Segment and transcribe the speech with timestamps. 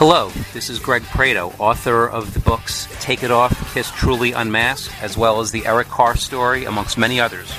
[0.00, 4.90] Hello, this is Greg Prato, author of the books Take It Off, Kiss Truly Unmasked,
[5.02, 7.52] as well as the Eric Carr story, amongst many others.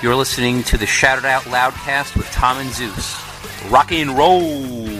[0.00, 3.14] You're listening to the Shout It Out Loudcast with Tom and Zeus.
[3.70, 4.99] Rock and roll!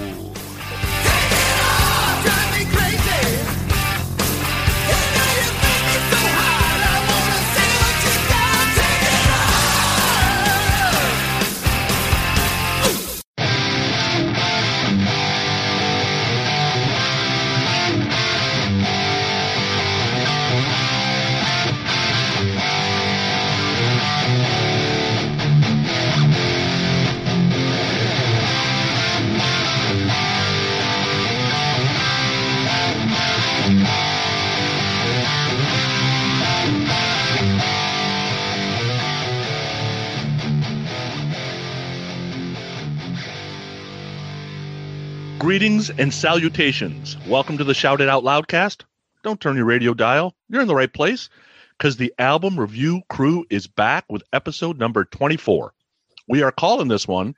[45.98, 47.16] And salutations.
[47.26, 48.84] Welcome to the Shout It Out Loudcast.
[49.22, 50.34] Don't turn your radio dial.
[50.48, 51.28] You're in the right place
[51.76, 55.72] because the album review crew is back with episode number 24.
[56.28, 57.34] We are calling this one.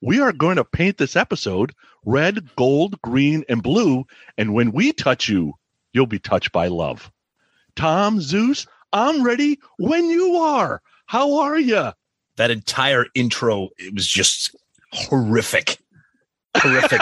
[0.00, 4.04] We are going to paint this episode red, gold, green, and blue.
[4.36, 5.54] And when we touch you,
[5.92, 7.10] you'll be touched by love.
[7.74, 10.82] Tom, Zeus, I'm ready when you are.
[11.06, 11.92] How are you?
[12.36, 14.54] That entire intro, it was just
[14.92, 15.78] horrific
[16.58, 17.00] horrific.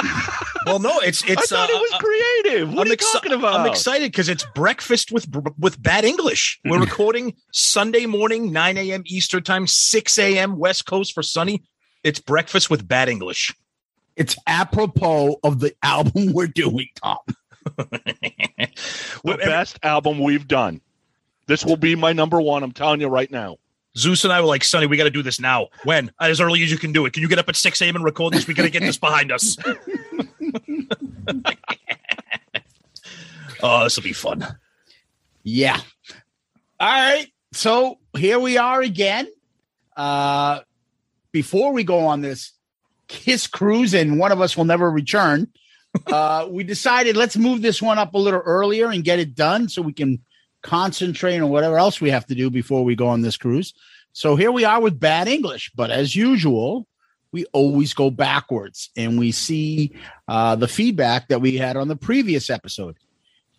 [0.67, 1.53] well, no, it's it's.
[1.53, 2.69] I thought uh, it was creative.
[2.69, 3.61] What I'm are you exci- talking about?
[3.61, 5.27] I'm excited because it's breakfast with
[5.59, 6.61] with bad English.
[6.65, 9.03] We're recording Sunday morning, 9 a.m.
[9.07, 10.57] Eastern time, 6 a.m.
[10.57, 11.63] West Coast for Sonny.
[12.03, 13.55] It's breakfast with bad English.
[14.17, 17.19] It's apropos of the album we're doing, Tom.
[17.77, 20.81] the best album we've done.
[21.47, 22.63] This will be my number one.
[22.63, 23.57] I'm telling you right now.
[23.97, 25.69] Zeus and I were like, Sonny, we got to do this now.
[25.85, 26.11] When?
[26.21, 27.13] As early as you can do it.
[27.13, 27.97] Can you get up at 6 a.m.
[27.97, 28.47] and record this?
[28.47, 29.57] We got to get this behind us.
[33.63, 34.47] oh, this will be fun.
[35.43, 35.81] Yeah.
[36.79, 37.27] All right.
[37.53, 39.29] So here we are again.
[39.97, 40.61] Uh,
[41.33, 42.53] before we go on this
[43.09, 45.49] kiss cruise, and one of us will never return,
[46.09, 49.69] uh, we decided let's move this one up a little earlier and get it done
[49.69, 50.21] so we can
[50.67, 53.73] concentrate on whatever else we have to do before we go on this cruise.
[54.13, 56.87] So here we are with bad English, but as usual,
[57.33, 59.93] we always go backwards and we see
[60.27, 62.97] uh, the feedback that we had on the previous episode.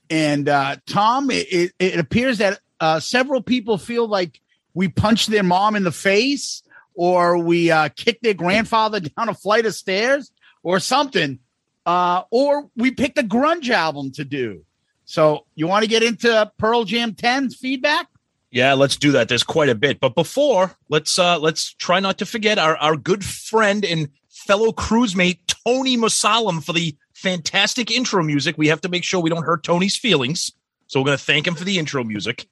[0.09, 4.41] And uh, Tom, it, it, appears that uh, several people feel like
[4.73, 6.63] we punched their mom in the face
[6.94, 10.31] or we uh, kicked their grandfather down a flight of stairs
[10.63, 11.40] or something.
[11.85, 14.66] Uh, or we picked a grunge album to do.
[15.07, 18.07] So you want to get into Pearl Jam 10's feedback?
[18.51, 19.29] Yeah, let's do that.
[19.29, 20.01] There's quite a bit.
[20.01, 24.73] But before, let's uh let's try not to forget our, our good friend and fellow
[24.73, 28.57] cruise mate Tony Musalam for the fantastic intro music.
[28.57, 30.51] We have to make sure we don't hurt Tony's feelings.
[30.88, 32.46] So we're gonna thank him for the intro music.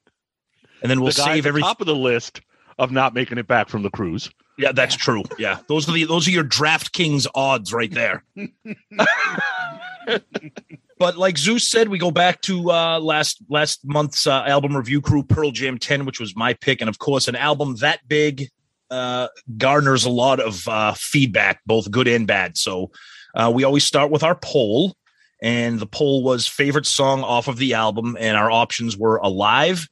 [0.80, 2.40] And then we'll the save every top of the list
[2.78, 4.30] of not making it back from the cruise.
[4.58, 5.24] Yeah, that's true.
[5.38, 5.58] Yeah.
[5.68, 8.24] Those are the those are your DraftKings odds right there.
[10.98, 15.00] But like Zeus said, we go back to uh, last last month's uh, album review
[15.02, 18.48] crew, Pearl Jam 10, which was my pick, and of course, an album that big
[18.90, 22.56] uh, garners a lot of uh, feedback, both good and bad.
[22.56, 22.90] So
[23.34, 24.96] uh, we always start with our poll,
[25.42, 29.88] and the poll was favorite song off of the album, and our options were Alive,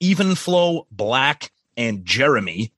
[0.00, 2.72] Even Flow, Black, and Jeremy.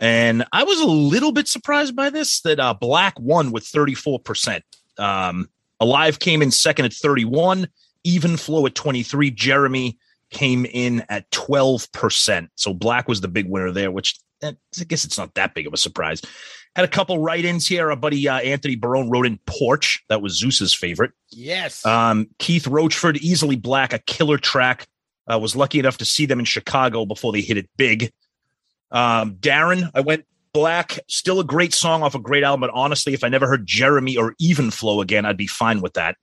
[0.00, 4.62] And I was a little bit surprised by this that uh, Black won with 34%.
[4.98, 5.48] Um,
[5.82, 7.66] Alive came in second at 31,
[8.04, 9.32] even flow at 23.
[9.32, 9.98] Jeremy
[10.30, 12.48] came in at 12%.
[12.54, 15.66] So Black was the big winner there, which eh, I guess it's not that big
[15.66, 16.22] of a surprise.
[16.76, 17.90] Had a couple write-ins here.
[17.90, 20.04] Our buddy uh, Anthony Barone wrote in Porch.
[20.08, 21.10] That was Zeus's favorite.
[21.30, 21.84] Yes.
[21.84, 24.86] Um, Keith Roachford, Easily Black, a killer track.
[25.26, 28.12] Uh, was lucky enough to see them in Chicago before they hit it big.
[28.92, 33.14] Um, Darren, I went Black, still a great song off a great album, but honestly,
[33.14, 36.16] if I never heard Jeremy or Even Flow again, I'd be fine with that.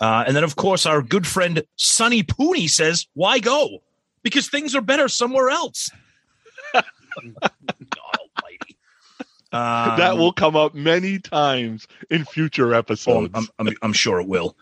[0.00, 3.82] Uh, and then, of course, our good friend Sonny Pooney says, "Why go?
[4.22, 5.90] Because things are better somewhere else."
[6.72, 6.84] God
[7.22, 8.78] Almighty!
[9.52, 13.30] Um, that will come up many times in future episodes.
[13.34, 14.56] Oh, I'm, I'm, I'm, sure it will.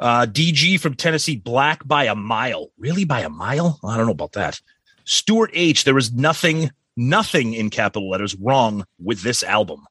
[0.00, 2.70] Uh, DG from Tennessee, Black by a mile.
[2.78, 3.78] Really, by a mile?
[3.84, 4.60] I don't know about that.
[5.04, 5.84] Stuart H.
[5.84, 9.84] There is nothing nothing in capital letters wrong with this album.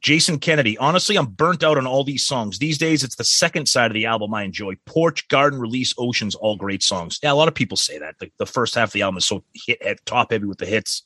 [0.00, 2.58] Jason Kennedy, honestly, I'm burnt out on all these songs.
[2.58, 4.74] These days, it's the second side of the album I enjoy.
[4.84, 7.20] Porch, Garden, Release, Oceans, all great songs.
[7.22, 8.18] Yeah, a lot of people say that.
[8.18, 10.66] The, the first half of the album is so hit at top heavy with the
[10.66, 11.04] hits.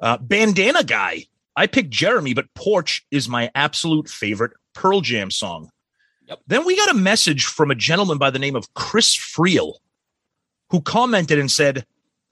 [0.00, 1.26] Uh, Bandana Guy,
[1.56, 5.70] I picked Jeremy, but Porch is my absolute favorite Pearl Jam song.
[6.28, 6.40] Yep.
[6.46, 9.74] Then we got a message from a gentleman by the name of Chris Friel,
[10.70, 11.84] who commented and said,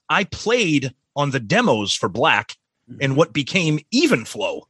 [0.08, 2.56] I played on the demos for Black
[3.00, 4.66] and what became Even Flow.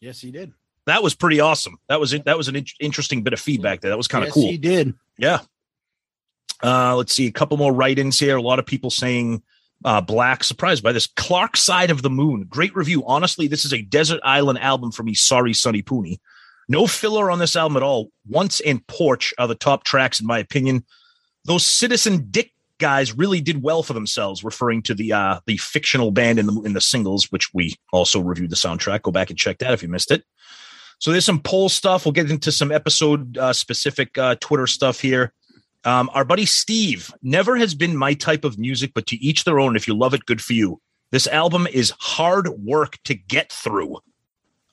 [0.00, 0.52] Yes, he did.
[0.86, 1.78] That was pretty awesome.
[1.88, 2.24] That was it.
[2.24, 3.90] That was an in- interesting bit of feedback there.
[3.90, 4.50] That was kind of yes, cool.
[4.50, 4.94] He did.
[5.16, 5.38] Yeah.
[6.62, 8.36] Uh, let's see a couple more write-ins here.
[8.36, 9.42] A lot of people saying
[9.84, 10.44] uh, Black.
[10.44, 11.06] Surprised by this.
[11.06, 12.46] Clark Side of the Moon.
[12.48, 13.04] Great review.
[13.06, 15.14] Honestly, this is a desert island album for me.
[15.14, 16.18] Sorry, Sonny Pooney.
[16.68, 18.10] No filler on this album at all.
[18.28, 20.84] Once and Porch are the top tracks in my opinion.
[21.44, 22.51] Those Citizen Dick
[22.82, 26.60] guys really did well for themselves, referring to the uh, the fictional band in the
[26.62, 29.02] in the singles, which we also reviewed the soundtrack.
[29.02, 30.24] Go back and check that if you missed it.
[30.98, 32.04] So there's some poll stuff.
[32.04, 35.32] We'll get into some episode uh, specific uh, Twitter stuff here.
[35.84, 39.58] Um, our buddy Steve never has been my type of music, but to each their
[39.58, 39.74] own.
[39.74, 40.80] If you love it, good for you.
[41.10, 43.98] This album is hard work to get through.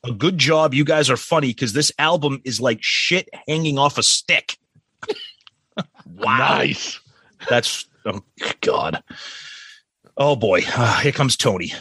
[0.04, 0.74] A good job.
[0.74, 4.58] You guys are funny because this album is like shit hanging off a stick.
[6.06, 6.38] wow.
[6.38, 7.00] Nice.
[7.50, 9.04] That's, oh, God.
[10.18, 10.62] Oh, boy.
[10.68, 11.74] Ah, here comes Tony.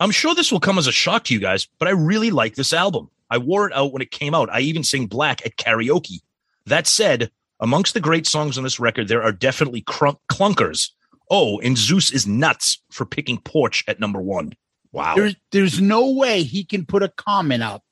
[0.00, 2.56] I'm sure this will come as a shock to you guys, but I really like
[2.56, 3.10] this album.
[3.30, 4.50] I wore it out when it came out.
[4.50, 6.20] I even sing Black at karaoke.
[6.66, 10.90] That said, amongst the great songs on this record, there are definitely crunk- clunkers.
[11.30, 14.52] Oh, and Zeus is nuts for picking Porch at number one.
[14.92, 15.14] Wow.
[15.16, 17.82] There's there's no way he can put a comment up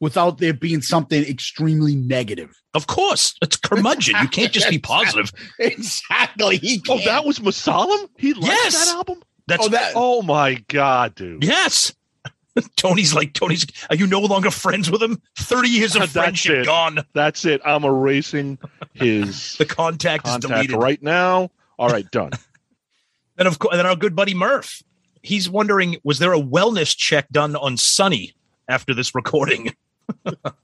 [0.00, 2.60] without there being something extremely negative.
[2.74, 4.16] Of course, it's curmudgeon.
[4.22, 5.32] You can't just be positive.
[5.58, 6.58] Exactly.
[6.58, 8.08] He Oh, that was Masalam?
[8.18, 8.86] He liked Yes.
[8.88, 9.22] that album?
[9.46, 11.44] That's Oh, that- Oh my god, dude.
[11.44, 11.94] yes.
[12.76, 13.66] Tony's like Tony's.
[13.90, 15.20] Are you no longer friends with him?
[15.38, 16.66] Thirty years of That's friendship it.
[16.66, 16.98] gone.
[17.12, 17.60] That's it.
[17.64, 18.58] I'm erasing
[18.94, 20.76] his The contact, is contact deleted.
[20.76, 21.50] right now.
[21.78, 22.30] All right, done.
[23.38, 24.82] And of course, then our good buddy Murph.
[25.22, 28.34] He's wondering, was there a wellness check done on Sonny
[28.68, 29.74] after this recording?
[30.44, 30.62] uh,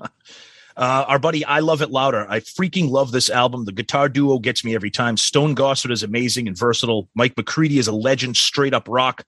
[0.76, 2.26] our buddy, I love it louder.
[2.28, 3.64] I freaking love this album.
[3.64, 5.16] The guitar duo gets me every time.
[5.16, 7.08] Stone Gossard is amazing and versatile.
[7.14, 9.24] Mike McCready is a legend, straight up rock.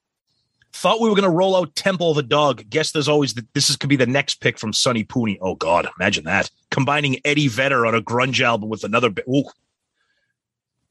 [0.73, 2.69] Thought we were going to roll out Temple of the Dog.
[2.69, 5.39] Guess there's always the, this is could be the next pick from Sonny Pooney.
[5.41, 9.11] Oh God, imagine that combining Eddie Vedder on a grunge album with another.
[9.29, 9.45] Ooh.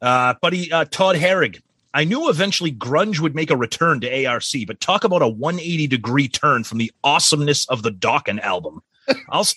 [0.02, 1.62] Uh, buddy uh, Todd Herrig.
[1.94, 5.88] I knew eventually grunge would make a return to ARC, but talk about a 180
[5.88, 8.82] degree turn from the awesomeness of the Dokken album.
[9.30, 9.48] I'll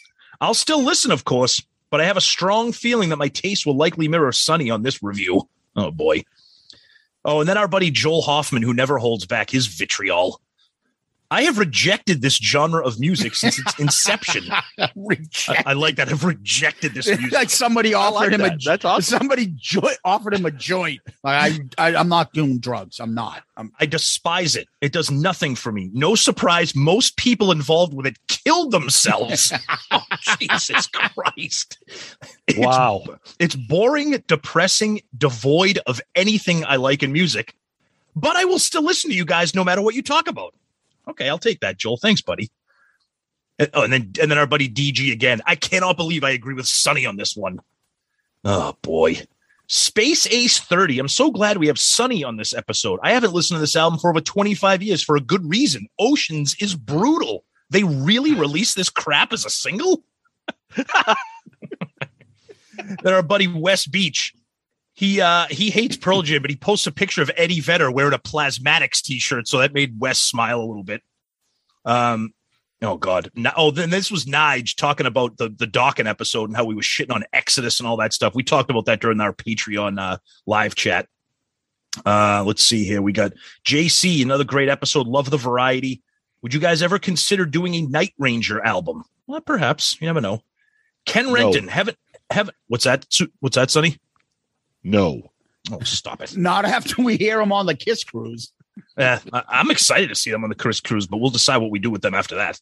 [0.41, 3.77] I'll still listen, of course, but I have a strong feeling that my taste will
[3.77, 5.49] likely mirror Sonny on this review.
[5.77, 6.25] Oh boy.
[7.25, 10.41] Oh, and then our buddy Joel Hoffman, who never holds back his vitriol.
[11.31, 14.45] I have rejected this genre of music since its inception.
[14.51, 16.09] I, Reject- I like that.
[16.09, 17.33] I've rejected this music.
[17.33, 18.61] like somebody offered like him a that.
[18.65, 19.19] That's awesome.
[19.19, 21.01] somebody jo- offered him a joint.
[21.25, 23.01] Like I, I I'm not doing drugs.
[23.01, 23.43] I'm not.
[23.57, 24.69] I'm I despise it.
[24.81, 25.91] It does nothing for me.
[25.93, 29.53] No surprise, most people involved with it killed themselves.
[29.91, 30.03] oh,
[30.39, 31.79] Jesus Christ.
[32.47, 33.05] It's, Wow.
[33.39, 37.55] It's boring, depressing, devoid of anything I like in music,
[38.15, 40.55] but I will still listen to you guys no matter what you talk about.
[41.09, 41.97] Okay, I'll take that, Joel.
[41.97, 42.51] Thanks, buddy.
[43.59, 45.41] And, oh, and then and then our buddy DG again.
[45.47, 47.61] I cannot believe I agree with Sonny on this one.
[48.45, 49.23] Oh boy.
[49.69, 51.01] Space Ace 30.
[51.01, 53.01] I'm so glad we have Sonny on this episode.
[53.03, 55.89] I haven't listened to this album for over 25 years for a good reason.
[55.99, 57.45] Oceans is brutal.
[57.71, 60.05] They really released this crap as a single?
[60.77, 60.87] then
[63.07, 64.33] our buddy West Beach.
[64.97, 68.15] He uh he hates Pearl Jam, but he posts a picture of Eddie Vedder wearing
[68.15, 71.03] a Plasmatics t-shirt, so that made Wes smile a little bit.
[71.85, 72.33] Um
[72.81, 73.31] oh god.
[73.35, 76.75] No, oh, then this was Nige talking about the the Dokken episode and how we
[76.75, 78.35] was shitting on Exodus and all that stuff.
[78.35, 81.09] We talked about that during our Patreon uh live chat.
[82.07, 83.03] Uh let's see here.
[83.03, 83.33] We got
[83.67, 85.07] JC, another great episode.
[85.07, 86.03] Love the variety.
[86.41, 89.05] Would you guys ever consider doing a Night Ranger album?
[89.27, 90.01] Well, perhaps.
[90.01, 90.41] You never know.
[91.05, 91.35] Ken No.
[91.35, 91.99] Renton, haven't
[92.31, 93.05] haven't what's that?
[93.41, 93.99] What's that, Sonny?
[94.87, 95.33] No.
[95.73, 96.37] Oh, stop it.
[96.37, 98.53] not after we hear him on the Kiss cruise.
[98.97, 101.71] Yeah, I- I'm excited to see them on the Kiss Cruise, but we'll decide what
[101.71, 102.61] we do with them after that.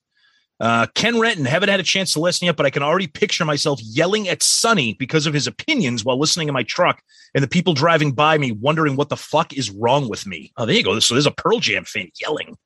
[0.61, 3.45] Uh, Ken Renton, haven't had a chance to listen yet, but I can already picture
[3.45, 7.03] myself yelling at Sonny because of his opinions while listening in my truck,
[7.35, 10.53] and the people driving by me wondering what the fuck is wrong with me.
[10.57, 10.99] Oh, there you go.
[11.01, 12.57] So there's a Pearl Jam fan yelling.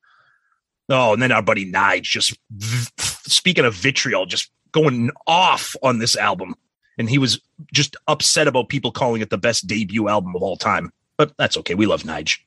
[0.87, 2.87] Oh, and then our buddy Nige just v-
[3.27, 6.53] speaking of vitriol, just going off on this album,
[6.99, 7.41] and he was
[7.73, 10.91] just upset about people calling it the best debut album of all time.
[11.17, 11.73] But that's okay.
[11.73, 12.37] We love Nige.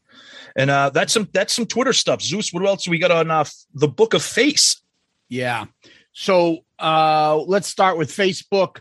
[0.54, 2.21] And uh, that's some that's some Twitter stuff.
[2.21, 3.44] Zeus, what else we got on uh,
[3.75, 4.80] the Book of Face?
[5.28, 5.64] Yeah.
[6.12, 8.80] So uh let's start with Facebook.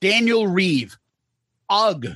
[0.00, 0.98] Daniel Reeve.
[1.70, 2.06] Ugh.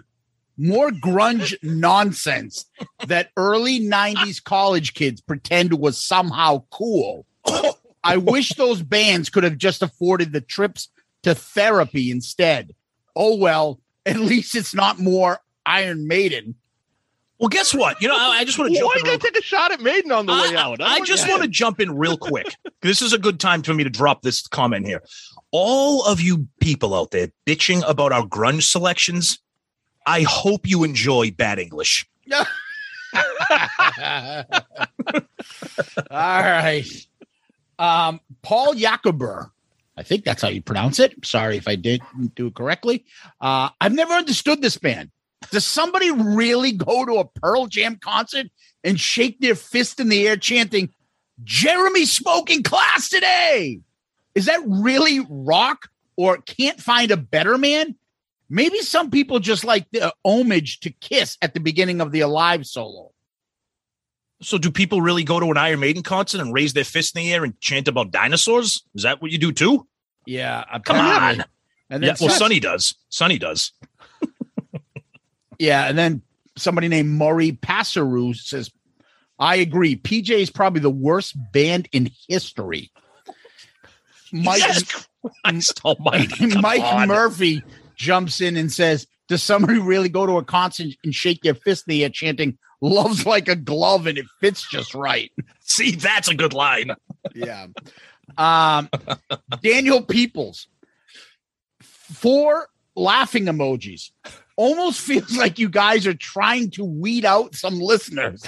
[0.57, 2.67] More grunge nonsense
[3.07, 7.25] that early 90s college kids pretend was somehow cool.
[8.05, 10.89] I wish those bands could have just afforded the trips
[11.23, 12.75] to therapy instead.
[13.19, 16.55] Oh well, at least it's not more Iron Maiden.
[17.39, 18.01] Well, guess what?
[18.03, 19.05] You know, I, I just want to Why jump you in.
[19.05, 20.81] gotta real- take a shot at Maiden on the way out?
[20.81, 22.47] I, I just want to jump in real quick.
[22.83, 25.03] this is a good time for me to drop this comment here.
[25.51, 29.39] All of you people out there bitching about our grunge selections,
[30.07, 32.09] I hope you enjoy bad English.
[32.33, 32.43] All
[36.11, 36.85] right.
[37.79, 39.51] Um, Paul Jacober.
[39.99, 41.27] I think that's how you pronounce it.
[41.27, 43.05] Sorry if I didn't do it correctly.
[43.41, 45.11] Uh, I've never understood this band.
[45.51, 48.47] Does somebody really go to a Pearl Jam concert
[48.85, 50.91] and shake their fist in the air chanting,
[51.43, 53.81] Jeremy smoking class today?
[54.37, 57.97] Is that really rock or can't find a better man?
[58.49, 62.67] Maybe some people just like the homage to Kiss at the beginning of the Alive
[62.67, 63.11] solo.
[64.41, 67.23] So, do people really go to an Iron Maiden concert and raise their fist in
[67.25, 68.83] the air and chant about dinosaurs?
[68.95, 69.87] Is that what you do too?
[70.27, 71.45] Yeah, Come on.
[71.91, 72.95] And Yeah, then well, some- Sonny does.
[73.09, 73.73] Sonny does.
[75.59, 76.23] yeah, and then
[76.57, 78.71] somebody named Murray Passeru says,
[79.39, 79.97] "I agree.
[79.97, 82.91] PJ is probably the worst band in history."
[84.33, 84.63] Mike
[85.45, 86.47] Christ almighty.
[86.61, 87.09] Mike on.
[87.09, 87.63] Murphy
[87.97, 91.85] jumps in and says, "Does somebody really go to a concert and shake their fist
[91.89, 95.31] in the air chanting?" Love's like a glove and it fits just right.
[95.61, 96.93] See, that's a good line.
[97.35, 97.67] yeah.
[98.37, 98.89] Um,
[99.63, 100.69] Daniel Peoples,
[101.81, 104.11] four laughing emojis.
[104.57, 108.45] Almost feels like you guys are trying to weed out some listeners.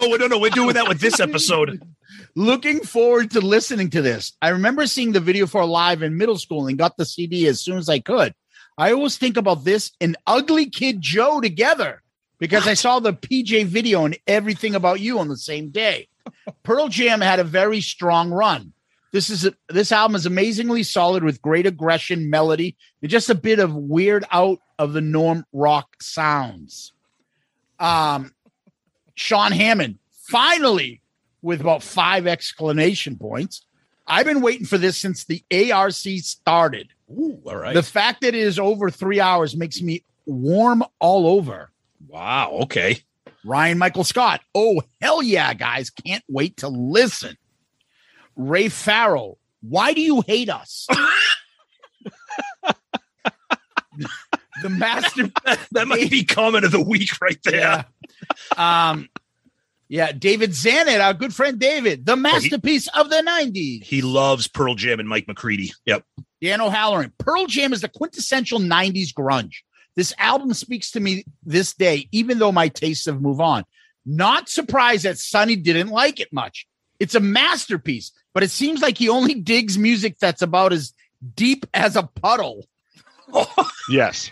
[0.00, 0.38] No, no, no.
[0.38, 1.82] We're doing that with this episode.
[2.36, 4.32] Looking forward to listening to this.
[4.40, 7.60] I remember seeing the video for live in middle school and got the CD as
[7.60, 8.34] soon as I could.
[8.78, 12.02] I always think about this and Ugly Kid Joe together
[12.38, 16.08] because I saw the PJ video and everything about you on the same day.
[16.62, 18.72] Pearl Jam had a very strong run.
[19.12, 23.34] This is a, this album is amazingly solid with great aggression, melody, and just a
[23.34, 26.92] bit of weird out of the norm rock sounds.
[27.78, 28.32] Um,
[29.14, 29.98] Sean Hammond
[30.28, 31.02] finally
[31.42, 33.64] with about five exclamation points.
[34.06, 36.90] I've been waiting for this since the ARC started.
[37.10, 37.74] Ooh, all right.
[37.74, 41.70] The fact that it is over three hours makes me warm all over.
[42.08, 42.50] wow.
[42.62, 42.98] Okay.
[43.44, 44.42] Ryan Michael Scott.
[44.54, 45.88] Oh, hell yeah, guys.
[45.90, 47.36] Can't wait to listen.
[48.36, 49.38] Ray Farrell.
[49.62, 50.86] Why do you hate us?
[54.62, 55.30] the master.
[55.72, 57.86] That might be comment of the week right there.
[58.56, 58.90] Yeah.
[58.90, 59.08] Um,
[59.88, 60.12] yeah.
[60.12, 63.84] David Zanet, our good friend David, the masterpiece of the 90s.
[63.84, 65.72] He loves Pearl Jam and Mike McCready.
[65.86, 66.04] Yep.
[66.42, 67.12] Dan O'Halloran.
[67.18, 69.56] Pearl Jam is the quintessential 90s grunge.
[69.96, 73.64] This album speaks to me this day, even though my tastes have moved on.
[74.06, 76.66] Not surprised that Sonny didn't like it much.
[76.98, 80.94] It's a masterpiece, but it seems like he only digs music that's about as
[81.34, 82.66] deep as a puddle.
[83.90, 84.30] Yes.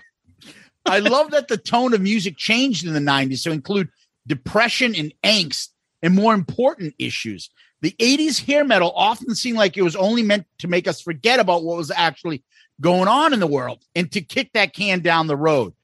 [0.87, 3.89] I love that the tone of music changed in the 90s to include
[4.27, 5.69] depression and angst
[6.03, 7.51] and more important issues.
[7.81, 11.39] The 80s hair metal often seemed like it was only meant to make us forget
[11.39, 12.43] about what was actually
[12.81, 15.75] going on in the world and to kick that can down the road.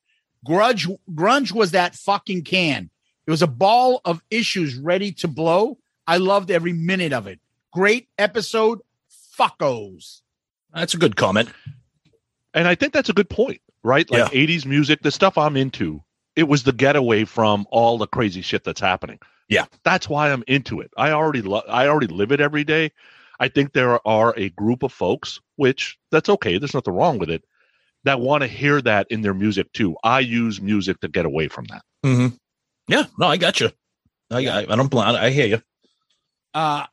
[0.44, 2.90] Grudge grunge was that fucking can.
[3.26, 5.78] It was a ball of issues ready to blow.
[6.06, 7.40] I loved every minute of it.
[7.72, 8.80] Great episode.
[9.38, 10.20] Fuckos.
[10.74, 11.48] That's a good comment.
[12.52, 14.08] And I think that's a good point, right?
[14.10, 16.02] Like 80s music, the stuff I'm into,
[16.36, 19.18] it was the getaway from all the crazy shit that's happening.
[19.48, 19.66] Yeah.
[19.84, 20.90] That's why I'm into it.
[20.96, 22.92] I already lo- I already live it every day.
[23.40, 26.56] I think there are a group of folks, which that's okay.
[26.58, 27.44] There's nothing wrong with it,
[28.04, 29.96] that want to hear that in their music too.
[30.04, 31.82] I use music to get away from that.
[32.04, 32.36] Mm-hmm.
[32.88, 33.04] Yeah.
[33.18, 33.70] No, I got you.
[34.30, 34.90] I, I, I don't.
[34.90, 35.62] bl- I hear you.
[36.54, 36.86] uh,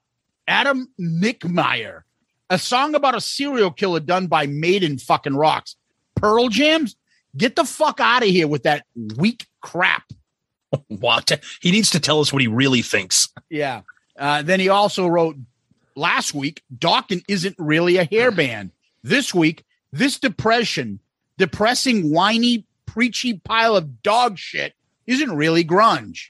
[0.47, 2.01] Adam Nickmeyer,
[2.49, 5.75] a song about a serial killer done by Maiden fucking rocks.
[6.15, 6.95] Pearl Jams,
[7.37, 8.85] get the fuck out of here with that
[9.17, 10.03] weak crap.
[10.87, 11.39] What?
[11.59, 13.29] He needs to tell us what he really thinks.
[13.49, 13.81] Yeah.
[14.17, 15.35] Uh, then he also wrote
[15.95, 18.71] last week, Dokken isn't really a hair band.
[19.03, 20.99] This week, this depression,
[21.37, 24.73] depressing, whiny, preachy pile of dog shit
[25.07, 26.29] isn't really grunge.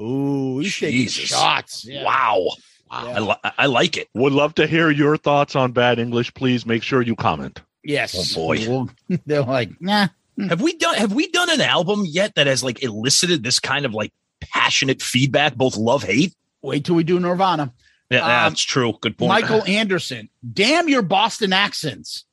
[0.00, 1.28] Ooh, he's taking Jesus.
[1.28, 1.84] shots.
[1.84, 2.04] Yeah.
[2.04, 2.48] Wow.
[2.90, 2.98] Yeah.
[2.98, 4.08] I, li- I like it.
[4.14, 6.34] Would love to hear your thoughts on bad English.
[6.34, 7.60] Please make sure you comment.
[7.84, 8.36] Yes.
[8.36, 8.86] Oh, boy.
[9.26, 10.08] They're like, nah.
[10.48, 13.84] Have we done Have we done an album yet that has like elicited this kind
[13.84, 16.34] of like passionate feedback, both love hate?
[16.62, 17.72] Wait till we do Nirvana.
[18.10, 18.94] Yeah, Um, that's true.
[19.00, 19.28] Good point.
[19.28, 20.28] Michael Anderson.
[20.52, 22.24] Damn your Boston accents.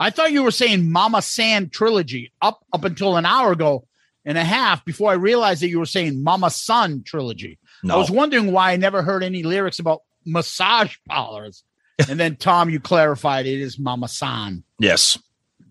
[0.00, 3.86] I thought you were saying Mama San trilogy up up until an hour ago
[4.24, 7.58] and a half before I realized that you were saying Mama Son trilogy.
[7.82, 7.94] No.
[7.94, 11.64] I was wondering why I never heard any lyrics about massage parlors.
[12.08, 14.62] and then Tom, you clarified it is Mama San.
[14.78, 15.18] yes.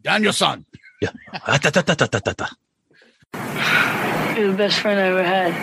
[0.04, 0.66] Daniel-san.
[1.02, 1.10] Yeah.
[1.34, 2.48] Ah, da, da, da, da, da, da, da.
[4.36, 5.54] You're the best friend I ever had.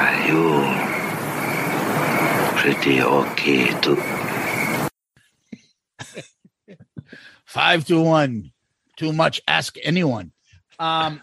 [0.00, 0.62] Are you
[2.60, 3.96] pretty okay too?
[7.44, 8.52] Five to one.
[8.96, 9.40] Too much.
[9.48, 10.32] Ask anyone.
[10.78, 11.22] Um,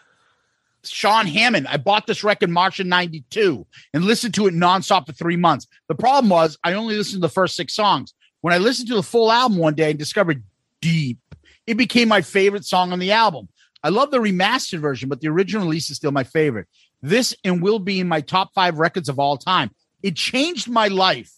[0.83, 1.67] Sean Hammond.
[1.67, 5.67] I bought this record March of 92 and listened to it nonstop for three months.
[5.87, 8.13] The problem was I only listened to the first six songs.
[8.41, 10.43] When I listened to the full album one day and discovered
[10.81, 11.19] Deep,
[11.67, 13.49] it became my favorite song on the album.
[13.83, 16.67] I love the remastered version, but the original release is still my favorite.
[17.01, 19.71] This and will be in my top five records of all time.
[20.01, 21.31] It changed my life.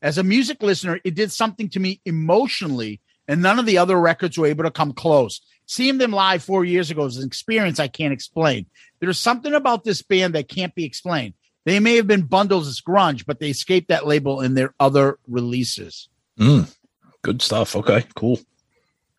[0.00, 3.98] As a music listener, it did something to me emotionally, and none of the other
[3.98, 5.40] records were able to come close.
[5.66, 8.66] Seeing them live four years ago is an experience I can't explain.
[9.00, 11.34] There's something about this band that can't be explained.
[11.64, 15.18] They may have been bundles as grunge, but they escaped that label in their other
[15.28, 16.08] releases.
[16.38, 16.74] Mm,
[17.22, 17.76] good stuff.
[17.76, 18.40] Okay, cool.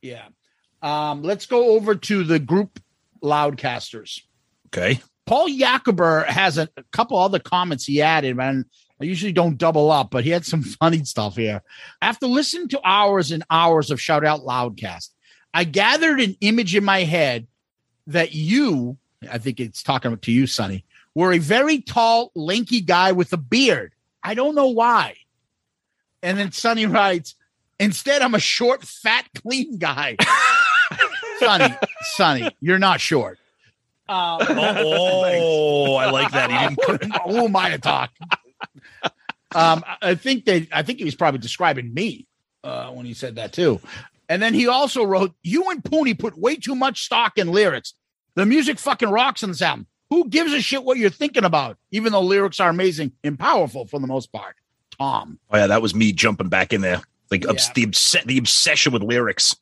[0.01, 0.25] Yeah.
[0.83, 2.79] Um, let's go over to the group
[3.23, 4.21] Loudcasters.
[4.67, 5.01] Okay.
[5.25, 8.65] Paul Jacober has a, a couple other comments he added, and
[9.01, 11.63] I usually don't double up, but he had some funny stuff here.
[12.01, 15.09] After listening to hours and hours of Shout Out Loudcast,
[15.53, 17.47] I gathered an image in my head
[18.07, 18.97] that you,
[19.31, 20.83] I think it's talking to you, Sonny,
[21.15, 23.93] were a very tall, lanky guy with a beard.
[24.21, 25.15] I don't know why.
[26.21, 27.35] And then Sonny writes,
[27.79, 30.17] instead, I'm a short, fat, clean guy.
[31.45, 31.75] Sonny,
[32.15, 33.38] Sonny, you're not short.
[34.09, 36.51] Um, Oh, I like that.
[36.51, 37.15] He didn't.
[37.25, 38.12] who am I to talk?
[39.55, 42.27] Um, I- I think that I think he was probably describing me
[42.63, 43.79] uh, when he said that too.
[44.29, 47.93] And then he also wrote, "You and Pooney put way too much stock in lyrics.
[48.35, 49.88] The music fucking rocks on this album.
[50.09, 51.77] Who gives a shit what you're thinking about?
[51.91, 54.55] Even though lyrics are amazing and powerful for the most part."
[55.00, 57.01] Tom, Oh yeah, that was me jumping back in there.
[57.31, 59.55] Like obs- the obs- the obsession with lyrics.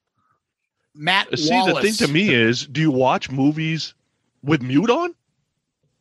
[0.95, 1.73] Matt See, Wallace.
[1.75, 3.93] the thing to me is, do you watch movies
[4.43, 5.15] with mute on?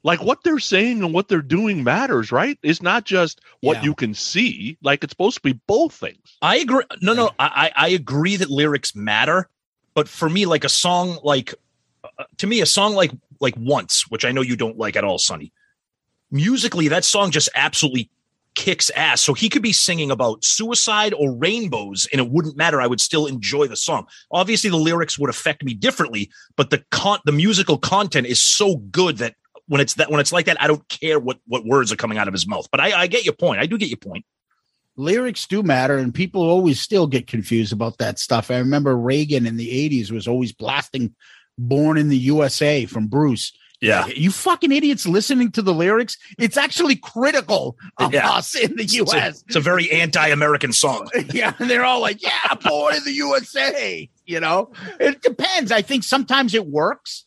[0.03, 2.59] Like what they're saying and what they're doing matters, right?
[2.63, 3.83] It's not just what Yeah.
[3.85, 4.79] you can see.
[4.83, 6.39] Like it's supposed to be both things.
[6.41, 6.85] I agree.
[7.03, 9.49] No, no, I I I agree that lyrics matter,
[9.95, 11.55] but for me, like a song like
[12.03, 15.05] uh, to me, a song like like once, which I know you don't like at
[15.05, 15.53] all, Sonny.
[16.31, 18.09] Musically, that song just absolutely
[18.55, 19.21] kicks ass.
[19.21, 22.81] So he could be singing about suicide or rainbows, and it wouldn't matter.
[22.81, 24.07] I would still enjoy the song.
[24.31, 28.77] Obviously, the lyrics would affect me differently, but the con the musical content is so
[28.77, 29.35] good that
[29.67, 32.19] when it's that when it's like that, I don't care what what words are coming
[32.19, 32.69] out of his mouth.
[32.71, 33.61] But I, I get your point.
[33.61, 34.25] I do get your point.
[34.97, 38.51] lyrics do matter and people always still get confused about that stuff.
[38.51, 41.15] I remember Reagan in the 80s was always blasting
[41.61, 43.53] Born in the USA from Bruce.
[43.81, 44.07] Yeah.
[44.09, 46.19] You fucking idiots listening to the lyrics.
[46.39, 48.31] It's actually critical of Yeah.
[48.31, 49.43] us in the It's a, US.
[49.47, 51.09] it's a very anti-American song.
[51.33, 55.73] yeah, and they're all like, "Yeah, born in the USA." You know, it depends.
[55.73, 57.25] I think sometimes it works,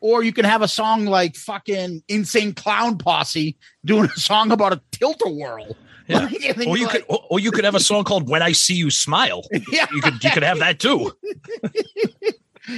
[0.00, 4.72] or you can have a song like fucking Insane Clown Posse doing a song about
[4.72, 5.76] a tilt-a-whirl.
[6.08, 6.28] Yeah.
[6.56, 8.52] Like, Or you you're could, or, or you could have a song called "When I
[8.52, 11.12] See You Smile." yeah, You could, you could have that too.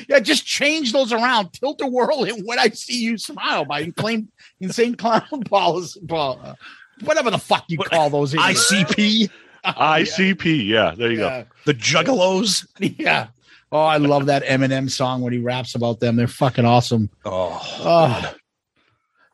[0.08, 1.52] Yeah, just change those around.
[1.52, 4.28] Tilt-a-whirl and when I see you smile by claim
[4.60, 6.54] Insane Clown Policy, uh,
[7.04, 8.34] whatever the fuck you What- call those.
[8.34, 8.72] idiots.
[8.72, 9.30] ICP,
[9.64, 10.66] ICP.
[10.66, 11.44] Yeah, there you yeah.
[11.64, 12.66] the Juggalos.
[12.98, 13.28] Yeah.
[13.70, 16.16] Oh, I love that Eminem song when he raps about them.
[16.16, 17.10] They're fucking awesome.
[17.26, 18.34] Oh, Oh.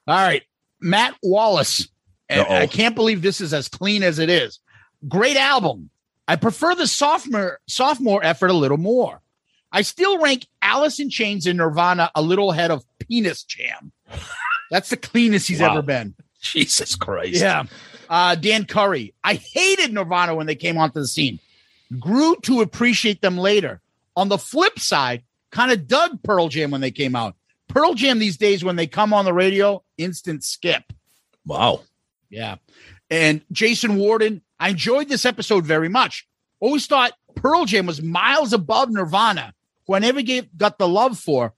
[0.06, 0.42] All right.
[0.80, 1.88] Matt Wallace.
[2.28, 2.54] And Uh-oh.
[2.56, 4.58] I can't believe this is as clean as it is.
[5.08, 5.88] Great album.
[6.26, 9.20] I prefer the sophomore sophomore effort a little more.
[9.74, 13.92] I still rank Alice in Chains and Nirvana a little ahead of Penis Jam.
[14.70, 15.72] That's the cleanest he's Wow.
[15.72, 16.14] ever been.
[16.40, 17.40] Jesus Christ!
[17.40, 17.64] Yeah.
[18.08, 19.14] Uh, Dan Curry.
[19.24, 21.40] I hated Nirvana when they came onto the scene.
[21.98, 23.80] Grew to appreciate them later.
[24.16, 27.34] On the flip side, kind of dug Pearl Jam when they came out.
[27.68, 30.84] Pearl Jam these days, when they come on the radio, instant skip.
[31.46, 31.80] Wow.
[32.30, 32.56] Yeah.
[33.10, 36.28] And Jason Warden, I enjoyed this episode very much.
[36.60, 39.53] Always thought Pearl Jam was miles above Nirvana,
[39.86, 41.52] who I never gave, got the love for.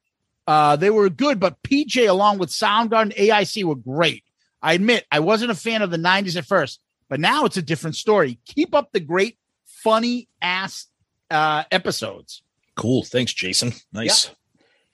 [0.47, 4.23] Uh, they were good, but PJ along with Soundgarden, AIC were great.
[4.63, 7.63] I admit I wasn't a fan of the 90s at first, but now it's a
[7.63, 8.39] different story.
[8.47, 10.87] Keep up the great, funny ass
[11.31, 12.43] uh, episodes.
[12.77, 13.03] Cool.
[13.05, 13.73] Thanks, Jason.
[13.93, 14.31] Nice.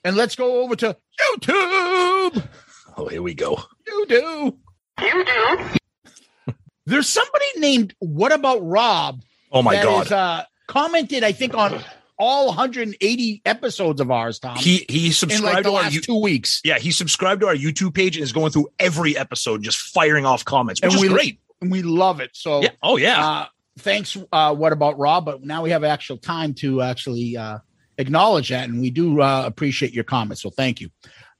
[0.05, 2.49] And let's go over to YouTube.
[2.97, 3.63] Oh, here we go.
[3.87, 4.59] You do.
[5.03, 6.55] You do.
[6.87, 10.07] There's somebody named What About Rob Oh my God.
[10.07, 11.81] is, uh, commented, I think, on
[12.23, 14.57] all 180 episodes of ours, Tom.
[14.57, 16.61] he he subscribed like the to our two weeks.
[16.65, 20.25] yeah he subscribed to our YouTube page and is going through every episode, just firing
[20.25, 21.39] off comments, which And is we- great.
[21.61, 22.31] And we love it.
[22.35, 22.71] So Yeah.
[22.83, 23.27] Oh yeah.
[23.27, 23.47] uh,
[23.79, 24.17] thanks.
[24.33, 25.25] Uh, what about Rob?
[25.25, 27.59] But now we have actual time to actually uh,
[27.99, 30.43] acknowledge that, and we do uh, appreciate your comments.
[30.43, 30.91] So thank you.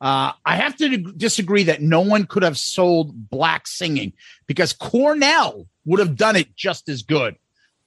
[0.01, 4.13] Uh, I have to disagree that no one could have sold black singing
[4.49, 7.37] because Cornell would have done it just as good.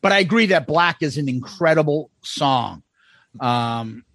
[0.01, 2.83] But I agree that black is an incredible song.
[3.39, 4.05] Um,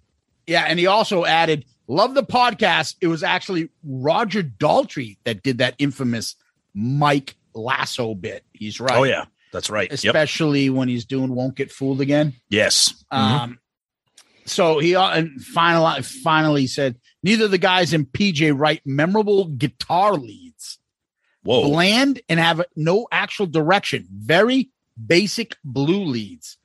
[0.47, 5.59] yeah, and he also added, "Love the podcast." It was actually Roger Daltrey that did
[5.59, 6.35] that infamous
[6.73, 8.43] Mike Lasso bit.
[8.53, 8.97] He's right.
[8.97, 9.89] Oh yeah, that's right.
[9.89, 9.99] Yep.
[9.99, 12.33] especially when he's doing "Won't Get Fooled" again.
[12.49, 12.93] Yes.
[13.11, 13.17] Mhm.
[13.17, 13.59] Um,
[14.45, 20.13] so he uh, and finally finally said neither the guys in PJ write memorable guitar
[20.15, 20.79] leads,
[21.43, 21.69] Whoa.
[21.69, 24.07] bland and have no actual direction.
[24.11, 24.69] Very
[25.05, 26.57] basic blue leads.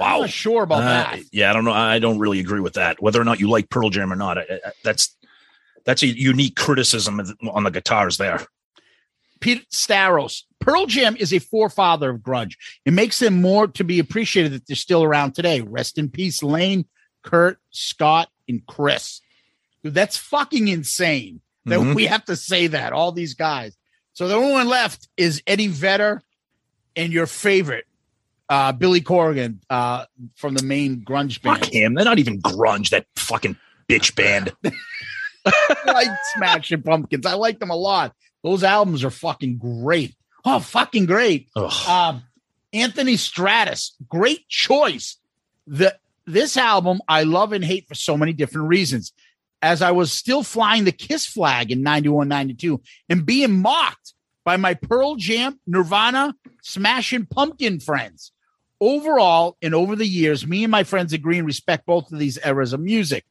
[0.00, 1.20] I'm not sure about Uh, that.
[1.32, 1.72] Yeah, I don't know.
[1.72, 3.00] I don't really agree with that.
[3.02, 5.16] Whether or not you like Pearl Jam or not, I, I, that's
[5.84, 8.46] that's a unique criticism on the guitars there.
[9.40, 10.42] Pete Staros.
[10.60, 12.54] Pearl Jam is a forefather of grunge.
[12.84, 15.60] It makes them more to be appreciated that they're still around today.
[15.60, 16.84] Rest in peace, Lane,
[17.22, 19.20] Kurt, Scott, and Chris.
[19.82, 21.94] Dude, that's fucking insane that Mhm.
[21.94, 23.76] we have to say that, all these guys.
[24.12, 26.20] So the only one left is Eddie Vedder
[26.96, 27.86] and your favorite,
[28.48, 30.06] uh, Billy Corgan uh,
[30.36, 31.60] from the main grunge band.
[31.60, 31.94] Fuck him.
[31.94, 32.90] They're not even grunge.
[32.90, 33.56] That fucking
[33.88, 34.52] bitch band.
[35.86, 37.24] Like Smashing Pumpkins.
[37.24, 38.14] I like them a lot.
[38.42, 40.14] Those albums are fucking great.
[40.44, 41.48] Oh, fucking great.
[41.56, 42.22] Um,
[42.72, 45.16] Anthony Stratus, great choice.
[45.66, 49.12] The this album I love and hate for so many different reasons.
[49.62, 54.56] As I was still flying the Kiss flag in 91, 92 and being mocked by
[54.56, 58.32] my Pearl Jam, Nirvana, Smashing Pumpkin friends.
[58.80, 62.38] Overall, and over the years, me and my friends agree and respect both of these
[62.44, 63.24] eras of music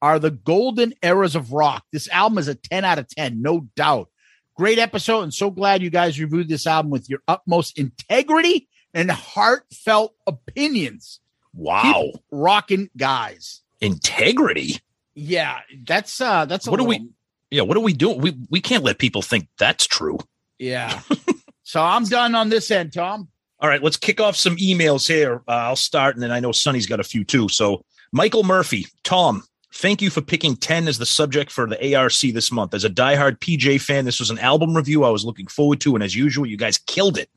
[0.00, 1.84] are the golden eras of rock.
[1.92, 4.08] This album is a 10 out of 10, no doubt.
[4.56, 9.10] Great episode, and so glad you guys reviewed this album with your utmost integrity and
[9.10, 11.20] heartfelt opinions.
[11.52, 11.82] wow.
[11.82, 13.62] Keep rocking guys.
[13.80, 14.78] Integrity.
[15.14, 17.08] Yeah, that's uh that's a What do we-
[17.50, 17.62] Yeah.
[17.62, 18.20] What are we doing?
[18.20, 20.18] We we can't let people think that's true.
[20.58, 21.02] Yeah.
[21.62, 23.28] so I'm done on this end, Tom.
[23.64, 25.42] All right, let's kick off some emails here.
[25.48, 27.48] Uh, I'll start, and then I know Sonny's got a few too.
[27.48, 32.12] So, Michael Murphy, Tom, thank you for picking 10 as the subject for the ARC
[32.12, 32.74] this month.
[32.74, 35.94] As a diehard PJ fan, this was an album review I was looking forward to,
[35.94, 37.30] and as usual, you guys killed it.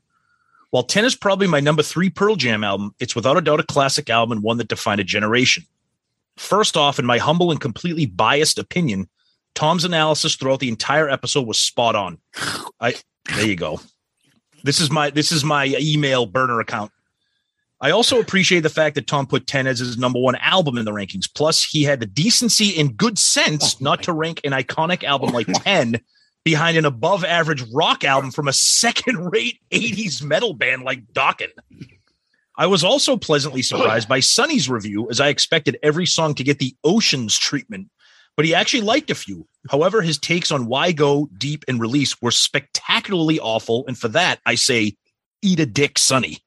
[0.68, 3.64] While 10 is probably my number three Pearl Jam album, it's without a doubt a
[3.64, 5.64] classic album and one that defined a generation.
[6.36, 9.08] First off, in my humble and completely biased opinion,
[9.54, 12.18] Tom's analysis throughout the entire episode was spot on.
[12.82, 12.96] I
[13.34, 13.80] there you go.
[14.62, 16.90] This is my this is my email burner account.
[17.80, 20.84] I also appreciate the fact that Tom put 10 as his number one album in
[20.84, 21.32] the rankings.
[21.32, 25.08] Plus, he had the decency and good sense Oh not to rank an iconic oh
[25.08, 26.00] album like Oh my- 10
[26.44, 31.50] behind an above average rock album from a second rate 80s metal band like Dokken.
[32.56, 36.42] I was also pleasantly oh surprised by Sonny's review, as I expected every song to
[36.42, 37.88] get the Oceans treatment,
[38.38, 39.48] but he actually liked a few.
[39.68, 44.38] However, his takes on Why Go, Deep, and Release were spectacularly awful, and for that,
[44.46, 44.96] I say,
[45.42, 46.38] eat a dick, Sonny.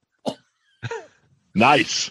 [1.53, 2.09] Nice.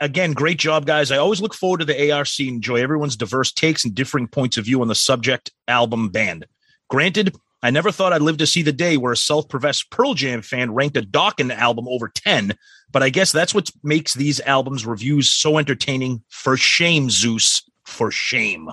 [0.00, 1.12] Again, great job, guys.
[1.12, 4.56] I always look forward to the ARC and enjoy everyone's diverse takes and differing points
[4.56, 6.46] of view on the subject, album, band.
[6.88, 10.40] Granted, I never thought I'd live to see the day where a self-professed Pearl Jam
[10.40, 12.54] fan ranked a Dokken album over 10,
[12.90, 16.22] but I guess that's what makes these albums reviews so entertaining.
[16.30, 17.70] For shame, Zeus.
[17.84, 18.70] For shame.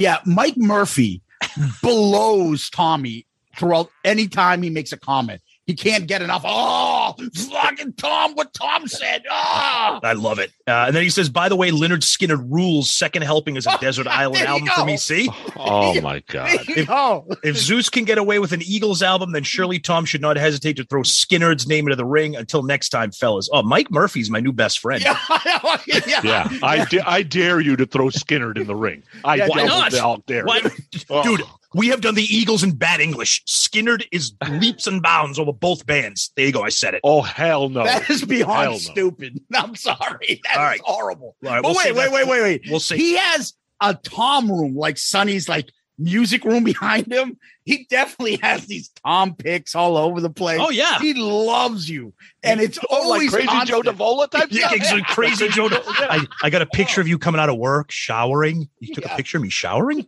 [0.00, 1.20] Yeah, Mike Murphy
[1.82, 3.26] blows Tommy
[3.58, 5.42] throughout any time he makes a comment.
[5.70, 6.42] He can't get enough.
[6.44, 7.14] Oh,
[7.52, 9.22] fucking Tom, what Tom said.
[9.30, 10.50] Oh, I love it.
[10.66, 13.74] Uh, and then he says, by the way, Lynyrd Skynyrd rules second helping as a
[13.74, 14.96] Oh, Desert Island you album for me.
[14.96, 15.28] See?
[15.54, 16.58] Oh my god.
[16.88, 20.36] oh, If Zeus can get away with an Eagles album, then surely Tom should not
[20.36, 22.34] hesitate to throw Skynyrd's name into the ring.
[22.34, 23.48] Until next time, fellas.
[23.52, 25.04] Oh, Mike Murphy's my new best friend.
[25.04, 25.16] yeah,
[25.86, 29.04] yeah, Yeah, I da- I dare you to throw Skynyrd in the ring.
[29.24, 29.92] I Yeah, why double not?
[29.92, 30.44] doubt dare.
[30.44, 30.62] Why,
[31.10, 31.22] Oh.
[31.22, 31.42] dude?
[31.74, 33.44] We have done the Eagles in bad English.
[33.46, 36.32] Skynyrd is leaps and bounds over both bands.
[36.36, 36.62] There you go.
[36.62, 37.00] I said it.
[37.04, 37.84] Oh hell no!
[37.84, 38.76] That is beyond no.
[38.78, 39.40] stupid.
[39.54, 40.40] I'm sorry.
[40.44, 40.80] That's right.
[40.82, 41.36] horrible.
[41.44, 42.62] All right, But we'll wait, wait, wait, wait, wait.
[42.68, 42.96] We'll see.
[42.96, 47.36] He has a Tom room, like Sonny's like music room behind him.
[47.64, 50.58] He definitely has these Tom picks all over the place.
[50.60, 50.98] Oh yeah.
[50.98, 53.86] He loves you, and it's Oh, like always crazy Joe constant.
[53.98, 54.48] Davola type.
[54.50, 55.68] Yeah, it's crazy Joe.
[55.70, 58.68] I, I got a picture of you coming out of work, showering.
[58.80, 59.14] You took Yeah.
[59.14, 60.06] a picture of me showering?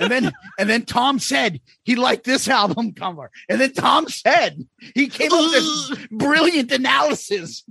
[0.00, 4.66] And then, and then Tom said he liked this album cover, and then Tom said
[4.94, 7.64] he came up with this brilliant analysis.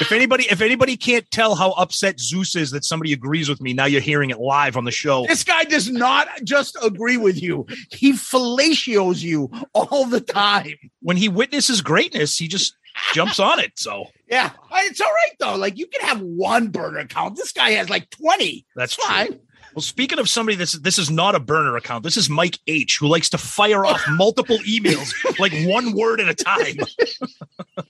[0.00, 3.72] If anybody, if anybody can't tell how upset Zeus is that somebody agrees with me,
[3.74, 5.26] now you're hearing it live on the show.
[5.26, 10.74] This guy does not just agree with you; he fellatios you all the time.
[11.00, 12.76] When he witnesses greatness, he just
[13.12, 13.72] jumps on it.
[13.76, 15.56] So Yeah, it's all right though.
[15.56, 17.36] Like you can have one burner account.
[17.36, 18.64] This guy has like twenty.
[18.76, 19.14] that's It's true.
[19.14, 19.40] fine.
[19.74, 22.04] Well, speaking of somebody that's this is not a burner account.
[22.04, 26.28] This is Mike H, who likes to fire off multiple emails like one word at
[26.28, 26.76] a time.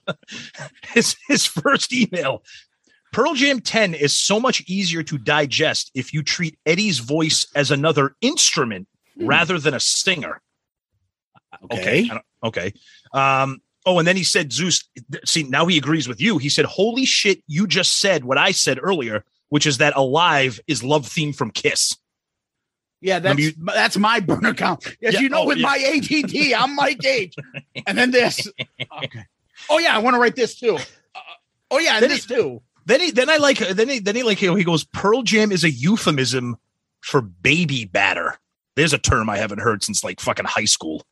[0.93, 2.43] his his first email.
[3.11, 7.69] Pearl Jam 10 is so much easier to digest if you treat Eddie's voice as
[7.69, 10.41] another instrument rather than a singer.
[11.71, 12.09] Okay.
[12.11, 12.73] I Okay.
[13.13, 14.83] Um, oh, and then he said, Zeus,
[15.25, 16.37] see, now he agrees with you.
[16.37, 20.59] He said, Holy shit, you just said what I said earlier, which is that Alive
[20.65, 21.95] is love theme from Kiss.
[23.01, 24.83] Yeah, that's Remember that's my burner account.
[25.03, 25.67] As Yeah, you know, oh, with yeah.
[25.67, 27.35] my ATT, I'm Mike H.
[27.85, 28.47] And then this.
[28.81, 29.25] Okay.
[29.69, 30.77] Oh yeah, I want to write this too.
[30.77, 31.19] Uh,
[31.69, 32.63] oh yeah, and Then this he- too.
[32.87, 35.63] Then he then I like then he then he like he goes, Pearl Jam is
[35.63, 36.57] a euphemism
[37.01, 38.39] for baby batter.
[38.75, 41.05] There's a term I haven't heard since like fucking high school.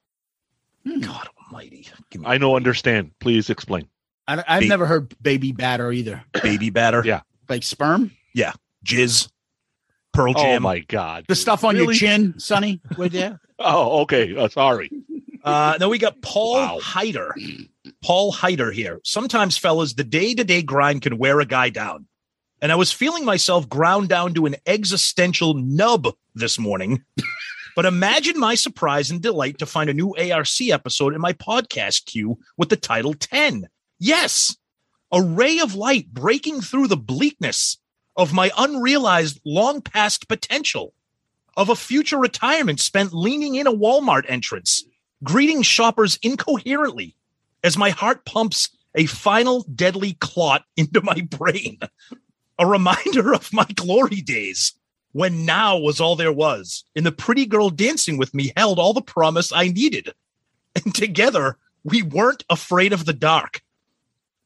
[0.83, 0.99] Hmm.
[1.01, 1.87] God almighty.
[2.09, 2.55] Give me I know.
[2.55, 3.11] Understand?
[3.19, 3.87] Please explain.
[4.27, 6.23] I, I've Ba- never heard baby batter either.
[6.41, 7.03] baby batter.
[7.05, 7.21] Yeah.
[7.47, 8.53] Like sperm, Yeah,
[8.85, 9.29] jizz.
[10.13, 10.63] Pearl Oh Jam.
[10.63, 11.25] my God.
[11.27, 12.81] the stuff on your chin, Sonny.
[12.97, 13.39] With there.
[13.63, 14.35] Oh, okay.
[14.35, 14.89] Uh, sorry.
[15.43, 16.79] Uh, then we got Paul Wow.
[16.81, 17.35] Hyder.
[18.03, 18.99] Paul Heider here.
[19.03, 22.07] Sometimes, fellas, the day to day grind can wear a guy down.
[22.59, 27.03] And I was feeling myself ground down to an existential nub this morning.
[27.75, 32.05] but imagine my surprise and delight to find a new ARC episode in my podcast
[32.05, 33.67] queue with the title 10.
[33.99, 34.57] Yes,
[35.11, 37.77] a ray of light breaking through the bleakness
[38.15, 40.93] of my unrealized long past potential
[41.57, 44.83] of a future retirement spent leaning in a Walmart entrance
[45.23, 47.15] greeting shoppers incoherently
[47.63, 51.79] as my heart pumps a final deadly clot into my brain.
[52.59, 54.73] A reminder of my glory days
[55.13, 58.93] when now was all there was, and the pretty girl dancing with me held all
[58.93, 60.13] the promise I needed.
[60.75, 63.61] And together, we weren't afraid of the dark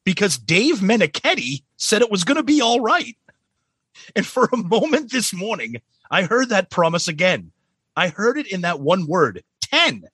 [0.02, 3.16] because Dave Meniketti said it was going to be all right.
[4.14, 5.76] And for a moment this morning,
[6.10, 7.52] I heard that promise again.
[7.96, 10.04] I heard it in that one word 10.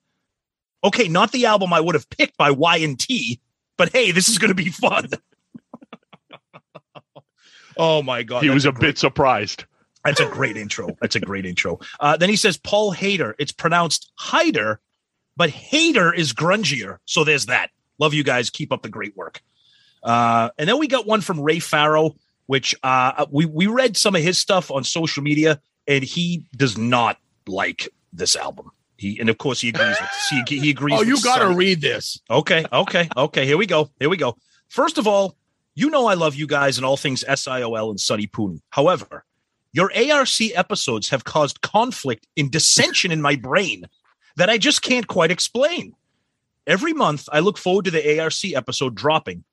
[0.85, 3.41] Okay, not the album I would have picked by Y&T,
[3.77, 5.09] but hey, this is going to be fun.
[7.77, 8.43] oh my God.
[8.43, 9.65] he was a great- bit surprised.
[10.05, 10.97] That's a great intro.
[11.01, 11.79] That's a great intro.
[12.01, 13.35] Uh, then he says Paul Hader.
[13.39, 14.81] It's pronounced Hyder,
[15.37, 16.99] but Hader is grungier.
[17.05, 17.71] So there's that.
[18.01, 18.51] Love you guys.
[18.51, 19.41] Keep up the great work.
[20.03, 22.17] Uh, and then we got one from Ray Farrow,
[22.47, 26.77] which uh, we we read some of his stuff on social media, and he does
[26.77, 28.71] not like this album.
[28.97, 30.99] He and of course he agrees with he, he agrees.
[30.99, 32.21] Oh, you got to read this.
[32.31, 33.47] Okay, okay, okay.
[33.47, 33.91] Here we go.
[33.99, 34.37] Here we go.
[34.69, 35.37] First of all,
[35.75, 38.61] you know I love you guys and all things SIOL and Sonny Poon.
[38.71, 39.25] However,
[39.73, 43.87] your ARC episodes have caused conflict and dissension in my brain
[44.37, 45.95] that I just can't quite explain.
[46.67, 49.45] Every month, I look forward to the ARC episode dropping,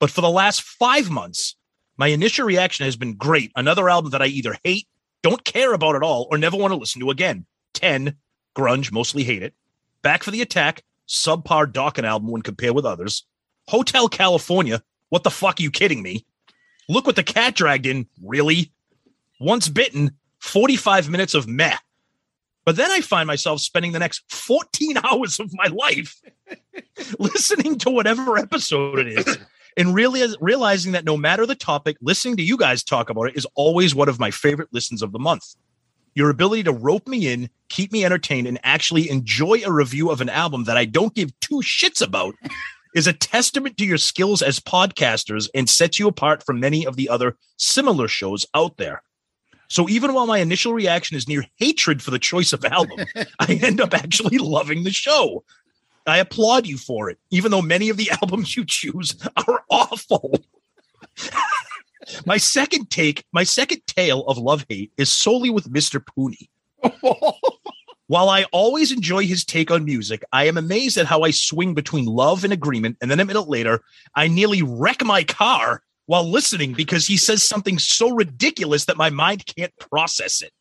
[0.00, 1.56] but for the last five months,
[1.98, 3.50] my initial reaction has been great.
[3.56, 4.86] Another album that I either hate,
[5.22, 7.44] don't care about at all, or never want to listen to again.
[7.74, 8.16] 10,
[8.56, 9.52] grunge, mostly hate it.
[10.02, 13.26] Back for the Attack, subpar Dokken album when compared with others.
[13.66, 16.24] Hotel California, what the fuck are you kidding me?
[16.88, 18.72] Look what the cat dragged in, really?
[19.40, 21.76] Once bitten, 45 minutes of meh.
[22.64, 26.14] But then I find myself spending the next 14 hours of my life
[27.18, 29.38] listening to whatever episode it is
[29.78, 33.36] and really realizing that no matter the topic, listening to you guys talk about it
[33.36, 35.54] is always one of my favorite listens of the month.
[36.14, 40.20] Your ability to rope me in, keep me entertained, and actually enjoy a review of
[40.20, 42.34] an album that I don't give two shits about
[42.94, 46.96] is a testament to your skills as podcasters and sets you apart from many of
[46.96, 49.02] the other similar shows out there.
[49.68, 52.98] So even while my initial reaction is near hatred for the choice of album,
[53.38, 55.44] I end up actually loving the show.
[56.10, 60.40] I applaud you for it, even though many of the albums you choose are awful.
[62.26, 66.00] my second take, my second tale of love hate is solely with Mr.
[66.00, 66.48] Pooney.
[68.06, 71.74] While I always enjoy his take on music, I am amazed at how I swing
[71.74, 72.96] between love and agreement.
[73.02, 73.82] And then a minute later,
[74.14, 79.10] I nearly wreck my car while listening because he says something so ridiculous that my
[79.10, 80.52] mind can't process it.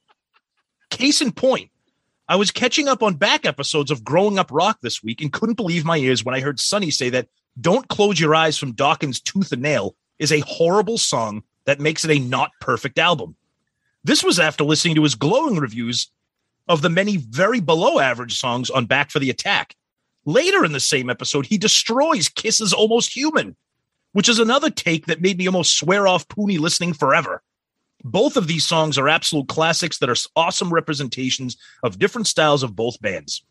[0.90, 1.72] Case in point,
[2.30, 5.56] I was catching up on back episodes of Growing Up Rock this week and couldn't
[5.56, 7.30] believe my ears when I heard Sonny say that
[7.62, 12.04] Don't Close Your Eyes from Dokken' Tooth and Nail is a horrible song that makes
[12.04, 13.38] it a not perfect album.
[14.04, 16.12] This was after listening to his glowing reviews
[16.68, 19.76] of the many very below average songs on Back for the Attack.
[20.26, 23.56] Later in the same episode, he destroys Kisses Almost Human,
[24.12, 27.42] which is another take that made me almost swear off Pooney listening forever.
[28.04, 32.76] Both of these songs are absolute classics that are awesome representations of different styles of
[32.76, 33.44] both bands.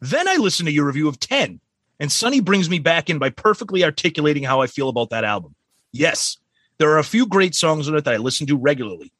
[0.00, 1.60] Then I listen to your review of 10,
[2.00, 5.54] And Sonny brings me back in by perfectly articulating how I feel about that album.
[5.90, 6.36] Yes,
[6.78, 9.12] there are a few great songs on it that I listen to regularly.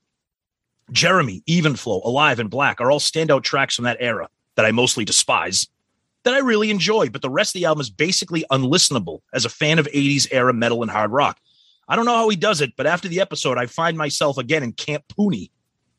[0.93, 4.71] Jeremy, Even Flow, Alive, and Black are all standout tracks from that era that I
[4.71, 5.67] mostly despise,
[6.25, 9.51] that I really enjoy, but the rest of the album is basically unlistenable as a
[9.51, 11.39] fan of 80s era metal and hard rock.
[11.89, 14.63] I don't know how he does it, but after the episode, I find myself again
[14.63, 15.51] in Camp Pooney.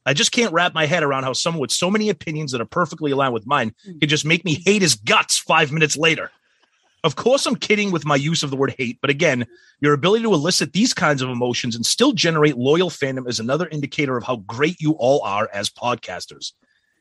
[0.05, 2.65] I just can't wrap my head around how someone with so many opinions that are
[2.65, 3.99] perfectly aligned with mine hmm.
[3.99, 6.31] can just make me hate his guts five minutes later.
[7.03, 9.45] Of course, I'm kidding with my use of the word hate, but again,
[9.79, 13.69] your ability to elicit these kinds of emotions and still generate loyal fandom is another
[13.69, 16.51] indicator of how great you all are as podcasters.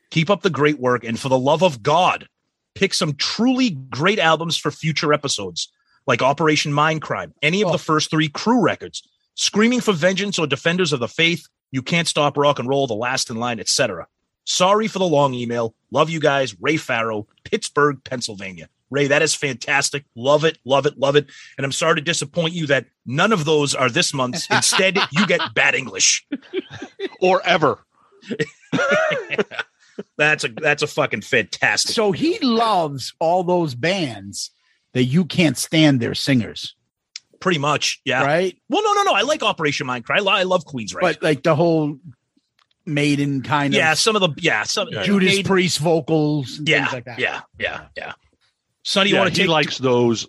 [0.09, 2.27] Keep up the great work, and for the love of God,
[2.75, 5.69] pick some truly great albums for future episodes,
[6.09, 7.77] like Operation Mindcrime, any of the oh.
[7.77, 12.35] first three Crüe records, Screaming for Vengeance or Defenders of the Faith, You Can't Stop
[12.35, 14.07] Rock and Roll, The Last in Line, etc.
[14.43, 15.75] Sorry for the long email.
[15.91, 16.59] Love you guys.
[16.59, 18.67] Ray Farrow, Pittsburgh, Pennsylvania.
[18.89, 20.03] Ray, that is fantastic.
[20.15, 21.27] Love it, love it, love it.
[21.57, 24.49] And I'm sorry to disappoint you that none of those are this month's.
[24.49, 26.27] Instead, you get bad English.
[27.21, 27.85] or ever.
[30.17, 31.93] That's a that's a fucking fantastic.
[31.93, 34.51] So he loves all those bands
[34.93, 36.75] that you can't stand their singers,
[37.39, 38.23] pretty much, yeah.
[38.23, 38.57] right?
[38.69, 39.13] Well, no, no, no.
[39.13, 40.17] I like Operation Mindcrime.
[40.17, 41.01] I, lo- I love Queens, right?
[41.01, 41.97] But like the whole
[42.85, 46.79] Maiden kind of yeah, some of the yeah, some Judas Maiden- Priest vocals, and yeah,
[46.85, 47.19] things like that.
[47.19, 48.13] yeah, yeah, yeah.
[48.83, 50.27] Sonny, you want to he take likes those.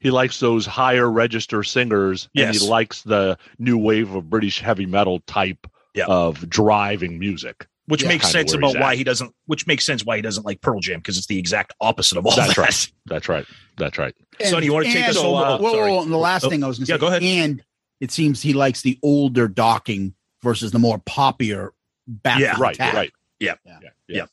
[0.00, 4.86] He likes those higher register singers, and he likes the new wave of British heavy
[4.86, 6.06] metal type Yeah.
[6.06, 7.66] of driving music.
[7.90, 8.98] Which Yeah, makes sense about why at.
[8.98, 9.34] he doesn't.
[9.46, 12.24] Which makes sense why he doesn't like Pearl Jam because it's the exact opposite of
[12.24, 12.58] all That's that.
[12.58, 12.92] right.
[13.06, 13.46] That's right.
[13.76, 14.14] That's right.
[14.42, 15.28] Sonny, you wanna take and- us over?
[15.44, 15.96] Whoa, Oh, whoa, sorry.
[15.98, 17.22] and the last Oh, thing I was going to yeah, say, go ahead.
[17.22, 17.62] And
[18.00, 21.70] it seems he likes the older Dokken versus the more poppier
[22.08, 22.38] back.
[22.40, 22.74] Yeah, Right.
[22.76, 22.94] tap.
[22.94, 23.12] Right.
[23.38, 23.54] Yeah.
[23.66, 23.78] Yeah.
[24.08, 24.26] Yeah.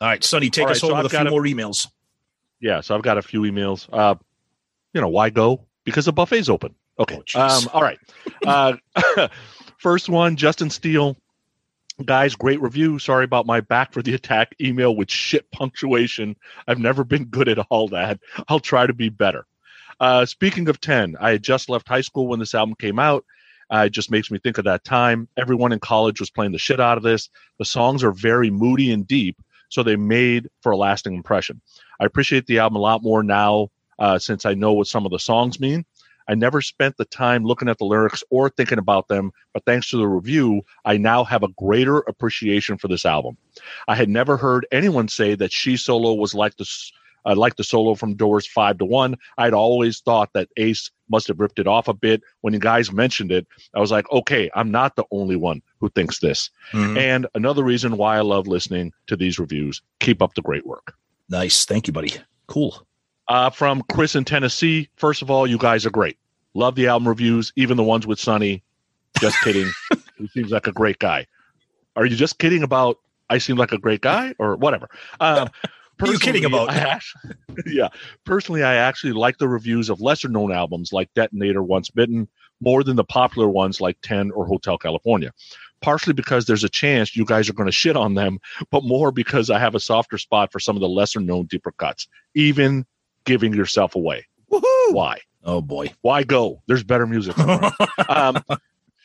[0.00, 1.42] All right, Sonny, take All right, us so over I've with a few a- more
[1.44, 1.86] emails.
[2.60, 3.88] Yeah, so I've got a few emails.
[3.92, 4.14] Uh,
[4.92, 5.64] you know, why go?
[5.84, 6.74] Because the buffet's open.
[6.98, 7.20] Okay.
[7.34, 7.98] Oh, um, all right.
[8.46, 8.74] Uh,
[9.78, 11.16] first one, Justin Steele.
[12.04, 12.98] Guys, great review.
[12.98, 16.36] Sorry about my back for the attack email with shit punctuation.
[16.68, 18.20] I've never been good at all that.
[18.48, 19.46] I'll try to be better.
[19.98, 23.24] Uh, speaking of 10, I had just left high school when this album came out.
[23.72, 25.26] Uh, it just makes me think of that time.
[25.38, 27.30] Everyone in college was playing the shit out of this.
[27.58, 31.62] The songs are very moody and deep, so they made for a lasting impression.
[31.98, 35.12] I appreciate the album a lot more now uh, since I know what some of
[35.12, 35.86] the songs mean.
[36.28, 39.90] I never spent the time looking at the lyrics or thinking about them, but thanks
[39.90, 43.36] to the review, I now have a greater appreciation for this album.
[43.88, 46.66] I had never heard anyone say that She Solo was like the
[47.26, 49.16] uh, like the solo from Doors Five to One.
[49.36, 52.22] I'd always thought that Ace must have ripped it off a bit.
[52.40, 55.88] When you guys mentioned it, I was like, okay, I'm not the only one who
[55.90, 56.50] thinks this.
[56.72, 56.96] Mhm.
[56.96, 59.82] And another reason why I love listening to these reviews.
[60.00, 60.94] Keep up the great work.
[61.28, 62.14] Nice, thank you, buddy.
[62.46, 62.86] Cool.
[63.28, 64.88] Uh, from Chris in Tennessee.
[64.96, 66.16] First of all, you guys are great.
[66.54, 68.62] Love the album reviews, even the ones with Sonny.
[69.20, 69.70] Just kidding.
[70.16, 71.26] he seems like a great guy.
[71.96, 74.88] Are you just kidding about I seem like a great guy or whatever?
[75.20, 75.50] Um,
[76.00, 76.70] are you kidding about?
[76.70, 77.34] Actually,
[77.66, 77.88] yeah.
[78.24, 82.28] Personally, I actually like the reviews of lesser known albums like Detonator, Once Bitten,
[82.60, 85.32] more than the popular ones like 10 or Hotel California.
[85.82, 88.38] Partially because there's a chance you guys are going to shit on them,
[88.70, 91.72] but more because I have a softer spot for some of the lesser known deeper
[91.72, 92.86] cuts, even
[93.26, 94.26] giving yourself away.
[94.50, 94.92] Woohoo!
[94.92, 95.18] Why?
[95.44, 95.92] Oh boy.
[96.00, 96.62] Why go?
[96.66, 97.38] There's better music.
[98.08, 98.42] um,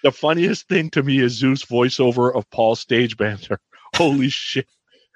[0.04, 3.60] the funniest thing to me is Zeus' voiceover of Paul's stage banter.
[3.96, 4.68] Holy shit!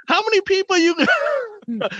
[0.07, 0.95] How many people you?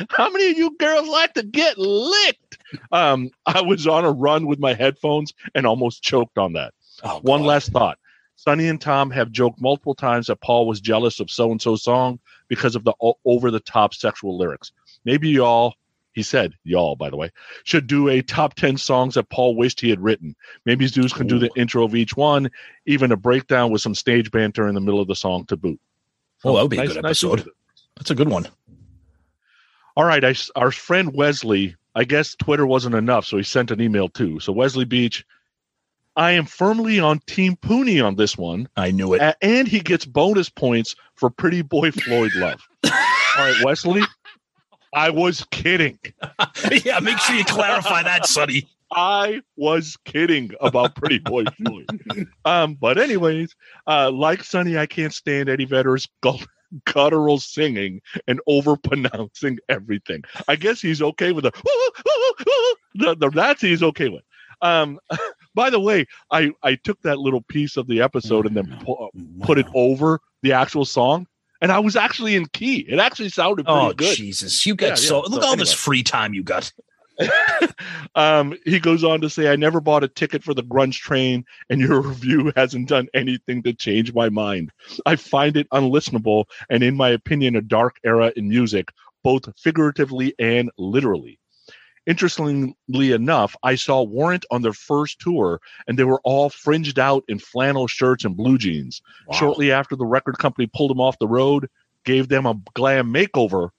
[0.09, 2.57] How many of you girls like to get licked?
[2.91, 6.73] Um, I was on a run with my headphones and almost choked on that.
[7.03, 7.47] Oh, One God.
[7.47, 7.97] last thought.
[8.35, 11.75] Sonny and Tom have joked multiple times that Paul was jealous of so and so
[11.77, 14.71] song because of the over the top sexual lyrics.
[15.05, 15.73] Maybe y'all,
[16.15, 17.29] he said, y'all, by the way,
[17.65, 20.33] should do a top 10 songs that Paul wished he had written.
[20.65, 22.49] Maybe Zeus can do the intro of each one,
[22.85, 25.79] even a breakdown with some stage banter in the middle of the song to boot.
[26.45, 27.39] Oh, that would be a good episode.
[27.39, 27.51] movie.
[27.97, 28.47] That's a good one.
[29.97, 33.81] All right, I, our friend Wesley, I guess Twitter wasn't enough, so he sent an
[33.81, 34.39] email too.
[34.39, 35.25] So, Wesley Beach,
[36.15, 38.69] I am firmly on Team Pooney on this one.
[38.77, 39.21] I knew it.
[39.21, 42.61] A- and he gets bonus points for Pretty Boy Floyd Love.
[42.85, 42.91] All
[43.37, 44.01] right, Wesley,
[44.95, 45.99] I was kidding.
[46.85, 48.67] yeah, make sure you clarify that, Sonny.
[48.91, 51.89] I was kidding about Pretty Boy Floyd.
[52.45, 53.53] Um, but anyways,
[53.87, 56.45] uh, like Sonny, I can't stand Eddie Vedder's gu-
[56.85, 60.23] guttural singing and over pronouncing everything.
[60.47, 61.51] I guess he's okay with the,
[62.95, 64.23] the, the that's he's okay with.
[64.61, 64.97] Um,
[65.55, 69.09] by the way, I, I took that little piece of the episode and then pu-
[69.41, 71.27] put it over the actual song,
[71.61, 72.85] and I was actually in key.
[72.87, 73.91] It actually sounded pretty good.
[73.91, 74.15] Oh good.
[74.15, 74.65] Jesus!
[74.65, 74.95] You got Yeah, yeah.
[74.95, 76.71] so look So all this free time you got.
[78.15, 81.45] um, he goes on to say, I never bought a ticket for the grunge train,
[81.69, 84.71] and your review hasn't done anything to change my mind.
[85.05, 88.89] I find it unlistenable and, in my opinion, a dark era in music,
[89.23, 91.39] both figuratively and literally.
[92.07, 97.23] Interestingly enough, I saw Warrant on their first tour, and they were all fringed out
[97.27, 99.01] in flannel shirts and blue jeans.
[99.27, 99.35] Wow.
[99.37, 101.67] Shortly after the record company pulled them off the road,
[102.03, 103.69] gave them a glam makeover,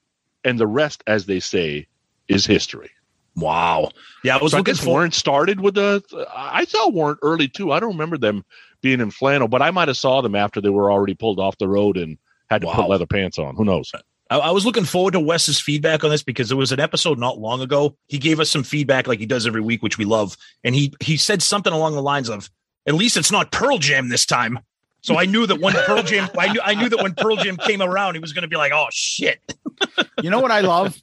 [0.45, 1.87] and the rest, as they say,
[2.29, 2.91] is history.
[3.37, 3.91] Wow.
[4.25, 4.91] Yeah, I was So I looking guess for.
[4.91, 6.03] Warrant started with the.
[6.35, 7.71] I saw Warrant early too.
[7.71, 8.45] I don't remember them
[8.81, 11.59] being in flannel, but I might have saw them after they were already pulled off
[11.59, 12.19] the road and
[12.51, 12.75] had to Wow.
[12.75, 13.55] put leather pants on.
[13.55, 13.93] Who knows?
[14.31, 17.19] I, I was looking forward to Wes's feedback on this because there was an episode
[17.19, 17.97] not long ago.
[18.09, 20.37] He gave us some feedback like he does every week, which we love.
[20.65, 22.51] And he he said something along the lines of,
[22.87, 24.59] "At least it's not Pearl Jam this time."
[25.03, 27.57] So I knew that when Pearl Jam, I knew I knew that when Pearl Jam
[27.57, 29.41] came around, he was going to be like, "Oh shit!"
[30.23, 30.99] You know what I love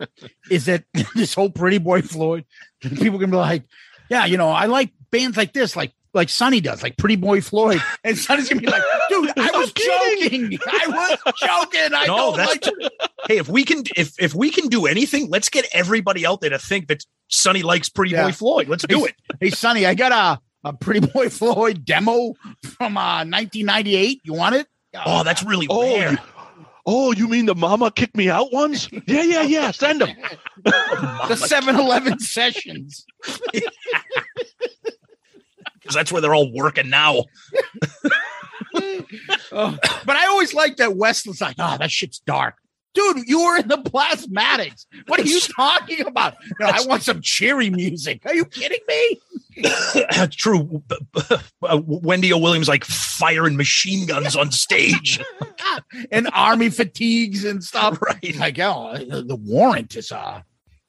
[0.50, 2.46] is that this whole Pretty Boy Floyd.
[2.82, 3.64] People can be like,
[4.10, 7.42] yeah, you know, I like bands like this, like like Sonny does, like Pretty Boy
[7.42, 12.18] Floyd, and Sonny's gonna be like, dude, I was joking, I was joking, I No,
[12.18, 12.92] don't that's- like.
[13.28, 16.50] Hey, if we can, if if we can do anything, let's get everybody out there
[16.50, 18.26] to think that Sonny likes Pretty Yeah.
[18.26, 18.68] Boy Floyd.
[18.68, 19.16] Let's do it.
[19.40, 22.34] Hey, Sonny, I got a a Pretty Boy Floyd demo
[22.78, 24.22] from uh 1998.
[24.24, 24.68] You want it?
[25.06, 26.12] Oh, that's really Oh, rare.
[26.12, 26.18] you,
[26.86, 28.90] oh, you mean the Mama kick me out ones?
[29.08, 29.72] Yeah, yeah, yeah.
[29.72, 30.10] Send them.
[30.64, 30.72] the
[31.36, 33.06] 7-Eleven sessions.
[35.84, 37.26] because that's where they're all working now.
[39.52, 42.56] Oh, but I always like that Wes was like, oh, that shit's dark.
[42.96, 44.86] Dude, you were in the plasmatics.
[45.08, 46.36] What are you talking about?
[46.60, 48.22] No, I want some cheery music.
[48.26, 49.22] Are you kidding me?
[50.12, 50.82] That's true.
[51.64, 52.38] Uh, Wendy O.
[52.38, 55.18] Williams like firing machine guns on stage.
[56.12, 58.02] And army fatigues and stuff.
[58.02, 58.36] right.
[58.36, 60.42] Like, oh, the the warrant is uh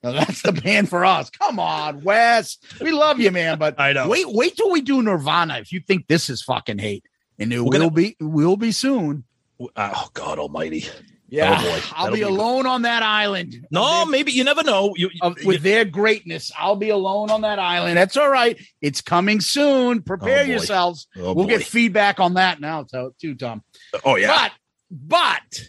[0.05, 1.31] no, that's the band for us.
[1.31, 2.59] Come on, Wes.
[2.81, 3.59] We love you, man.
[3.59, 4.09] But I know.
[4.09, 7.05] wait, wait till we do Nirvana if you think this is fucking hate.
[7.39, 9.25] And it We're will gonna- be will be soon.
[9.75, 10.85] Uh, oh God Almighty.
[11.29, 11.57] Yeah.
[11.59, 11.93] Oh.
[11.97, 12.31] I'll be be good.
[12.31, 13.67] alone on that island.
[13.71, 14.93] No, their- maybe you never know.
[14.95, 16.53] You, of- with their greatness.
[16.57, 17.97] I'll be alone on that island.
[17.97, 18.57] That's all right.
[18.81, 20.03] It's coming soon.
[20.03, 21.09] Prepare Oh, yourselves.
[21.17, 21.47] oh, we'll boy.
[21.47, 22.85] get feedback on that now,
[23.19, 23.63] too, Tom.
[24.05, 24.29] oh yeah.
[24.29, 24.53] But,
[24.91, 25.69] but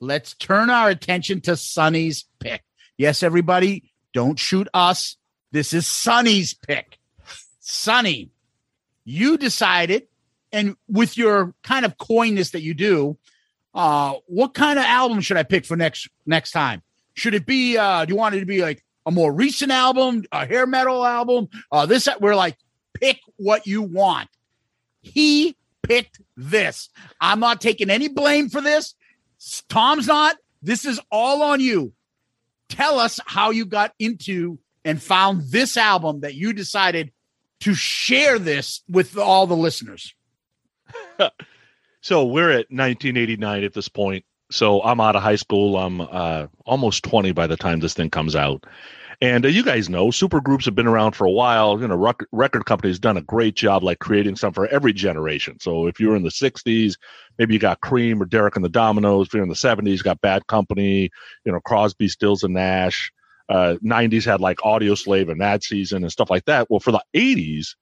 [0.00, 2.62] Let's turn our attention to Sonny's pick.
[2.96, 5.16] Yes, everybody, don't shoot us.
[5.52, 6.98] This is Sonny's pick.
[7.60, 8.30] Sonny,
[9.04, 10.08] you decided,
[10.52, 13.18] and with your kind of coyness that you do,
[13.74, 16.82] uh, what kind of album should I pick for next next time?
[17.14, 17.76] Should it be?
[17.76, 21.04] Uh, do you want it to be like a more recent album, a hair metal
[21.04, 21.48] album?
[21.72, 22.56] Uh, this we're like,
[22.94, 24.28] pick what you want.
[25.00, 26.88] He picked this.
[27.20, 28.94] I'm not taking any blame for this.
[29.68, 30.36] Tom's not.
[30.62, 31.92] This is all on you.
[32.68, 37.12] Tell us how you got into and found this album that you decided
[37.60, 40.14] to share this with all the listeners.
[42.00, 44.24] so we're at 1989 at this point.
[44.50, 45.76] So I'm out of high school.
[45.76, 48.64] I'm uh, almost 20 by the time this thing comes out.
[49.24, 51.80] And uh, you guys know supergroups have been around for a while.
[51.80, 55.58] You know, rec- record companies done a great job like creating some for every generation.
[55.60, 56.96] So if you're in the 60s,
[57.38, 59.24] maybe you got Cream or Derek and the Dominos.
[59.24, 61.08] If you're in the 70s, you got Bad Company,
[61.46, 63.10] you know, Crosby, Stills and Nash.
[63.48, 66.68] Uh, 90s had like Audioslave and Mad Season and stuff like that.
[66.68, 67.76] Well, for the 80s,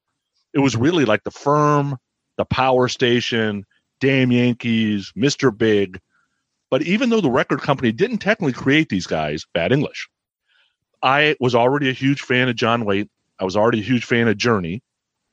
[0.53, 1.97] it was really like the Firm,
[2.37, 3.65] the Power Station,
[3.99, 5.55] Damn Yankees, Mr.
[5.55, 5.99] Big.
[6.71, 10.07] But even though the record company didn't technically create these guys, bad English,
[11.03, 13.09] I was already a huge fan of John Waite.
[13.39, 14.81] I was already a huge fan of Journey.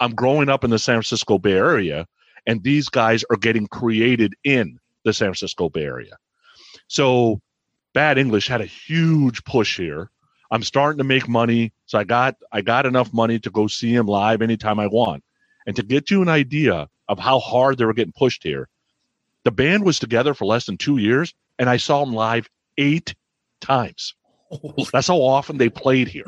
[0.01, 2.07] I'm growing up in the San Francisco Bay Area,
[2.47, 6.17] and these guys are getting created in the San Francisco Bay Area.
[6.89, 7.41] So
[7.93, 10.11] Bad English had a huge push here.
[10.51, 13.95] I'm starting to make money, so I got I got enough money to go see
[13.95, 15.23] him live anytime I want.
[15.67, 18.69] And to get you an idea of how hard they were getting pushed here,
[19.45, 22.49] the band was together for less than two years, and I saw them live
[22.79, 23.15] eight
[23.61, 24.15] times.
[24.93, 26.27] That's how often they played here,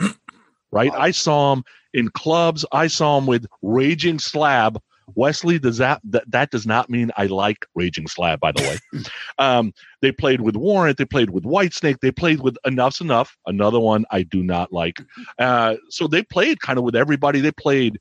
[0.71, 0.93] right?
[0.93, 1.65] I saw them
[1.95, 2.65] in clubs.
[2.73, 4.81] I saw them with Raging Slab.
[5.15, 9.03] Wesley, does that, that that does not mean I like Raging Slab, by the way.
[9.39, 10.97] um, they played with Warrant.
[10.97, 12.01] They played with Whitesnake.
[12.01, 15.01] They played with Enough's Enough, another one I do not like.
[15.39, 17.41] Uh, so they played kind of with everybody.
[17.41, 17.99] They played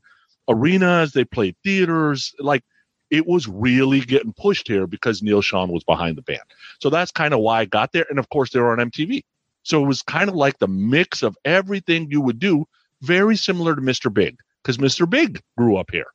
[0.48, 1.12] arenas.
[1.12, 2.34] They played theaters.
[2.38, 2.62] Like
[3.10, 6.40] it was really getting pushed here because Neal Schon was behind the band.
[6.80, 8.06] So that's kind of why I got there.
[8.08, 9.22] And of course, they were on MTV.
[9.62, 12.66] So it was kind of like the mix of everything you would do,
[13.00, 14.12] very similar to Mr.
[14.12, 15.08] Big, because Mr.
[15.08, 16.06] Big grew up here,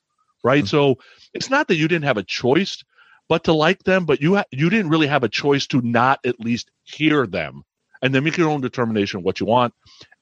[0.43, 0.63] right?
[0.63, 0.67] Mm-hmm.
[0.67, 0.97] So
[1.33, 2.83] it's not that you didn't have a choice,
[3.29, 6.19] but to like them, but you ha- you didn't really have a choice to not
[6.25, 7.63] at least hear them,
[8.01, 9.73] and then make your own determination what you want.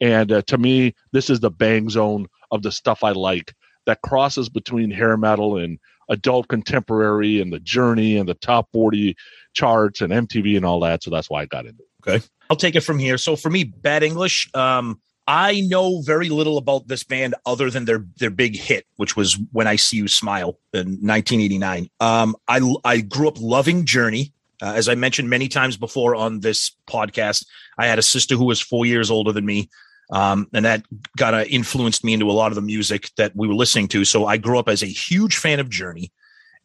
[0.02, 3.54] And uh, to me, this is the bang zone of the stuff I like
[3.86, 9.16] that crosses between hair metal and adult contemporary and the journey and the top 40
[9.54, 11.04] charts and MTV and all that.
[11.04, 11.95] So that's why I got into it.
[12.08, 12.26] Okay.
[12.50, 13.18] I'll take it from here.
[13.18, 17.86] So for me, Bad English, um, I know very little about this band other than
[17.86, 21.90] their their big hit, which was "When I See You Smile" in 1989.
[22.00, 24.34] Um, I I grew up loving Journey.
[24.62, 27.46] Uh, as I mentioned many times before on this podcast,
[27.78, 29.70] I had a sister who was four years older than me,
[30.12, 30.84] um, and that
[31.18, 34.06] kind of influenced me into a lot of the music that we were listening to.
[34.06, 36.12] So I grew up as a huge fan of Journey,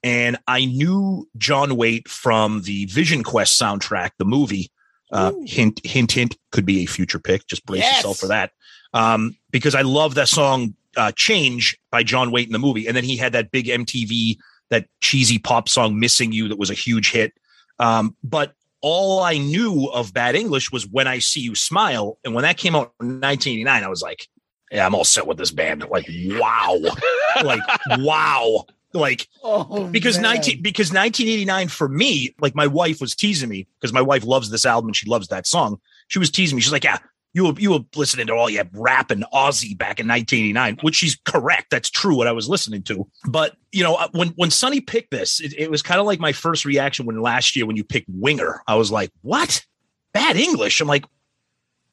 [0.02, 4.70] and I knew John Waite from the Vision Quest soundtrack, the movie.
[5.12, 7.46] Uh, hint, hint, hint could be a future pick.
[7.46, 7.96] Just brace Yes.
[7.96, 8.52] yourself for that.
[8.94, 12.86] Um, because I love that song, uh, Change by John Waite in the movie.
[12.86, 14.36] And then he had that big MTV,
[14.70, 17.32] that cheesy pop song, Missing You, that was a huge hit.
[17.78, 22.18] Um, but all I knew of Bad English was When I See You Smile.
[22.24, 24.26] And when that came out in 1989, I was like,
[24.70, 25.88] yeah, I'm all set with this band.
[25.88, 26.78] Like, wow.
[27.44, 27.60] like,
[27.98, 28.64] wow.
[28.92, 30.34] Like, Oh, because man.
[30.34, 34.50] 19 because 1989 for me like my wife was teasing me because my wife loves
[34.50, 35.80] this album and she loves that song.
[36.08, 36.62] She was teasing me.
[36.62, 36.98] She's like yeah
[37.32, 40.96] you were you were listening to all your rap and Ozzy back in 1989 which
[40.96, 41.66] she's correct.
[41.70, 43.06] That's true what I was listening to.
[43.28, 46.18] But you know uh, when when Sonny picked this it, it was kind of like
[46.18, 48.62] my first reaction when last year when you picked Winger.
[48.66, 49.64] I was like what?
[50.12, 50.80] Bad English?
[50.80, 51.04] I'm like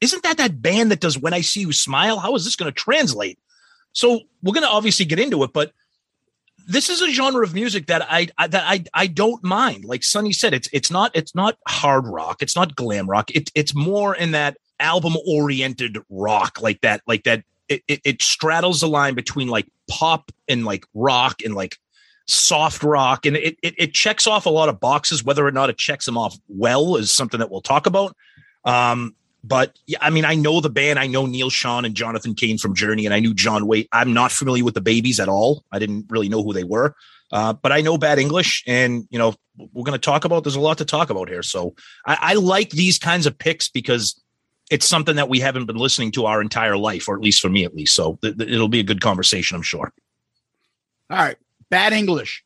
[0.00, 2.18] isn't that that band that does when I see you smile?
[2.18, 3.38] How is this going to translate?
[3.92, 5.72] So we're going to obviously get into it but
[6.68, 9.86] this is a genre of music that I, I that I I don't mind.
[9.86, 13.30] Like Sonny said, it's it's not it's not hard rock, it's not glam rock.
[13.30, 17.42] It, it's more in that album oriented rock, like that, like that.
[17.68, 21.78] It, it it straddles the line between like pop and like rock and like
[22.26, 25.24] soft rock, and it, it it checks off a lot of boxes.
[25.24, 28.14] Whether or not it checks them off well is something that we'll talk about.
[28.66, 29.14] Um,
[29.48, 30.98] but I mean, I know the band.
[30.98, 33.88] I know Neal Schon and Jonathan Cain from Journey, and I knew John Waite.
[33.92, 35.64] I'm not familiar with the Babys at all.
[35.72, 36.94] I didn't really know who they were,
[37.32, 40.44] uh, but I know Bad English, and you know, we're going to talk about.
[40.44, 41.74] There's a lot to talk about here, so
[42.06, 44.20] I, I like these kinds of picks because
[44.70, 47.48] it's something that we haven't been listening to our entire life, or at least for
[47.48, 47.94] me, at least.
[47.94, 49.92] So th- th- it'll be a good conversation, I'm sure.
[51.10, 51.38] All right,
[51.70, 52.44] bad English.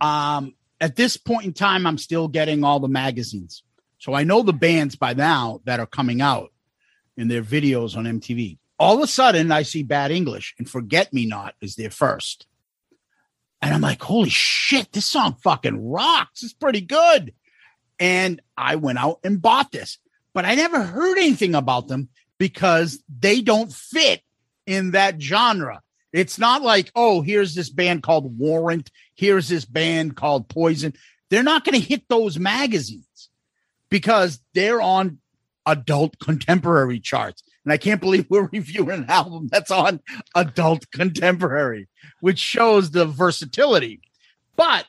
[0.00, 3.62] Um, at this point in time, I'm still getting all the magazines,
[3.98, 6.52] so I know the bands by now that are coming out
[7.16, 8.58] in their videos on MTV.
[8.78, 12.46] All of a sudden, I see Bad English and Forget Me Not is their first,
[13.60, 16.42] and I'm like, holy shit, this song fucking rocks.
[16.42, 17.34] It's pretty good.
[17.98, 19.98] And I went out and bought this,
[20.32, 24.22] but I never heard anything about them because they don't fit
[24.66, 25.82] in that genre.
[26.12, 30.94] It's not like, oh, here's this band called Warrant, here's this band called Poison.
[31.28, 33.07] They're not going to hit those magazines
[33.90, 35.18] because they're on
[35.66, 37.42] adult contemporary charts.
[37.64, 40.00] And I can't believe we're reviewing an album that's on
[40.34, 41.88] adult contemporary,
[42.20, 44.00] which shows the versatility.
[44.56, 44.86] But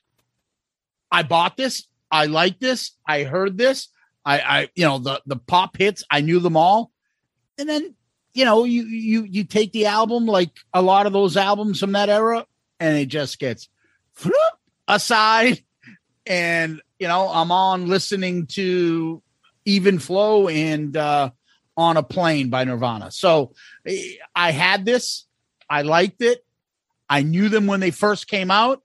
[1.11, 1.87] I bought this.
[2.11, 2.91] I like this.
[3.07, 3.89] I heard this.
[4.25, 6.03] I, I, you know, the the pop hits.
[6.09, 6.91] I knew them all.
[7.57, 7.95] And then,
[8.33, 11.93] you know, you you you take the album like a lot of those albums from
[11.93, 12.45] that era,
[12.79, 13.69] and it just gets
[14.87, 15.63] aside.
[16.29, 19.21] And you know, I'm on listening to
[19.65, 21.31] Even Flow and uh,
[21.75, 23.11] on a Plain by Nirvana.
[23.11, 23.53] So
[23.85, 25.25] eh, I had this.
[25.69, 26.45] I liked it.
[27.09, 28.83] I knew them when they first came out.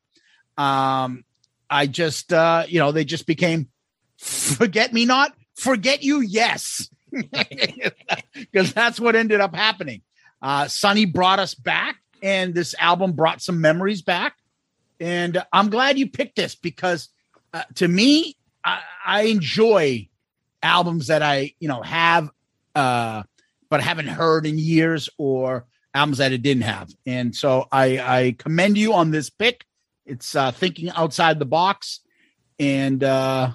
[0.56, 1.24] Um,
[1.68, 3.68] I just, uh, you know, they just became
[4.16, 10.02] forget me not, forget you, yes, because that's what ended up happening.
[10.40, 14.36] Uh, Sonny brought us back, and this album brought some memories back.
[15.00, 17.08] And I'm glad you picked this because
[17.54, 20.08] uh, to me, I, I enjoy
[20.62, 22.28] albums that I, you know, have,
[22.74, 23.22] uh,
[23.70, 26.90] but haven't heard in years or albums that it didn't have.
[27.06, 29.64] And so I, I commend you on this pick.
[30.04, 32.00] It's uh, thinking outside the box,
[32.58, 33.52] and uh,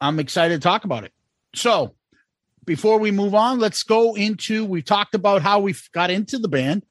[0.00, 1.12] I'm excited to talk about it.
[1.54, 1.94] So,
[2.66, 4.66] before we move on, let's go into.
[4.66, 6.84] We talked about how we got into the band.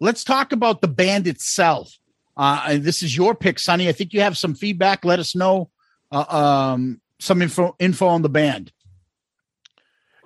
[0.00, 1.96] Let's talk about the band itself.
[2.36, 3.88] Uh, and this is your pick, Sonny.
[3.88, 5.04] I think you have some feedback.
[5.04, 5.70] Let us know
[6.10, 8.72] uh, um, some info info on the band.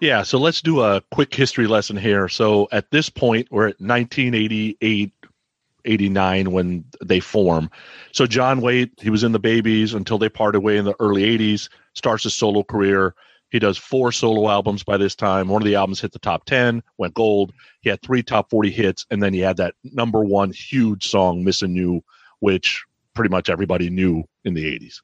[0.01, 2.29] Yeah, so let's do a quick history lesson here.
[2.29, 5.13] So at this point, we're at 1988,
[5.85, 7.69] 89 when they form.
[8.13, 11.23] So John Waite, he was in the Babies until they parted way in the early
[11.23, 13.15] 80s, starts his solo career.
[13.51, 15.49] He does four solo albums by this time.
[15.49, 17.53] One of the albums hit the top 10, went gold.
[17.81, 21.45] He had three top 40 hits, and then he had that number one huge song,
[21.45, 22.03] Missing You,
[22.41, 22.85] which
[23.15, 25.01] pretty much everybody knew in the 80s.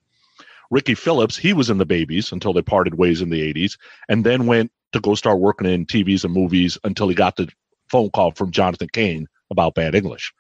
[0.71, 3.79] Ricky Phillips, he was in the Babys until they parted ways in the 80s,
[4.09, 7.49] and then went to go start working in TVs and movies until he got the
[7.89, 10.33] phone call from Jonathan Cain about Bad English.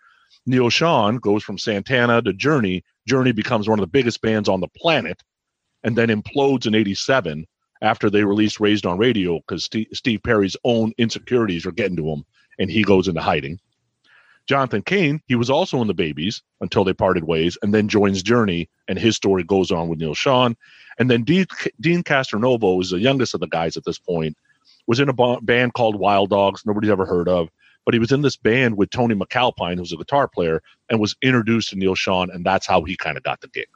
[0.46, 2.84] Neal Schon goes from Santana to Journey.
[3.08, 5.22] Journey becomes one of the biggest bands on the planet
[5.82, 7.46] and then implodes in 87
[7.82, 12.08] after they released Raised on Radio because Steve, Steve Perry's own insecurities are getting to
[12.08, 12.24] him
[12.58, 13.58] and he goes into hiding.
[14.46, 18.22] Jonathan Cain, he was also in the Babys until they parted ways and then joins
[18.22, 20.54] Journey and his story goes on with Neal Schon.
[20.98, 21.46] And then Deen,
[21.80, 24.36] Deen Castronovo is the youngest of the guys at this point,
[24.86, 27.48] was in a band called Wild Dogs, nobody's ever heard of
[27.84, 31.16] but he was in this band with Tony MacAlpine, who's a guitar player, and was
[31.22, 33.68] introduced to Neal Schon, and that's how he kind of got the gig.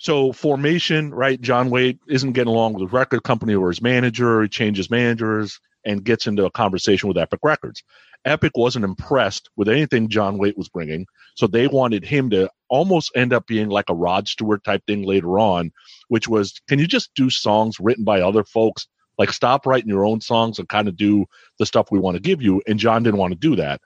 [0.00, 1.38] So formation, right?
[1.38, 4.40] John Waite isn't getting along with the record company or his manager.
[4.40, 7.82] He changes managers and gets into a conversation with Epic Records.
[8.24, 13.12] Epic wasn't impressed with anything John Waite was bringing, so they wanted him to almost
[13.14, 15.70] end up being like a Rod Stewart type thing later on,
[16.08, 18.88] which was, can you just do songs written by other folks
[19.20, 21.26] like, stop writing your own songs and kind of do
[21.58, 22.62] the stuff we want to give you.
[22.66, 23.82] And John didn't want to do that.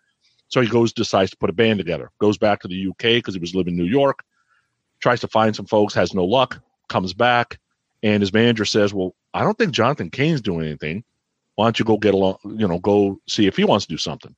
[0.47, 3.35] So he goes, decides to put a band together, goes back to the UK because
[3.35, 4.21] he was living in New York,
[5.01, 7.59] tries to find some folks, has no luck, comes back,
[8.03, 11.05] and his manager says, Well, I don't think Jonathan Cain's doing anything.
[11.57, 13.99] Why don't you go get along, you know, go see if he wants to do
[13.99, 14.35] something?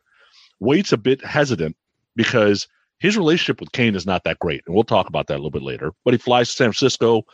[0.61, 1.77] Waite's a bit hesitant
[2.15, 2.67] because
[2.99, 4.63] his relationship with Cain is not that great.
[4.67, 5.93] And we'll talk about that a little bit later.
[6.05, 7.25] But he flies to San Francisco,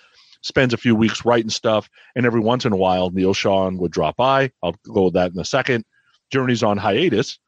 [0.43, 3.93] spends a few weeks writing stuff, and every once in a while, Neal Schon would
[3.93, 4.51] drop by.
[4.63, 5.85] I'll go with that in a second.
[6.31, 7.39] Journey's on hiatus.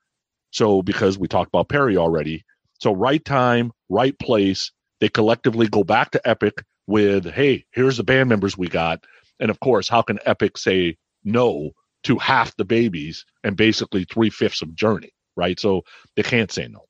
[0.51, 2.45] So, because we talked about Perry already.
[2.81, 4.71] So, right time, right place.
[5.05, 9.05] They collectively go back to Epic with, hey, here's the band members we got.
[9.39, 11.73] And of course, how can Epic say no
[12.05, 15.61] to half the Babys and basically three fifths of Journey, right?
[15.61, 15.83] So
[16.17, 16.87] they can't say no.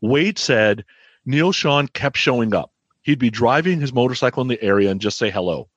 [0.00, 0.84] Waite said
[1.26, 2.70] Neal Schon kept showing up.
[3.00, 5.68] He'd be driving his motorcycle in the area and just say hello.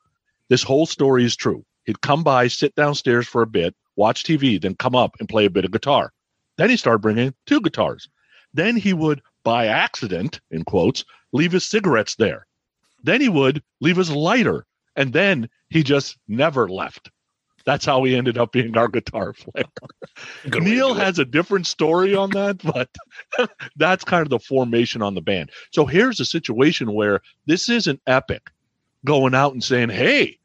[0.50, 1.66] This whole story is true.
[1.86, 5.46] He'd come by, sit downstairs for a bit, watch TV, then come up and play
[5.46, 6.12] a bit of guitar.
[6.60, 8.08] Then he started bringing two guitars.
[8.54, 12.46] Then he would, by accident, in quotes, leave his cigarettes there.
[13.04, 14.66] Then he would leave his lighter.
[14.98, 17.12] And then he just never left.
[17.66, 19.66] That's how he ended up being our guitar player.
[20.60, 22.90] Neal has a different story on that, but
[23.76, 25.52] that's kind of the formation on the band.
[25.72, 28.52] So here's a situation where this isn't epic
[29.04, 30.38] going out and saying, hey,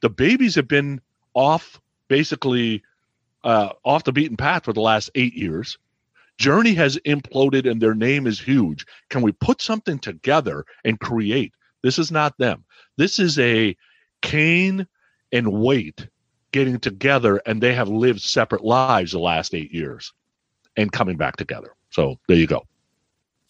[0.00, 1.00] the Babys have been
[1.34, 2.82] off basically
[3.44, 5.78] uh, off the beaten path for the last eight years.
[6.38, 8.86] Journey has imploded and their name is huge.
[9.08, 11.52] Can we put something together and create?
[11.82, 12.64] This is not them.
[12.96, 13.76] This is a
[14.22, 14.86] Cain
[15.32, 16.08] and Waite
[16.52, 20.12] getting together and they have lived separate lives the last eight years.
[20.76, 21.74] and coming back together.
[21.90, 22.66] So there you go.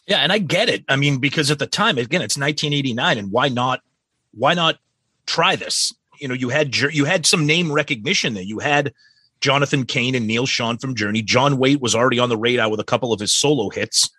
[0.07, 0.85] Yeah, and I get it.
[0.89, 3.81] I mean, because at the time, again, it's 1989, and why not?
[4.33, 4.79] Why not
[5.27, 5.95] try this?
[6.21, 8.43] You know, you had you had some name recognition there.
[8.43, 8.93] You had
[9.41, 11.23] Jonathan Cain and Neal Schon from Journey.
[11.23, 14.11] John Waite was already on the radar with a couple of his solo hits.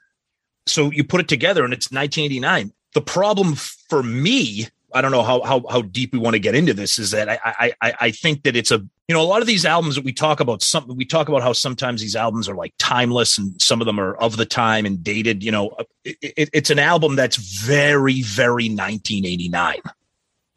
[0.67, 2.71] So you put it together, and it's 1989.
[2.93, 6.55] The problem for me I don't know how how how deep we want to get
[6.55, 6.97] into this.
[6.97, 9.65] Is that I I I think that it's a you know a lot of these
[9.65, 12.73] albums that we talk about something we talk about how sometimes these albums are like
[12.79, 15.43] timeless and some of them are of the time and dated.
[15.43, 19.81] You know, it, it, it's an album that's very very 1989.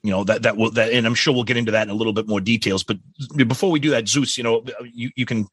[0.08, 1.94] You know that that will that, and I'm sure we'll get into that in a
[1.94, 2.82] little bit more details.
[2.82, 2.96] But
[3.36, 5.46] before we do that, Zeus, you know, you you can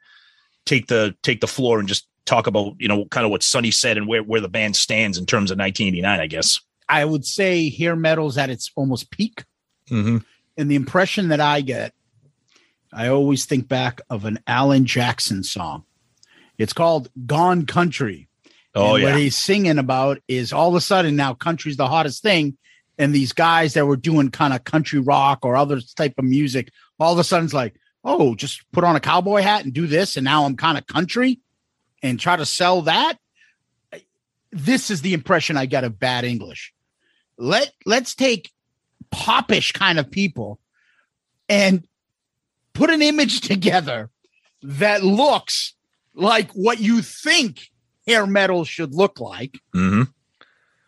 [0.66, 3.70] take the take the floor and just talk about you know kind of what Sonny
[3.70, 6.62] said and where where the band stands in terms of 1989, I guess.
[6.88, 9.44] I would say hair metal's at its almost peak.
[9.90, 10.20] Mm-hmm.
[10.56, 11.94] And the impression that I get,
[12.94, 15.84] I always think back of an Alan Jackson song.
[16.58, 18.30] It's called Gone Country.
[18.74, 19.12] Oh, and yeah.
[19.12, 22.58] What he's singing about is all of a sudden now country's the hottest thing.
[22.98, 26.72] And these guys that were doing kind of country rock or other type of music,
[27.00, 29.88] all of a sudden it's like, oh, just put on a cowboy hat and do
[29.88, 30.16] this.
[30.16, 31.40] And now I'm kind of country
[32.02, 33.18] and try to sell that.
[34.52, 36.74] This is the impression I get of bad English
[37.38, 38.52] let let's take
[39.12, 40.60] popish kind of people
[41.50, 41.86] and
[42.74, 44.10] put an image together
[44.62, 45.74] that looks
[46.14, 47.70] like what you think
[48.08, 50.04] hair metal should look like mm-hmm.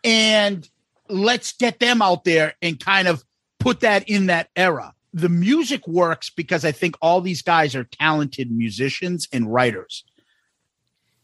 [0.04, 0.68] and
[1.08, 3.24] let's get them out there and kind of
[3.58, 7.84] put that in that era the music works because i think all these guys are
[7.84, 10.04] talented musicians and writers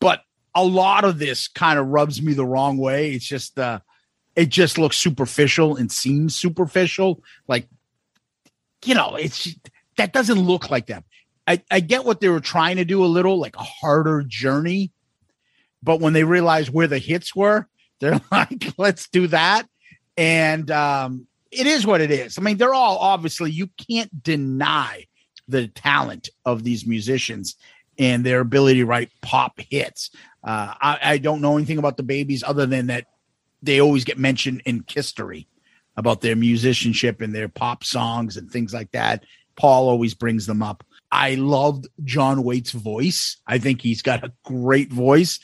[0.00, 0.22] but
[0.54, 3.78] a lot of this kind of rubs me the wrong way it's just uh
[4.36, 7.22] it just looks superficial and seems superficial.
[7.46, 7.68] Like,
[8.84, 9.54] you know, it's
[9.96, 11.04] that doesn't look like them.
[11.46, 14.92] I, I get what they were trying to do a little like a harder journey,
[15.82, 17.68] but when they realized where the hits were,
[18.00, 19.68] they're like, let's do that.
[20.16, 22.38] And um, it is what it is.
[22.38, 25.06] I mean, they're all obviously, you can't deny
[25.48, 27.56] the talent of these musicians
[27.98, 30.10] and their ability to write pop hits.
[30.42, 33.06] Uh, I, I don't know anything about the Babys other than that
[33.62, 35.48] they always get mentioned in history
[35.96, 39.24] about their musicianship and their pop songs and things like that.
[39.56, 40.84] Paul always brings them up.
[41.10, 43.36] I loved John Waite's voice.
[43.46, 45.38] I think he's got a great voice,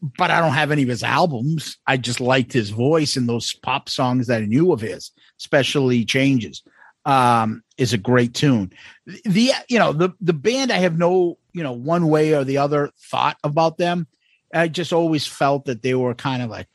[0.00, 1.76] but I don't have any of his albums.
[1.86, 6.04] I just liked his voice and those pop songs that I knew of his, especially
[6.04, 6.62] Changes.
[7.04, 8.70] Um, is a great tune.
[9.06, 12.58] The you know the the band I have no you know one way or the
[12.58, 14.06] other thought about them.
[14.52, 16.68] I just always felt that they were kind of like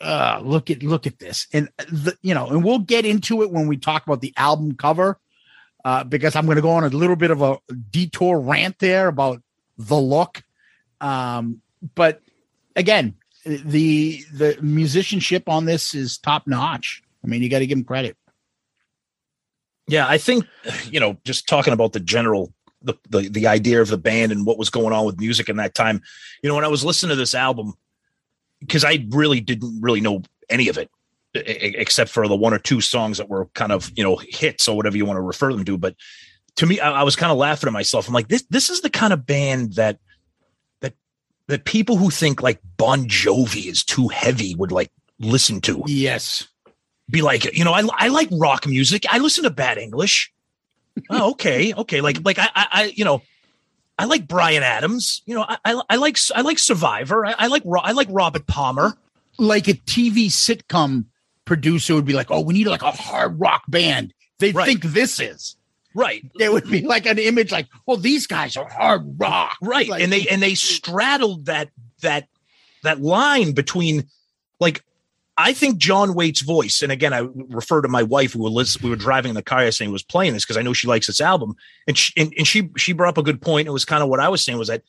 [0.00, 3.50] uh, look at look at this, and the, you know, and we'll get into it
[3.50, 5.18] when we talk about the album cover,
[5.84, 7.58] uh, because I'm going to go on a little bit of a
[7.90, 9.42] detour rant there about
[9.78, 10.42] the look.
[11.00, 11.60] Um,
[11.94, 12.22] but
[12.76, 13.14] again,
[13.44, 17.02] the the musicianship on this is top notch.
[17.24, 18.16] I mean, you got to give them credit.
[19.88, 20.46] Yeah, I think
[20.90, 22.52] you know, just talking about the general
[22.82, 25.56] the, the the idea of the band and what was going on with music in
[25.56, 26.02] that time.
[26.42, 27.74] You know, when I was listening to this album,
[28.60, 30.90] because I really didn't really know any of it
[31.34, 34.76] except for the one or two songs that were kind of you know hits or
[34.76, 35.78] whatever you want to refer them to.
[35.78, 35.94] But
[36.56, 38.08] to me, I, I was kind of laughing at myself.
[38.08, 39.98] I'm like, this this is the kind of band that
[41.48, 44.90] that people who think like Bon Jovi is too heavy would like
[45.20, 45.82] listen to.
[45.86, 46.46] Yes,
[47.10, 49.04] be like, you know, I I like rock music.
[49.10, 50.32] I listen to Bad English.
[51.10, 52.00] oh, okay, okay.
[52.00, 53.22] Like like I I, I you know.
[53.98, 55.22] I like Bryan Adams.
[55.24, 57.24] You know, I, I, I like I like Survivor.
[57.24, 58.92] I, I like I like Robert Palmer.
[59.38, 61.06] Like a TV sitcom
[61.46, 64.66] producer would be like, "Oh, we need like a hard rock band." They Right.
[64.66, 65.56] think this is
[65.96, 66.22] Right.
[66.36, 69.88] there would be like an image like, "Well, these guys are hard rock." Right.
[69.88, 71.70] Like- and they and they straddled that
[72.02, 72.28] that
[72.82, 74.06] that line between
[74.60, 74.84] like
[75.38, 78.88] I think John Waite's voice, and again, I refer to my wife who was we
[78.90, 81.06] were driving in the car yesterday and was playing this because I know she likes
[81.06, 83.68] this album, and she and, and she she brought up a good point.
[83.68, 84.82] It was kind of what I was saying was that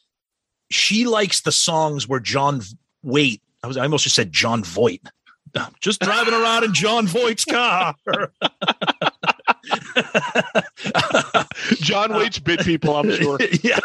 [0.69, 2.61] she likes the songs where John
[3.03, 3.41] Waite.
[3.63, 5.01] I was I almost just said John Voight.
[5.79, 7.95] Just driving around in John Voight's car.
[11.81, 13.37] John Waite's bit people, I'm sure.
[13.61, 13.79] yeah.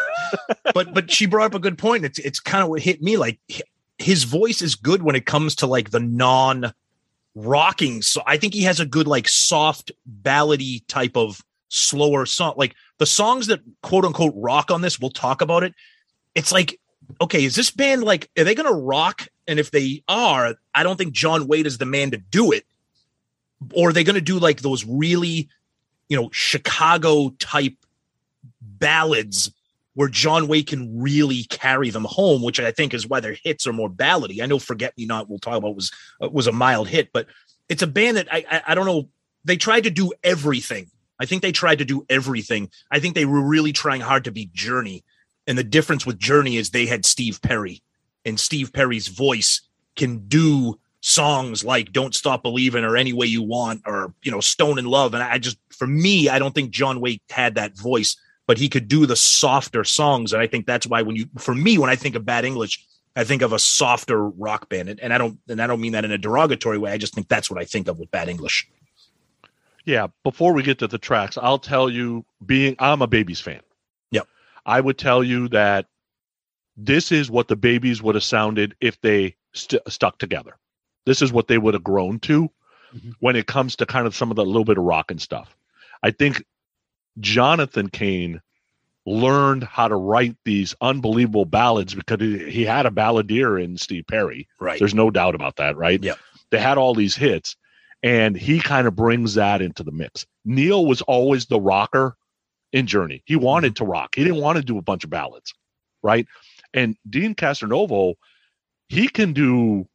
[0.73, 2.05] But but she brought up a good point.
[2.05, 3.17] It's it's kind of what hit me.
[3.17, 3.39] Like
[3.97, 6.73] his voice is good when it comes to like the non
[7.35, 8.01] rocking.
[8.01, 12.53] So I think he has a good like soft ballady type of slower song.
[12.57, 15.73] Like the songs that quote unquote rock on this, we'll talk about it.
[16.35, 16.79] It's like,
[17.21, 19.27] okay, is this band like are they gonna rock?
[19.47, 22.65] And if they are, I don't think John Waite is the man to do it.
[23.73, 25.49] Or are they gonna do like those really,
[26.13, 27.73] you know, Chicago type
[28.61, 29.51] ballads
[29.95, 33.65] where John Waite can really carry them home, which I think is why their hits
[33.65, 34.39] are more ballady.
[34.39, 35.91] I know "Forget Me Not" we'll talk about was
[36.21, 37.25] uh, was a mild hit, but
[37.67, 39.09] it's a band that I, I I don't know.
[39.43, 40.91] They tried to do everything.
[41.19, 42.69] I think they tried to do everything.
[42.91, 45.03] I think they were really trying hard to be Journey,
[45.47, 47.81] and the difference with Journey is they had Steve Perry,
[48.23, 49.61] and Steve Perry's voice
[49.95, 54.39] can do songs like "Don't Stop Believing" or "Any Way You Want" or you know
[54.39, 57.77] "Stone in Love." And I just, for me, I don't think John Waite had that
[57.77, 58.15] voice,
[58.47, 61.53] but he could do the softer songs, and I think that's why when you, for
[61.53, 62.83] me, when I think of Bad English,
[63.15, 65.91] I think of a softer rock band, and, and I don't, and I don't mean
[65.91, 66.91] that in a derogatory way.
[66.91, 68.67] I just think that's what I think of with Bad English.
[69.85, 73.59] Yeah, before we get to the tracks, I'll tell you being I'm a Babys fan.
[74.11, 74.27] Yep.
[74.65, 75.87] I would tell you that
[76.77, 80.55] this is what the Babys would have sounded if they st- stuck together.
[81.05, 82.49] This is what they would have grown to
[82.95, 83.13] Mhm.
[83.19, 85.55] when it comes to kind of some of the little bit of rock and stuff.
[86.01, 86.43] I think
[87.19, 88.41] Jonathan Cain
[89.05, 94.47] learned how to write these unbelievable ballads because he, had a balladeer in Steve Perry.
[94.59, 94.79] Right.
[94.79, 96.01] There's no doubt about that, right?
[96.01, 96.17] Yep.
[96.51, 97.57] They had all these hits,
[98.01, 100.25] and he kind of brings that into the mix.
[100.45, 102.15] Neal was always the rocker
[102.71, 103.23] in Journey.
[103.25, 104.15] He wanted to rock.
[104.15, 105.53] He didn't want to do a bunch of ballads,
[106.01, 106.25] right?
[106.73, 108.15] And Deen Castronovo,
[108.87, 109.87] he can do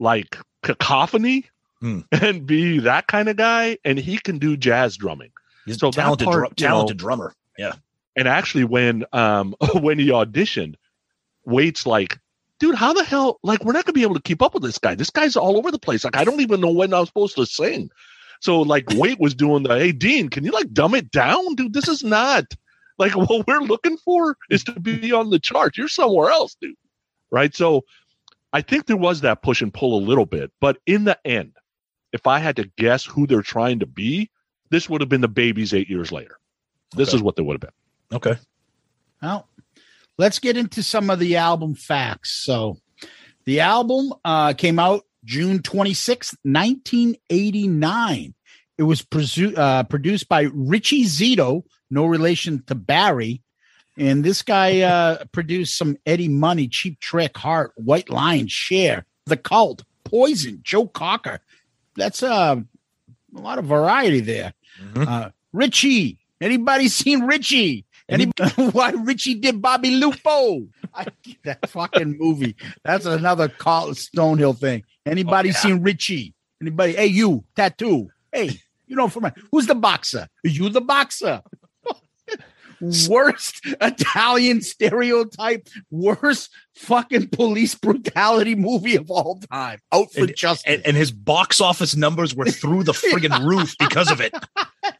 [0.00, 0.36] like
[0.66, 1.46] cacophony
[1.80, 2.00] Hmm.
[2.12, 5.30] and be that kind of guy, and he can do jazz drumming.
[5.66, 7.34] He's So a talented, part, dru- you know- talented drummer.
[7.58, 7.74] Yeah.
[8.16, 10.76] And actually, when um when he auditioned,
[11.44, 12.18] Waite's like,
[12.60, 13.38] dude, how the hell?
[13.42, 14.94] Like, we're not gonna be able to keep up with this guy.
[14.94, 16.02] This guy's all over the place.
[16.02, 17.90] Like, I don't even know when I'm supposed to sing.
[18.40, 21.74] So, like, Waite was doing the, hey, Deen, can you like dumb it down, dude?
[21.74, 22.44] This is not
[22.98, 25.76] like what we're looking for is to be on the chart.
[25.76, 26.74] You're somewhere else, dude.
[27.30, 27.54] Right.
[27.54, 27.84] So,
[28.56, 31.52] I think there was that push and pull a little bit, but in the end,
[32.14, 34.30] if I had to guess who they're trying to be,
[34.70, 36.38] this would have been the Babys eight years later.
[36.96, 37.16] This Okay.
[37.18, 38.16] is what they would have been.
[38.16, 38.40] Okay.
[39.20, 39.46] Well,
[40.16, 42.32] let's get into some of the album facts.
[42.42, 42.78] So,
[43.44, 48.34] the album uh, came out June 26th, 1989.
[48.78, 53.42] It was presu- uh, produced by Richie Zito, no relation to Barry.
[53.98, 59.36] And this guy uh, produced some Eddie Money, Cheap Trick, Heart, White Lion, Cher, The
[59.36, 61.40] Cult, Poison, Joe Cocker.
[61.96, 62.56] That's uh,
[63.36, 64.52] a lot of variety there.
[64.82, 65.08] Mhm.
[65.08, 66.18] Uh, Richie.
[66.40, 67.84] Anybody seen Richie?
[68.08, 70.66] Anybody why Richie did Bobby Lupo?
[70.94, 71.06] I,
[71.44, 72.54] that fucking movie.
[72.84, 74.84] That's another Carl Stonehill thing.
[75.06, 75.58] Anybody Oh, yeah.
[75.58, 76.34] seen Richie?
[76.60, 76.94] Anybody?
[76.94, 78.08] Hey, you tattoo.
[78.32, 80.28] Hey, you know from who's the boxer?
[80.44, 81.42] You the boxer?
[82.80, 89.78] Worst Italian stereotype, worst fucking police brutality movie of all time.
[89.92, 90.64] Out for And- justice.
[90.66, 94.34] And, and his box office numbers were through the friggin' roof because of it.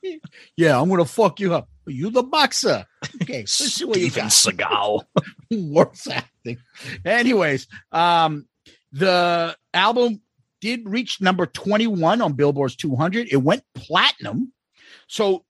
[0.57, 1.69] yeah, I'm gonna fuck you up.
[1.87, 2.85] You the boxer.
[3.23, 4.33] Okay, let's see what you Steven got.
[4.33, 5.05] Seagal.
[5.73, 6.59] worse acting.
[7.05, 8.47] Anyways, um,
[8.93, 10.21] the album
[10.61, 13.29] did reach number 21 on Billboard's 200.
[13.31, 14.53] It went platinum.
[15.07, 15.45] So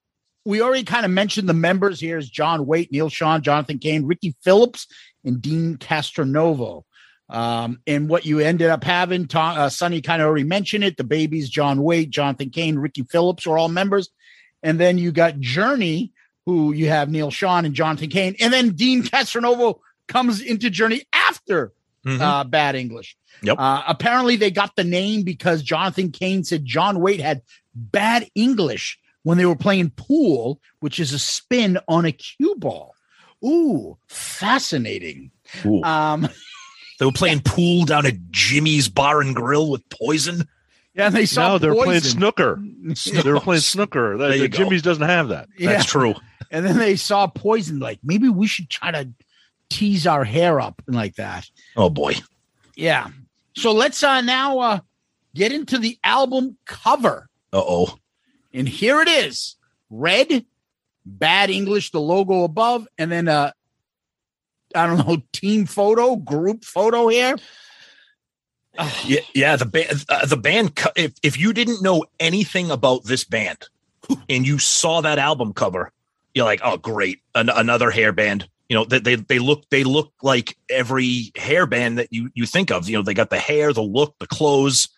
[0.47, 4.05] we already kind of mentioned the members here is John Waite, Neal Schon, Jonathan Cain,
[4.05, 4.87] Ricky Phillips,
[5.25, 6.83] and Deen Castronovo.
[7.29, 10.95] Um, and what you ended up having, Tom, uh, Sonny kind of already mentioned it.
[10.95, 14.09] The Babys, John Waite, Jonathan Cain, Ricky Phillips are all members.
[14.63, 16.13] And then you got Journey,
[16.45, 18.35] who you have Neal Schon and Jonathan Cain.
[18.39, 21.73] And then Deen Castronovo comes into Journey after
[22.05, 22.21] Mhm.
[22.21, 23.17] uh, Bad English.
[23.41, 23.57] Yep.
[23.59, 27.41] Uh, apparently, they got the name because Jonathan Cain said John Waite had
[27.75, 32.95] bad English when they were playing pool, which is a spin on a cue ball.
[33.43, 35.31] Ooh, fascinating.
[35.65, 35.83] Ooh.
[35.83, 36.29] Um,
[36.97, 40.47] They were playing pool down at Jimmy's Bar and Grill with Poison.
[40.95, 42.17] yeah, and they saw No, they're playing Poison.
[42.19, 42.63] snooker.
[43.21, 44.17] They were playing snooker.
[44.17, 44.57] The, you the go.
[44.59, 45.49] Jimmy's doesn't have that.
[45.57, 45.73] Yeah.
[45.73, 46.15] That's true.
[46.49, 47.79] And then they saw Poison.
[47.79, 49.09] Like maybe we should try to
[49.69, 51.49] tease our hair up and like that.
[51.75, 52.15] Oh boy.
[52.77, 53.09] Yeah.
[53.57, 54.79] So let's uh now uh
[55.35, 57.27] get into the album cover.
[57.51, 57.97] Uh oh.
[58.53, 59.55] And here it is.
[59.89, 60.45] Red,
[61.05, 63.51] bad English, the logo above, and then uh
[64.75, 67.37] I don't know, team photo, group photo here.
[69.05, 69.55] Yeah, yeah.
[69.55, 70.79] The band, uh, the band.
[70.95, 73.57] If if you didn't know anything about this band,
[74.29, 75.91] and you saw that album cover,
[76.35, 78.47] you're like, oh, great, An- another hair band.
[78.69, 82.45] You know, they, they they look they look like every hair band that you you
[82.45, 82.87] think of.
[82.87, 84.89] You know, they got the hair, the look, the clothes,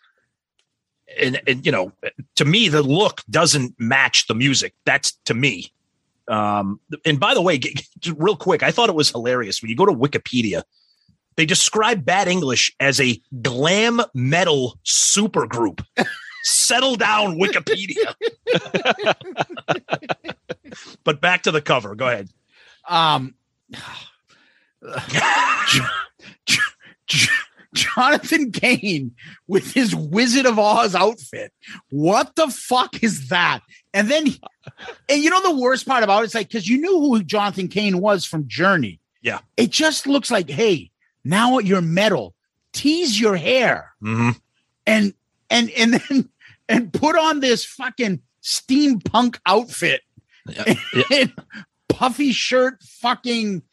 [1.19, 1.91] and and you know,
[2.35, 4.73] to me, the look doesn't match the music.
[4.85, 5.71] That's to me.
[6.27, 9.61] Um, and by the way, g- g- just real quick, I thought it was hilarious
[9.61, 10.63] when you go to Wikipedia
[11.39, 15.81] they describe Bad English as a glam metal supergroup.
[16.43, 18.13] Settle down, Wikipedia.
[21.05, 21.95] but back to the cover.
[21.95, 22.27] Go ahead.
[22.89, 23.35] Um
[27.73, 29.11] Jonathan Cain
[29.47, 31.53] with his Wizard of Oz outfit.
[31.91, 33.59] What the fuck is that?
[33.93, 34.27] And then,
[35.07, 37.67] and you know the worst part about it is like because you knew who Jonathan
[37.67, 38.99] Cain was from Journey.
[39.21, 39.39] Yeah.
[39.57, 40.91] It just looks like, hey,
[41.23, 42.33] now you're metal.
[42.73, 44.39] Tease your hair Mhm.
[44.85, 45.13] and
[45.49, 46.29] and and then
[46.69, 50.01] and put on this fucking steampunk outfit
[50.47, 50.75] Yeah.
[51.11, 51.33] and
[51.89, 53.63] puffy shirt fucking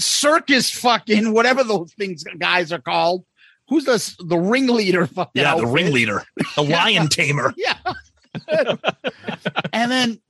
[0.00, 3.24] circus fucking whatever those things guys are called.
[3.68, 6.24] Who's the the ringleader fucking Yeah, the ringleader,
[6.56, 7.54] the lion tamer.
[7.56, 7.76] yeah.
[9.72, 10.20] And then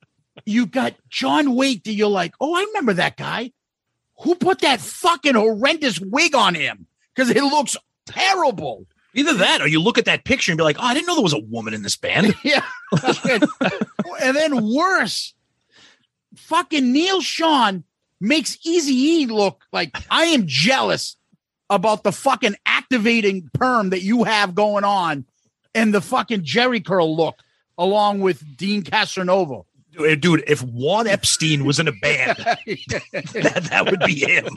[0.45, 3.53] you got John Waite that you're like oh i remember that guy.
[4.23, 6.87] Who put that fucking horrendous wig on him?
[7.15, 8.87] Because it looks terrible.
[9.15, 11.15] Either that, or you look at that picture and be like, "Oh, I didn't know
[11.15, 12.65] there was a woman in this band." Yeah.
[14.21, 15.35] and then worse,
[16.37, 17.85] fucking Neal Schon
[18.21, 21.17] makes Easy E look like I am jealous
[21.69, 25.25] about the fucking activating perm that you have going on
[25.75, 27.41] and the fucking Jheri curl look
[27.79, 29.65] along with Deen Castronovo.
[30.21, 34.49] Dude, if Juan Epstein was in a band, that, that would be him.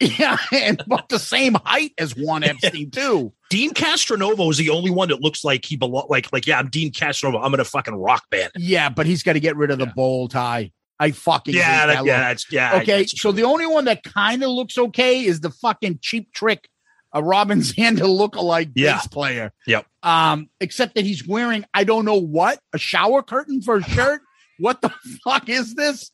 [0.00, 3.32] yeah, and about the same height as Juan Epstein too.
[3.50, 6.06] Deen Castronovo is the only one that looks like he belong.
[6.08, 7.44] Like, like, yeah, I'm Deen Castronovo.
[7.44, 8.52] I'm in a fucking rock band.
[8.56, 10.72] Yeah, but he's got to get rid of the bowl tie.
[11.02, 12.78] I fucking Yeah, that, that yeah, that's yeah.
[12.82, 16.68] Okay, so the only one that kind of looks okay is the fucking cheap trick,
[17.12, 18.94] a Robin Zander lookalike Yeah.
[18.94, 19.52] bass player.
[19.66, 19.86] Yep.
[20.02, 24.20] Um, except that he's wearing I don't know what a shower curtain for a shirt.
[24.58, 24.90] what the
[25.24, 26.10] fuck is this?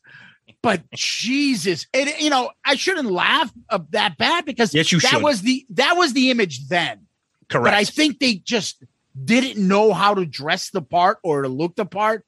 [0.63, 5.07] But Jesus, it you know I shouldn't laugh uh, that bad because Yes, you that
[5.11, 5.23] should.
[5.23, 7.05] was the that was the image then.
[7.49, 7.65] correct.
[7.65, 8.83] But I think they just
[9.23, 12.25] didn't know how to dress the part or to look the part,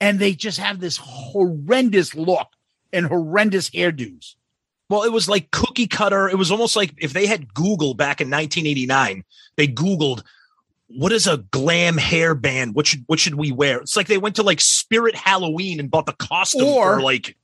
[0.00, 2.48] and they just have this horrendous look
[2.92, 4.34] and horrendous hairdos.
[4.88, 6.28] Well, it was like cookie cutter.
[6.28, 9.24] It was almost like if they had Google back in 1989,
[9.56, 10.22] they Googled
[10.88, 12.74] what is a glam hair band?
[12.74, 13.78] What should what should we wear?
[13.80, 17.36] It's like they went to like Spirit Halloween and bought the costume Or- for like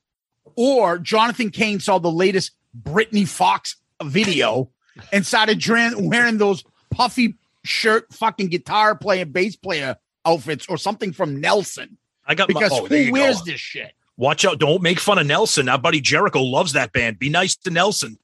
[0.54, 4.70] Or Jonathan Cain saw the latest Britney Fox video
[5.12, 7.34] and started dra- wearing those puffy
[7.64, 11.98] shirt, fucking guitar playing, bass player outfits, or something from Nelson.
[12.32, 13.44] I got Because my, oh, who wears go.
[13.44, 13.92] this shit?
[14.16, 14.58] Watch out!
[14.58, 15.68] Don't make fun of Nelson.
[15.68, 17.18] Our buddy Jericho loves that band.
[17.18, 18.18] Be nice to Nelson.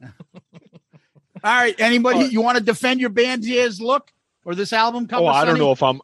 [0.02, 0.10] All
[1.44, 4.12] right, anybody, you want to defend your band's year's look
[4.44, 5.24] or this album cover?
[5.24, 6.00] Oh, I don't know if I'm,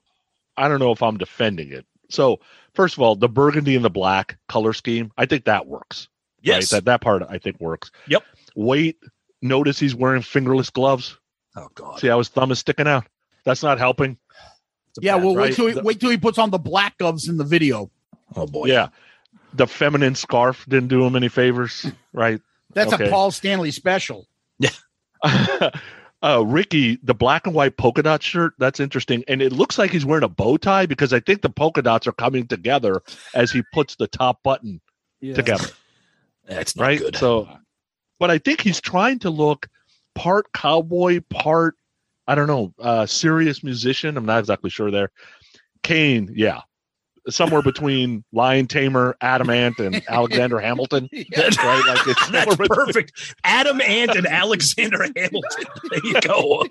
[0.57, 1.87] I don't know if I'm defending it.
[2.11, 2.41] So
[2.75, 6.09] first of all, the burgundy and the black color scheme, I think that works.
[6.41, 6.73] Yes.
[6.73, 6.79] Right?
[6.79, 7.91] That that part I think works.
[8.09, 8.23] Yep.
[8.57, 8.99] Wait,
[9.43, 11.17] notice he's wearing fingerless gloves.
[11.57, 11.99] Oh God.
[12.01, 13.07] See how his thumb is sticking out.
[13.45, 14.19] That's not helping.
[15.01, 17.37] Yeah, well, wait till he, The- wait till he puts on the black gloves in
[17.37, 17.91] the video.
[18.37, 18.67] Oh boy.
[18.67, 18.89] Yeah.
[19.55, 22.41] The feminine scarf didn't do him any favors, right?
[22.75, 23.09] That's Okay.
[23.09, 24.27] a Paul Stanley special.
[24.59, 24.71] Yeah.
[26.23, 29.25] uh Ricky, the black and white polka dot shirt, that's interesting.
[29.29, 32.07] And it looks like he's wearing a bow tie because I think the polka dots
[32.07, 33.01] are coming together
[33.35, 34.81] as he puts the top button
[35.23, 35.69] together.
[36.47, 36.99] That's not right?
[36.99, 37.17] good.
[37.17, 37.49] So,
[38.19, 39.69] but I think he's trying to look
[40.15, 41.77] part cowboy, part
[42.29, 44.17] I don't know, uh, serious musician.
[44.17, 45.11] I'm not exactly sure there.
[45.83, 46.61] Cain, yeah,
[47.31, 51.09] somewhere between Lion Tamer, Adam Ant, and Alexander Hamilton.
[51.35, 53.35] That's right, like it's That's between- perfect.
[53.45, 55.65] Adam Ant and Alexander Hamilton.
[55.91, 56.65] There you go.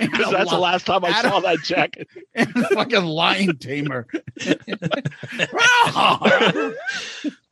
[0.00, 2.08] Because that's the last time I saw that jacket.
[2.72, 4.06] fucking lion tamer.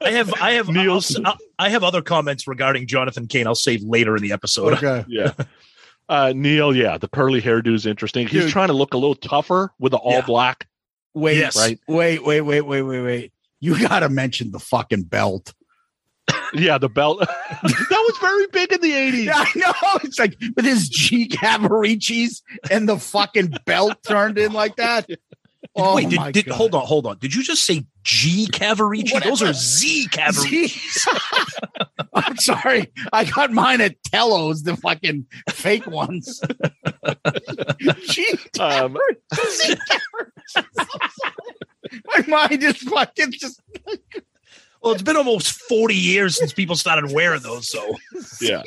[0.02, 3.46] I have I have Neal's- I'll- I have other comments regarding Jonathan Cain.
[3.46, 4.74] I'll save later in the episode.
[4.74, 5.04] okay.
[5.08, 5.32] Yeah.
[6.10, 8.26] Uh, Neal, yeah, the curly hairdo is interesting.
[8.26, 8.50] He's Dude.
[8.50, 10.20] trying to look a little tougher with the all Yeah.
[10.26, 10.66] black.
[11.14, 11.56] Wait, Yes.
[11.56, 11.78] Right.
[11.86, 13.32] wait, wait, wait, wait, wait, wait.
[13.60, 15.54] You got to mention the fucking belt.
[16.52, 17.20] Yeah, the belt.
[17.60, 19.24] that was very big in the 80s.
[19.26, 20.00] Yeah, I know.
[20.02, 22.42] It's like with his G Cavariccis
[22.72, 25.08] and the fucking belt turned in like that.
[25.76, 26.56] Oh Wait, my did, did God.
[26.56, 27.18] hold on, hold on.
[27.18, 29.22] Did you just say G Cavaricci?
[29.22, 30.76] Those are Z Cavaricci.
[32.14, 32.92] I'm sorry.
[33.12, 36.40] I got mine at Tello's, the fucking fake ones.
[38.08, 38.26] G
[38.58, 38.96] Um,
[39.34, 39.78] Cavariccis.
[42.04, 43.60] My mind is fucking just
[44.82, 47.96] Well, it's been almost 40 years since people started wearing those, so
[48.40, 48.62] yeah.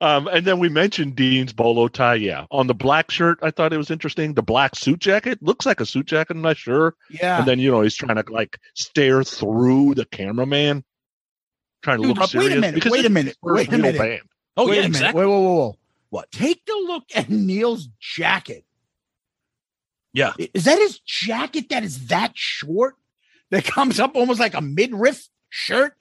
[0.00, 2.14] Um, and then we mentioned Deen's bolo tie.
[2.14, 4.34] Yeah, on the black shirt, I thought it was interesting.
[4.34, 6.36] The black suit jacket looks like a suit jacket.
[6.36, 6.94] I'm not sure.
[7.10, 7.38] yeah.
[7.40, 10.84] And then you know he's trying to like stare through the cameraman,
[11.82, 12.52] trying to Dude, look wait serious.
[12.54, 12.74] a minute.
[12.76, 13.36] because Wait a minute.
[13.42, 13.98] Wait a minute.
[13.98, 14.20] band.
[14.56, 14.96] Oh wait yeah, a minute.
[14.98, 15.20] exactly.
[15.22, 15.76] Wait, whoa, whoa, whoa.
[16.10, 16.30] What?
[16.30, 18.64] Take a look at Neal's jacket.
[20.12, 20.32] Yeah.
[20.54, 22.94] Is that his jacket that is that short
[23.50, 25.96] that comes up almost like a midriff shirt?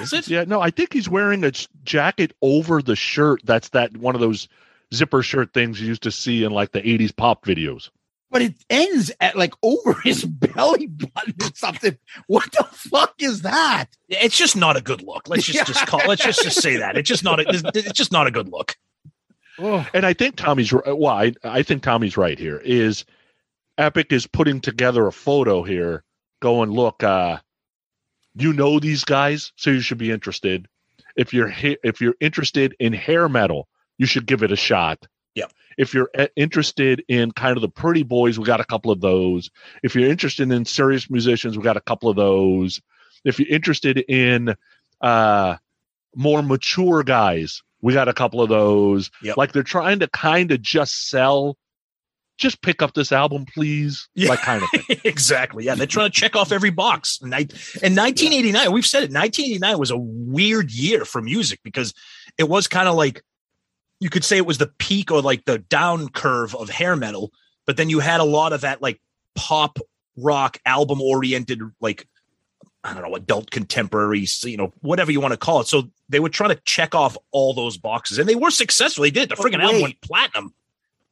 [0.00, 0.28] Is it?
[0.28, 1.52] Yeah, no, I think he's wearing a
[1.84, 3.40] jacket over the shirt.
[3.44, 4.48] That's that one of those
[4.94, 7.90] zipper shirt things you used to see in like the 80s pop videos.
[8.30, 11.98] But it ends at like over his belly button or something.
[12.28, 13.86] What the fuck is that?
[14.08, 15.28] It's just not a good look.
[15.28, 15.64] Let's just, Yeah.
[15.64, 16.00] just call.
[16.06, 17.40] Let's just, just say that it's just not.
[17.40, 18.76] A, it's, it's just not a good look.
[19.58, 20.96] Oh, And I think Tommy's right.
[20.96, 22.56] Well, I, I think Tommy's right here.
[22.64, 23.04] Is
[23.76, 26.04] Epic is putting together a photo here,
[26.40, 27.38] going, look, uh,
[28.34, 30.68] you know these guys, so you should be interested.
[31.16, 33.68] If you're ha- if you're interested in hair metal,
[33.98, 35.06] you should give it a shot.
[35.34, 35.46] Yeah.
[35.78, 39.00] If you're uh, interested in kind of the pretty boys, we got a couple of
[39.00, 39.50] those.
[39.82, 42.80] If you're interested in serious musicians, we got a couple of those.
[43.24, 44.54] If you're interested in
[45.00, 45.56] uh,
[46.14, 49.10] more mature guys, we got a couple of those.
[49.22, 49.36] Yep.
[49.36, 51.56] Like they're trying to kind of just sell,
[52.42, 54.08] just pick up this album, please.
[54.14, 54.30] Yeah.
[54.30, 55.00] Like kind of thing.
[55.04, 55.64] exactly.
[55.64, 57.18] Yeah, they're trying to check off every box.
[57.22, 57.48] And I-
[57.82, 59.12] in 1989, we've said it.
[59.12, 61.94] 1989 was a weird year for music because
[62.36, 63.22] it was kind of like
[64.00, 67.32] you could say it was the peak or like the down curve of hair metal,
[67.66, 69.00] but then you had a lot of that like
[69.34, 69.78] pop
[70.16, 72.06] rock album oriented like
[72.84, 75.68] I don't know, adult contemporary, you know, whatever you want to call it.
[75.68, 79.02] So they were trying to check off all those boxes, and they were successful.
[79.02, 79.28] They did.
[79.28, 80.52] The But freaking album went platinum.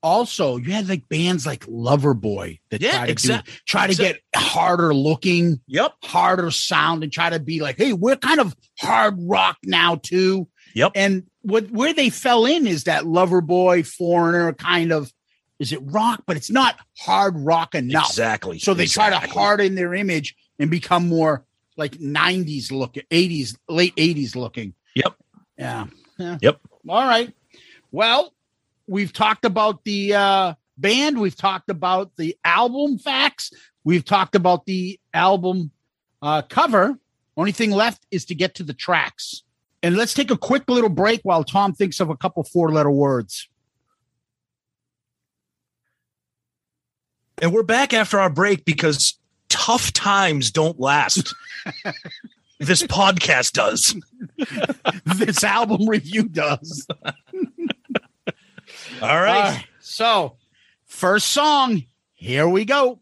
[0.03, 3.93] Also, you had like bands like Loverboy that Yeah, try to exact- do, try to
[3.93, 5.95] exact- get harder looking, Yep.
[6.05, 10.49] harder sound, and try to be like, hey, we're kind of hard rock now too.
[10.75, 10.93] Yep.
[10.95, 15.13] And what where they fell in is that Loverboy, Foreigner kind of
[15.59, 18.09] is it rock, but it's not hard rock enough.
[18.09, 18.59] Exactly.
[18.59, 21.45] So they try to harden their image and become more
[21.77, 24.75] like 90s looking, 80s, late 80s looking.
[24.95, 25.15] Yep.
[25.59, 25.87] Yeah.
[26.19, 26.39] Yeah.
[26.41, 26.61] Yep.
[26.89, 27.33] All right.
[27.93, 28.33] Well,
[28.91, 31.21] we've talked about the uh, band.
[31.21, 33.53] We've talked about the album facts.
[33.85, 35.71] We've talked about the album
[36.21, 36.99] uh, cover.
[37.37, 39.45] Only thing left is to get to the tracks.
[39.83, 42.91] And let's take a quick little break while Tom thinks of a couple four letter
[42.91, 43.49] words.
[47.41, 49.19] And we're back after our break because
[49.49, 51.35] tough times don't last.
[52.59, 53.95] this podcast does.
[55.07, 56.87] this album review does.
[59.03, 59.65] All right.
[59.81, 60.37] So,
[60.87, 61.85] first song,
[62.15, 63.01] here we go.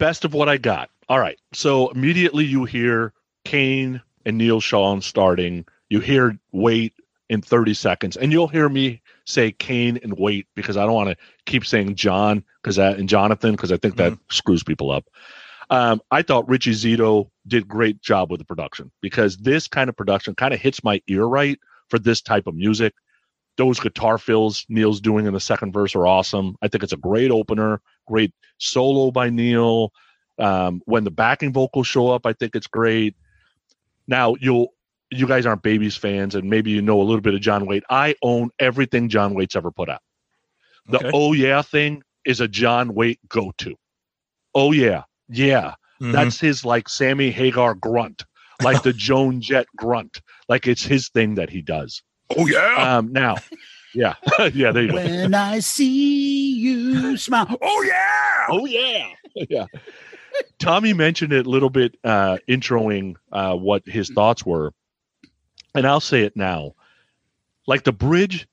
[0.00, 0.88] Best of what I got.
[1.10, 1.38] All right.
[1.52, 3.12] So immediately you hear
[3.44, 5.66] Cain and Neal Schon starting.
[5.90, 6.94] You hear Waite
[7.28, 11.10] in 30 seconds, and you'll hear me say Cain and Waite because I don't want
[11.10, 15.04] to keep saying John because that and Jonathan because I think that screws people up.
[15.68, 19.96] Um, I thought Richie Zito did great job with the production because this kind of
[19.96, 21.58] production kind of hits my ear right
[21.90, 22.94] for this type of music.
[23.58, 26.56] Those guitar fills Neal's doing in the second verse are awesome.
[26.62, 29.92] I think it's a great opener, great solo by Neal.
[30.38, 33.14] Um, when the backing vocals show up, I think it's great.
[34.06, 34.68] Now you'll
[35.10, 37.84] you guys aren't Babys fans, and maybe you know a little bit of John Waite.
[37.90, 40.00] I own everything John Waite's ever put out.
[40.86, 41.10] The Okay.
[41.12, 43.74] oh yeah thing is a John Waite go to.
[44.54, 45.74] Oh yeah, yeah.
[46.00, 46.12] Mhm.
[46.12, 48.24] That's his like Sammy Hagar grunt,
[48.62, 50.20] like the Joan Jett grunt.
[50.48, 52.02] Like it's his thing that he does.
[52.36, 52.96] oh yeah.
[52.96, 53.36] Um, now,
[53.94, 54.14] Yeah,
[54.54, 54.96] yeah, there you go.
[54.96, 57.56] when I see you smile.
[57.60, 58.46] Oh yeah.
[58.48, 59.08] Oh yeah,
[59.48, 59.66] yeah.
[60.58, 64.72] Tommy mentioned it a little bit, uh, introing uh, what his thoughts were,
[65.74, 66.74] and I'll say it now.
[67.66, 68.46] Like the bridge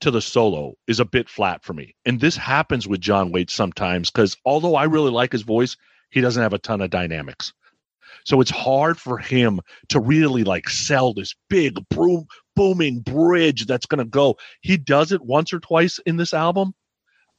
[0.00, 3.50] to the solo is a bit flat for me, and this happens with John Waite
[3.50, 5.76] sometimes because although I really like his voice,
[6.10, 7.52] he doesn't have a ton of dynamics.
[8.24, 12.26] So it's hard for him to really like sell this big boom,
[12.60, 14.36] booming bridge that's going to go.
[14.60, 16.74] He does it once or twice in this album.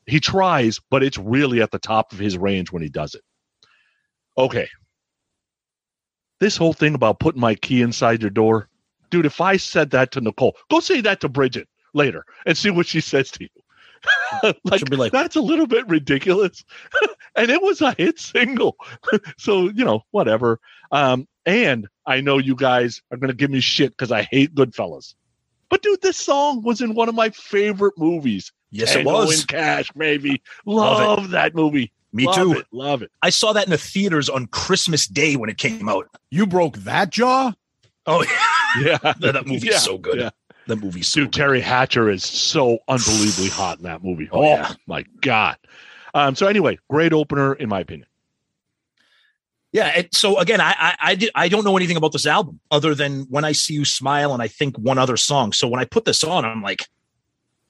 [0.07, 3.21] He tries, but it's really at the top of his range when he does it.
[4.35, 4.67] Okay.
[6.39, 8.67] This whole thing about putting my key inside your door,
[9.11, 12.71] dude, if I said that to Nicole, go say that to Bridget later and see
[12.71, 14.53] what she says to you.
[14.63, 16.65] like, be like- that's a little bit ridiculous.
[17.35, 18.75] and it was a hit single.
[19.37, 20.59] so, you know, whatever.
[20.91, 24.53] Um, and I know you guys are going to give me shit because I hate
[24.55, 25.15] Goodfellas.
[25.69, 28.51] But dude, this song was in one of my favorite movies.
[28.71, 29.41] Yes, it Tango was.
[29.41, 30.41] in Cash, baby.
[30.65, 31.19] Love.
[31.19, 31.91] Love that movie.
[32.13, 32.51] Me Love too.
[32.53, 33.11] it, Love it.
[33.21, 36.07] I saw that in the theaters on Christmas Day when it came out.
[36.29, 37.53] You broke that jaw.
[38.05, 38.23] Oh,
[38.83, 38.97] Yeah.
[39.03, 40.19] that, that movie's Yeah, so good.
[40.19, 40.29] yeah.
[40.67, 44.27] That movie's so Dude, Teri Hatcher is so unbelievably hot in that movie.
[44.31, 44.73] Oh, Oh, yeah.
[44.87, 45.55] my God.
[46.13, 48.07] Um, so anyway, great opener in my opinion.
[49.71, 50.01] Yeah.
[50.11, 53.21] So again, I, I I did I don't know anything about this album other than
[53.29, 55.53] when I see you smile and I think one other song.
[55.53, 56.87] So when I put this on, I'm like,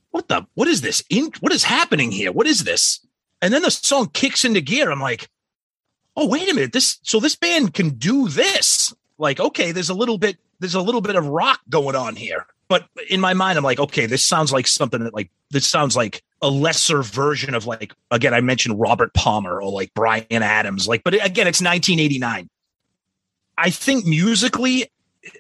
[0.10, 1.04] what the what is this?
[1.10, 2.32] In what is happening here?
[2.32, 3.06] What is this?
[3.42, 4.92] And then the song kicks into gear.
[4.92, 5.30] I'm like,
[6.16, 6.74] oh wait a minute.
[6.74, 8.94] This so this band can do this.
[9.18, 12.46] Like, okay, there's a little bit there's a little bit of rock going on here.
[12.68, 15.96] But in my mind, I'm like, okay, this sounds like something that like this sounds
[15.96, 20.88] like a lesser version of like again, I mentioned Robert Palmer or like Bryan Adams.
[20.88, 22.50] Like, but again, it's 1989.
[23.58, 24.90] I think musically,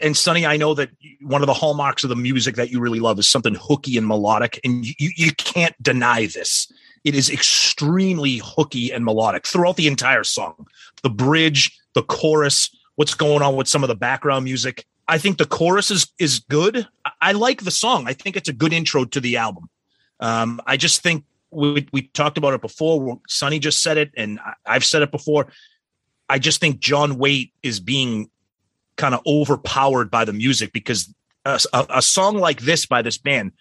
[0.01, 0.89] and Sonny, I know that
[1.21, 4.07] one of the hallmarks of the music that you really love is something hooky and
[4.07, 6.71] melodic, and you, you can't deny this.
[7.03, 10.67] It is extremely hooky and melodic throughout the entire song.
[11.01, 14.85] The bridge, the chorus, what's going on with some of the background music.
[15.07, 16.87] I think the chorus is is good.
[17.03, 18.07] I, I like the song.
[18.07, 19.67] I think it's a good intro to the album.
[20.21, 23.19] Um, I just think we we talked about it before.
[23.27, 25.47] Sonny just said it, and I've said it before.
[26.29, 28.29] I just think John Waite is being
[28.95, 31.13] kind of overpowered by the music because
[31.45, 33.51] a, a, a song like this by this band,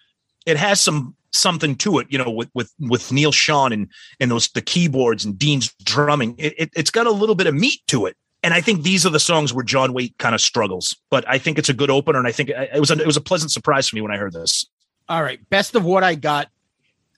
[0.45, 3.89] it has some something to it, you know, with with with Neal Schon and
[4.19, 6.35] and those the keyboards and Deen's drumming.
[6.37, 8.15] It, it, it's got a little bit of meat to it.
[8.43, 11.37] And I think these are the songs where John Waite kind of struggles, but I
[11.37, 13.51] think it's a good opener, and I think it was a, it was a pleasant
[13.51, 14.65] surprise for me when I heard this.
[15.11, 15.41] All right.
[15.49, 16.47] Best of what I got,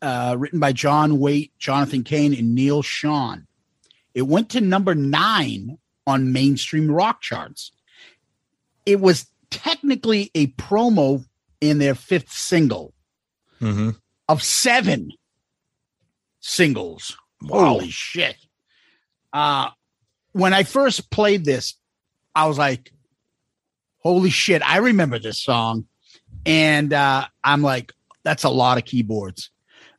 [0.01, 3.45] uh, written by John Waite, Jonathan Cain, and Neal Schon.
[4.15, 7.71] It went to number nine on mainstream rock charts.
[8.87, 11.23] It was technically a promo
[11.61, 12.95] in their fifth single
[13.61, 13.91] Mm-hmm.
[14.27, 15.11] of seven
[16.39, 17.15] singles.
[17.43, 17.65] Wow.
[17.75, 18.35] Holy shit.
[19.31, 19.69] Uh,
[20.31, 21.75] when I first played this,
[22.35, 22.91] I was like,
[23.99, 25.85] holy shit, I remember this song.
[26.45, 27.93] And uh, I'm like,
[28.23, 29.49] that's a lot of keyboards.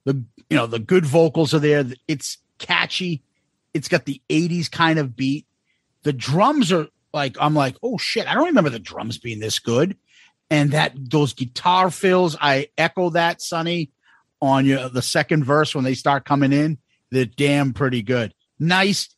[0.05, 1.85] The you know, the good vocals are there.
[2.07, 3.23] It's catchy.
[3.73, 5.47] It's got the 80s kind of beat.
[6.03, 9.59] The drums are like, I'm like, oh shit, I don't remember the drums being this
[9.59, 9.97] good.
[10.51, 13.91] And that those guitar fills, I echo that, Sonny,
[14.41, 16.79] on your the second verse when they start coming in.
[17.11, 18.35] They're damn pretty good.
[18.59, 19.09] Nice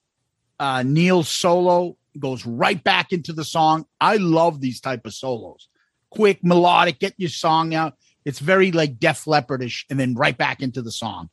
[0.61, 3.87] uh Neal solo goes right back into the song.
[4.01, 5.69] I love these type of solos.
[6.11, 7.95] Quick, melodic, get your song out.
[8.25, 11.31] It's very like Def Leppardish, and then right back into the song.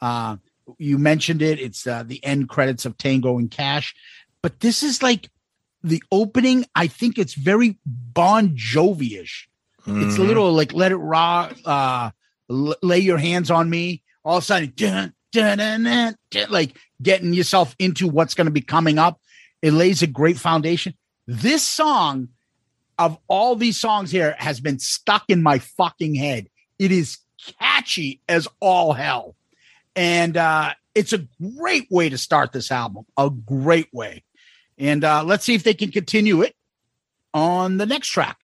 [0.00, 0.36] Uh,
[0.78, 1.58] you mentioned it.
[1.58, 3.94] It's uh, the end credits of Tango and Cash,
[4.42, 5.30] but this is like
[5.82, 6.66] the opening.
[6.74, 9.48] I think it's very Bon Jovi-ish.
[9.86, 12.10] It's a little like "Let It Rock," uh,
[12.50, 16.16] L- "Lay Your Hands on Me." All of a sudden, dun, dun, dun,
[16.48, 19.20] like getting yourself into what's going to be coming up.
[19.60, 20.94] It lays a great foundation.
[21.26, 22.28] This song,
[22.98, 26.48] of all these songs here, has been stuck in my fucking head.
[26.78, 27.18] It is
[27.58, 29.36] catchy as all hell,
[29.94, 31.26] and uh, it's a
[31.58, 33.04] great way to start this album.
[33.16, 34.24] A great way,
[34.78, 36.54] and uh, let's see if they can continue it
[37.32, 38.38] on the next track.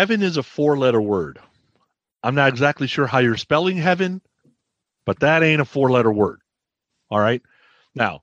[0.00, 1.38] Heaven is a four letter word.
[2.22, 4.22] I'm not exactly sure how you're spelling heaven,
[5.04, 6.40] but that ain't a four letter word.
[7.10, 7.42] All right.
[7.94, 8.22] Now,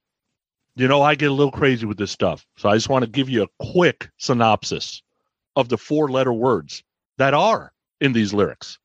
[0.76, 2.48] you know, I get a little crazy with this stuff.
[2.58, 5.04] So I just want to give you a quick synopsis
[5.56, 6.84] of the four letter words
[7.20, 7.72] that are
[8.02, 8.80] in these lyrics.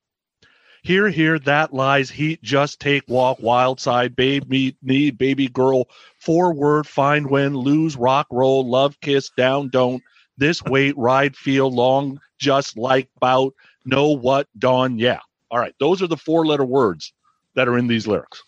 [0.82, 5.88] Here, here, that lies, heat, just take, walk, wild side, babe, meet, need, baby girl,
[6.18, 10.02] forward, find when, lose, rock, roll, love, kiss, down, don't,
[10.38, 13.54] this weight, ride, feel, long, just like, bout,
[13.84, 15.20] know what, dawn, yeah.
[15.50, 17.12] All right, those are the four letter words
[17.54, 18.42] that are in these lyrics.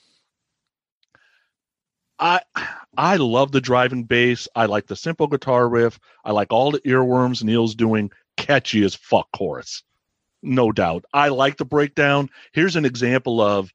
[2.19, 2.41] I
[2.97, 4.49] I love the driving bass.
[4.55, 5.99] I like the simple guitar riff.
[6.25, 8.11] I like all the earworms Neal's doing.
[8.37, 9.83] Catchy as fuck chorus.
[10.43, 11.05] No doubt.
[11.13, 12.31] I like the breakdown.
[12.53, 13.73] Here's an example of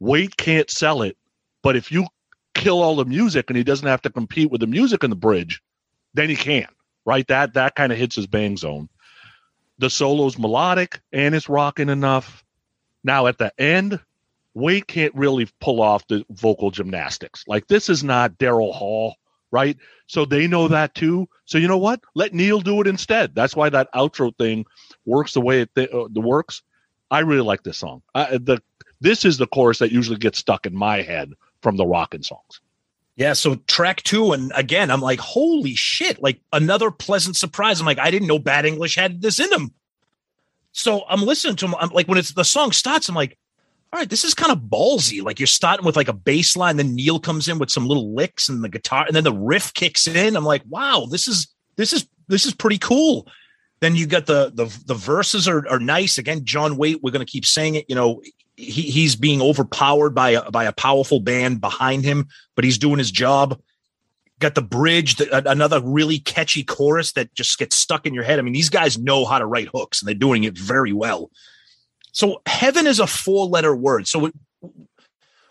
[0.00, 1.16] Waite can't sell it,
[1.62, 2.06] but if you
[2.54, 5.16] kill all the music and he doesn't have to compete with the music in the
[5.16, 5.62] bridge,
[6.14, 6.66] then he can.
[7.04, 7.26] Right?
[7.28, 8.88] That that kind of hits his bang zone.
[9.78, 12.44] The solo's melodic and it's rocking enough.
[13.02, 13.98] Now at the end,
[14.54, 17.44] Waite can't really pull off the vocal gymnastics.
[17.46, 19.16] Like this is not Daryl Hall,
[19.50, 19.76] right?
[20.06, 21.28] So they know that too.
[21.44, 22.00] So you know what?
[22.14, 23.34] Let Neal do it instead.
[23.34, 24.66] That's why that outro thing
[25.04, 26.62] works the way it th- uh, the works.
[27.10, 28.02] I really like this song.
[28.14, 28.62] I, the
[29.00, 32.61] this is the chorus that usually gets stuck in my head from the rockin' songs.
[33.22, 36.20] Yeah, so track two, and again, I'm like, holy shit!
[36.20, 37.78] Like another pleasant surprise.
[37.78, 39.72] I'm like, I didn't know Bad English had this in them.
[40.72, 41.76] So I'm listening to him.
[41.78, 43.38] I'm like, when it's the song starts, I'm like,
[43.92, 45.22] all right, this is kind of ballsy.
[45.22, 48.12] Like you're starting with like a bass line, then Neal comes in with some little
[48.12, 50.34] licks and the guitar, and then the riff kicks in.
[50.34, 51.46] I'm like, wow, this is
[51.76, 53.28] this is this is pretty cool.
[53.78, 56.18] Then you got the the the verses are are nice.
[56.18, 57.84] Again, John Waite, we're gonna keep saying it.
[57.88, 58.20] You know,
[58.62, 62.98] he he's being overpowered by a by a powerful band behind him, but he's doing
[62.98, 63.60] his job.
[64.38, 68.38] Got the bridge, the, another really catchy chorus that just gets stuck in your head.
[68.38, 71.30] I mean, these guys know how to write hooks, and they're doing it very well.
[72.12, 74.06] So heaven is a four letter word.
[74.08, 74.30] So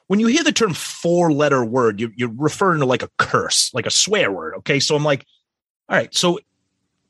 [0.08, 3.74] when you hear the term four letter word, you're, you're referring to like a curse,
[3.74, 4.56] like a swear word.
[4.58, 4.80] Okay.
[4.80, 5.26] So I'm like,
[5.88, 6.14] all right.
[6.14, 6.40] So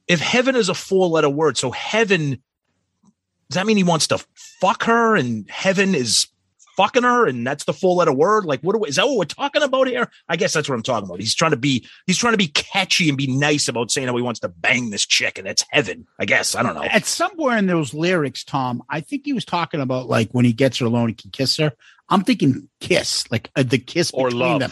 [0.07, 2.43] if heaven is a four letter word, so heaven,
[3.51, 4.17] does that mean he wants to
[4.61, 6.27] fuck her and heaven is
[6.77, 8.45] fucking her and that's the four letter word?
[8.45, 10.09] Like, what we, is that what we're talking about here?
[10.29, 11.19] I guess that's what I'm talking about.
[11.19, 14.15] He's trying to be, he's trying to be catchy and be nice about saying how
[14.15, 16.07] he wants to bang this chick and that's heaven.
[16.17, 16.55] I guess.
[16.55, 16.83] I don't know.
[16.83, 20.53] At somewhere in those lyrics, Tom, I think he was talking about like when he
[20.53, 21.73] gets her alone, he can kiss her.
[22.09, 24.59] I'm thinking kiss, like uh, the kiss Or between love.
[24.61, 24.71] them.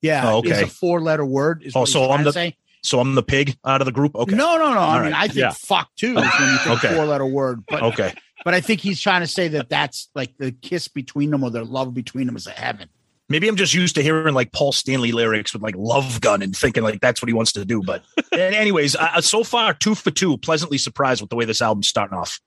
[0.00, 0.62] Yeah, Oh, it's okay.
[0.62, 1.62] a four letter word.
[1.64, 2.56] Is Oh, what so I'm to the- say.
[2.82, 4.14] So I'm the pig out of the group.
[4.16, 4.34] Okay.
[4.34, 4.80] No, no, no.
[4.80, 5.22] I All mean, right.
[5.22, 5.50] I think Yeah.
[5.52, 6.94] fuck too is when you think Okay.
[6.94, 8.12] four letter word, but Okay.
[8.44, 11.50] but I think he's trying to say that that's like the kiss between them or
[11.50, 12.88] the love between them is a heaven.
[13.28, 16.54] Maybe I'm just used to hearing like Paul Stanley lyrics with like love gun and
[16.54, 17.82] thinking like that's what he wants to do.
[17.82, 18.02] But
[18.32, 22.18] anyways, uh, so far two for two, pleasantly surprised with the way this album's starting
[22.18, 22.40] off.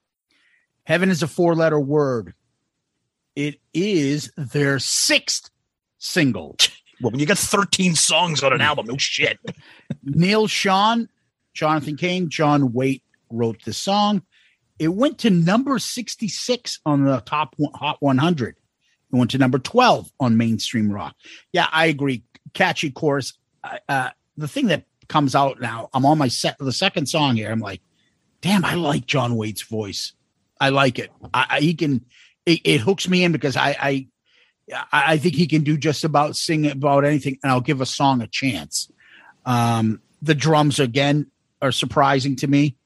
[0.83, 2.33] Heaven is a four letter word.
[3.35, 5.49] It is their sixth
[5.97, 6.57] single.
[7.01, 9.39] Well, when you got 13 songs on an album, no shit.
[10.03, 11.07] Neal Schon,
[11.53, 14.21] Jonathan Cain, John Waite wrote the song.
[14.79, 18.55] It went to number 66 on the top one- Hot 100.
[19.13, 21.15] It went to number 12 on mainstream rock.
[21.51, 22.23] Yeah, I agree.
[22.53, 23.33] Catchy chorus.
[23.87, 27.51] Uh, the thing that comes out now, I'm on my set the second song here.
[27.51, 27.81] I'm like,
[28.41, 30.13] damn, I like John Waite's voice.
[30.59, 31.11] I like it.
[31.33, 32.05] I, I he can.
[32.45, 34.07] It, it hooks me in because I, I
[34.73, 37.85] I I think he can do just about sing about anything, and I'll give a
[37.85, 38.89] song a chance.
[39.45, 41.27] Um, the drums again
[41.61, 42.77] are surprising to me.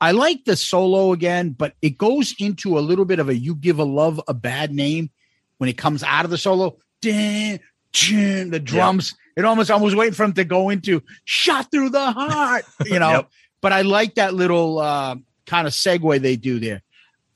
[0.00, 3.54] I like the solo again, but it goes into a little bit of a "you
[3.54, 5.10] give a love a bad name"
[5.58, 6.78] when it comes out of the solo.
[7.00, 7.60] Dun,
[7.92, 9.14] dun, the drums.
[9.36, 12.98] It almost I was waiting for him to go into "shot through the heart," you
[13.00, 13.10] know.
[13.10, 13.30] Yep.
[13.60, 15.16] But I like that little uh,
[15.46, 16.82] kind of segue they do there.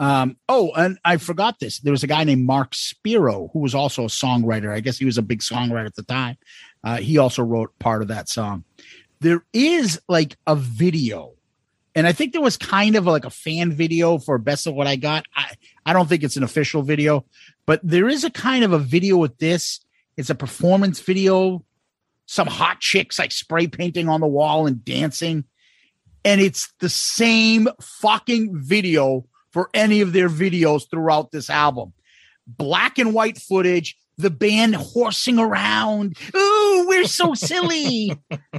[0.02, 1.78] Um, oh, and I forgot this.
[1.78, 4.74] There was a guy named Mark Spiro who was also a songwriter.
[4.74, 6.38] I guess he was a big songwriter at the time.
[6.82, 8.64] Uh, he also wrote part of that song.
[9.20, 11.34] There is like a video,
[11.94, 14.88] and I think there was kind of like a fan video for Best of What
[14.88, 15.24] I Got.
[15.36, 15.52] I,
[15.86, 17.24] I don't think it's an official video,
[17.64, 19.78] but there is a kind of a video with this.
[20.16, 21.64] It's a performance video.
[22.26, 25.44] Some hot chicks like spray painting on the wall and dancing.
[26.24, 31.92] And it's the same fucking video for any of their videos throughout this album.
[32.46, 36.16] Black and white footage, the band horsing around.
[36.34, 38.12] Ooh, we're so silly.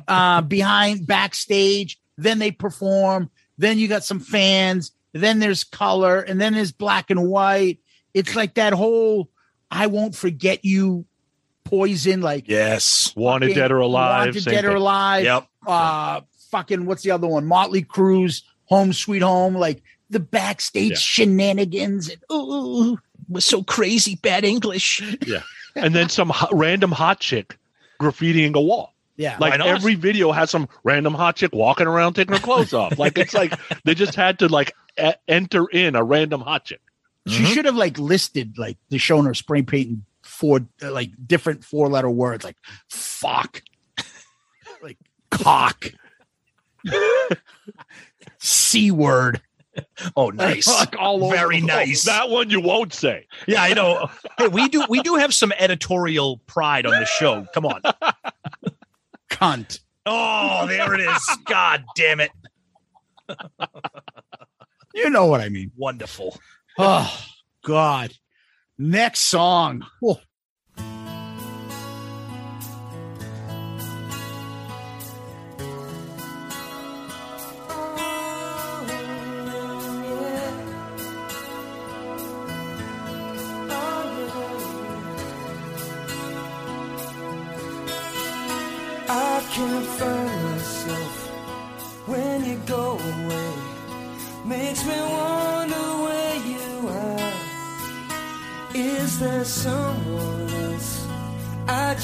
[0.07, 1.99] uh, behind backstage.
[2.17, 3.29] Then they perform.
[3.57, 4.91] Then you got some fans.
[5.13, 6.19] Then there's color.
[6.21, 7.79] And then there's black and white.
[8.13, 9.29] It's like that whole
[9.71, 11.05] I won't forget you
[11.63, 13.13] poison, like Yes.
[13.15, 14.27] Wanted fucking dead or alive.
[14.35, 14.75] Wanted Dead or.
[14.75, 15.47] Alive Yep.
[15.65, 16.21] uh
[16.51, 19.81] fucking what's the other one Mötley Crüe home sweet home like
[20.13, 20.97] the backstage Yeah.
[20.97, 22.97] shenanigans and ooh,
[23.29, 25.01] was so crazy bad English.
[25.27, 25.41] Yeah.
[25.75, 27.57] And then some ho- random hot chick
[27.99, 28.93] graffitiing a wall.
[29.17, 32.99] yeah, Like every video has some random hot chick walking around taking her clothes off.
[32.99, 33.53] Like it's like
[33.83, 34.73] they just had to like
[35.03, 36.81] e- enter in a random hot chick.
[37.27, 37.53] she mm-hmm.
[37.53, 42.09] should have like listed like the shown her spray painting four like different four letter
[42.09, 42.57] words like
[42.89, 43.61] fuck,
[44.83, 44.97] like
[45.31, 45.85] cock,
[48.39, 49.41] c word.
[50.15, 50.67] Oh, nice.
[50.67, 52.03] Like, all over Very nice.
[52.03, 53.27] That one you won't say.
[53.47, 54.09] Yeah, I know.
[54.37, 57.47] Hey, we do we do have some editorial pride on the show.
[57.53, 57.81] Come on.
[59.31, 59.79] Cunt.
[60.05, 61.37] Oh, there it is.
[61.45, 62.31] God damn it.
[64.93, 65.71] You know what I mean.
[65.75, 66.37] Wonderful.
[66.77, 67.25] Oh
[67.63, 68.13] God.
[68.77, 69.83] Next song.
[70.03, 70.19] Oh,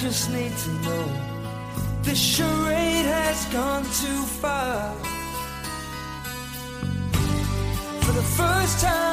[0.02, 1.06] just need to know.
[2.04, 4.96] This charade has gone too far.
[8.04, 9.09] For the first time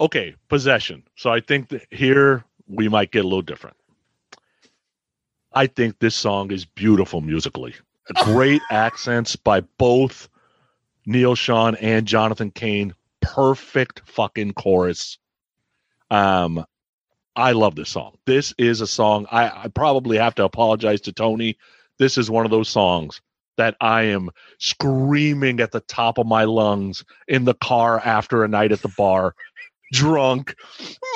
[0.00, 1.02] Okay, possession.
[1.14, 3.76] So I think that here we might get a little different.
[5.52, 7.74] I think this song is beautiful musically.
[8.24, 10.28] Great accents by both
[11.06, 12.94] Neal Schon and Jonathan Cain.
[13.20, 15.18] Perfect fucking chorus.
[16.10, 16.64] Um,
[17.36, 18.16] I love this song.
[18.26, 21.58] This is a song I, I probably have to apologize to Tony.
[21.98, 23.20] This is one of those songs
[23.56, 28.48] that I am screaming at the top of my lungs in the car after a
[28.48, 29.34] night at the bar
[29.92, 30.54] drunk.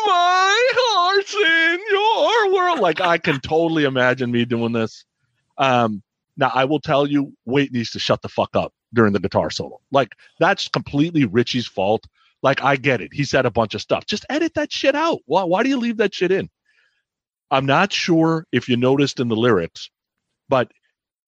[0.06, 2.80] My heart's in your world.
[2.80, 5.04] Like I can totally imagine me doing this.
[5.58, 6.02] Um,
[6.36, 9.50] now I will tell you, Waite needs to shut the fuck up during the guitar
[9.50, 9.80] solo.
[9.90, 12.04] Like that's completely Richie's fault.
[12.42, 13.12] Like I get it.
[13.12, 14.06] He said a bunch of stuff.
[14.06, 15.20] Just edit that shit out.
[15.26, 15.44] Why?
[15.44, 16.50] Why do you leave that shit in?
[17.50, 19.90] I'm not sure if you noticed in the lyrics,
[20.48, 20.72] but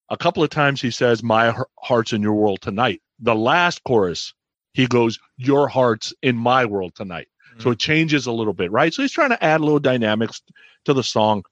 [0.09, 4.33] a couple of times he says, "My heart's in your world tonight." The last chorus,
[4.73, 7.27] he goes, "Your heart's in my world tonight."
[7.59, 8.93] So it changes a little bit, right?
[8.93, 10.41] So he's trying to add a little dynamics
[10.85, 11.43] to the song.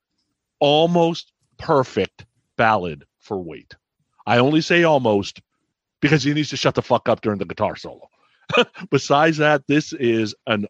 [0.60, 2.26] Almost perfect
[2.57, 3.76] ballad for Waite.
[4.26, 5.41] I only say almost
[5.99, 8.10] because he needs to shut the fuck up during the guitar solo.
[8.90, 10.68] Besides that, this is an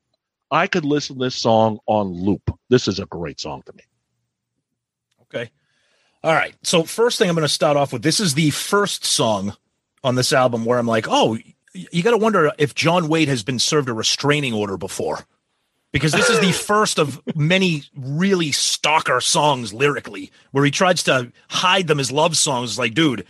[0.52, 2.49] I could listen to this song on loop.
[2.70, 3.84] This is a great song to me.
[5.24, 5.52] Okay.
[6.24, 6.56] All right.
[6.64, 9.56] So first thing I'm going to start off with this is the first song
[10.03, 11.38] on this album where I'm like, oh,
[11.76, 15.26] you got to wonder if John Waite has been served a restraining order before.
[15.92, 21.32] Because this is the first of many really stalker songs lyrically, where he tries to
[21.50, 22.72] hide them as love songs.
[22.72, 23.26] It's like, dude,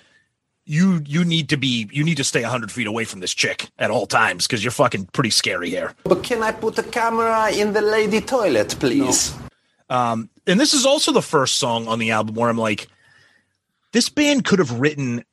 [0.66, 3.70] you you need to be you need to stay hundred feet away from this chick
[3.78, 5.94] at all times because you're fucking pretty scary here.
[6.06, 9.36] But can I put a camera in the lady toilet, please?
[9.90, 12.88] Um, and this is also the first song on the album where I'm like,
[13.92, 15.24] this band could have written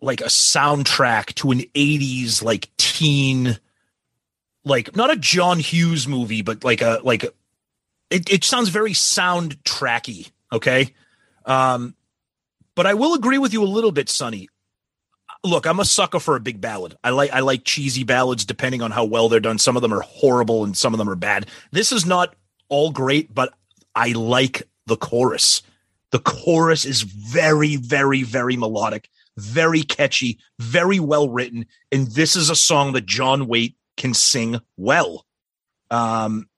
[0.00, 3.58] like a soundtrack to an 80s like teen
[4.64, 7.24] like not a John Hughes movie, but like a like
[8.10, 10.94] it, it sounds very soundtracky, okay?
[11.44, 11.94] Um
[12.74, 14.48] but I will agree with you a little bit, Sonny.
[15.44, 16.96] Look, I'm a sucker for a big ballad.
[17.02, 19.58] I like I like cheesy ballads depending on how well they're done.
[19.58, 21.46] Some of them are horrible and some of them are bad.
[21.72, 22.34] This is not
[22.68, 23.54] all great, but
[23.94, 25.62] I like the chorus.
[26.10, 32.50] The chorus is very, very, very melodic, very catchy, very well written, and this is
[32.50, 35.26] a song that John Waite can sing well.
[35.90, 36.48] Um,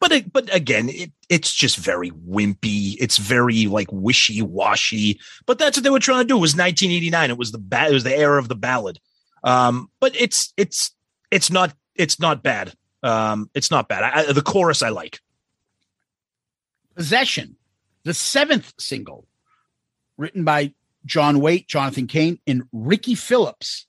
[0.00, 2.96] but it, but again, it it's just very wimpy.
[2.98, 5.20] It's very like wishy washy.
[5.46, 6.36] But that's what they were trying to do.
[6.36, 7.30] It was 1989.
[7.30, 8.98] It was the It was the era of the ballad.
[9.44, 10.94] Um, but it's it's
[11.30, 12.72] it's not it's not bad.
[13.02, 14.02] Um, it's not bad.
[14.02, 15.20] I, I, the chorus I like.
[16.96, 17.56] Possession,
[18.04, 19.26] the seventh single,
[20.18, 20.74] written by
[21.04, 23.86] John Waite, Jonathan Cain, and Ricky Phillips.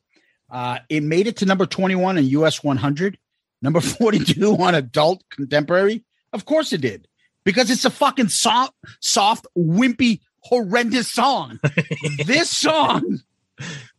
[0.50, 3.18] Uh, it made it to number 21 in US 100,
[3.62, 6.04] number 42 on adult contemporary.
[6.34, 7.08] Of course it did,
[7.44, 11.60] because it's a fucking soft, soft, wimpy, horrendous song.
[12.26, 13.20] this song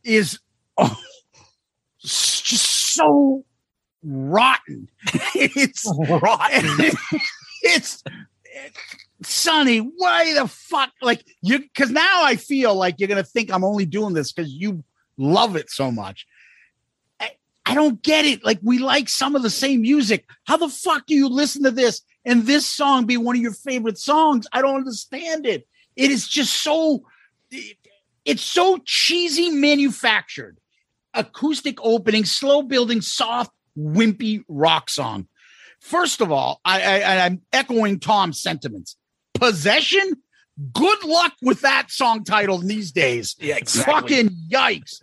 [0.05, 0.39] is
[0.77, 0.97] oh,
[2.01, 3.45] just so
[4.03, 4.89] rotten.
[5.35, 6.91] it's rotten.
[7.63, 8.03] it's
[9.25, 10.91] Sonny, why the fuck?
[11.01, 14.53] Like you, because now I feel like you're gonna think I'm only doing this because
[14.53, 14.85] you
[15.17, 16.27] love it so much.
[17.21, 17.33] I,
[17.67, 18.45] I don't get it.
[18.45, 20.27] Like we like some of the same music.
[20.47, 23.53] How the fuck do you listen to this and this song be one of your
[23.53, 24.47] favorite songs?
[24.53, 25.67] I don't understand it.
[25.97, 27.05] It is just so.
[28.25, 30.59] it's so cheesy manufactured.
[31.15, 35.29] Acoustic opening, slow building, soft, wimpy rock song.
[35.81, 38.97] First of all, I, I I'm echoing Tom's sentiments.
[39.43, 40.23] Possession.
[40.73, 43.35] Good luck with that song title these days.
[43.41, 45.03] Yeah, Fucking yikes.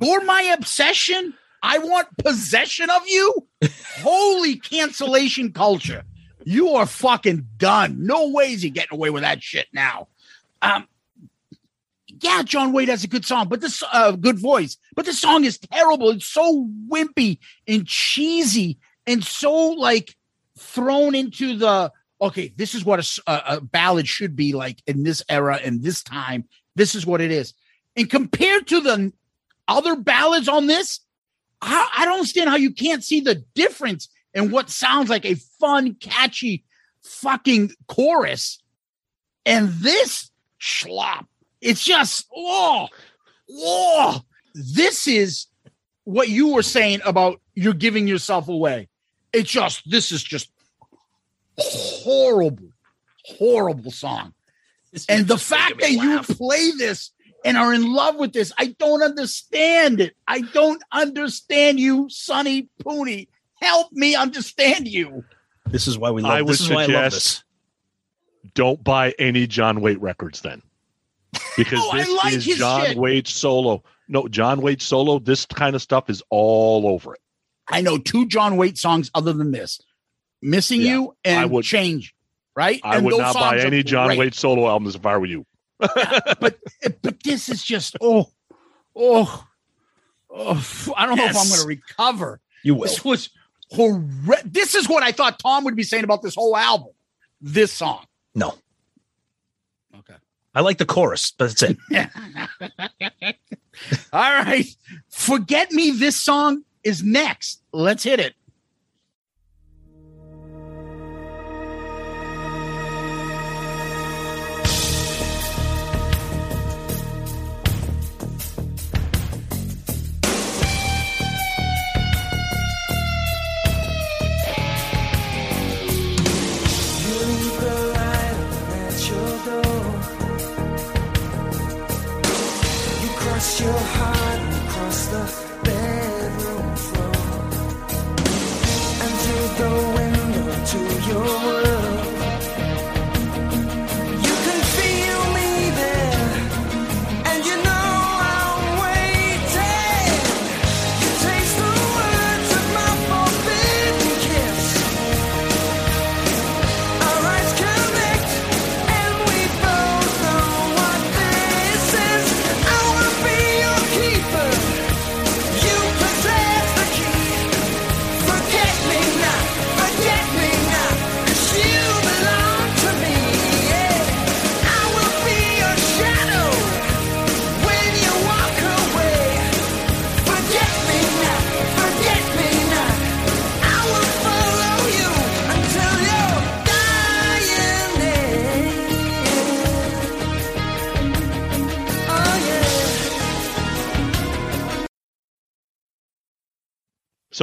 [0.00, 1.34] You're my obsession.
[1.62, 3.46] I want possession of you.
[3.98, 6.02] Holy cancellation culture.
[6.44, 8.06] You are fucking done.
[8.06, 10.08] No ways you're getting away with that shit now.
[10.62, 10.88] Um,
[12.06, 15.44] yeah, John Waite has a good song, but this uh good voice, but the song
[15.44, 16.10] is terrible.
[16.10, 17.38] It's so wimpy
[17.68, 20.16] and cheesy and so like
[20.58, 21.92] thrown into the
[22.22, 26.44] okay, this is what a ballad should be like in this era and this time.
[26.76, 27.52] This is what it is.
[27.96, 29.12] And compared to the
[29.66, 31.00] other ballads on this,
[31.60, 35.34] I, I don't understand how you can't see the difference in what sounds like a
[35.34, 36.64] fun, catchy
[37.02, 38.62] fucking chorus
[39.44, 40.30] and this
[40.60, 41.26] schlop.
[41.60, 42.88] It's just oh,
[43.50, 44.22] oh.
[44.54, 45.46] This is
[46.04, 48.88] what you were saying about you're giving yourself away.
[49.32, 50.50] It's just this is just
[51.60, 51.91] oh.
[52.02, 52.68] Horrible,
[53.24, 54.34] horrible song.
[55.08, 57.10] And the fact that you play this
[57.44, 60.14] and are in love with this, I don't understand it.
[60.28, 63.28] I don't understand you, Sonny Pooney.
[63.60, 65.24] Help me understand you.
[65.66, 66.32] This is why we love.
[66.32, 67.42] I would this is why I love this.
[68.54, 70.60] don't buy any John Waite records then,
[71.56, 72.96] because Oh, this like is John shit.
[72.98, 73.82] Waite solo.
[74.08, 75.18] No, John Waite solo.
[75.20, 77.20] This kind of stuff is all over it.
[77.68, 79.80] I know two John Waite songs other than this.
[80.42, 82.14] Missing Yeah, You and would- Change.
[82.54, 82.80] Right?
[82.84, 84.18] I And would not buy any John great.
[84.18, 85.46] Waite solo albums if I were you.
[85.78, 86.58] but
[87.00, 88.30] but this is just oh
[88.94, 89.46] oh
[90.30, 92.40] oh I don't know if I'm going to recover.
[92.62, 92.82] You will.
[92.82, 93.30] This was
[93.70, 94.42] horrendous.
[94.52, 96.90] This is what I thought Tom would be saying about this whole album.
[97.40, 98.04] This song.
[98.34, 98.54] No,
[99.98, 100.14] Okay.
[100.54, 101.78] I like the chorus, but that's it.
[104.12, 104.66] All right.
[105.08, 105.90] Forget me.
[105.90, 107.62] This song is next.
[107.72, 108.34] Let's hit it.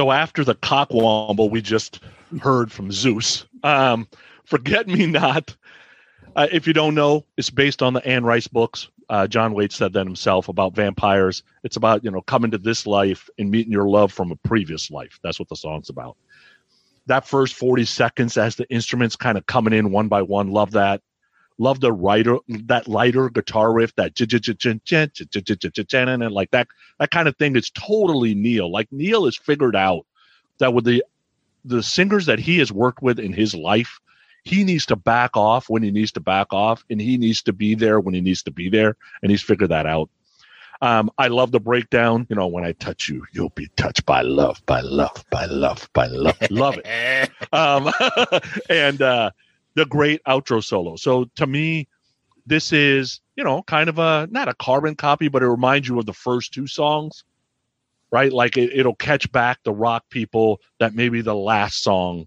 [0.00, 2.00] So after the cockwomble we just
[2.40, 4.08] heard from Zeus, um,
[4.46, 5.54] Forget Me Not,
[6.34, 8.88] uh, if you don't know, it's based on the Anne Rice books.
[9.10, 11.42] Uh, John Waite said that himself about vampires.
[11.64, 14.90] It's about you know coming to this life and meeting your love from a previous
[14.90, 15.20] life.
[15.22, 16.16] That's what the song's about.
[17.04, 20.70] That first forty seconds as the instruments kind of coming in one by one, love
[20.70, 21.02] that.
[21.60, 24.14] Love the writer that lighter guitar riff, that
[26.22, 26.68] and like that
[26.98, 27.54] that kind of thing.
[27.54, 28.72] It's totally Neal.
[28.72, 30.06] Like Neal has figured out
[30.56, 31.04] that with the
[31.66, 34.00] the singers that he has worked with in his life,
[34.42, 37.52] he needs to back off when he needs to back off, and he needs to
[37.52, 40.08] be there when he needs to be there, and he's figured that out.
[40.80, 42.26] Um, I love the breakdown.
[42.30, 45.90] You know, when I touch you, you'll be touched by love, by love, by love,
[45.92, 46.38] by love.
[46.50, 47.30] love it.
[47.52, 47.92] Um,
[48.70, 49.30] and uh,
[49.80, 50.96] the great outro solo.
[50.96, 51.88] So to me,
[52.46, 55.98] this is you know kind of a not a carbon copy, but it reminds you
[55.98, 57.24] of the first two songs,
[58.10, 58.32] right?
[58.32, 62.26] Like it, it'll catch back the rock people that maybe the last song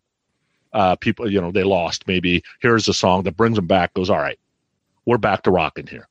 [0.74, 2.08] uh, people, you know, they lost.
[2.08, 3.94] Maybe here's a song that brings them back.
[3.94, 4.40] Goes, all right,
[5.06, 6.08] we're back to rocking here.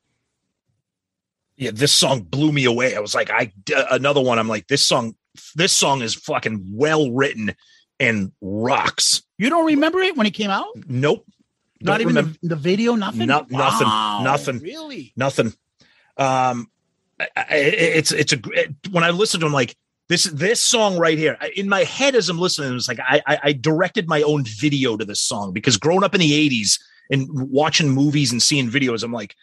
[1.57, 2.97] Yeah, this song blew me away.
[2.97, 4.39] I was like, I uh, another one.
[4.39, 5.17] I'm like, this song,
[5.57, 7.55] this song is fucking well written
[8.01, 9.23] and rocks.
[9.39, 10.69] You don't remember it when it came out?
[10.87, 11.27] Nope.
[11.81, 13.27] Not even the, the video, nothing.
[13.27, 13.87] No- nothing.
[13.89, 14.59] Wow, Nothing.
[14.61, 15.13] Really?
[15.17, 15.53] nothing.
[16.17, 16.71] Um,
[17.19, 18.55] I, I, it's it's a gr-
[18.91, 19.77] when I listen to him like
[20.09, 23.39] this this song right here in my head as I'm listening, it's like I, I
[23.45, 26.79] I directed my own video to this song because growing up in the '80s
[27.11, 29.35] and watching movies and seeing videos, I'm like,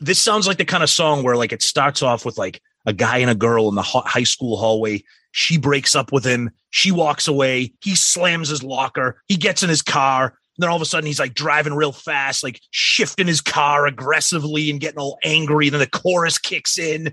[0.00, 2.92] this sounds like the kind of song where like it starts off with like a
[2.92, 5.02] guy and a girl in the high school hallway.
[5.36, 6.50] She breaks up with him.
[6.70, 7.72] She walks away.
[7.82, 9.20] He slams his locker.
[9.26, 10.26] He gets in his car.
[10.26, 13.84] And Then all of a sudden he's like driving real fast, like shifting his car
[13.84, 15.70] aggressively and getting all angry.
[15.70, 17.12] Then the chorus kicks in,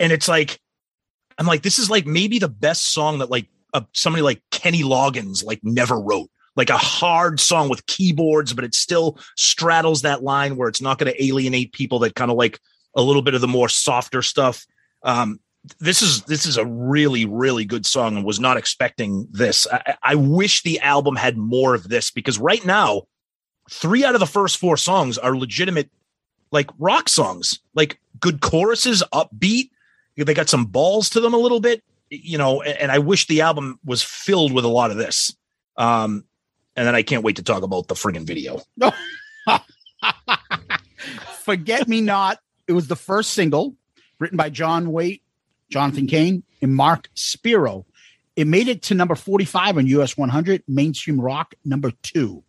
[0.00, 0.58] and it's like,
[1.38, 4.82] I'm like, this is like maybe the best song that like uh, somebody like Kenny
[4.82, 6.28] Loggins like never wrote.
[6.56, 10.98] Like a hard song with keyboards, but it still straddles that line where it's not
[10.98, 12.58] going to alienate people that kind of like
[12.96, 14.66] a little bit of the more softer stuff.
[15.04, 15.38] Um,
[15.78, 19.66] this is this is a really really good song and was not expecting this.
[19.70, 23.02] I, I wish the album had more of this because right now,
[23.70, 25.90] three out of the first four songs are legitimate
[26.52, 29.70] like rock songs, like good choruses, upbeat.
[30.16, 32.62] They got some balls to them a little bit, you know.
[32.62, 35.34] And, I wish the album was filled with a lot of this.
[35.76, 36.24] Um,
[36.76, 38.60] and then I can't wait to talk about the friggin' video.
[41.44, 42.38] Forget Me Not.
[42.68, 43.76] It was the first single
[44.18, 45.22] written by John Waite,
[45.70, 47.86] Jonathan Cain, and Mark Spiro.
[48.36, 52.42] It made it to number 45 on US 100, mainstream rock number two.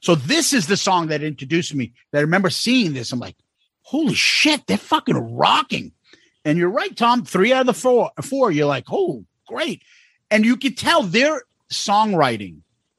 [0.00, 1.92] So this is the song that introduced me.
[2.12, 3.12] That I remember seeing this.
[3.12, 3.36] I'm like,
[3.82, 5.92] holy shit, they're fucking rocking.
[6.44, 7.24] And you're right, Tom.
[7.24, 9.82] Three out of the four, four, you're like, oh, great.
[10.30, 11.42] And you can tell their
[11.72, 12.58] songwriting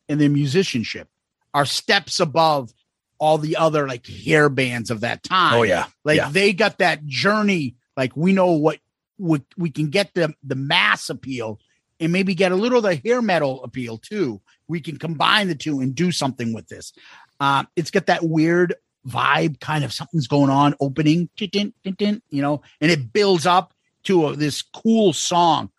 [0.10, 1.08] and their musicianship
[1.54, 2.74] are steps above
[3.20, 5.54] all the other like hair bands of that time.
[5.60, 6.30] Oh yeah, Like yeah.
[6.30, 7.76] they got that journey.
[7.96, 8.80] Like we know what
[9.18, 11.60] we, we can get the the mass appeal
[12.00, 14.42] and maybe get a little of the hair metal appeal too.
[14.68, 16.92] We can combine the two and do something with this.
[17.40, 18.76] Um, it's got that weird
[19.08, 23.74] vibe, kind of something's going on, opening, you know, and it builds up
[24.04, 25.70] to a, this cool song.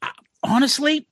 [0.00, 0.08] Uh,
[0.42, 1.06] honestly,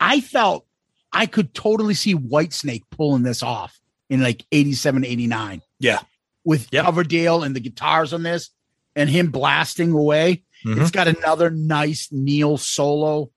[0.00, 0.66] I felt
[1.12, 3.78] I could totally see Whitesnake pulling this off
[4.08, 6.00] in like 87, 89 Yeah.
[6.44, 6.84] with Yep.
[6.86, 8.50] Coverdale and the guitars on this
[8.96, 10.42] and him blasting away.
[10.64, 10.80] Mhm.
[10.80, 13.30] It's got another nice Neal solo.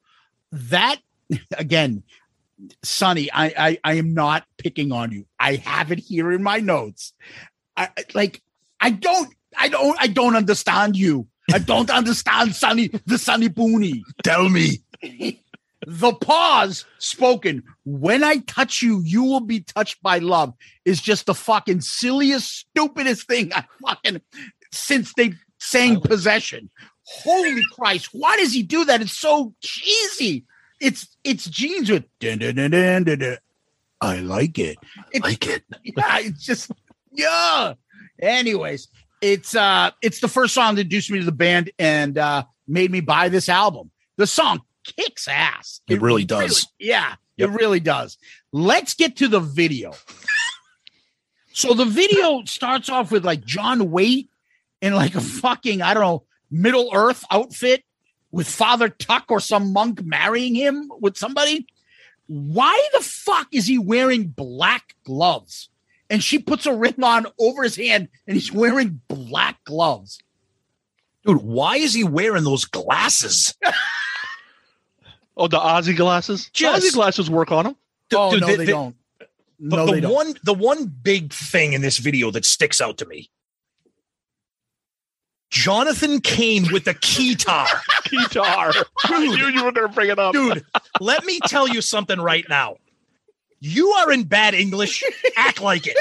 [0.51, 0.97] That
[1.57, 2.03] again,
[2.83, 5.25] Sonny, I, I I am not picking on you.
[5.39, 7.13] I have it here in my notes.
[7.75, 8.41] I I- like
[8.79, 11.27] I don't I don't I don't understand you.
[11.53, 14.01] I don't understand Sonny the Sonny Booney.
[14.23, 14.81] Tell me.
[15.87, 20.53] the pause spoken when I touch you, you will be touched by love
[20.83, 24.21] is just the fucking silliest, stupidest thing I fucking
[24.71, 26.69] since they sang possession.
[27.07, 29.01] Holy Christ, why does he do that?
[29.01, 30.45] It's so cheesy.
[30.81, 33.37] It's it's jeans with dun, dun, dun, dun, dun, dun.
[34.01, 34.77] I like it.
[35.11, 35.63] It's, Like it.
[35.83, 36.71] yeah, it's just
[37.11, 37.73] yeah.
[38.21, 38.87] Anyways,
[39.21, 42.91] it's uh it's the first song that introduced me to the band and uh made
[42.91, 43.91] me buy this album.
[44.17, 45.81] The song kicks ass.
[45.87, 46.67] It really does.
[46.79, 47.49] yeah, Yep.
[47.49, 48.17] it really does.
[48.51, 49.93] Let's get to the video.
[51.53, 54.29] so the video starts off with like John Waite
[54.81, 57.83] in like a fucking, I don't know, Middle Earth outfit
[58.31, 61.67] with Father Tuck or some monk marrying him with somebody.
[62.27, 65.69] Why the fuck is he wearing black gloves?
[66.09, 70.19] And she puts a ring on over his hand and he's wearing black gloves.
[71.25, 73.53] Dude, why is he wearing those glasses?
[75.37, 76.49] Oh, the Ozzy glasses.
[76.53, 77.75] Just- Ozzy glasses work on them.
[78.13, 78.95] oh, dude, no, they- they, they- don't.
[79.59, 80.13] The, No, the they don't.
[80.13, 83.29] one the one big thing in this video that sticks out to me.
[85.55, 87.65] Jonathan Cain with the keytar.
[88.09, 88.73] Guitar.
[89.05, 90.33] I knew you were going to bring it up.
[90.33, 90.65] Dude,
[90.99, 92.75] let me tell you something right now.
[93.61, 95.01] You are in bad English.
[95.37, 95.97] Act like it.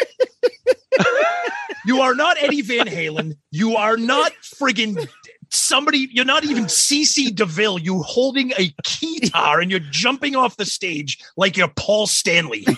[1.86, 3.36] You are not Eddie Van Halen.
[3.52, 5.08] You are not friggin'
[5.50, 6.08] somebody.
[6.10, 7.78] You're not even CC DeVille.
[7.78, 12.66] You holding a keytar and you're jumping off the stage like you're Paul Stanley.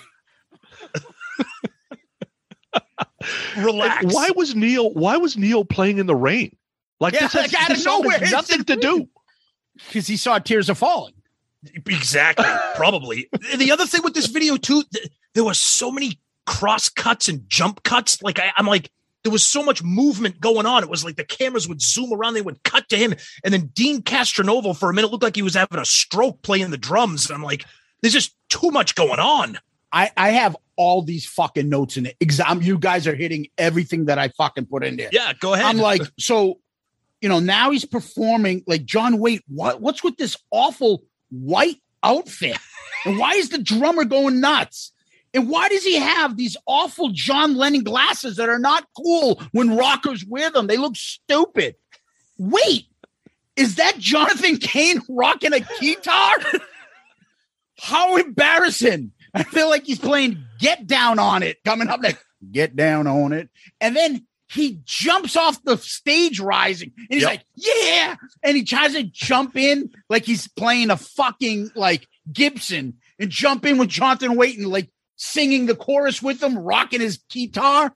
[3.57, 4.15] Relax.
[4.15, 4.93] Why was Neal?
[4.93, 6.55] Why was Neal playing in the rain?
[7.01, 8.31] Like Yeah, this has, like, out of this song has nowhere.
[8.31, 9.09] nothing to do.
[9.86, 11.14] because he saw Tears Are Falling.
[11.74, 12.47] Exactly.
[12.77, 13.28] Probably.
[13.56, 17.48] the other thing with this video too, th- there were so many cross cuts and
[17.48, 18.23] jump cuts.
[18.23, 18.90] Like I, I'm like,
[19.24, 20.85] there was so much movement going on.
[20.85, 23.14] It was like the cameras would zoom around, they would cut to him,
[23.44, 26.70] and then Deen Castronovo for a minute looked like he was having a stroke playing
[26.70, 27.27] the drums.
[27.28, 27.64] And I'm like,
[28.01, 29.59] there's just too much going on.
[29.93, 32.16] I, I have all these fucking notes in it.
[32.20, 35.09] Exam, you guys are hitting everything that I fucking put in there.
[35.10, 35.66] Yeah, go ahead.
[35.66, 36.60] I'm like, so,
[37.20, 39.43] you know, now he's performing like John Waite.
[39.48, 42.59] What what's with this awful white outfit?
[43.05, 44.93] And why is the drummer going nuts?
[45.32, 49.76] And why does he have these awful John Lennon glasses that are not cool when
[49.76, 50.66] rockers wear them?
[50.66, 51.76] They look stupid.
[52.38, 52.86] Wait,
[53.56, 56.36] is that Jonathan Cain rocking a guitar?
[57.78, 59.12] How embarrassing.
[59.34, 62.24] I feel like he's playing Get Down on It coming up next.
[62.51, 63.51] Get Down on It.
[63.80, 67.31] And then he jumps off the stage rising and he's Yep.
[67.31, 68.16] like, Yeah.
[68.43, 73.64] And he tries to jump in like he's playing a fucking like Gibson and jump
[73.66, 77.93] in with Jonathan Waite and like singing the chorus with him, rocking his guitar.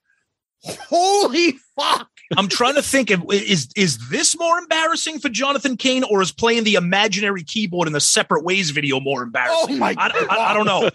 [0.62, 2.08] Holy fuck.
[2.36, 6.32] I'm trying to think of is is this more embarrassing for Jonathan Cain or is
[6.32, 9.74] playing the imaginary keyboard in the separate ways video more embarrassing?
[9.76, 10.90] Oh my I, I- I don't know.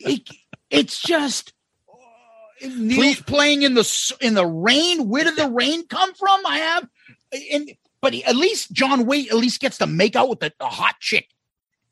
[0.00, 0.28] it,
[0.70, 1.52] it's just
[2.62, 5.08] Neal's playing in the in the rain.
[5.08, 6.44] Where did the rain come from?
[6.46, 6.88] I have,
[7.52, 7.70] and
[8.00, 10.66] but he, at least John Waite at least gets to make out with the, the
[10.66, 11.28] hot chick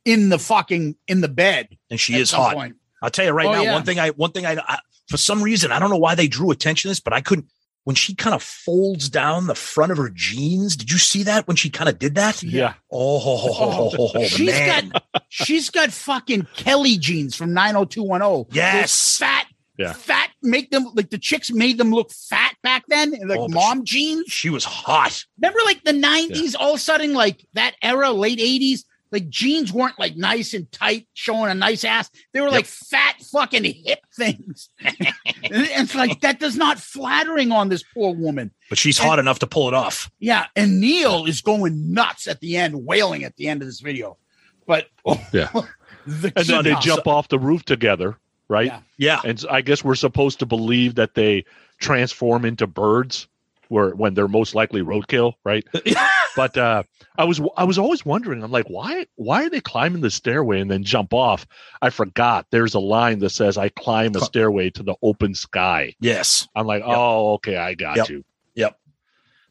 [0.04, 1.76] in the fucking in the bed.
[1.90, 2.54] And she is hot.
[2.54, 2.76] point.
[3.02, 3.72] I'll tell you right Oh, now, yeah.
[3.74, 4.78] one thing I one thing I, I
[5.08, 7.46] for some reason I don't know why they drew attention to this, but I couldn't
[7.84, 10.74] when she kind of folds down the front of her jeans.
[10.76, 12.42] Did you see that when she kind of did that?
[12.42, 12.74] Yeah.
[12.90, 14.88] Oh, ho, ho, ho, ho, ho, ho, She's man.
[14.88, 18.46] got she's got fucking Kelly jeans from 90210.
[18.56, 18.80] Yes.
[19.18, 19.46] Those fat,
[19.78, 19.92] Yeah.
[19.92, 23.54] fat make them like the chicks made them look fat back then, like Oh, but
[23.54, 24.26] mom jeans.
[24.28, 25.24] she was hot.
[25.38, 29.72] Remember, like the '90s, all of a sudden, like that era, late '80s, like jeans
[29.72, 32.10] weren't like nice and tight, showing a nice ass.
[32.32, 34.68] They were like fat, fucking hip things.
[34.80, 34.94] and
[35.42, 38.52] it's like that does not flattering on this poor woman.
[38.68, 40.10] But she's hot enough to pull it off.
[40.18, 43.80] Yeah, and Neal is going nuts at the end, wailing at the end of this
[43.80, 44.18] video.
[44.66, 45.50] But oh, Yeah.
[46.06, 48.18] the And then they jump off the roof together,
[48.48, 48.66] right?
[48.66, 48.80] Yeah.
[48.98, 49.20] Yeah.
[49.24, 51.44] And I guess we're supposed to believe that they
[51.78, 53.28] transform into birds
[53.68, 55.66] where when they're most likely roadkill, right?
[56.36, 56.82] but uh
[57.18, 60.60] I was I was always wondering, I'm like, why why are they climbing the stairway
[60.60, 61.46] and then jump off?
[61.82, 65.94] I forgot there's a line that says I climb a stairway to the open sky.
[66.00, 66.46] Yes.
[66.54, 68.08] I'm like, oh, okay, I got Yep.
[68.10, 68.24] you.
[68.54, 68.78] Yep.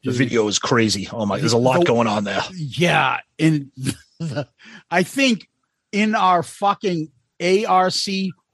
[0.04, 1.08] The video is crazy.
[1.12, 2.42] Oh my, there's a lot The- going on there.
[2.54, 3.72] Yeah, and
[4.90, 5.48] I think
[5.92, 7.10] in our fucking
[7.42, 7.92] ARC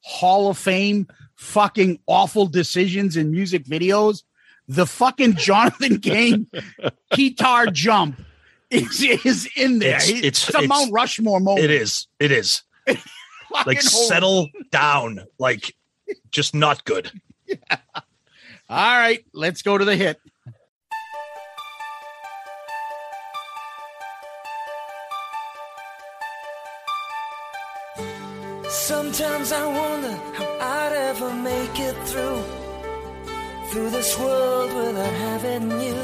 [0.02, 1.06] Hall of Fame
[1.36, 4.22] fucking awful decisions in music videos,
[4.68, 6.46] the fucking Jonathan Cain
[7.12, 8.20] guitar jump
[8.70, 9.96] is, is in there.
[9.96, 11.64] It's- It's, it's- a it's- Mount Rushmore moment.
[11.64, 12.06] It is.
[12.20, 12.62] It is.
[13.66, 15.20] Like settle down.
[15.38, 15.74] Like
[16.30, 17.10] just not good.
[17.70, 17.78] All
[18.98, 20.18] right, let's go to the hit.
[28.96, 32.42] Sometimes I wonder how I'd ever make it through
[33.68, 35.98] through this world without having you.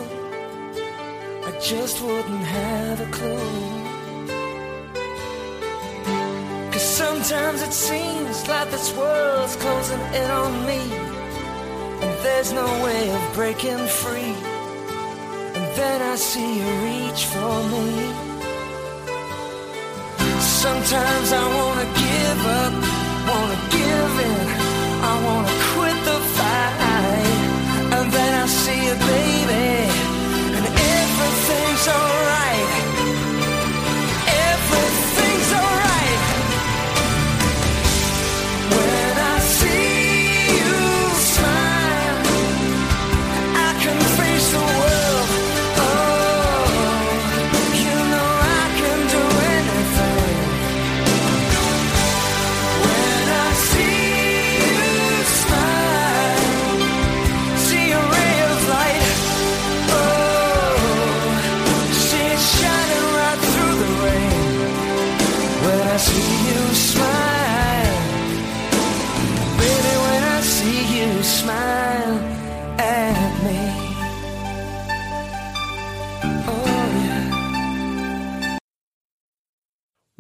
[1.49, 3.53] I just wouldn't have a clue.
[6.73, 10.81] Cause sometimes it seems like this world's closing in on me,
[12.03, 14.35] and there's no way of breaking free.
[15.57, 17.85] And then I see you reach for me.
[20.65, 22.75] Sometimes I wanna give up,
[23.29, 24.47] wanna give in,
[25.11, 27.39] I wanna quit the fight.
[27.97, 29.69] And then I see you, baby,
[30.57, 32.28] and everything's alright.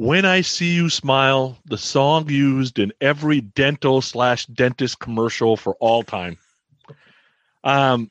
[0.08, 5.74] When I See You Smile, the song used in every dental slash dentist commercial for
[5.80, 6.38] all time.
[7.62, 8.10] Um,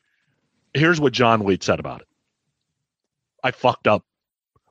[0.72, 2.06] here's what John Waite said about it.
[3.42, 4.04] I fucked up.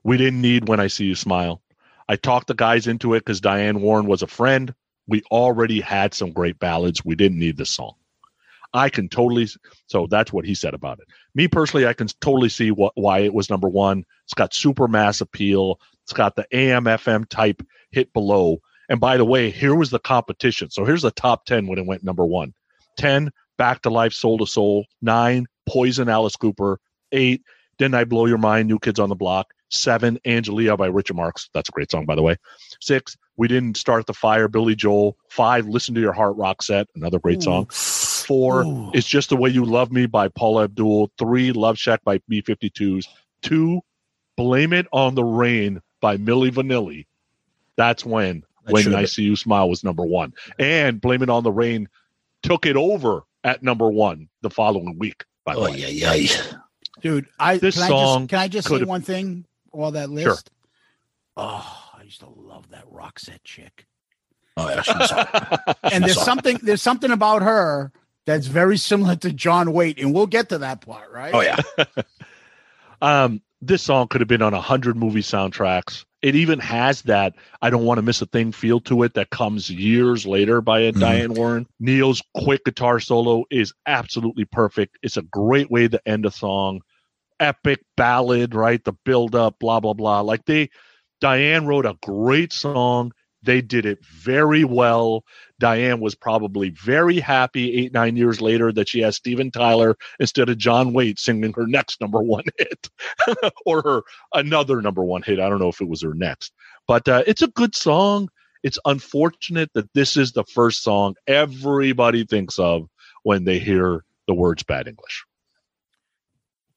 [0.05, 1.61] We didn't need When I See You Smile.
[2.07, 4.73] I talked the guys into it because Diane Warren was a friend.
[5.05, 7.03] We already had some great ballads.
[7.03, 7.95] We didn't need this song.
[8.73, 9.49] I can totally.
[9.87, 11.07] So that's what he said about it.
[11.35, 14.05] Me personally, I can totally see what why it was number one.
[14.23, 15.81] It's got super mass appeal.
[16.07, 17.61] It's got the AM FM type
[17.91, 18.61] hit below.
[18.87, 20.69] And by the way, here was the competition.
[20.69, 22.53] So here's the top 10 when it went number one
[22.97, 24.85] 10, Back to Life, Soul to Soul.
[25.01, 26.79] Nine, Poison, Alice Cooper.
[27.11, 27.41] Eight,
[27.77, 29.47] Didn't I Blow Your Mind, New Kids on the Block.
[29.69, 31.49] Seven, Angelia by Richard Marx.
[31.53, 32.37] That's a great song, by the way.
[32.79, 35.17] Six, We Didn't Start the Fire, Billy Joel.
[35.29, 36.85] Five, Listen to Your Heart, Roxette.
[36.95, 37.65] Another great song.
[37.69, 38.91] Four, Ooh.
[38.93, 41.11] It's Just the Way You Love Me by Paula Abdul.
[41.19, 43.07] Three, Love Shack by B 52s.
[43.41, 43.81] Two,
[44.37, 47.05] Blame It on the Rain by Milli Vanilli.
[47.75, 50.33] That's when That When should've I See You Smile was number one.
[50.59, 51.87] And Blame It on the Rain
[52.43, 55.77] took it over at number one the following week, by the Oh, way.
[55.77, 56.41] yeah, yeah.
[57.01, 59.45] Dude, I This can I song just can I just say one thing?
[59.71, 60.25] All that list.
[60.25, 60.37] Sure.
[61.37, 63.85] Oh, I used to love that Roxette chick.
[64.57, 64.81] Oh, yeah.
[64.81, 66.25] she's- And there's Sorry.
[66.25, 67.91] something there's something about her
[68.25, 71.33] that's very similar to John Waite, and we'll get to that part, right?
[71.33, 71.57] oh, yeah.
[73.01, 76.05] um, this song could have been on a hundred movie soundtracks.
[76.21, 79.29] It even has that "I don't want to miss a thing" feel to it that
[79.29, 80.99] comes years later by Mhm.
[80.99, 81.67] Diane Warren.
[81.79, 84.97] Neal's quick guitar solo is absolutely perfect.
[85.03, 86.81] It's a great way to end a song.
[87.39, 88.83] Epic ballad, right?
[88.83, 90.21] The build up, blah blah blah.
[90.21, 90.69] Like they,
[91.21, 93.11] Diane wrote a great song.
[93.43, 95.23] They did it very well.
[95.59, 100.49] Diane was probably very happy eight, nine years later that she has Steven Tyler instead
[100.49, 102.89] of John Waite singing her next number one hit
[103.65, 104.01] or her
[104.33, 105.39] another number one hit.
[105.39, 106.53] I don't know if it was her next,
[106.87, 108.29] but uh, it's a good song.
[108.63, 112.87] It's unfortunate that this is the first song everybody thinks of
[113.23, 115.25] when they hear the words bad English.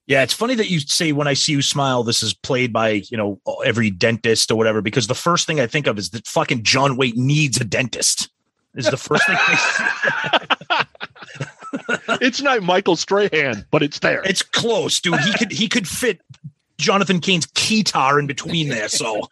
[0.06, 3.02] Yeah, it's funny that you say when I see you smile, this is played by,
[3.10, 6.26] you know, every dentist or whatever, because the first thing I think of is that
[6.26, 8.28] fucking John Waite needs a dentist.
[8.74, 9.56] Is the first thing I
[10.76, 12.16] see.
[12.20, 14.22] it's not Michael Strahan, but it's there.
[14.24, 15.18] It's close, dude.
[15.20, 16.20] He could he could fit
[16.78, 18.88] Jonathan Cain's keytar in between there.
[18.88, 19.28] So,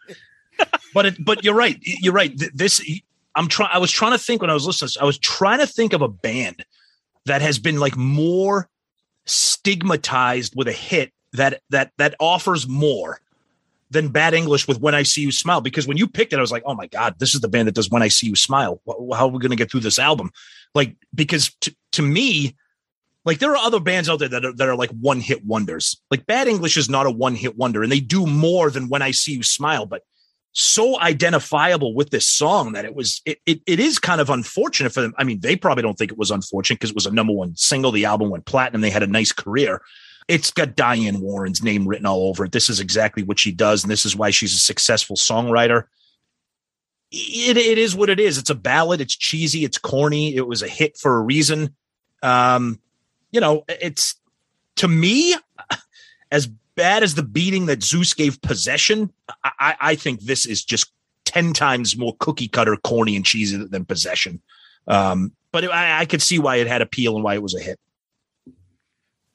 [0.93, 1.77] but it, but you're right.
[1.81, 2.33] You're right.
[2.53, 2.81] This
[3.35, 3.69] I'm trying.
[3.71, 4.91] I was trying to think when I was listening.
[5.01, 6.65] I was trying to think of a band
[7.25, 8.69] that has been like more
[9.25, 13.21] stigmatized with a hit that that that offers more
[13.91, 15.61] than Bad English with When I See You Smile.
[15.61, 17.67] Because when you picked it, I was like, oh my god, this is the band
[17.67, 18.81] that does When I See You Smile.
[18.87, 20.31] How are we going to get through this album?
[20.75, 21.55] Like because
[21.93, 22.55] to me
[23.25, 26.01] like there are other bands out there that are, that are like one hit wonders.
[26.09, 29.01] Like Bad English is not a one hit wonder, and they do more than When
[29.01, 30.03] I See You Smile, but
[30.51, 34.91] so identifiable with this song that it was it it, it is kind of unfortunate
[34.91, 35.13] for them.
[35.17, 37.55] I mean, they probably don't think it was unfortunate because it was a number one
[37.55, 37.91] single.
[37.91, 38.81] The album went platinum.
[38.81, 39.81] They had a nice career.
[40.29, 42.51] It's got Diane Warren's name written all over it.
[42.51, 45.85] This is exactly what she does, and this is why she's a successful songwriter.
[47.11, 48.37] It, it is what it is.
[48.37, 49.01] It's a ballad.
[49.01, 49.65] It's cheesy.
[49.65, 50.35] It's corny.
[50.35, 51.75] It was a hit for a reason.
[52.21, 52.79] Um,
[53.31, 54.15] you know, it's
[54.75, 55.35] to me
[56.31, 56.45] as
[56.75, 59.11] bad as the beating that Zeus gave possession.
[59.43, 60.91] I, I, think this is just
[61.25, 64.43] ten times more cookie cutter, corny, and cheesy than possession.
[64.87, 67.59] Um, but I, I could see why it had appeal and why it was a
[67.59, 67.79] hit.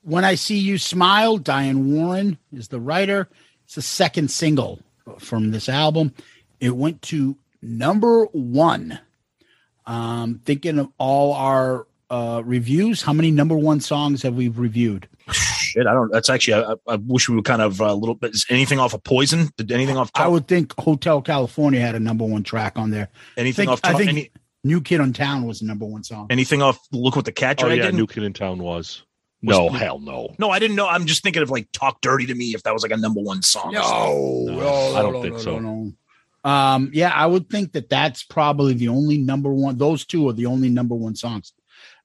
[0.04, 3.28] When I See You Smile, Diane Warren is the writer.
[3.64, 4.78] It's the second single
[5.18, 6.12] from this album.
[6.60, 8.98] It went to number one.
[9.86, 15.08] Um, thinking of all our uh, reviews, how many number one songs have we reviewed?
[15.32, 16.12] Shit, I don't.
[16.12, 16.62] That's actually.
[16.62, 18.34] I, I wish we were kind of a little bit.
[18.34, 19.48] Is anything off of Poison?
[19.56, 20.10] Did anything off?
[20.14, 23.08] I would think Hotel California had a number one track on there.
[23.38, 23.80] anything think- off?
[23.84, 24.30] I think- any,
[24.66, 26.26] New Kid on Town was the number one song.
[26.30, 26.78] anything off?
[26.92, 27.96] Look what the cat Oh dragged yeah, in?
[27.96, 29.02] New Kid in Town was.
[29.44, 30.34] Was- No, hell no.
[30.38, 30.88] No, I didn't know.
[30.88, 33.20] I'm just thinking of like "Talk Dirty to Me" if that was like a number
[33.20, 33.74] one song.
[33.76, 34.56] or something.
[34.58, 35.58] No, I don't think so.
[35.58, 35.92] no.
[36.44, 39.78] Um, yeah, I would think that that's probably the only number one.
[39.78, 41.52] Those two are the only number one songs.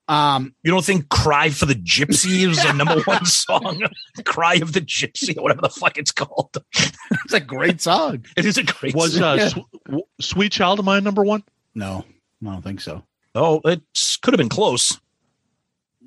[0.07, 3.82] Um, You don't think "Cry for the Gypsy" was a number one song?
[4.26, 6.57] "Cry of the Gypsy" or whatever the fuck it's called.
[6.76, 8.26] it's a great song.
[8.38, 8.95] It is a great.
[8.95, 9.24] Was song.
[9.24, 9.48] uh, Yeah.
[9.49, 11.44] Sw- Sweet Child of Mine number one?
[11.76, 12.06] No,
[12.41, 13.03] I don't think so.
[13.36, 13.82] oh, it
[14.22, 14.99] could have been close.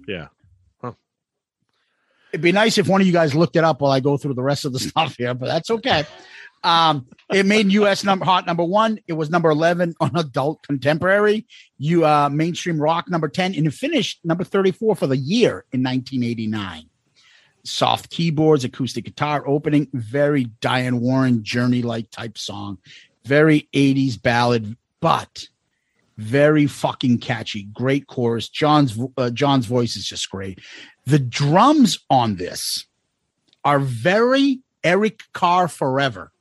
[0.08, 0.28] Yeah.
[2.32, 4.34] It'd be nice if one of you guys looked it up while I go through
[4.34, 6.04] the rest of the stuff here, but that's okay.
[6.64, 8.04] Um, it made U.S.
[8.04, 9.00] number hot number one.
[9.08, 11.46] It was number eleven on adult contemporary.
[11.76, 15.82] You uh, mainstream rock number ten, and it finished number thirty-four for the year in
[15.82, 16.84] 1989.
[17.64, 22.78] Soft keyboards, acoustic guitar opening, very Diane Warren journey like type song.
[23.24, 25.46] very 80s ballad, but
[26.18, 27.64] very fucking catchy.
[27.72, 28.48] Great chorus.
[28.48, 30.60] John's uh, John's voice is just great.
[31.04, 32.86] The drums on this
[33.64, 36.32] are very Eric Carr forever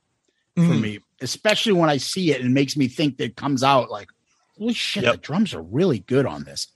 [0.55, 0.81] for Mhm.
[0.81, 3.89] me, especially when I see it and it makes me think that it comes out
[3.89, 4.09] like,
[4.57, 6.67] holy shit, the drums are really good on this.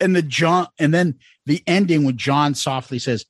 [0.00, 3.24] And the John, and then the ending when John softly says,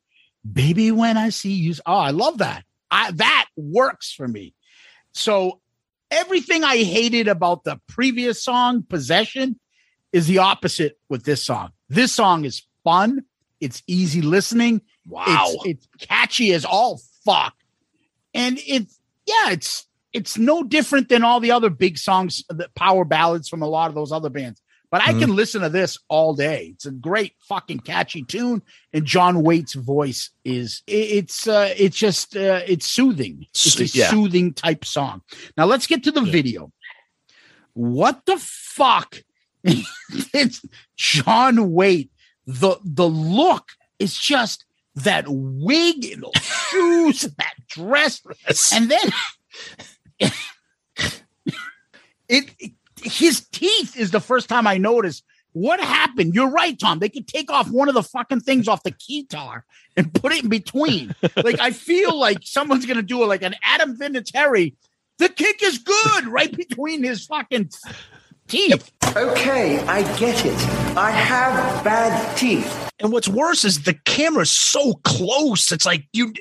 [0.51, 2.65] "Baby, when I see you," oh, I love that.
[2.91, 4.55] I that works for me.
[5.13, 5.61] So
[6.11, 9.59] everything I hated about the previous song, Possession,
[10.13, 11.73] is the opposite with this song.
[11.89, 13.25] This song is fun.
[13.65, 14.82] It's easy listening.
[15.07, 15.47] Wow.
[15.65, 17.55] It's, it's catchy as all fuck.
[18.35, 23.05] And it's yeah, it's it's no different than all the other big songs, the power
[23.05, 24.61] ballads from a lot of those other bands.
[24.91, 26.70] But I can listen to this all day.
[26.74, 28.62] It's a great fucking catchy tune,
[28.93, 33.47] and John Waite's voice is it- it's uh, it's just uh, it's soothing.
[33.51, 34.11] It's a Yeah.
[34.11, 35.23] soothing type song.
[35.57, 36.70] Now let's get to the video.
[37.73, 39.23] What the fuck?
[39.65, 40.62] it's
[40.97, 42.11] John Waite.
[42.47, 43.69] The the look
[43.99, 44.65] is just
[44.97, 48.21] that wig and those shoes, and that dress,
[48.73, 49.12] and then
[52.29, 52.73] it, it-
[53.03, 56.35] his teeth is the first time I noticed what happened.
[56.35, 57.01] You're right, Tom.
[57.01, 60.43] They could take off one of the fucking things off the guitar and put it
[60.45, 61.15] in between.
[61.37, 64.75] like I feel like someone's gonna do it like an Adam Vinatieri.
[65.19, 67.71] The kick is good right between his fucking
[68.49, 68.91] teeth.
[69.16, 70.57] Okay, I get it.
[70.97, 72.91] I have bad teeth.
[73.01, 75.71] And what's worse is the camera's so close.
[75.73, 76.33] It's like you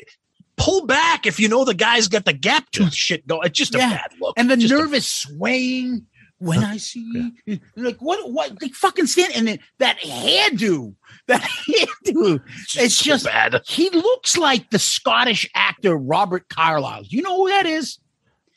[0.58, 3.48] pull back if you know the guy's got the gap tooth shit going.
[3.48, 3.90] It's just a Yeah.
[3.90, 4.34] bad look.
[4.38, 6.06] and the Just a- swaying
[6.40, 7.32] when I see
[7.78, 10.94] like what what like fucking stand and then that hairdo
[11.28, 12.42] that hairdo
[12.76, 13.62] it's so just bad.
[13.68, 17.04] he looks like the Scottish actor Robert Carlyle.
[17.04, 17.98] You know who that is?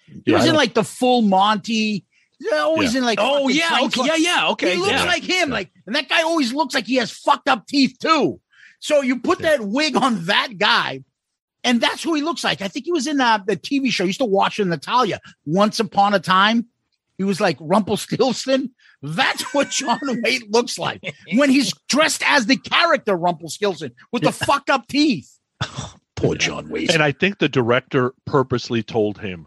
[0.06, 2.04] He Yeah, was in like the full Monty.
[2.38, 4.74] Yeah, always in like Oh yeah, okay, yeah, yeah, okay.
[4.74, 5.04] he looks yeah.
[5.04, 8.40] like him, like, and that guy always looks like he has fucked up teeth too.
[8.78, 11.02] So you put that wig on that guy,
[11.64, 12.60] and that's who he looks like.
[12.60, 14.04] I think he was in uh, the TV show.
[14.04, 15.20] I used to watch it, Natalia.
[15.46, 16.66] Once upon a time,
[17.18, 18.70] he was like Rumpelstiltskin.
[19.02, 21.02] That's what John Waite looks like
[21.34, 25.38] when he's dressed as the character Rumpelstiltskin with the fucked up teeth.
[26.16, 26.92] Poor John Waite.
[26.92, 29.46] And I think the director purposely told him,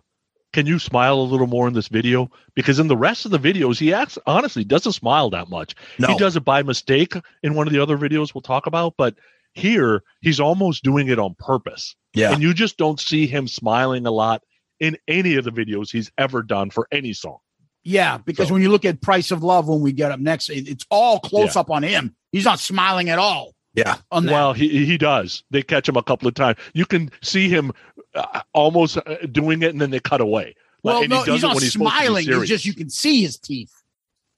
[0.53, 3.39] "Can you smile a little more in this video?" Because in the rest of the
[3.39, 5.75] videos, he acts honestly doesn't smile that much.
[5.97, 7.13] no, He does it by mistake
[7.43, 9.15] in one of the other videos we'll talk about, but
[9.53, 11.95] here he's almost doing it on purpose.
[12.13, 12.31] yeah.
[12.33, 14.43] And you just don't see him smiling a lot
[14.79, 17.37] in any of the videos he's ever done for any song.
[17.83, 20.49] Yeah, because So- when you look at Price of Love, when we get up next,
[20.49, 21.61] it's all close Yeah.
[21.61, 22.15] up on him.
[22.31, 23.53] He's not smiling at all.
[23.73, 23.97] Yeah.
[24.11, 24.31] on that.
[24.33, 25.43] Well, he he does.
[25.51, 26.57] They catch him a couple of times.
[26.73, 27.71] You can see him
[28.15, 30.55] uh, almost uh, doing it, and then they cut away.
[30.83, 32.19] Well, and no, he does he's not when he's supposed to be smiling.
[32.23, 32.49] It's serious.
[32.49, 33.73] just you can see his teeth,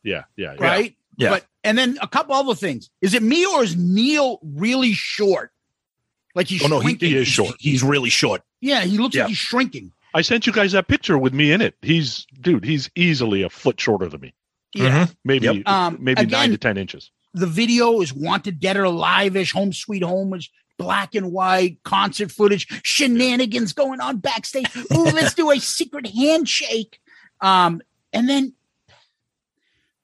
[0.04, 0.64] yeah, yeah, yeah.
[0.66, 0.96] right?
[1.18, 1.30] Yeah.
[1.30, 2.90] But and then a couple other things.
[3.02, 5.52] Is it me or is Neal really short?
[6.34, 7.10] Like he's Oh no, he, shrinking.
[7.10, 7.56] he is short.
[7.60, 8.42] He's really short.
[8.62, 9.24] Yeah, he looks Yeah.
[9.24, 9.92] like he's shrinking.
[10.14, 11.76] I sent you guys that picture with me in it.
[11.82, 12.66] He's dude.
[12.66, 14.34] He's easily a foot shorter than me.
[14.74, 15.08] Yeah.
[15.24, 15.68] Maybe Yep.
[15.68, 17.12] Um, maybe again- nine to ten inches.
[17.34, 22.32] The video is wanted dead or alive-ish, home sweet home is black and white, concert
[22.32, 24.66] footage, shenanigans going on backstage.
[24.76, 27.00] Ooh, let's do a secret handshake.
[27.40, 27.82] Um,
[28.12, 28.54] and then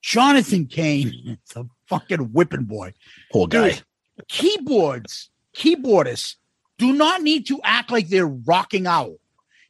[0.02, 2.94] Jonathan Cain, the fucking whipping boy.
[3.32, 3.72] Poor guy.
[3.72, 3.84] Dude,
[4.28, 6.36] keyboards, keyboardists
[6.78, 9.16] do not need to act like they're rocking out.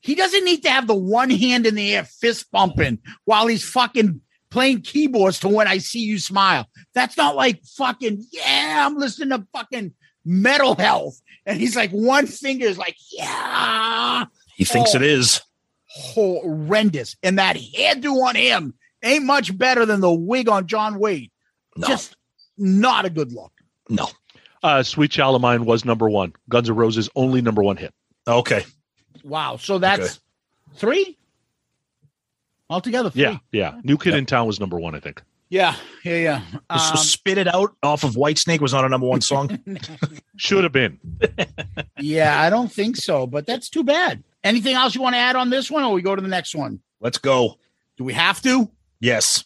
[0.01, 3.67] He doesn't need to have the one hand in the air, fist bumping while he's
[3.67, 6.67] fucking playing keyboards to when I see you smile.
[6.93, 9.93] That's not like fucking, yeah, I'm listening to fucking
[10.25, 11.21] metal health.
[11.45, 14.25] And he's like, one finger is like, yeah,
[14.55, 14.97] He thinks Oh.
[14.97, 15.41] it is.
[15.89, 17.15] horrendous.
[17.23, 21.31] And that hairdo on him ain't much better than the wig on John Waite.
[21.75, 22.15] No, Just
[22.57, 23.51] not a good look.
[23.89, 24.09] no.
[24.63, 26.33] Uh, Sweet Child of Mine was number one.
[26.49, 27.93] Guns N' Roses only number one hit.
[28.27, 28.65] Okay.
[29.23, 29.57] Wow.
[29.57, 30.19] So that's Okay.
[30.75, 31.17] three
[32.69, 33.09] altogether.
[33.09, 33.23] Three.
[33.23, 33.79] Yeah, yeah.
[33.83, 35.21] New Kid in Town was number one, I think.
[35.49, 35.75] Yeah.
[36.03, 36.15] Yeah.
[36.15, 36.41] Yeah.
[36.77, 39.57] So Um, Spit It Out off of White Snake was not a number one song.
[40.35, 40.99] Should have been.
[41.99, 42.41] yeah.
[42.41, 44.23] I don't think so, but that's too bad.
[44.43, 46.53] Anything else you want to add on this one or we go to the next
[46.53, 46.81] one?
[46.99, 47.59] Let's go.
[47.97, 48.69] Do we have to?
[48.99, 49.45] Yes.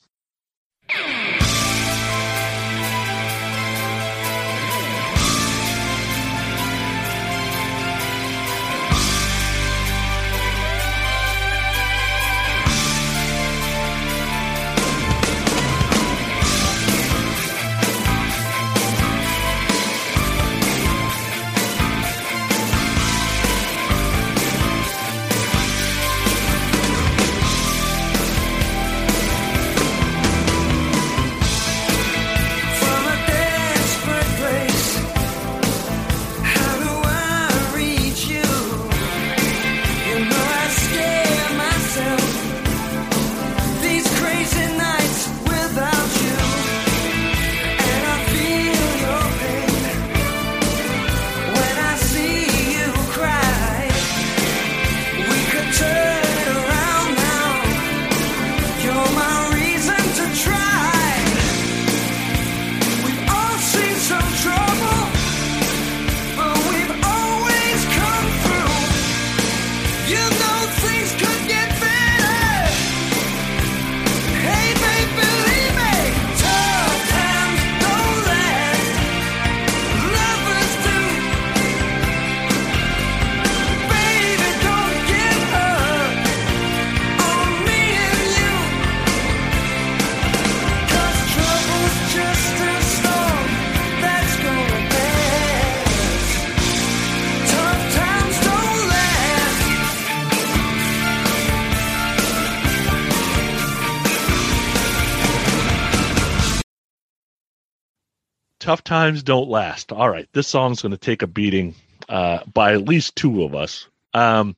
[108.71, 109.91] Tough times don't last.
[109.91, 111.75] All right, this song's going to take a beating
[112.07, 113.89] uh, by at least two of us.
[114.13, 114.55] Um,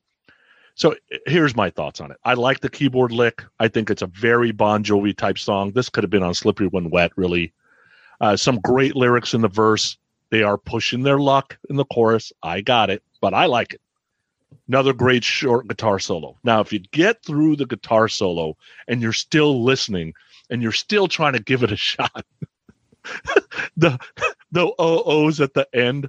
[0.76, 0.94] so
[1.26, 2.18] here's my thoughts on it.
[2.22, 3.42] I like the keyboard lick.
[3.58, 5.72] I think it's a very Bon Jovi type song.
[5.72, 7.54] This could have been on Slippery When Wet, really.
[8.20, 9.98] Uh, some great lyrics in the verse.
[10.30, 12.32] They are pushing their luck in the chorus.
[12.40, 13.80] I got it, but I like it.
[14.68, 16.38] Another great short guitar solo.
[16.44, 20.14] Now, if you get through the guitar solo and you're still listening
[20.50, 22.24] and you're still trying to give it a shot,
[23.76, 23.98] the
[24.52, 26.08] the OOs at the end.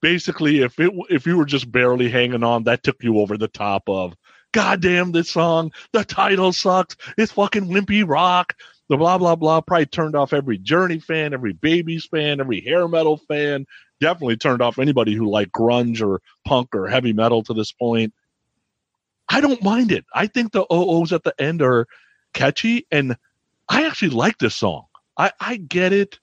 [0.00, 3.48] Basically if it if you were just barely hanging on that took you over the
[3.48, 4.14] top of
[4.52, 8.54] god damn this song the title sucks it's fucking wimpy rock.
[8.88, 12.86] The blah blah blah probably turned off every journey fan every Babys fan every hair
[12.86, 13.66] metal fan.
[14.00, 18.14] Definitely turned off anybody who liked grunge or punk or heavy metal to this point.
[19.28, 20.06] I don't mind it.
[20.14, 21.86] I think the oos at the end are
[22.34, 23.16] catchy and
[23.68, 24.84] i actually like this song
[25.18, 26.18] i i get it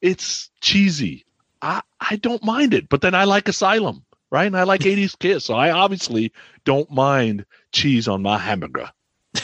[0.00, 1.26] it's cheesy
[1.62, 4.46] I, I don't mind it, but then I like Asylum, right?
[4.46, 5.44] And I like 80s Kiss.
[5.44, 6.32] So I obviously
[6.64, 8.90] don't mind cheese on my hamburger.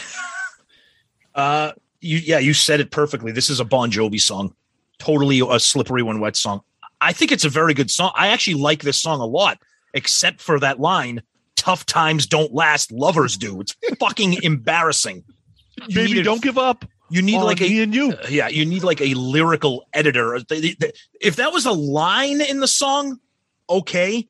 [1.34, 1.72] Uh,
[2.02, 3.32] you yeah, you said it perfectly.
[3.32, 4.54] This is a Bon Jovi song,
[4.98, 6.60] totally a slippery when wet song.
[7.00, 8.12] I think it's a very good song.
[8.14, 9.58] I actually like this song a lot,
[9.94, 11.22] except for that line:
[11.56, 15.24] "Tough times don't last, lovers do." It's fucking embarrassing.
[15.88, 16.84] You Baby, don't give up.
[17.12, 18.12] You need on like a and you.
[18.12, 20.40] uh, yeah, you need like a lyrical editor.
[20.48, 23.18] They- they- they- If that was a line in the song,
[23.68, 24.28] okay,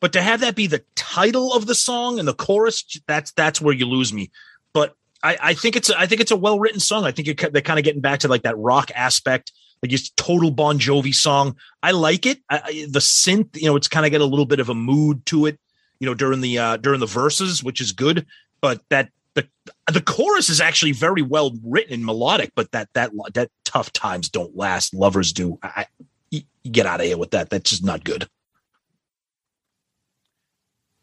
[0.00, 3.60] but to have that be the title of the song and the chorus, that's that's
[3.60, 4.30] where you lose me.
[4.72, 7.04] But I, I think it's a, I think it's a well written song.
[7.04, 9.52] I think it, they're kind of getting back to like that rock aspect,
[9.82, 11.56] like it's total Bon Jovi song.
[11.82, 12.38] I like it.
[12.50, 14.74] I, I, the synth, you know, it's kind of got a little bit of a
[14.74, 15.58] mood to it,
[16.00, 18.26] you know, during the uh during the verses, which is good.
[18.60, 19.48] But that the
[19.92, 22.52] the chorus is actually very well written and melodic.
[22.54, 25.58] But that that that tough times don't last, lovers do.
[25.62, 25.86] I,
[26.32, 27.50] I get out of here with that.
[27.50, 28.28] That's just not good.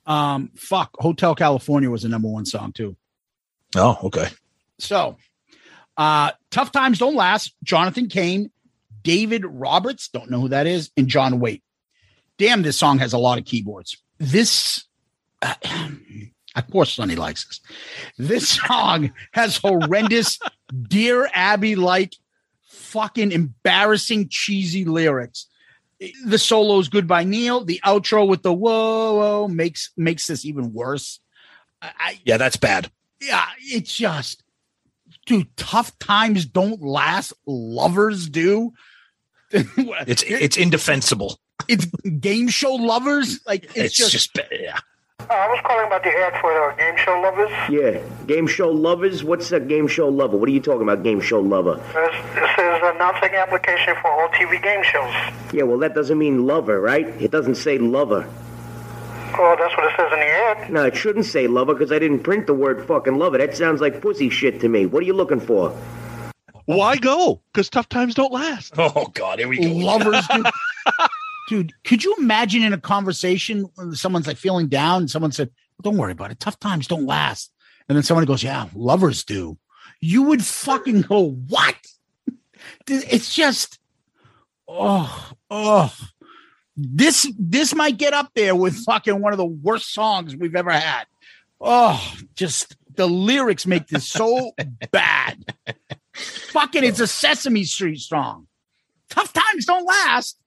[0.05, 2.95] Um, fuck, Hotel California was the number one song too.
[3.75, 4.27] Oh, okay.
[4.79, 5.17] So,
[5.97, 8.49] uh, Tough Times Don't Last, Jonathan Cain,
[9.03, 11.63] David Roberts, don't know who that is, and John Waite.
[12.39, 14.01] Damn, this song has a lot of keyboards.
[14.17, 14.85] This,
[15.43, 15.53] uh,
[16.55, 17.61] of course, Sonny likes this.
[18.17, 20.39] This song has horrendous
[20.87, 22.15] Dear Abby like
[22.63, 25.47] fucking embarrassing, cheesy lyrics.
[26.25, 27.65] The solo is good by Neal.
[27.65, 31.19] The outro with the whoa, whoa makes makes this even worse.
[31.81, 32.91] I, Yeah, that's bad.
[33.21, 34.43] yeah, it's just,
[35.25, 37.33] dude, tough times don't last.
[37.45, 38.73] Lovers do.
[39.51, 41.39] It's it's indefensible.
[41.67, 41.85] it's
[42.19, 43.39] game show lovers.
[43.47, 44.79] Like it's, It's, just, just, yeah.
[45.19, 47.51] Uh, I was calling about the ad for the game show lovers.
[47.69, 49.23] Yeah, game show lovers.
[49.23, 50.37] What's a game show lover?
[50.37, 51.75] What are you talking about, game show lover?
[51.75, 55.13] This, this is a now taking application for all TV game shows.
[55.53, 57.07] Yeah, well, that doesn't mean lover, right?
[57.21, 58.27] It doesn't say lover.
[59.37, 60.71] Oh, that's what it says in the ad.
[60.71, 63.37] No, it shouldn't say lover because I didn't print the word fucking lover.
[63.37, 64.85] That sounds like pussy shit to me.
[64.87, 65.69] What are you looking for?
[66.65, 67.41] Why go?
[67.53, 68.73] Because tough times don't last.
[68.77, 69.69] Oh God, here we go.
[69.85, 70.43] lovers do.
[71.49, 75.49] Dude, could you imagine in a conversation when someone's like feeling down and someone said,
[75.81, 76.39] Don't worry about it.
[76.39, 77.51] Tough times don't last.
[77.87, 79.57] And then someone goes, Yeah, lovers do.
[79.99, 81.75] You would fucking go, What?
[82.87, 83.79] It's just,
[84.67, 85.91] oh, oh.
[86.77, 90.71] This this might get up there with fucking one of the worst songs we've ever
[90.71, 91.05] had.
[91.59, 94.51] Oh, just the lyrics make this so
[94.91, 95.43] bad.
[96.13, 98.45] Fucking, it's a Sesame Street song.
[99.09, 100.39] Tough times don't last.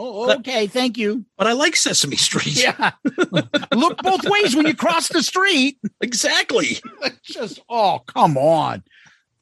[0.00, 0.68] Oh, okay.
[0.68, 1.24] Thank you.
[1.36, 2.62] But I like Sesame Street.
[2.62, 2.92] Yeah.
[3.74, 5.78] Look both ways when you cross the street.
[6.00, 6.78] exactly.
[7.24, 8.84] Just, oh, come on.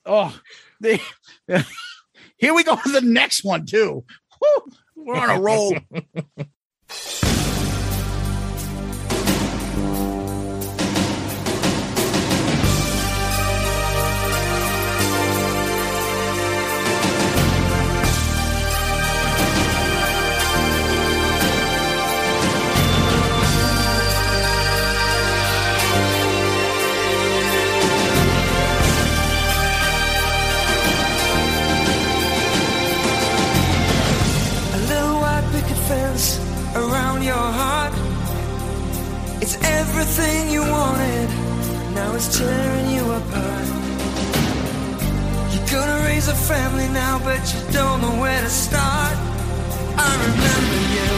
[0.06, 0.34] Oh,
[0.80, 0.98] they,
[2.38, 4.04] here we go with the next one, too.
[4.40, 5.76] Whew, we're on a roll.
[40.06, 41.28] Everything you wanted.
[41.94, 43.66] Now it's tearing you apart.
[45.52, 49.16] You're gonna raise a family now, but you don't know where to start.
[49.98, 51.12] I remember you.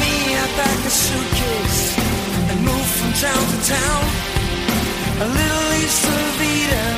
[0.00, 1.98] Me, I packed a suitcase
[2.50, 4.02] and moved from town to town.
[5.24, 6.94] A little east of Eden,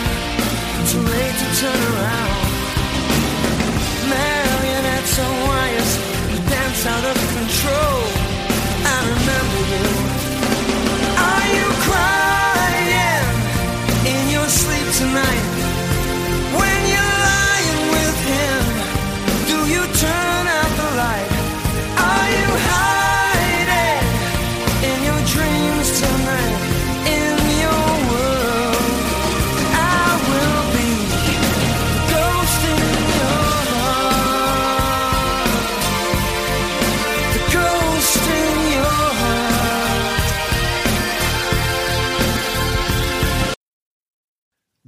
[0.90, 2.36] too late to turn around.
[4.10, 4.55] marionettes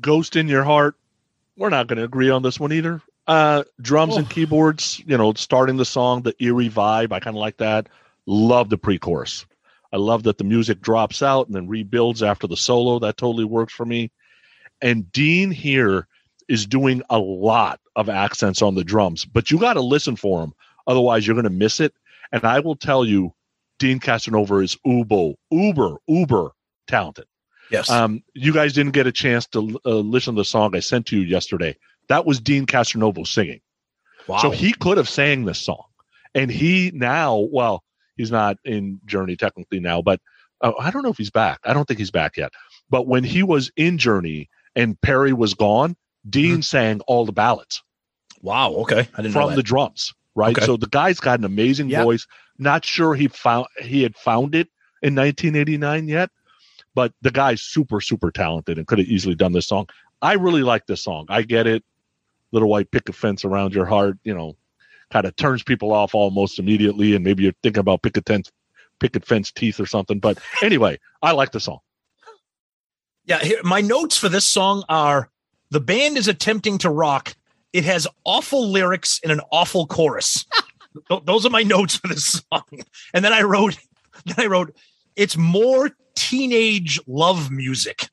[0.09, 0.95] Ghost in Your Heart.
[1.59, 3.03] We're not going to agree on this one either.
[3.27, 7.13] Uh, drums and keyboards, you know, starting the song, the eerie vibe.
[7.13, 7.91] I kind of like that.
[8.25, 9.45] Love the pre chorus.
[9.93, 12.99] I love that the music drops out and then rebuilds after the solo.
[13.01, 14.11] That totally works for me.
[14.81, 16.09] And Deen here
[16.49, 20.43] is doing a lot of accents on the drums, but you got to listen for
[20.43, 20.55] him.
[20.87, 21.93] Otherwise, you're going to miss it.
[22.33, 23.35] And I will tell you,
[23.79, 26.53] Deen Casanova is uber, uber, uber
[26.87, 27.27] talented.
[27.71, 27.91] Yes.
[27.91, 31.07] Um, you guys didn't get a chance to uh, listen to the song I sent
[31.07, 31.77] to you yesterday.
[32.09, 33.61] That was Deen Castronovo singing.
[34.27, 34.39] Wow.
[34.39, 35.85] So he could have sang this song.
[36.35, 37.83] And he now, well,
[38.17, 40.21] he's not in Journey technically now, but
[40.61, 41.61] uh, I don't know if he's back.
[41.65, 42.53] I don't think he's back yet.
[42.91, 45.97] But when he was in Journey and Perry was gone,
[46.29, 47.83] Deen sang all the ballads
[48.43, 48.71] wow.
[48.71, 49.09] Okay.
[49.15, 50.57] I didn't know from the drums, right?
[50.57, 50.67] Okay.
[50.67, 52.27] So the guy's got an amazing voice.
[52.59, 54.69] Not sure he found he had found it
[55.03, 56.31] in 1989 yet,
[56.99, 59.87] but the guy's super super talented and could have easily done this song.
[60.21, 61.27] I really like this song.
[61.29, 61.85] I get it.
[62.51, 64.57] Little white picket fence around your heart, you know,
[65.13, 68.51] kind of turns people off almost immediately, and maybe you're thinking about picket fence,
[68.99, 70.19] picket fence teeth or something.
[70.19, 71.79] But anyway, I like the song.
[73.27, 75.31] Yeah, here, my notes for this song are
[75.71, 77.37] the band is attempting to rock.
[77.73, 80.47] It has awful lyrics and an awful chorus.
[81.09, 82.83] Th- Those are my notes for this song.
[83.15, 83.79] And then I wrote,
[84.25, 84.75] then I wrote,
[85.15, 88.09] it's more teenage love music.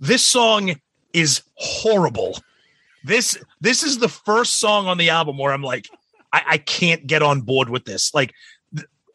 [0.00, 0.76] This song
[1.12, 2.38] is horrible.
[3.04, 5.88] This this is the first song on the album where I'm like,
[6.32, 8.14] I, I can't get on board with this.
[8.14, 8.32] Like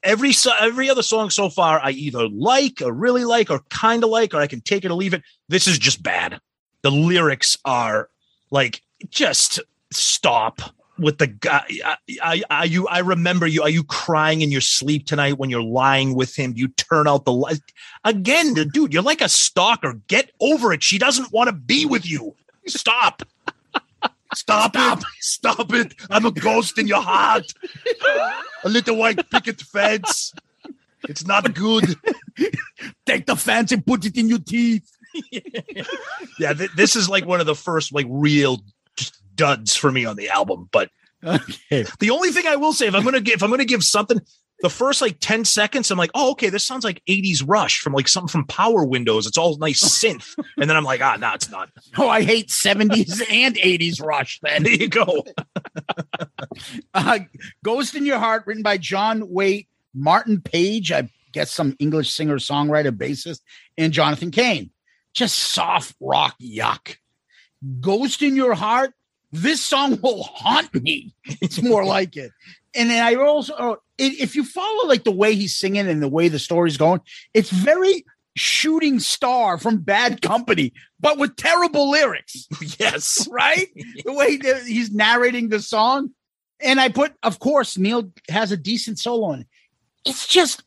[0.04, 4.12] every every other song so far, I either like or really like or kind of
[4.12, 5.24] like, or I can take it or leave it.
[5.50, 6.40] This is just bad.
[6.84, 8.10] The lyrics are
[8.52, 9.60] like just
[9.92, 10.62] stop
[11.02, 11.66] with the guy.
[12.24, 13.64] I, you, I remember you.
[13.64, 16.54] Are you crying in your sleep tonight when you're lying with him?
[16.56, 17.60] You turn out the light
[18.04, 18.94] again, dude.
[18.94, 20.00] You're like a stalker.
[20.08, 20.84] Get over it.
[20.84, 22.36] She doesn't want to be with you.
[22.68, 23.24] Stop.
[24.34, 25.04] Stop, it.
[25.20, 25.94] Stop it.
[26.10, 27.52] I'm a ghost in your heart.
[28.64, 30.34] A little white picket fence.
[31.10, 31.96] It's not good.
[33.06, 34.90] Take the fence and put it in your teeth.
[36.40, 38.60] yeah, th- this is like one of the first like real
[39.36, 40.70] duds for me on the album.
[40.72, 40.90] But
[41.24, 41.86] Okay.
[42.00, 44.20] the only thing I will say, if I'm gonna give, if I'm gonna give something,
[44.62, 47.94] the first like ten seconds, I'm like, oh, okay, this sounds like '80s Rush from
[47.94, 49.28] like something from Power Windows.
[49.28, 51.70] It's all nice synth, and then I'm like, ah, no, it's not.
[51.98, 54.64] Oh, I hate 70s and 80s Rush then.
[54.64, 55.24] There you go.
[56.94, 57.20] Uh,
[57.64, 62.38] Ghost in Your Heart, written by John Waite, Martin Page, I guess some English singer,
[62.38, 63.40] songwriter, bassist,
[63.78, 64.70] and Jonathan Cain.
[65.14, 66.98] Just soft rock yuck.
[67.80, 68.94] Ghost in Your Heart,
[69.32, 71.14] this song will haunt me.
[71.26, 72.32] It's more like it.
[72.74, 76.30] And then I also, if you follow like the way he's singing and the way
[76.30, 77.02] the story's going,
[77.34, 78.06] it's very
[78.36, 82.48] shooting star from Bad Company, but with terrible lyrics
[82.80, 83.28] yes.
[83.30, 83.68] right?
[84.06, 86.12] the way he's narrating the song.
[86.62, 89.48] And I put, of course, Neal has a decent solo in it.
[90.06, 90.64] It's just,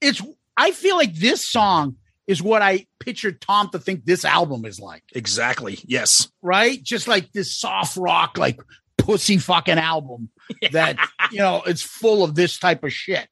[0.00, 0.20] it's,
[0.56, 4.80] I feel like this song is what I pictured Tom to think this album is
[4.80, 5.78] like, Exactly.
[5.84, 6.28] Yes.
[6.42, 6.82] right?
[6.82, 8.60] Just like this soft rock, like
[8.96, 10.30] pussy fucking album
[10.72, 10.96] that,
[11.30, 13.28] you know, it's full of this type of shit.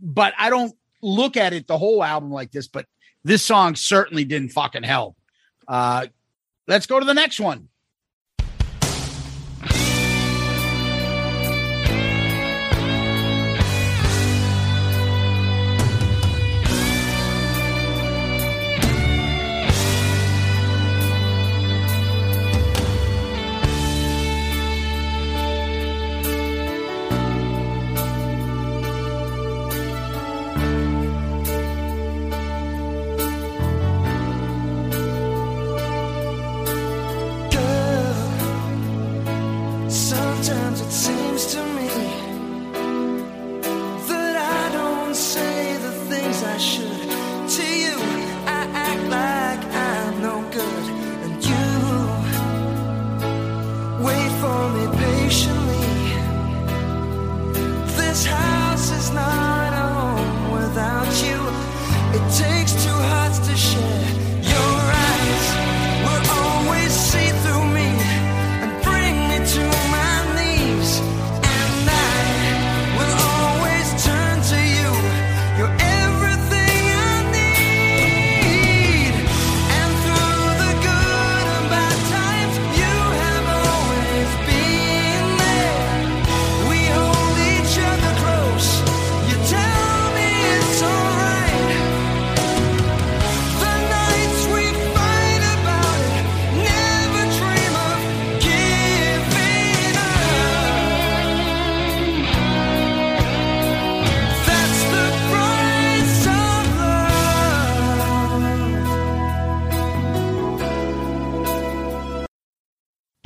[0.00, 2.86] But I don't look at it the whole album like this, but
[3.24, 5.16] this song certainly didn't fucking help.
[5.68, 6.06] Uh,
[6.66, 7.68] let's go to the next one.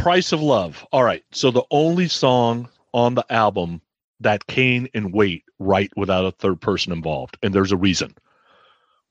[0.06, 0.86] Price of Love.
[0.92, 1.24] All right.
[1.32, 3.80] So the only song on the album
[4.20, 8.14] that Cain and Waite write without a third person involved, and there's a reason.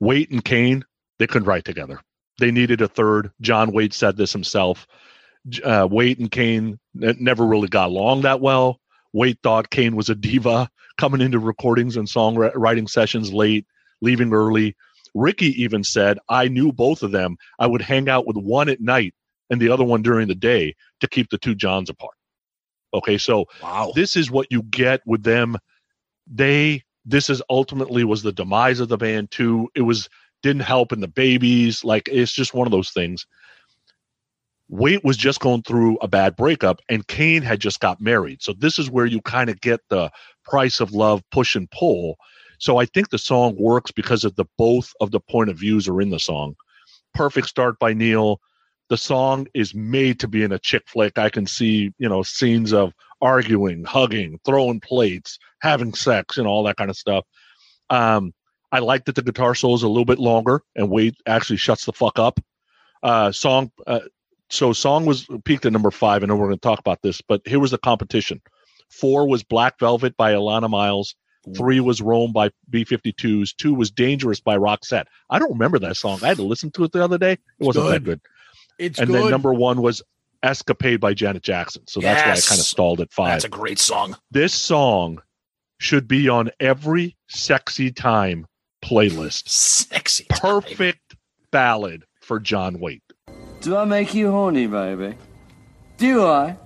[0.00, 0.86] Waite and Cain,
[1.18, 2.00] they couldn't write together.
[2.38, 3.30] They needed a third.
[3.42, 4.86] John Waite said this himself.
[5.62, 8.80] Uh, Waite and Cain never really got along that well.
[9.12, 13.66] Waite thought Cain was a diva, coming into recordings and songwriting sessions late,
[14.00, 14.74] leaving early.
[15.12, 17.36] Ricky even said, I knew both of them.
[17.58, 19.12] I would hang out with one at night
[19.50, 22.14] and the other one during the day to keep the two Johns apart.
[22.94, 23.92] Okay, so Wow.
[23.94, 25.56] this is what you get with them.
[26.26, 29.68] They this is ultimately was the demise of the band too.
[29.74, 30.08] It was
[30.42, 31.84] didn't help in the Babys.
[31.84, 33.26] Like it's just one of those things.
[34.68, 38.42] Waite was just going through a bad breakup, and Cain had just got married.
[38.42, 40.10] So this is where you kind of get the
[40.44, 42.16] price of love push and pull.
[42.58, 45.86] So I think the song works because of the both of the point of views
[45.86, 46.56] are in the song.
[47.14, 48.40] Perfect start by Neal.
[48.88, 51.18] The song is made to be in a chick flick.
[51.18, 56.62] I can see, you know, scenes of arguing, hugging, throwing plates, having sex, and all
[56.64, 57.24] that kind of stuff.
[57.90, 58.32] Um,
[58.70, 61.84] I like that the guitar solo is a little bit longer and Waite actually shuts
[61.84, 62.40] the fuck up.
[63.02, 64.00] Uh, song, uh,
[64.50, 66.22] so song was peaked at number five.
[66.22, 68.40] I know we're going to talk about this, but here was the competition.
[68.90, 71.16] Four was Black Velvet by Alannah Myles.
[71.54, 73.54] Three was Rome by B52s.
[73.56, 75.06] Two was Dangerous by Roxette.
[75.30, 76.18] I don't remember that song.
[76.22, 77.32] I had to listen to it the other day.
[77.32, 78.20] It wasn't that good.
[78.78, 79.22] It's and good.
[79.24, 80.02] then number one was
[80.42, 81.82] Escapade by Janet Jackson.
[81.86, 84.16] So that's why I kind of stalled at five That's a great song.
[84.30, 85.22] this song
[85.78, 88.46] should be on every sexy time
[88.82, 89.48] playlist.
[89.48, 90.26] Sexy.
[90.30, 91.16] Perfect
[91.50, 93.02] ballad for John Waite.
[93.60, 95.16] Do I make you horny, baby?
[95.96, 96.56] Do I?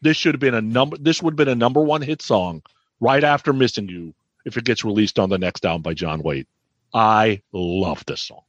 [0.00, 2.62] This should have been a number this would have been a number one hit song
[3.00, 4.14] right after Missing You
[4.44, 6.48] if it gets released on the next album by John Waite.
[6.94, 8.40] I love this song.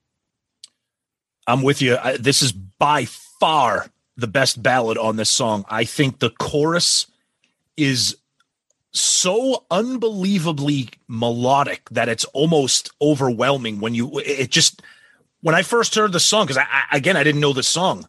[1.49, 1.97] I'm with you.
[1.97, 5.65] I, this is by far the best ballad on this song.
[5.67, 7.07] I think the chorus
[7.76, 8.17] is
[8.91, 14.81] so unbelievably melodic that it's almost overwhelming when you it just
[15.41, 18.07] when I first heard the song because I, I again I didn't know the song.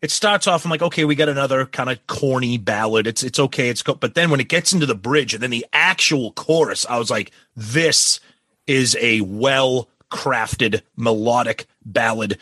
[0.00, 3.06] It starts off I'm like okay we got another kind of corny ballad.
[3.06, 3.94] It's it's okay it's co-.
[3.94, 7.10] but then when it gets into the bridge and then the actual chorus I was
[7.10, 8.20] like this
[8.66, 12.38] is a well crafted melodic ballad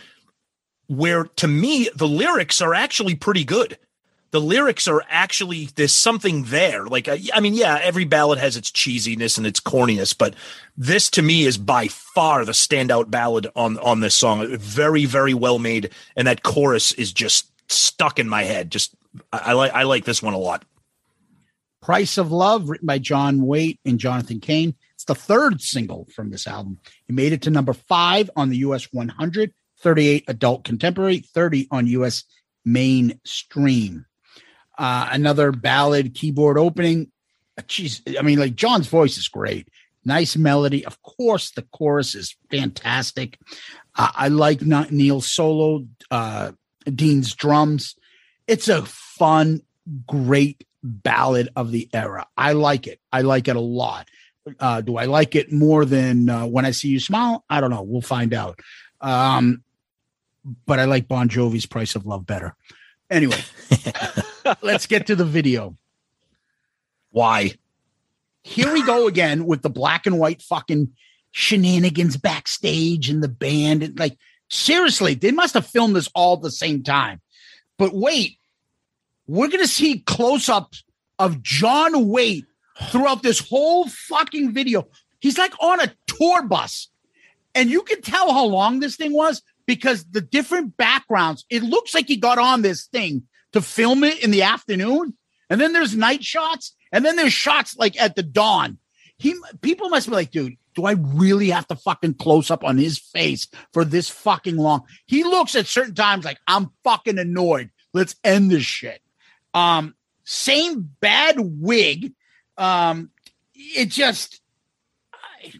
[0.90, 3.78] where to me the lyrics are actually pretty good.
[4.32, 6.84] The lyrics are actually there's something there.
[6.86, 10.34] Like I, I mean, yeah, every ballad has its cheesiness and its corniness, but
[10.76, 14.56] this to me is by far the standout ballad on on this song.
[14.56, 18.70] Very very well made, and that chorus is just stuck in my head.
[18.70, 18.94] Just
[19.32, 20.64] I, I like I like this one a lot.
[21.80, 24.74] Price of Love, written by John Waite and Jonathan Cain.
[24.94, 26.78] It's the third single from this album.
[27.08, 31.86] It made it to number five on the US 100, 38 adult contemporary, 30 on
[31.86, 32.24] US
[32.64, 34.06] mainstream.
[34.78, 37.10] Uh, another ballad keyboard opening.
[37.58, 39.68] Uh, Jeez, I mean, like John's voice is great.
[40.04, 40.84] Nice melody.
[40.86, 43.38] Of course, the chorus is fantastic.
[43.94, 46.52] Uh, I like not Neal's solo, uh,
[46.84, 47.96] Deen's drums.
[48.46, 49.60] It's a fun,
[50.06, 52.26] great ballad of the era.
[52.36, 53.00] I like it.
[53.12, 54.08] I like it a lot.
[54.58, 57.44] Uh, do I like it more than uh, when I see you smile?
[57.50, 57.82] I don't know.
[57.82, 58.58] We'll find out.
[59.02, 59.62] Um,
[60.66, 62.54] but I like Bon Jovi's Price of Love better.
[63.10, 63.38] Anyway,
[64.62, 65.76] let's get to the video.
[67.10, 67.52] Why?
[68.42, 70.92] Here we go again with the black and white fucking
[71.32, 73.82] shenanigans backstage and the band.
[73.82, 74.16] And like,
[74.48, 77.20] seriously, they must have filmed this all at the same time.
[77.78, 78.38] But wait,
[79.26, 80.84] we're going to see close ups
[81.18, 82.46] of John Waite
[82.90, 84.88] throughout this whole fucking video.
[85.20, 86.88] He's like on a tour bus.
[87.54, 91.94] And you can tell how long this thing was because the different backgrounds, it looks
[91.94, 93.22] like he got on this thing
[93.52, 95.16] to film it in the afternoon.
[95.48, 98.78] And then there's night shots, and then there's shots like at the dawn.
[99.16, 102.78] He people must be like, dude, do I really have to fucking close up on
[102.78, 104.82] his face for this fucking long?
[105.06, 107.70] He looks at certain times like I'm fucking annoyed.
[107.94, 109.00] Let's end this shit.
[109.54, 109.94] Um,
[110.24, 112.12] same bad wig.
[112.58, 113.10] Um,
[113.54, 114.40] it just
[115.14, 115.52] I-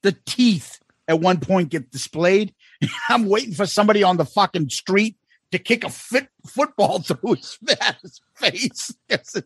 [0.00, 2.54] the teeth at one point get displayed.
[3.08, 5.16] I'm waiting for somebody on the fucking street
[5.52, 7.58] to kick a fit football through his,
[8.02, 8.94] his face.
[9.08, 9.36] It's,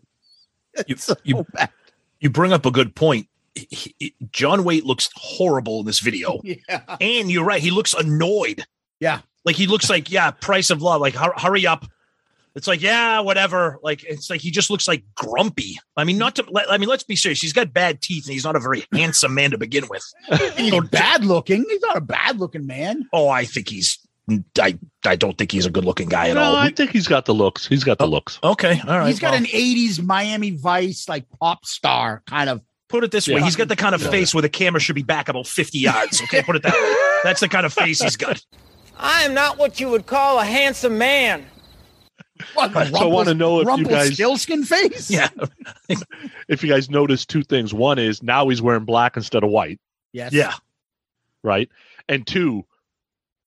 [0.88, 1.70] it's so you- bad.
[2.20, 3.28] You bring up a good point.
[3.54, 6.40] He- he- John Waite looks horrible in this video.
[6.42, 6.96] Yeah.
[7.00, 7.60] And you're right.
[7.62, 8.64] He looks annoyed.
[8.98, 9.20] Yeah.
[9.44, 11.00] Like he looks like, yeah, price of love.
[11.00, 11.86] Like, hur- hurry up.
[12.54, 13.78] It's like, yeah, whatever.
[13.82, 15.76] Like, it's like he just looks like grumpy.
[15.96, 17.40] I mean, not to, let- I mean, let's be serious.
[17.40, 20.04] He's got bad teeth and he's not a very handsome man to begin with.
[20.56, 21.64] He's bad looking.
[21.68, 23.08] He's not a bad looking man.
[23.12, 23.98] Oh, I think he's
[24.58, 26.56] I I don't think he's a good looking guy at no, all.
[26.56, 27.66] I think he's got the looks.
[27.66, 28.38] He's got the oh, looks.
[28.42, 29.08] Okay, all right.
[29.08, 33.28] He's got well, an 80s Miami Vice like pop star kind of put it this
[33.28, 33.44] way: Yeah.
[33.44, 34.10] he's got the kind of Yeah.
[34.10, 36.22] face where the camera should be back about fifty yards.
[36.22, 36.94] Okay, put it that way.
[37.24, 38.40] That's the kind of face he's got.
[38.96, 41.44] I am not what you would call a handsome man.
[42.54, 45.10] What, So I want to know if you guys Rumpelstiltskin face.
[45.10, 45.28] Yeah.
[46.48, 47.72] if you guys notice two things.
[47.72, 49.80] One is now he's wearing black instead of white,
[50.12, 50.32] Yes.
[50.32, 50.54] Yeah.
[51.42, 51.68] right?
[52.08, 52.64] And two,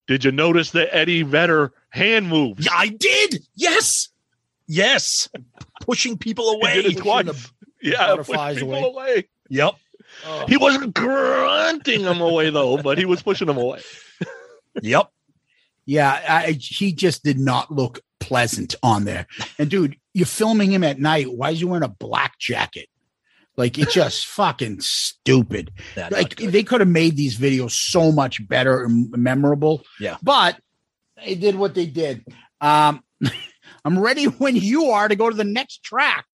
[0.08, 2.66] did you notice the Eddie Vedder hand moves?
[2.66, 3.40] Yeah, I did.
[3.56, 4.10] Yes.
[4.68, 5.30] Yes.
[5.82, 6.82] Pushing people He away.
[6.82, 7.52] did it twice.
[7.82, 8.84] Yeah, push butterflies people away.
[8.90, 9.28] away.
[9.50, 9.76] Yep.
[10.26, 10.46] Oh.
[10.48, 13.82] He wasn't grunting them away though, but he was pushing them away.
[14.82, 15.12] Yep.
[15.86, 19.28] Yeah, I, he just did not look pleasant on there.
[19.58, 21.32] And dude, you're filming him at night.
[21.32, 22.88] Why is he wearing a black jacket?
[23.56, 25.72] Like it's just fucking stupid.
[25.96, 29.84] Like they could have made these videos so much better and memorable.
[30.00, 30.18] Yeah.
[30.22, 30.60] But
[31.24, 32.26] they did what they did.
[32.62, 33.04] Um
[33.86, 36.26] I'm ready when you are to go to the next track.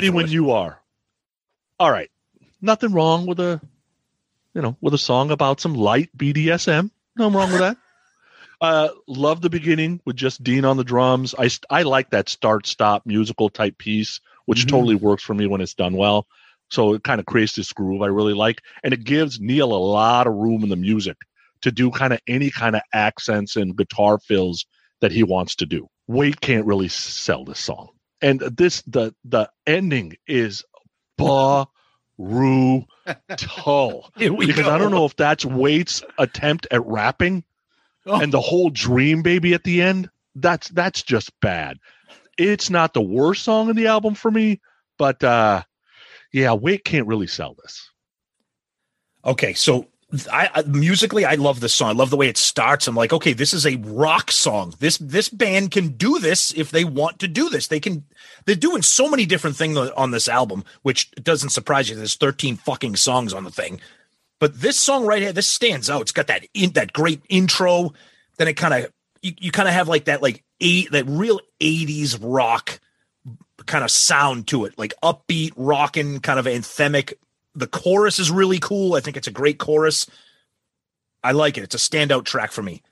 [0.00, 0.80] Ready when you are.
[1.78, 2.10] All right.
[2.62, 3.60] Nothing wrong with a
[4.54, 6.90] you know, with a song about some light BDSM.
[7.16, 7.76] Nothing wrong with that.
[8.62, 11.34] Uh love the beginning with just Deen on the drums.
[11.38, 14.68] I I like that start stop musical type piece, which Mhm.
[14.68, 16.26] totally works for me when it's done well.
[16.68, 19.82] So it kind of creates this groove I really like and it gives Neal a
[19.82, 21.16] lot of room in the music
[21.62, 24.66] to do kind of any kind of accents and guitar fills
[25.00, 25.88] that he wants to do.
[26.06, 27.88] Waite can't really sell this song.
[28.22, 30.64] And this the the ending is
[31.16, 31.70] brutal
[34.16, 34.70] Here we because go.
[34.74, 37.44] I don't know if that's Waite's attempt at rapping
[38.06, 38.18] Oh.
[38.18, 40.08] and the whole dream baby at the end.
[40.34, 41.76] That's that's just bad.
[42.38, 44.60] It's not the worst song in the album for me,
[44.96, 45.62] but uh
[46.32, 47.90] yeah, Waite can't really sell this.
[49.24, 49.86] Okay, so
[50.32, 51.90] I, I musically I love this song.
[51.90, 52.88] I love the way it starts.
[52.88, 54.74] I'm like, okay, this is a rock song.
[54.78, 57.68] This this band can do this if they want to do this.
[57.68, 58.04] They can.
[58.44, 61.96] They're doing so many different things on this album, which doesn't surprise you.
[61.96, 63.80] There's 13 fucking songs on the thing,
[64.40, 66.02] but this song right here, this stands out.
[66.02, 67.92] It's got that in, that great intro.
[68.36, 68.92] Then it kind of
[69.22, 72.80] you, you kind of have like that like eight that real 80s rock
[73.66, 77.14] kind of sound to it, like upbeat, rocking, kind of anthemic.
[77.60, 78.94] The chorus is really cool.
[78.94, 80.06] I think it's a great chorus.
[81.22, 81.64] I like it.
[81.64, 82.82] It's a standout track for me.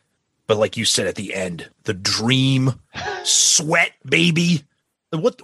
[0.46, 2.80] But like you said at the end, the dream,
[3.22, 4.64] sweat, baby.
[5.10, 5.40] What,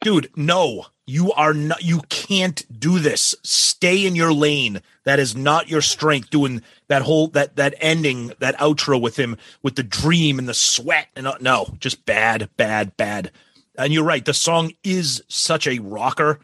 [0.00, 0.30] dude?
[0.36, 1.82] No, you are not.
[1.82, 3.34] You can't do this.
[3.42, 4.80] Stay in your lane.
[5.04, 6.30] That is not your strength.
[6.30, 10.54] Doing that whole that that ending, that outro with him with the dream and the
[10.54, 13.30] sweat and uh, no, just bad, bad, bad.
[13.76, 14.24] And you're right.
[14.24, 16.40] The song is such a rocker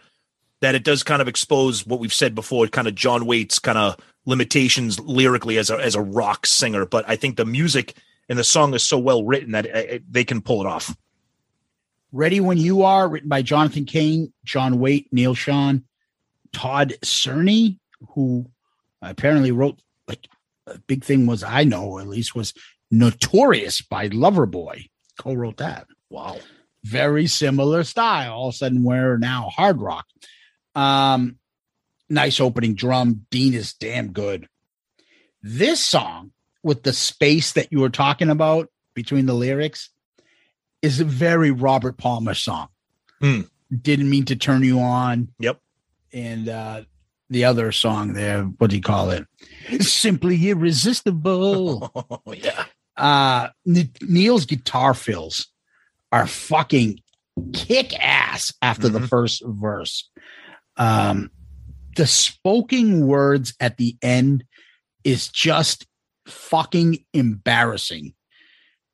[0.61, 3.79] that it does kind of expose what we've said before, kind of John Waite's kind
[3.79, 3.97] of
[4.27, 6.85] limitations lyrically as a as a rock singer.
[6.87, 7.95] But I think the music
[8.29, 10.95] and the song is so well written that it, it- they can pull it off.
[12.13, 15.85] Ready When You Are, written by Jonathan Cain, John Waite, Neal Schon,
[16.53, 17.79] Todd Cerney,
[18.15, 18.47] who
[19.01, 20.27] apparently wrote like
[20.67, 22.53] a big thing was I know at least was
[22.91, 24.91] Notorious by Loverboy.
[25.19, 25.87] Co-wrote that.
[26.09, 26.39] Wow.
[26.83, 28.33] Very similar style.
[28.33, 30.07] All of a sudden we're now hard rock.
[30.75, 31.37] Um
[32.09, 33.27] nice opening drum.
[33.31, 34.49] Deen is damn good.
[35.43, 36.33] This song
[36.63, 39.91] with the space that you were talking about between the lyrics
[40.83, 42.69] is a very Robert Palmer song.
[43.21, 43.43] Hmm.
[43.71, 45.29] Didn't mean to turn you on.
[45.39, 45.59] Yep.
[46.13, 46.83] And uh
[47.29, 49.25] the other song there, what do you call it?
[49.81, 51.91] Simply irresistible.
[52.27, 52.65] Oh yeah.
[52.97, 55.47] uh N- Neal's guitar fills
[56.13, 57.01] are fucking
[57.53, 60.11] kick ass after the first verse.
[60.81, 61.31] Um
[61.97, 64.45] the spoken words at the end
[65.05, 65.87] is just
[66.27, 68.15] fucking embarrassing.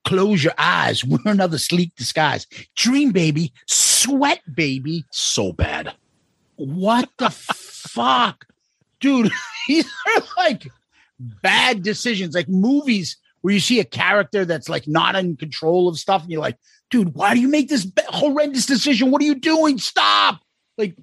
[0.04, 2.46] Close your eyes, wear another sleek disguise.
[2.76, 5.04] Dream baby, sweat baby.
[5.10, 5.94] So bad.
[6.56, 8.46] What the fuck?
[9.00, 9.30] Dude,
[9.68, 10.68] these are like
[11.18, 15.98] bad decisions, like movies where you see a character that's like not in control of
[15.98, 16.58] stuff, and you're like,
[16.90, 19.10] dude, why do you make this horrendous decision?
[19.10, 19.78] What are you doing?
[19.78, 20.40] Stop.
[20.78, 20.96] Like,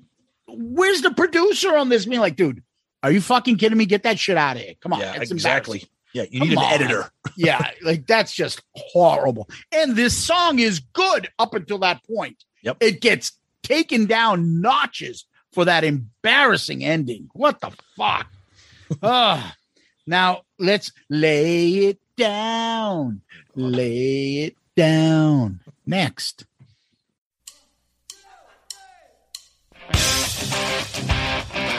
[0.54, 2.08] where's the producer on this?
[2.08, 2.64] Me like, dude,
[3.02, 3.86] are you fucking kidding me?
[3.86, 4.74] Get that shit out of here.
[4.82, 5.00] Come on.
[5.02, 5.84] yeah, exactly.
[6.14, 6.74] Yeah, you Come need an on.
[6.74, 7.12] editor.
[7.38, 9.50] yeah, like that's just horrible.
[9.72, 12.44] And this song is good up until that point.
[12.62, 12.78] Yep.
[12.80, 17.30] It gets taken down notches for that embarrassing ending.
[17.34, 18.28] What the fuck?
[19.02, 19.56] Ah,
[20.06, 23.22] now let's lay it down.
[23.56, 25.62] Lay it down.
[25.88, 26.46] Next.
[30.54, 31.73] Thank you.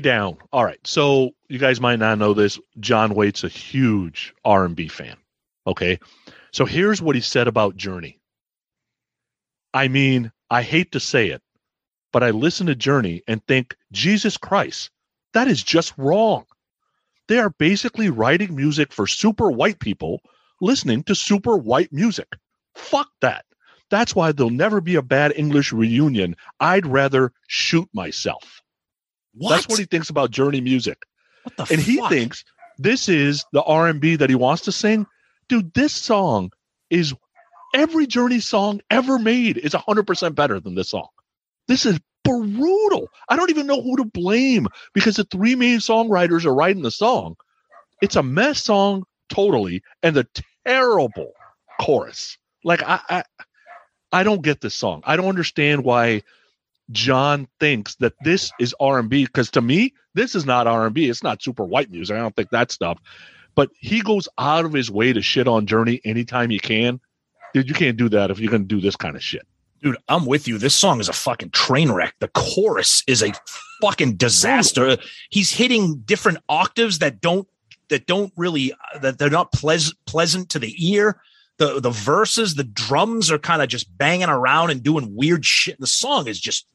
[0.00, 0.38] Down.
[0.52, 2.58] All right so you guys might not know this.
[2.78, 5.16] John waite's a huge r&b fan
[5.66, 5.98] okay?
[6.52, 8.18] So here's what he said about journey.
[9.72, 11.42] I mean i hate to say it
[12.12, 14.90] but i listen to journey and think jesus christ
[15.32, 16.44] that is just wrong.
[17.28, 20.20] They are basically writing music for super white people
[20.60, 22.36] listening to super white music.
[22.74, 23.44] Fuck that.
[23.90, 26.36] That's why there'll never be a bad english reunion.
[26.58, 28.59] I'd rather shoot myself
[29.34, 31.02] that's what he thinks about Journey music.
[31.42, 32.44] What the and he thinks
[32.78, 35.06] this is the R&B that he wants to sing.
[35.48, 36.50] Dude, this song
[36.88, 37.14] is
[37.74, 41.08] every Journey song ever made is 100% better than this song.
[41.68, 43.08] This is brutal.
[43.28, 46.90] I don't even know who to blame because the three main songwriters are writing the
[46.90, 47.36] song.
[48.00, 50.26] It's a mess song totally and the
[50.66, 51.32] terrible
[51.80, 52.38] chorus.
[52.64, 53.24] Like I I,
[54.12, 55.02] I don't get this song.
[55.04, 56.22] I don't understand why
[56.92, 61.08] John thinks that this is R&B because to me this is not R&B.
[61.08, 62.16] It's not super white music.
[62.16, 62.98] I don't think that stuff.
[63.54, 67.00] But he goes out of his way to shit on Journey anytime he can.
[67.52, 69.46] Dude, you can't do that if you're going to do this kind of shit.
[69.82, 70.58] Dude, I'm with you.
[70.58, 72.14] This song is a fucking train wreck.
[72.20, 73.32] The chorus is a
[73.80, 74.98] fucking disaster.
[75.30, 77.48] He's hitting different octaves that don't
[77.88, 81.20] that don't really uh, that they're not pleas- pleasant to the ear.
[81.56, 85.80] The the verses, the drums are kind of just banging around and doing weird shit.
[85.80, 86.66] The song is just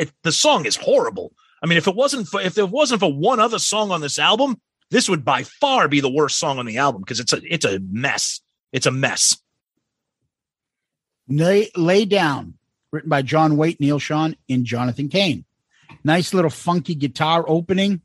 [0.00, 1.32] it, the song is horrible.
[1.62, 4.18] I mean, if it wasn't for if there wasn't for one other song on this
[4.18, 7.40] album, this would by far be the worst song on the album because it's a
[7.44, 8.40] it's a mess.
[8.72, 9.38] It's a mess.
[11.28, 12.54] Lay, Lay Down,
[12.92, 15.44] written by John Waite, Neal Schon, and Jonathan Cain.
[16.02, 18.00] Nice little funky guitar opening.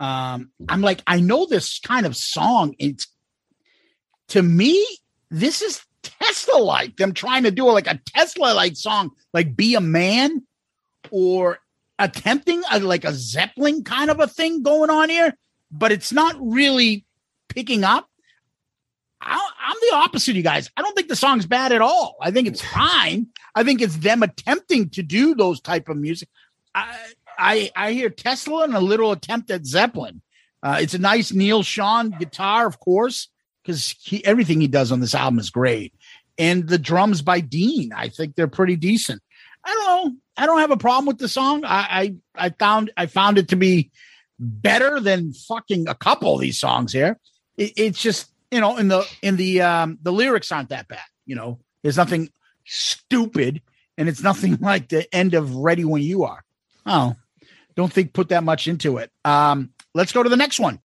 [0.00, 2.74] Um, I'm like, I know this kind of song.
[2.78, 3.06] It's
[4.28, 4.84] to me,
[5.30, 9.74] this is Tesla like them trying to do like a Tesla like song, like Be
[9.74, 10.42] a Man,
[11.10, 11.58] or
[11.98, 15.34] attempting a, like a Zeppelin kind of a thing going on here,
[15.70, 17.04] but it's not really
[17.48, 18.08] picking up.
[19.20, 20.70] I, I'm the opposite, of you guys.
[20.76, 22.16] I don't think the song's bad at all.
[22.20, 23.28] I think it's fine.
[23.54, 26.28] I think it's them attempting to do those type of music.
[26.74, 26.96] I
[27.38, 30.22] I, I hear Tesla and a little attempt at Zeppelin.
[30.62, 33.28] Uh, it's a nice Neal Schon guitar, of course,
[33.62, 33.94] because
[34.24, 35.94] everything he does on this album is great.
[36.38, 39.22] And the drums by Deen, I think they're pretty decent.
[39.66, 40.16] I don't know.
[40.36, 41.64] I don't have a problem with the song.
[41.64, 43.90] I I, I found I found it to be
[44.38, 47.18] better than fucking a couple of these songs here.
[47.56, 51.00] It, it's just you know in the in the um the lyrics aren't that bad.
[51.26, 52.30] You know, there's nothing
[52.64, 53.60] stupid,
[53.98, 56.44] and it's nothing like the end of Ready When You Are.
[56.86, 57.16] Oh,
[57.74, 59.10] don't think put that much into it.
[59.24, 60.80] Um, let's go to the next one.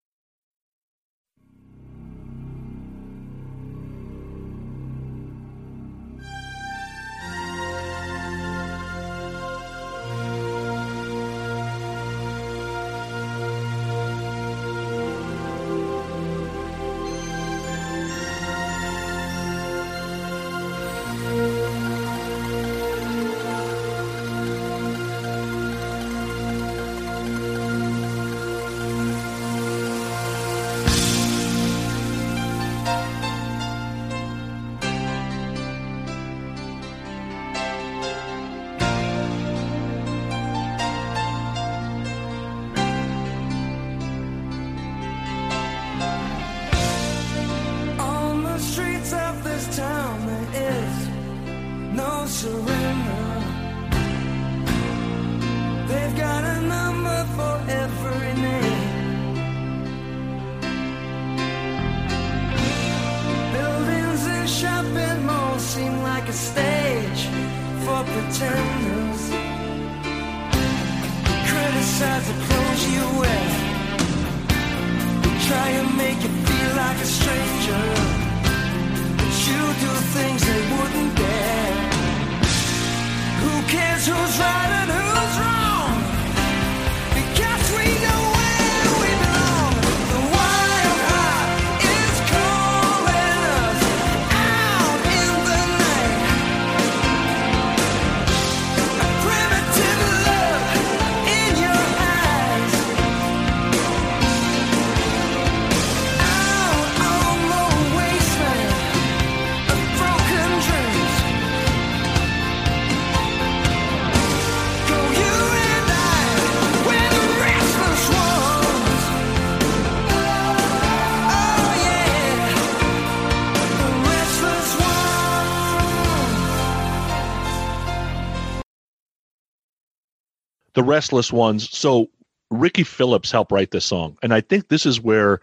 [130.81, 131.69] The restless ones.
[131.69, 132.09] So
[132.49, 134.17] ricky phillips helped write this song.
[134.23, 135.39] And i think this is where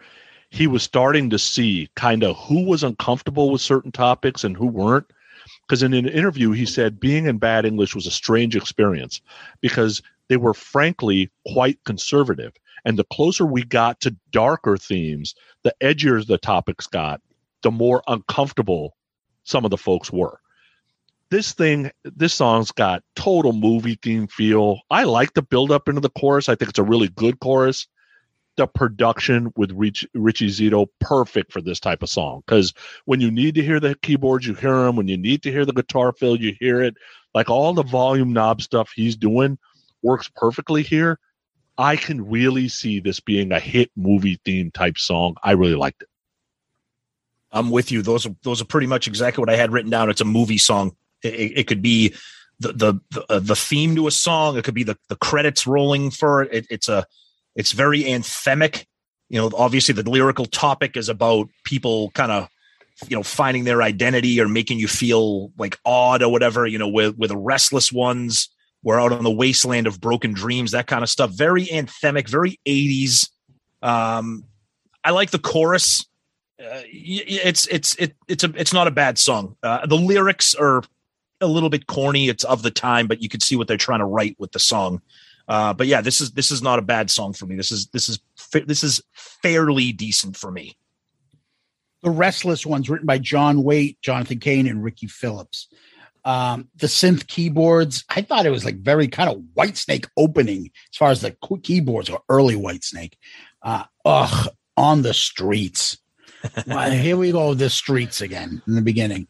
[0.49, 4.67] he was starting to see kind of who was uncomfortable with certain topics and who
[4.67, 5.05] weren't.
[5.65, 9.21] Because in an interview he said being in bad english was a strange experience
[9.61, 12.51] because they were frankly quite conservative.
[12.83, 17.21] And the closer we got to darker themes the edgier the topics got
[17.61, 18.93] the more uncomfortable
[19.45, 20.41] some of the folks were
[21.31, 24.81] this thing this song's got total movie theme feel.
[24.89, 26.49] I like the build up into the chorus.
[26.49, 27.87] I think it's a really good chorus.
[28.57, 32.41] The production with Rich, richie zito perfect for this type of song.
[32.45, 32.73] Because
[33.05, 35.65] when you need to hear the keyboards you hear them when you need to hear
[35.65, 36.95] the guitar fill you hear it.
[37.33, 39.57] Like all the volume knob stuff he's doing
[40.01, 41.19] works perfectly here.
[41.77, 45.35] I can really see this being a hit movie theme type song.
[45.43, 46.09] I really liked it.
[47.51, 48.01] I'm with you.
[48.01, 50.09] Those are those are pretty much exactly what I had written down.
[50.09, 50.95] It's a movie song.
[51.23, 52.13] It, it- could be
[52.59, 54.57] the the the, uh, the theme to a song.
[54.57, 56.53] It could be the the credits rolling for it.
[56.53, 56.67] it.
[56.69, 57.05] It's a
[57.55, 58.85] it's very anthemic.
[59.29, 62.49] You know, obviously the lyrical topic is about people kind of
[63.07, 66.65] you know finding their identity or making you feel like odd or whatever.
[66.67, 68.49] You know, with with the restless ones.
[68.81, 70.71] We're out on the wasteland of broken dreams.
[70.71, 71.31] That kind of stuff.
[71.31, 72.29] Very anthemic.
[72.29, 73.29] Very 80s.
[73.81, 74.45] Um,
[75.03, 76.05] I like the chorus
[76.59, 79.55] uh, it's it's it, it's a it's not a bad song.
[79.63, 80.83] Uh, the lyrics are
[81.41, 82.29] a little bit corny.
[82.29, 84.59] It's of the time, but you can see what they're trying to write with the
[84.59, 85.01] song.
[85.47, 87.55] Uh, but yeah, this is this is not a bad song for me.
[87.55, 88.19] This is this is
[88.53, 90.77] this is fairly decent for me.
[92.03, 95.67] The Restless Ones, written by John Waite, Jonathan Cain, and Ricky Phillips.
[96.25, 100.97] Um, the synth keyboards, I thought it was like very kind of Whitesnake opening as
[100.97, 103.13] far as the keyboards or early Whitesnake.
[103.63, 105.97] Uh, ugh, on the streets.
[106.67, 109.27] Well, here we go, the streets again in the beginning.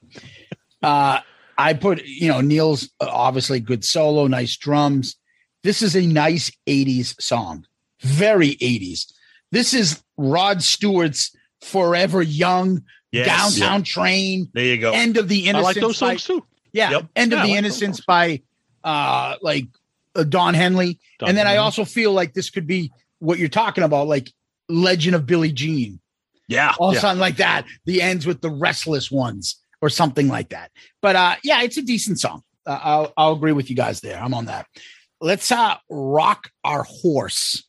[0.83, 1.21] Uh,
[1.59, 5.17] I put, you know, Neal's uh, obviously good solo, nice drums.
[5.63, 7.65] This is a nice 80s song,
[8.01, 9.11] very 80s.
[9.51, 13.57] This is Rod Stewart's Forever Young Yes.
[13.57, 14.91] Downtown Train, There you go.
[14.93, 15.57] End of the Innocence.
[15.57, 16.45] I like those by- songs too.
[16.71, 17.05] Yeah, Yep.
[17.15, 18.41] End of Yeah, I the like Innocence by
[18.83, 19.65] uh like
[20.15, 20.99] uh, Don Henley.
[21.19, 24.31] Don and then I also feel like this could be what you're talking about, like
[24.69, 25.99] Legend of Billie Jean.
[26.47, 26.73] yeah.
[26.79, 26.99] Or Yeah.
[26.99, 27.65] something like that.
[27.85, 30.71] The ends with the restless ones or something like that.
[31.01, 32.43] But uh yeah, it's a decent song.
[32.65, 34.19] Uh, I'll I'll agree with you guys there.
[34.21, 34.67] I'm on that.
[35.21, 37.63] Let's uh rock our horse.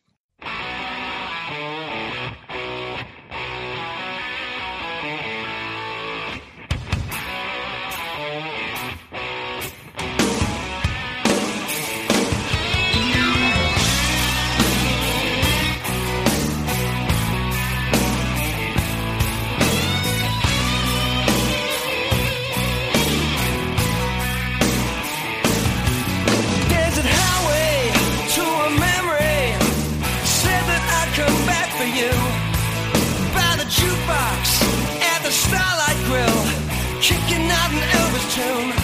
[38.40, 38.79] An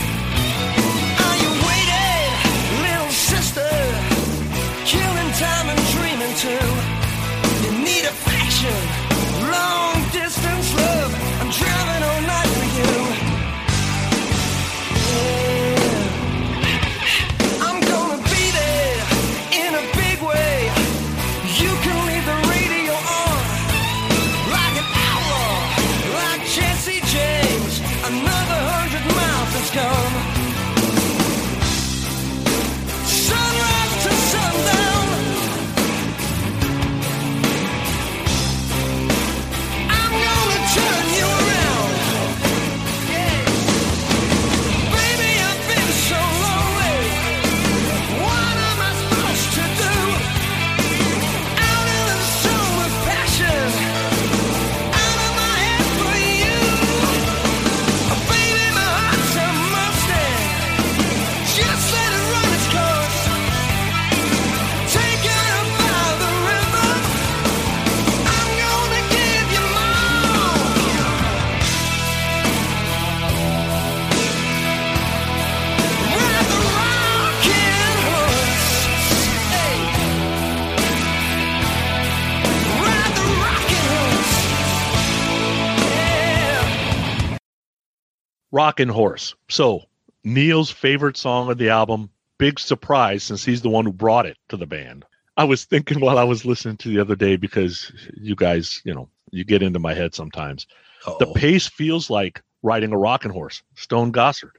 [88.53, 89.35] Rockin' Horse.
[89.49, 89.83] So,
[90.25, 94.37] Neal's favorite song of the album, big surprise since he's the one who brought it
[94.49, 95.05] to the band.
[95.37, 98.95] I was thinking while I was listening to the other day because you guys, you
[98.95, 100.67] know, you get into my head sometimes.
[101.05, 101.35] The Uh-oh.
[101.35, 103.63] pace feels like riding a rocking horse.
[103.75, 104.53] Stone Gossard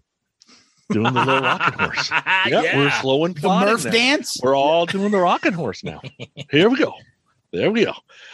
[0.92, 2.10] doing the little rocking horse.
[2.46, 3.92] Yeah, we're slow and The Murph now.
[3.92, 4.38] dance.
[4.42, 6.02] We're all doing the rocking horse now.
[6.52, 6.94] Here we go.
[7.52, 7.94] There we go.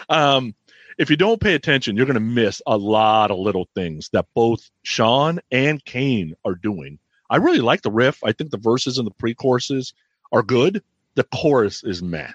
[0.09, 0.53] Um,
[0.97, 4.25] if you don't pay attention, you're going to miss a lot of little things that
[4.33, 6.99] both Schon and Cain are doing.
[7.29, 8.23] I really like the riff.
[8.23, 9.93] I think the verses and the pre-choruses
[10.31, 10.83] are good.
[11.15, 12.31] The chorus is meh.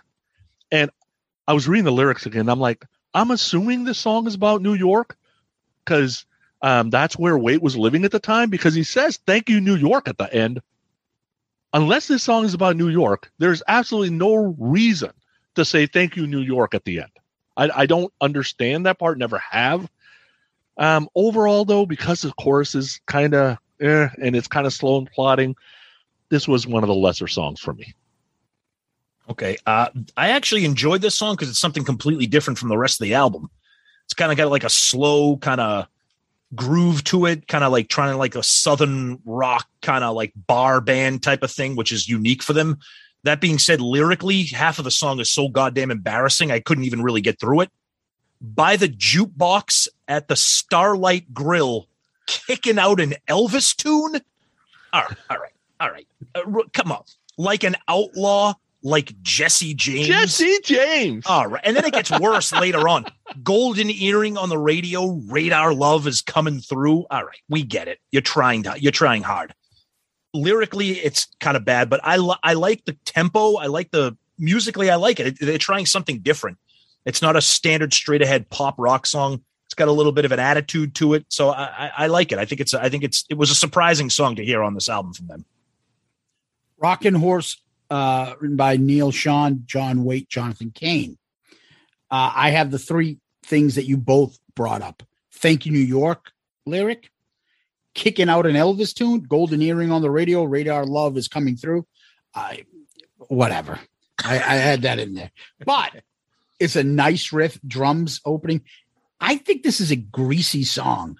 [0.70, 0.90] And
[1.46, 2.48] I was reading the lyrics again.
[2.48, 5.16] I'm like, I'm assuming this song is about New York
[5.84, 6.26] because
[6.62, 9.76] um, that's where Waite was living at the time because he says "Thank you, New
[9.76, 10.60] York" at the end.
[11.72, 15.10] Unless this song is about New York, there's absolutely no reason
[15.54, 17.10] to say "Thank you, New York" at the end.
[17.58, 19.18] I, I don't understand that part.
[19.18, 19.90] Never have.
[20.78, 24.98] Um, overall, though, because the chorus is kind of eh, and it's kind of slow
[24.98, 25.56] and plodding,
[26.30, 27.94] this was one of the lesser songs for me.
[29.28, 29.58] Okay.
[29.66, 33.04] Uh, I actually enjoyed this song because it's something completely different from the rest of
[33.04, 33.50] the album.
[34.06, 35.86] It's kind of got like a slow kind of
[36.54, 40.32] groove to it, kind of like trying to like a southern rock kind of like
[40.34, 42.78] bar band type of thing, which is unique for them.
[43.24, 46.50] That being said, lyrically, half of the song is so goddamn embarrassing.
[46.50, 47.70] I couldn't even really get through it.
[48.40, 51.88] By the jukebox at the Starlight Grill,
[52.26, 54.20] kicking out an Elvis tune.
[54.92, 56.06] All right, all right, all right.
[56.34, 57.02] Uh, come on,
[57.36, 60.06] like an outlaw, like Jesse James.
[60.06, 61.26] Jesse James.
[61.26, 63.06] All right, and then it gets worse later on.
[63.42, 65.20] Golden earring on the radio.
[65.28, 67.06] Radar love is coming through.
[67.10, 67.98] All right, we get it.
[68.12, 68.62] You're trying.
[68.62, 69.54] To, you're trying hard.
[70.38, 73.56] Lyrically, it's kind of bad, but I li- I like the tempo.
[73.56, 74.90] I like the musically.
[74.90, 75.38] I like it.
[75.40, 76.58] They're trying something different.
[77.04, 79.42] It's not a standard straight ahead pop rock song.
[79.66, 82.32] It's got a little bit of an attitude to it, so I, I, I like
[82.32, 82.38] it.
[82.38, 84.88] I think it's I think it's it was a surprising song to hear on this
[84.88, 85.44] album from them.
[86.78, 87.60] Rockin' Horse,
[87.90, 91.18] uh, written by Neal Schon, John Waite, Jonathan Cain.
[92.10, 95.02] Uh, I have the three things that you both brought up.
[95.32, 96.32] Thank you, New York
[96.68, 97.10] lyric,
[97.98, 101.84] kicking out an Elvis tune, golden earring on the radio, radar love is coming through.
[102.32, 102.64] I,
[103.26, 103.80] whatever.
[104.24, 105.32] I, I had that in there,
[105.64, 106.02] but
[106.60, 108.62] it's a nice riff, drums opening.
[109.20, 111.18] I think this is a greasy song,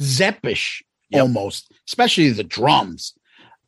[0.00, 3.12] Zeppish almost, especially the drums.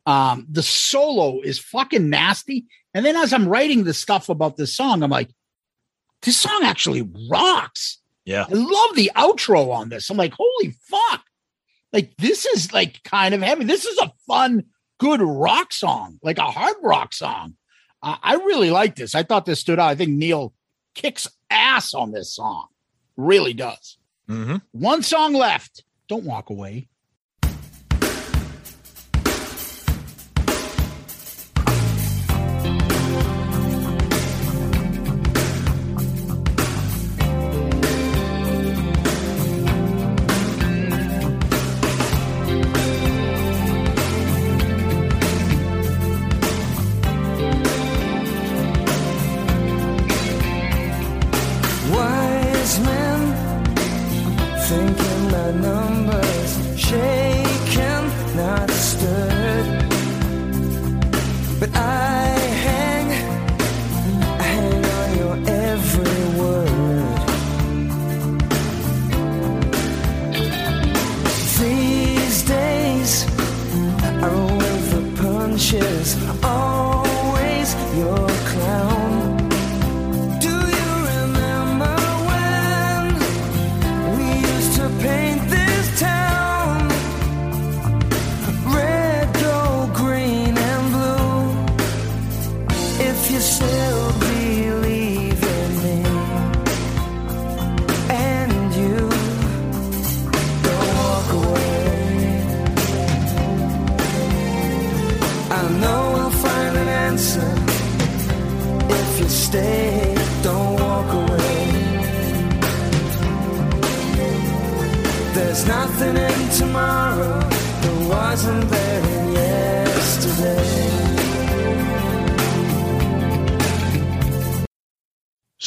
[0.07, 2.65] Um, the solo is fucking nasty.
[2.95, 5.29] And then as I'm writing the stuff about this song, I'm like,
[6.23, 7.99] this song actually rocks.
[8.25, 8.47] Yeah.
[8.49, 10.09] I love the outro on this.
[10.09, 11.25] I'm like, holy fuck.
[11.93, 13.65] Like, this is like kind of heavy.
[13.65, 14.65] This is a fun,
[14.99, 17.55] good rock song, like a hard rock song.
[18.03, 19.15] Uh, I really like this.
[19.15, 19.89] I thought this stood out.
[19.89, 20.53] I think Neal
[20.95, 22.67] kicks ass on this song.
[23.17, 23.99] Really does.
[24.29, 24.57] Mm-hmm.
[24.73, 25.85] One song left.
[26.09, 26.89] Don't walk away.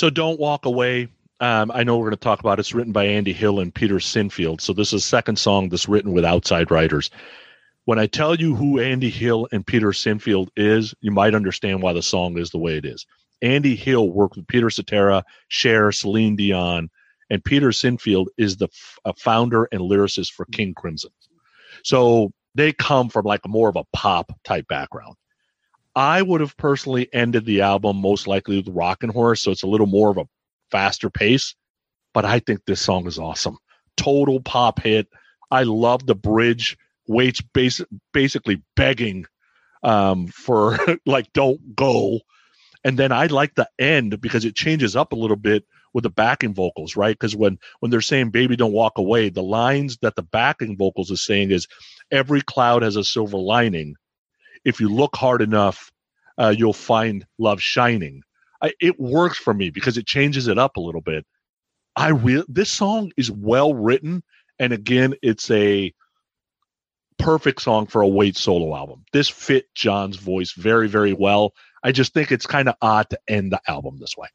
[0.01, 1.09] So don't walk away.
[1.41, 2.61] Um, I know we're going to talk about it.
[2.61, 4.59] It's written by Andy Hill and Peter Sinfield.
[4.59, 7.11] So this is a second song that's written with outside writers.
[7.85, 11.93] When I tell you who Andy Hill and Peter Sinfield is, you might understand why
[11.93, 13.05] the song is the way it is.
[13.43, 16.89] Andy Hill worked with Peter Cetera, Cher, Celine Dion,
[17.29, 18.69] and Peter Sinfield is the
[19.05, 21.11] f- founder and lyricist for King Crimson.
[21.83, 25.13] So they come from like more of a pop type background.
[25.95, 29.67] I would have personally ended the album most likely with Rockin' Horse, so it's a
[29.67, 30.27] little more of a
[30.71, 31.55] faster pace.
[32.13, 33.57] But I think this song is awesome.
[33.97, 35.07] Total pop hit.
[35.49, 36.77] I love the bridge.
[37.07, 39.25] Waite's basic, basically begging
[39.83, 42.19] um, for like don't go,
[42.83, 46.09] and then I like the end because it changes up a little bit with the
[46.09, 47.17] backing vocals, right?
[47.17, 51.11] Because when when they're saying "baby, don't walk away," the lines that the backing vocals
[51.11, 51.67] is saying is
[52.11, 53.95] "every cloud has a silver lining."
[54.65, 55.91] If you look hard enough,
[56.37, 58.23] uh, you'll find love shining.
[58.61, 61.25] I, it works for me because it changes it up a little bit.
[61.95, 64.23] I real this song is well written,
[64.59, 65.93] and again, it's a
[67.17, 69.03] perfect song for a Waite solo album.
[69.13, 71.53] This fit John's voice very, very well.
[71.83, 74.27] I just think it's kind of odd to end the album this way.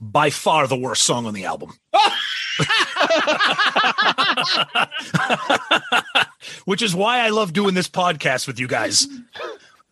[0.00, 1.72] By far the worst song on the album.
[6.64, 9.08] Which is why I love doing this podcast with you guys.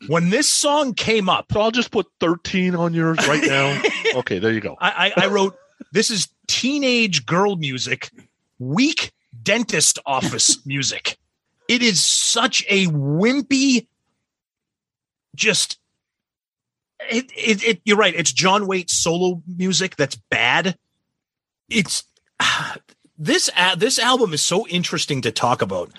[0.09, 3.83] When this song came up, so I'll just put 13 on yours right now.
[4.17, 4.77] okay, there you go.
[4.81, 5.57] I, I, I wrote
[5.93, 8.11] this is teenage girl music,
[8.59, 9.13] weak
[9.43, 11.19] dentist office music.
[11.69, 13.87] It is such a wimpy,
[15.35, 15.79] just
[17.01, 18.15] it, it, it you're right.
[18.15, 20.77] It's John Waite solo music that's bad.
[21.69, 22.05] It's
[23.19, 25.91] this this album is so interesting to talk about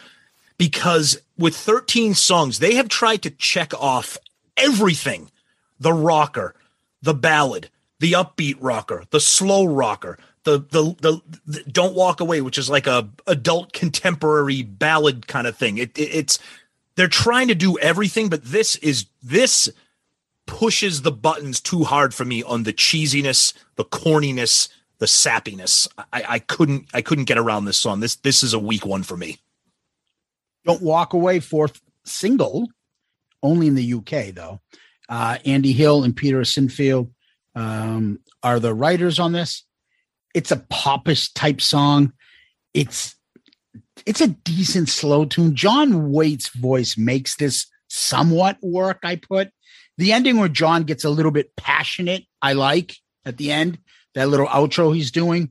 [0.57, 4.17] because with 13 songs, they have tried to check off
[4.55, 5.31] everything:
[5.79, 6.55] the rocker,
[7.01, 7.69] the ballad,
[7.99, 12.69] the upbeat rocker, the slow rocker, the the the, the don't walk away, which is
[12.69, 15.77] like a adult contemporary ballad kind of thing.
[15.77, 16.39] It, it it's
[16.95, 19.69] they're trying to do everything, but this is this
[20.47, 25.87] pushes the buttons too hard for me on the cheesiness, the corniness, the sappiness.
[26.11, 27.99] I, I couldn't I couldn't get around this song.
[27.99, 29.37] This this is a weak one for me.
[30.65, 32.67] Don't Walk Away, fourth single,
[33.43, 34.59] only in the UK, though.
[35.07, 37.09] Uh, Andy Hill and Peter Sinfield
[37.55, 39.63] um, are the writers on this.
[40.33, 42.13] It's a popish type song.
[42.73, 43.15] It's
[44.05, 45.55] it's a decent slow tune.
[45.55, 48.99] John Waite's voice makes this somewhat work.
[49.03, 49.51] I put
[49.97, 52.23] the ending where John gets a little bit passionate.
[52.41, 52.95] I like
[53.25, 53.79] at the end
[54.15, 55.49] that little outro he's doing.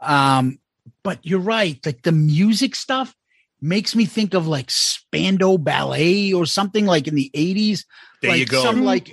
[0.00, 0.58] Um,
[1.02, 1.78] but you're right.
[1.84, 3.14] Like the music stuff
[3.60, 7.84] makes me think of like Spandau Ballet or something like in the 80s.
[8.22, 8.62] There like you go.
[8.62, 9.12] Some like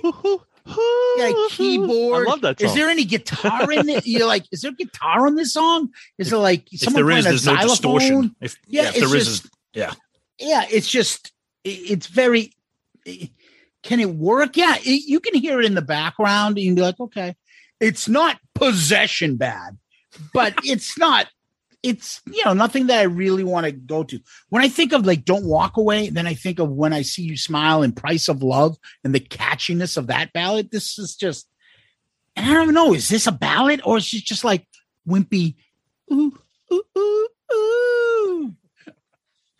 [1.16, 2.26] yeah, keyboard.
[2.26, 2.70] I love that Is song.
[2.70, 4.06] Is there any guitar in it?
[4.06, 5.90] You're like, is there guitar on this song?
[6.18, 7.68] Is it like If someone there is, playing a there's no xylophone?
[7.68, 8.36] distortion.
[8.40, 9.92] If Yeah, yeah, if it's there is, just- yeah.
[10.38, 11.32] yeah, it's just
[11.64, 12.52] it- it's very.
[13.84, 14.56] Can it work?
[14.56, 17.36] Yeah, it, you can hear it in the background, and you can be like, okay,
[17.80, 19.78] it's not possession bad,
[20.32, 21.28] but it's not.
[21.82, 24.18] It's you know nothing that I really want to go to.
[24.48, 27.22] When I think of like "Don't Walk Away," then I think of "When I See
[27.22, 30.70] You Smile" and "Price of Love" and the catchiness of that ballad.
[30.70, 31.46] This is just,
[32.36, 34.66] and I don't know, is this a ballad or is it just like
[35.06, 35.56] wimpy?
[36.10, 36.32] Ooh,
[36.72, 38.54] ooh, ooh, ooh.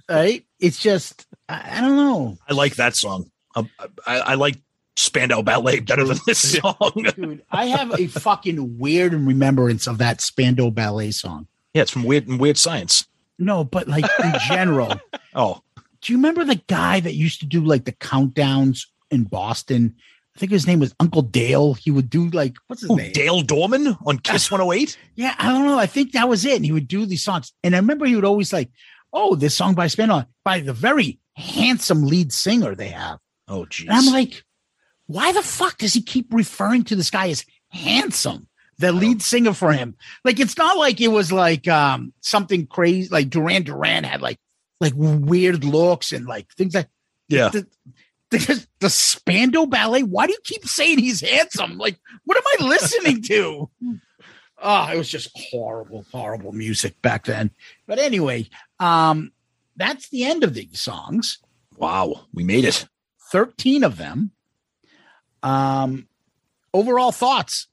[0.09, 0.47] Right?
[0.59, 2.39] It's just I, I don't know.
[2.49, 3.31] I like that song.
[3.57, 3.65] I,
[4.07, 4.57] I like
[4.97, 6.77] Spandau Ballet better than this song.
[7.17, 11.47] Dude, I have a fucking weird remembrance of that Spandau Ballet song.
[11.73, 13.07] yeah, it's from Weird Weird Science.
[13.39, 14.95] No, but like in general.
[15.37, 15.61] Oh,
[16.01, 19.97] Do you remember the guy that used to do like the countdowns in Boston?
[20.37, 21.75] I think his name was Uncle Dale.
[21.75, 23.11] He would do like what's his Who, name?
[23.13, 24.97] Dale Dorman on Kiss 108?
[25.17, 25.77] Yeah, I don't know.
[25.77, 26.55] I think that was it.
[26.55, 27.53] And he would do these songs.
[27.65, 28.71] And I remember he would always like,
[29.13, 33.19] oh, this song by Spandau by the very handsome lead singer they have.
[33.49, 33.89] Oh, geez.
[33.89, 34.45] And I'm like,
[35.07, 38.49] why the fuck does he keep referring to this guy as handsome?
[38.79, 39.97] The lead singer for him.
[40.25, 44.41] Like it's not like it was like um something crazy like Duran Duran had like
[44.81, 46.89] like weird looks and like things like
[47.29, 47.51] yeah.
[47.51, 47.67] the,
[48.31, 50.03] the, the Spandau Ballet.
[50.03, 51.79] Why do you keep saying he's handsome?
[51.79, 53.71] Like, what am I listening to?
[54.61, 57.51] Oh, it was just horrible, horrible music back then.
[57.87, 58.49] But anyway,
[58.81, 59.33] um,
[59.77, 61.39] that's the end of these songs.
[61.77, 62.87] Wow, we made it.
[63.35, 64.31] 13 of them.
[65.43, 66.07] Um,
[66.73, 67.67] overall thoughts.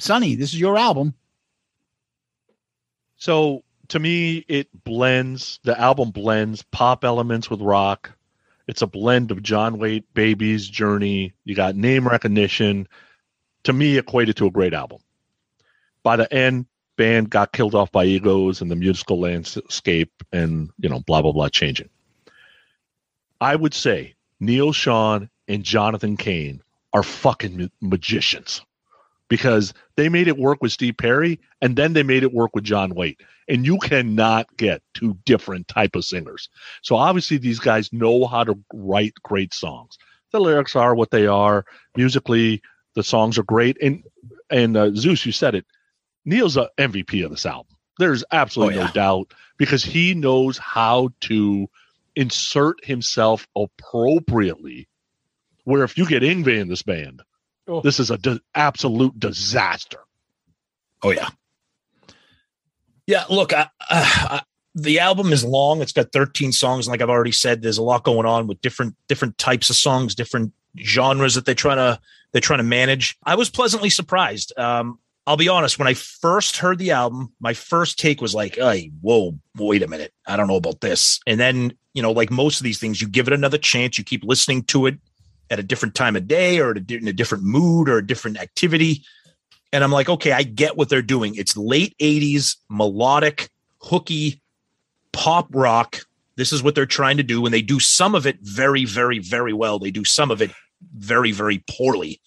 [0.00, 1.14] Sonny, this is your album.
[3.18, 5.60] So to me, it blends.
[5.62, 8.10] The album blends pop elements with rock.
[8.66, 11.34] It's a blend of John Waite, Babys Journey.
[11.44, 12.88] You got name recognition.
[13.62, 14.98] To me, equated to a great album.
[16.02, 20.88] By the end, band got killed off by egos and the musical landscape, and you
[20.88, 21.90] know, blah blah blah, changing.
[23.40, 28.62] I would say Neal Schon and Jonathan Cain are fucking ma- magicians
[29.28, 32.64] because they made it work with Steve Perry and then they made it work with
[32.64, 33.20] John Waite.
[33.48, 36.48] And you cannot get two different type of singers.
[36.82, 39.98] So obviously these guys know how to write great songs.
[40.32, 41.64] The lyrics are what they are.
[41.96, 42.62] Musically,
[42.94, 43.76] the songs are great.
[43.82, 44.02] And
[44.50, 45.66] and uh, Zeus, you said it.
[46.24, 47.74] Neal's a MVP of this album.
[47.98, 48.86] There's absolutely Oh, yeah.
[48.86, 51.68] no doubt because he knows how to
[52.18, 54.88] insert himself appropriately.
[55.64, 57.22] Where if you get Yngwie in this band,
[57.66, 57.80] Oh.
[57.82, 59.98] this is a di- absolute disaster.
[61.02, 61.28] Oh yeah,
[63.06, 63.24] yeah.
[63.28, 64.42] Look, I, I,
[64.74, 65.82] the album is long.
[65.82, 68.60] It's got 13 songs, and like I've already said, there's a lot going on with
[68.62, 72.00] different different types of songs, different genres that they're trying to
[72.32, 73.18] they're trying to manage.
[73.24, 74.52] I was pleasantly surprised.
[74.58, 74.98] Um,
[75.28, 75.78] I'll be honest.
[75.78, 79.86] When I first heard the album, my first take was like, "Hey, whoa, wait a
[79.86, 83.02] minute, I don't know about this." And then, you know, like most of these things,
[83.02, 83.98] you give it another chance.
[83.98, 84.98] You keep listening to it
[85.50, 89.04] at a different time of day, or in a different mood, or a different activity.
[89.70, 91.34] And I'm like, okay, I get what they're doing.
[91.34, 93.50] It's late 80s, melodic,
[93.82, 94.40] hooky,
[95.12, 96.06] pop rock.
[96.36, 97.44] This is what they're trying to do.
[97.44, 99.78] And they do some of it very, very, very well.
[99.78, 100.52] They do some of it
[100.96, 102.22] very, very poorly.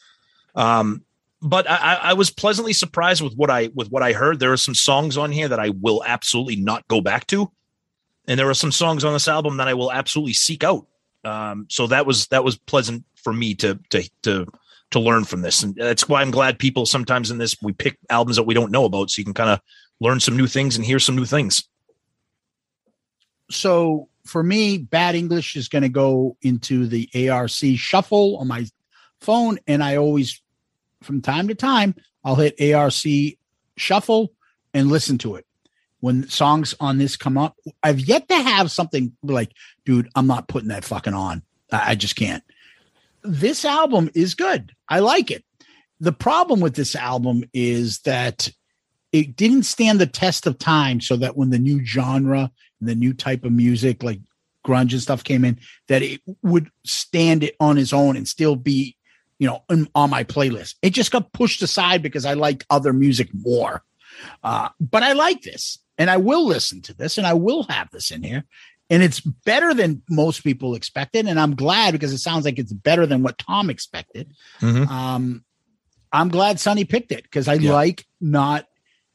[0.53, 1.03] Um,
[1.41, 4.39] but I, I was pleasantly surprised with what I with what I heard.
[4.39, 7.51] There are some songs on here that I will absolutely not go back to,
[8.27, 10.85] and there are some songs on this album that I will absolutely seek out.
[11.23, 14.45] Um, so that was that was pleasant for me to to to
[14.91, 17.97] to learn from this, and that's why I'm glad people sometimes in this we pick
[18.09, 19.59] albums that we don't know about, so you can kind of
[19.99, 21.63] learn some new things and hear some new things.
[23.51, 28.65] So for me, bad English is going to go into the ARC shuffle on my
[29.19, 29.59] phone.
[29.67, 30.41] And I always,
[31.01, 32.93] from time to time, I'll hit ARC
[33.77, 34.33] shuffle
[34.73, 35.45] and listen to it.
[35.99, 39.51] When songs on this come up, I've yet to have something like,
[39.85, 41.43] dude, I'm not putting that fucking on.
[41.71, 42.43] I, I just can't.
[43.23, 44.73] This album is good.
[44.89, 45.43] I like it.
[45.99, 48.49] The problem with this album is that
[49.11, 52.95] it didn't stand the test of time so that when the new genre and the
[52.95, 54.19] new type of music like
[54.65, 58.55] grunge and stuff came in that it would stand it on its own and still
[58.55, 58.95] be
[59.41, 60.75] you know in, on my playlist.
[60.83, 63.81] It just got pushed aside because i like other music more.
[64.43, 67.89] Uh, but i like this and i will listen to this and i will have
[67.91, 68.43] this in here.
[68.91, 72.71] And it's better than most people expected and i'm glad because it sounds like it's
[72.73, 74.31] better than what tom expected.
[74.61, 75.43] Um
[76.13, 77.73] i'm glad sonny picked it because i Yeah.
[77.73, 78.67] like not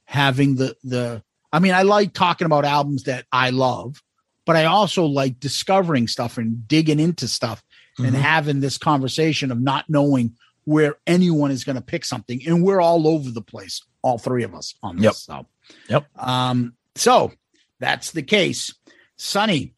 [0.07, 1.23] having the the
[1.53, 4.03] I mean, I like talking about albums that I love,
[4.45, 7.63] but I also like discovering stuff and digging into stuff
[7.99, 8.21] and Mhm.
[8.21, 12.41] having this conversation of not knowing where anyone is going to pick something.
[12.47, 15.05] And we're all over the place, all three of us on this.
[15.05, 15.15] Yep.
[15.15, 15.47] So,
[15.89, 16.07] Yep.
[16.19, 17.33] um, so
[17.79, 18.75] that's the case.
[19.17, 19.75] Sonny,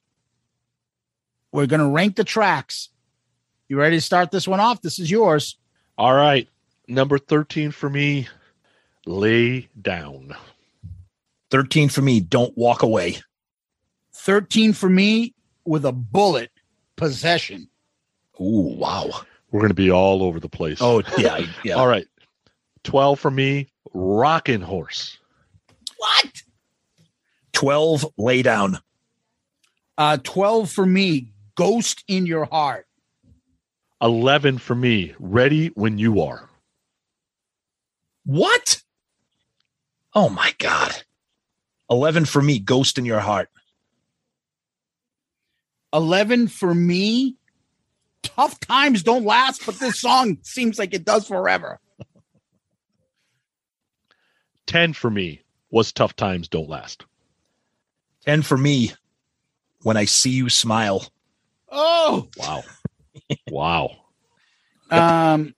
[1.53, 2.89] we're going to rank the tracks.
[3.69, 4.81] You ready to start this one off?
[4.83, 5.59] This is yours.
[5.97, 6.49] All right.
[6.89, 8.29] Number 13 for me,
[9.07, 10.35] Lay Down.
[11.51, 13.19] 13 for me, Don't Walk Away.
[14.15, 16.51] 13 for me with a bullet
[16.97, 17.69] possession.
[18.41, 19.11] Ooh, wow.
[19.51, 20.79] We're going to be all over the place.
[20.81, 21.41] Oh, yeah.
[21.65, 21.75] Yeah.
[21.75, 22.07] All right.
[22.85, 25.19] 12 for me, Rockin' Horse.
[25.97, 26.43] What?
[27.53, 28.79] 12, Lay Down.
[29.97, 32.87] Uh, 12 for me, Ghost in Your Heart.
[34.01, 36.49] 11 for me, Ready When You Are.
[38.25, 38.83] What?
[40.15, 40.93] Oh, my God.
[41.91, 43.49] 11 for me, Ghost in Your Heart.
[45.93, 47.37] 11 for me,
[48.23, 51.79] Tough Times Don't Last, but this song seems like it does forever.
[54.67, 57.05] 10 for me was Tough Times Don't Last.
[58.27, 58.93] 10 for me,
[59.83, 61.07] When I See You Smile.
[61.71, 62.63] Oh, Wow.
[63.51, 63.91] wow.
[64.91, 65.55] um,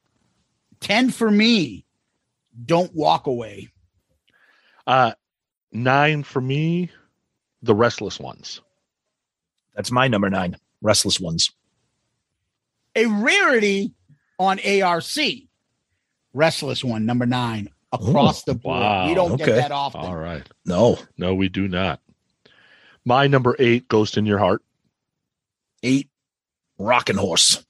[0.81, 1.85] 10 for me,
[2.65, 3.69] Don't Walk Away.
[4.87, 5.13] Uh,
[5.73, 6.91] nine for me,
[7.63, 8.61] The Restless Ones.
[9.75, 11.51] That's my number nine, Restless Ones.
[12.97, 13.93] A rarity
[14.39, 15.05] on ARC.
[16.33, 18.81] Restless one, number nine, across the board.
[18.81, 19.09] wow.
[19.09, 19.47] You don't Okay.
[19.47, 20.01] get that often.
[20.03, 20.49] All right.
[20.65, 20.99] No.
[21.19, 22.01] No, we do not.
[23.05, 24.63] My number eight, Ghost in Your Heart.
[25.83, 26.09] Eight,
[26.79, 27.65] Rockin' Horse.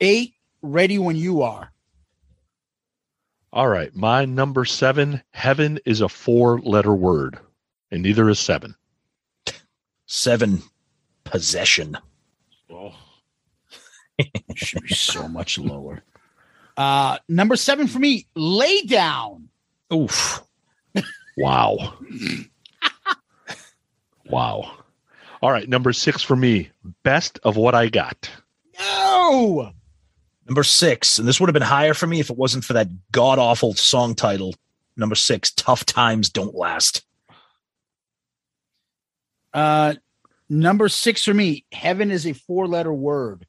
[0.00, 1.72] Eight, ready when you are.
[3.52, 3.94] All right.
[3.94, 7.38] My number seven, Heaven is a four letter word,
[7.90, 8.74] and neither is seven.
[10.06, 10.62] Seven,
[11.24, 11.98] Possession.
[12.70, 12.94] Oh.
[14.54, 16.02] Should be so much lower.
[16.76, 19.48] Uh, number seven for me, lay down.
[19.92, 20.42] Oof.
[21.36, 21.94] Wow.
[24.30, 24.72] wow.
[25.42, 25.68] All right.
[25.68, 26.70] Number six for me,
[27.02, 28.30] Best of What I Got.
[28.78, 29.72] No.
[30.46, 32.88] Number six, and this would have been higher for me if it wasn't for that
[33.10, 34.54] god awful song title.
[34.96, 37.04] Number six, Tough Times Don't Last.
[39.52, 39.94] Uh,
[40.48, 43.46] number six for me, heaven is a four letter word.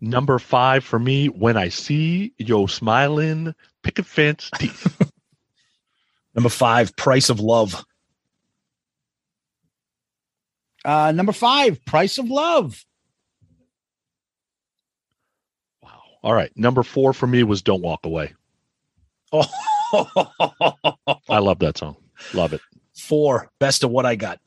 [0.00, 5.10] Number five for me, When I See Yo Smiling Picket Fence Teeth.
[6.34, 7.84] Number five, Price of Love.
[10.84, 12.84] Uh, number five, price of love.
[15.82, 16.00] Wow.
[16.22, 16.50] All right.
[16.56, 18.32] Number four for me was Don't Walk Away.
[19.32, 19.44] Oh,
[21.28, 21.96] I love that song.
[22.32, 22.60] Love it.
[22.96, 24.40] four, Best of What I Got.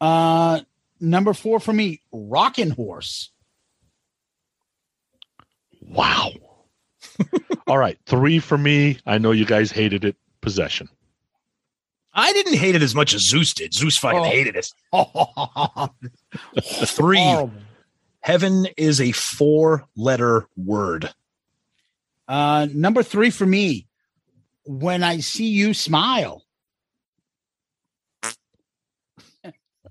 [0.00, 0.60] Uh,
[1.00, 3.30] number four for me, rockin' horse.
[5.82, 6.30] Wow.
[7.66, 7.98] All right.
[8.06, 8.98] Three for me.
[9.06, 10.16] I know you guys hated it.
[10.40, 10.88] Possession.
[12.12, 13.72] I didn't hate it as much as Zeus did.
[13.74, 14.24] Zeus fucking Oh.
[14.24, 14.72] hated it.
[14.92, 15.94] Horrible.
[16.62, 17.50] Three,
[18.22, 21.12] Heaven is a four letter word.
[22.28, 23.86] Uh, number three for me,
[24.64, 26.44] when I see you smile.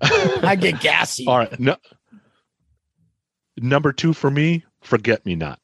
[0.01, 1.25] I get gassy.
[1.27, 1.59] All right.
[1.59, 1.75] No,
[3.57, 5.59] number two for me, Forget Me Not.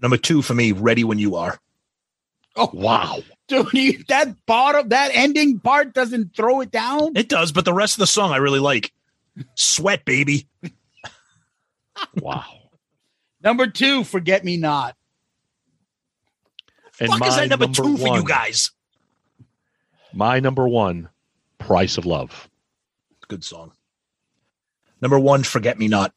[0.00, 1.58] Number two for me, Ready When You Are.
[2.56, 3.18] Oh Wow.
[3.46, 7.16] dude, you, that bottom, that ending part doesn't throw it down.
[7.16, 8.92] It does, but the rest of the song I really like.
[9.54, 10.48] Sweat, baby.
[12.16, 12.44] Wow.
[13.42, 14.96] Number two, forget me not.
[17.00, 18.72] And Fuck is that number, two for you guys?
[20.12, 21.08] My number one,
[21.68, 22.48] Price of Love.
[23.28, 23.72] Good song.
[25.02, 26.14] Number one, Forget Me Not.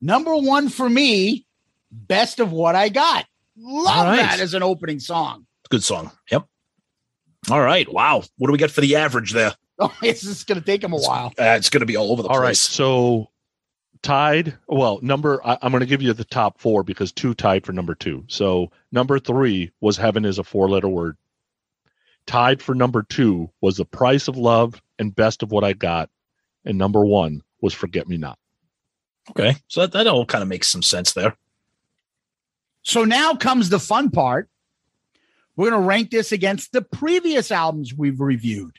[0.00, 1.44] Number one for me,
[1.90, 3.26] best of what I got.
[3.56, 4.18] Love All right.
[4.18, 5.44] that as an opening song.
[5.70, 6.12] Good song.
[6.30, 6.46] Yep.
[7.50, 7.92] All right.
[7.92, 8.22] Wow.
[8.38, 9.54] What do we get for the average there?
[9.76, 11.32] Oh, it's just gonna take him a while.
[11.36, 12.50] Uh, it's going to be all over the All right.
[12.50, 12.60] place.
[12.60, 13.26] So
[14.02, 14.56] tied.
[14.68, 17.72] Well, number, I, I'm going to give you the top four because two tied for
[17.72, 18.22] number two.
[18.28, 21.16] So number three was Heaven is a four letter word.
[22.26, 26.10] Tied for number two was The Price of Love and Best of What I Got.
[26.64, 28.38] And number one was Forget Me Not.
[29.30, 29.56] Okay.
[29.68, 31.36] So that, that all kind of makes some sense there.
[32.82, 34.48] So now comes the fun part.
[35.56, 38.78] We're going to rank this against the previous albums we've reviewed.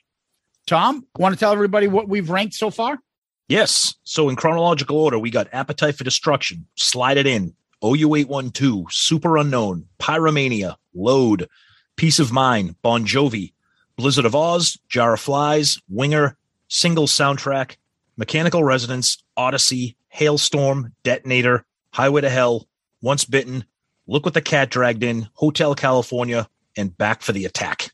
[0.67, 2.99] Tom, want to tell everybody what we've ranked so far?
[3.47, 3.95] Yes.
[4.03, 10.75] So in chronological order, we got Appetite for Destruction, Slide It In, OU812, Superunknown, Pyromania,
[10.93, 11.47] Load,
[11.95, 13.53] Peace of Mind, Bon Jovi,
[13.95, 17.77] Blizzard of Oz, Jar of Flies, Winger, Single Soundtrack,
[18.17, 22.67] Mechanical Resonance, Odyssey, Halestorm, Detonator, Highway to Hell,
[23.01, 23.63] Once Bitten,
[24.07, 27.91] Look What the Cat Dragged In, Hotel California, and Back for the Attack.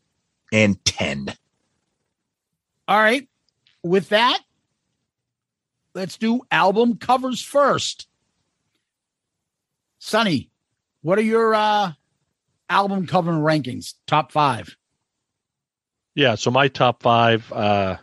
[0.51, 1.33] And 10.
[2.87, 3.27] All right.
[3.83, 4.39] With that,
[5.93, 8.07] let's do album covers first.
[9.99, 10.49] Sonny,
[11.01, 11.93] what are your uh
[12.71, 13.93] album cover rankings?
[14.07, 14.75] Top five.
[16.15, 17.97] Yeah, so my top five, uh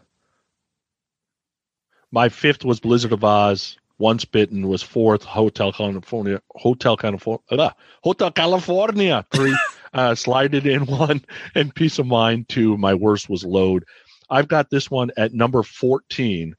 [2.10, 3.76] my fifth was Blizzard of Oz.
[3.98, 5.24] Once Bitten was fourth.
[5.24, 7.70] Hotel California, Hotel California, uh,
[8.02, 9.56] Hotel California three.
[9.92, 11.24] uh, Slide It In one,
[11.54, 12.76] and Peace of Mind two.
[12.76, 13.84] My worst was Load.
[14.30, 16.54] I've got this one at number fourteen.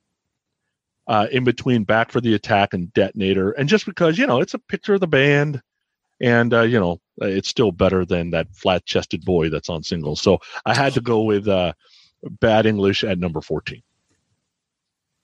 [1.08, 4.54] Uh, in between Back for the Attack and Detonator, and just because you know it's
[4.54, 5.62] a picture of the band,
[6.22, 10.22] and uh, you know it's still better than that flat-chested boy that's on singles.
[10.22, 11.74] So I had to go with uh,
[12.24, 13.84] Bad English at number fourteen.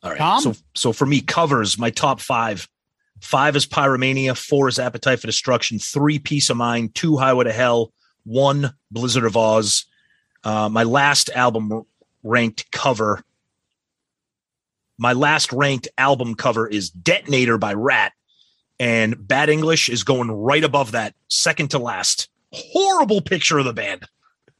[0.04, 0.42] All right.
[0.42, 2.70] So so for me, covers my top five.
[3.22, 7.54] Five is Pyromania, four is Appetite for Destruction, three Peace of Mind, two Highway to
[7.54, 7.94] Hell,
[8.26, 9.86] one Blizzard of Oz.
[10.44, 11.84] Uh, my last album
[12.24, 13.24] ranked cover.
[14.98, 18.12] My last ranked album cover is Detonator by Ratt,
[18.80, 22.30] and Bad English is going right above that, second to last.
[22.52, 24.06] Horrible picture of the band,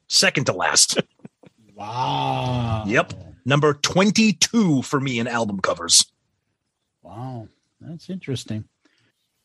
[0.08, 1.00] second to last.
[1.76, 2.84] wow.
[2.88, 3.14] Yep.
[3.46, 6.06] Number 22 for me in album covers.
[7.04, 7.48] Wow.
[7.80, 8.66] That's interesting.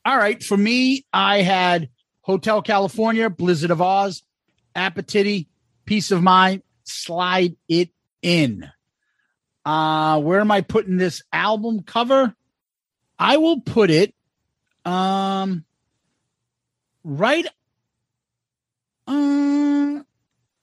[0.05, 0.42] All right.
[0.42, 1.90] For me, I had
[2.23, 4.23] Hotel California, Blizzard of Oz,
[4.74, 5.49] Appetite,
[5.84, 7.90] Peace of Mind, Slide It
[8.23, 8.70] In.
[9.65, 12.34] Uh, where am I putting this album cover?
[13.18, 14.15] I will put it
[14.84, 15.65] um
[17.05, 17.47] right
[19.07, 20.05] um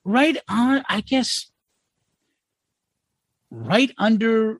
[0.03, 1.51] right on I guess
[3.49, 4.59] right under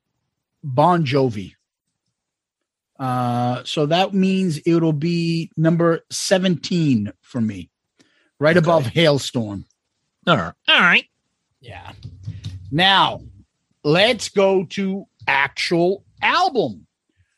[0.64, 1.53] Bon Jovi.
[3.00, 7.69] Uh, so that means it'll be number 17 for me,
[8.40, 9.66] right above Halestorm.
[10.26, 10.53] All right.
[10.68, 11.06] All right.
[11.61, 11.92] Yeah.
[12.72, 13.22] Now,
[13.84, 16.88] let's go to actual album.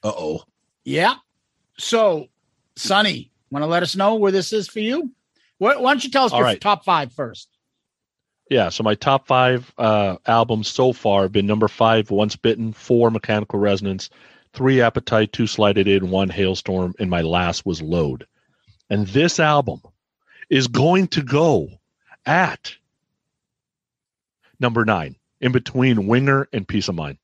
[0.02, 0.44] Uh oh.
[0.86, 1.16] Yeah.
[1.80, 2.28] So,
[2.76, 5.12] Sonny, want to let us know where this is for you?
[5.58, 6.62] Why, why don't you tell us All your right.
[6.62, 7.48] top five first?
[8.50, 12.74] Yeah, so my top five uh, albums so far have been number five, Once Bitten,
[12.74, 14.10] four, Mechanical Resonance,
[14.54, 18.26] three, Appetite, two, Slide It In, one, Halestorm, and my last was Load.
[18.90, 19.82] And this album
[20.50, 21.70] is going to go
[22.26, 22.76] at
[24.60, 27.20] number nine, in between Winger and Peace of Mind.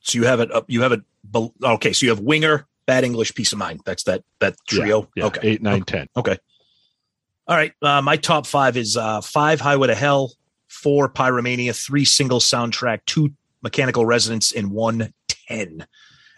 [0.00, 0.64] So you have it up.
[0.68, 1.02] You have it.
[1.62, 1.92] Okay.
[1.92, 3.80] So you have Winger, Bad English, Peace of Mind.
[3.86, 5.08] That's that that trio.
[5.16, 5.40] Yeah, okay.
[5.44, 6.08] eight, nine, ten.
[6.14, 6.36] Okay.
[7.48, 7.72] All right.
[7.80, 10.34] Uh, my top five is uh, five Highway to Hell,
[10.68, 15.86] four Pyromania, three single soundtrack, two Mechanical Resonance, and one ten.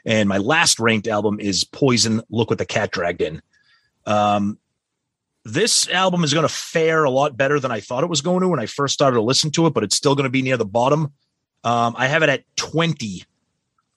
[0.04, 2.22] And my last ranked album is Poison.
[2.30, 3.42] Look what the cat dragged in.
[4.06, 4.60] Um,
[5.44, 8.42] this album is going to fare a lot better than I thought it was going
[8.42, 10.42] to when I first started to listen to it, but it's still going to be
[10.42, 11.14] near the bottom.
[11.64, 13.24] Um, I have it at 20.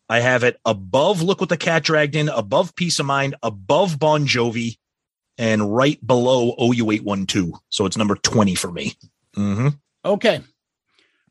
[0.09, 3.99] I have it above Look What the Cat Dragged In, above Peace of Mind, above
[3.99, 4.77] Bon Jovi,
[5.37, 7.59] and right below OU812.
[7.69, 8.93] So it's number 20 for me.
[9.35, 9.69] Mm-hmm.
[10.05, 10.41] Okay.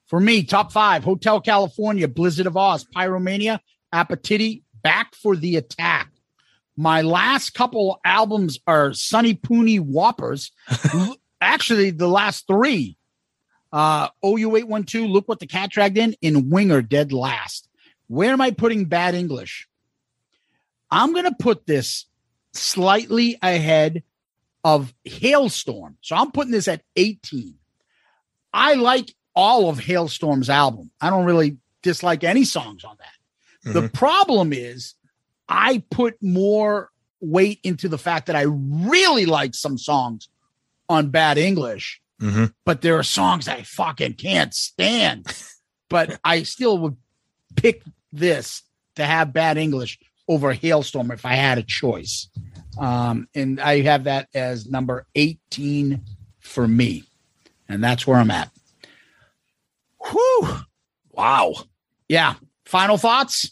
[0.06, 3.60] For me, top five Hotel California, Blizzard of Oz, Pyromania,
[3.92, 6.12] Appetite, Back for the Attack.
[6.76, 10.52] My last couple albums are Sunny Poony Whoppers.
[11.40, 12.96] Actually, the last three
[13.72, 17.68] uh, OU812, Look What the Cat Dragged In, and Winger Dead Last.
[18.08, 19.68] Where am I putting Bad English?
[20.90, 22.06] I'm going to put this
[22.52, 24.02] slightly ahead
[24.64, 25.94] of Halestorm.
[26.00, 27.54] So I'm putting this at 18.
[28.52, 30.90] I like all of Halestorm's album.
[31.00, 33.72] I don't really dislike any songs on that.
[33.72, 34.94] The problem is
[35.48, 40.28] I put more weight into the fact that I really like some songs
[40.88, 42.46] on Bad English, Mm-hmm.
[42.64, 45.26] but there are songs I fucking can't stand.
[45.90, 46.96] but I still would
[47.56, 47.82] pick
[48.16, 48.62] this
[48.96, 52.28] to have Bad English over Halestorm if I had a choice.
[52.78, 56.02] Um, and I have that as number 18
[56.40, 57.04] for me.
[57.68, 58.50] And that's where I'm at.
[60.10, 60.48] Whew.
[61.12, 61.54] Wow.
[62.08, 62.34] Yeah.
[62.64, 63.50] Final thoughts?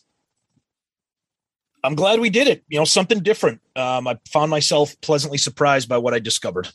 [1.83, 2.65] I'm glad we did it.
[2.69, 3.61] You know, something different.
[3.77, 6.69] Um, I found myself pleasantly surprised by what I discovered.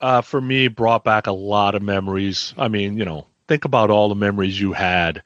[0.00, 2.54] uh, for me brought back a lot of memories.
[2.56, 5.20] I mean, you know, think about all the memories you had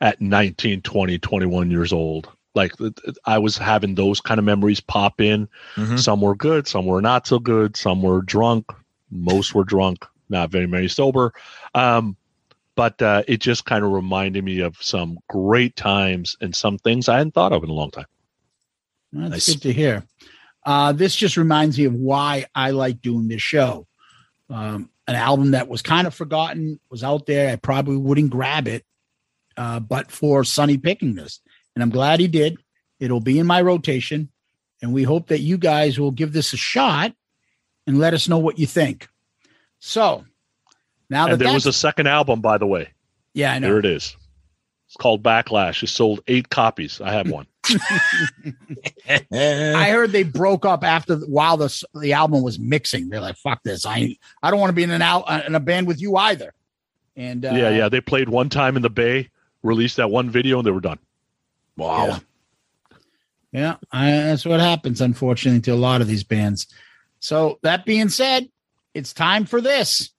[0.00, 2.28] at 19, 20, 21 years old.
[2.56, 2.72] Like
[3.24, 5.48] I was having those kind of memories pop in.
[5.76, 5.96] Mhm.
[5.96, 8.72] Some were good, some were not so good, some were drunk,
[9.12, 11.32] most were drunk, not very many sober.
[11.76, 12.16] Um,
[12.74, 17.08] but uh, it just kind of reminded me of some great times and some things
[17.08, 18.06] I hadn't thought of in a long time.
[19.12, 19.46] That's Nice.
[19.46, 20.04] good to hear.
[20.66, 23.86] Uh, this just reminds me of why I like doing this show.
[24.50, 27.50] Um, an album that was kind of forgotten was out there.
[27.50, 28.84] I probably wouldn't grab it,
[29.56, 31.40] uh, but for Sonny picking this,
[31.74, 32.58] and I'm glad he did.
[33.00, 34.30] It'll be in my rotation,
[34.82, 37.14] and we hope that you guys will give this a shot
[37.86, 39.08] and let us know what you think.
[39.78, 40.26] So
[41.08, 42.90] now that and there was a second album, by the way.
[43.32, 43.68] yeah, I know.
[43.68, 44.14] There it is.
[44.98, 45.84] It's called Backlash.
[45.84, 47.00] It sold eight copies.
[47.00, 47.46] I have one.
[49.32, 53.08] I heard they broke up after while the the album was mixing.
[53.08, 53.86] They're like, "Fuck this!
[53.86, 56.52] I I don't want to be in an out in a band with you either."
[57.14, 57.88] And uh, yeah, yeah.
[57.88, 59.28] They played one time in the Bay,
[59.62, 60.98] released that one video, and they were done.
[63.52, 63.76] yeah, yeah.
[63.92, 66.66] I, that's what happens, unfortunately, to a lot of these bands.
[67.20, 68.48] So that being said,
[68.94, 70.10] it's time for this.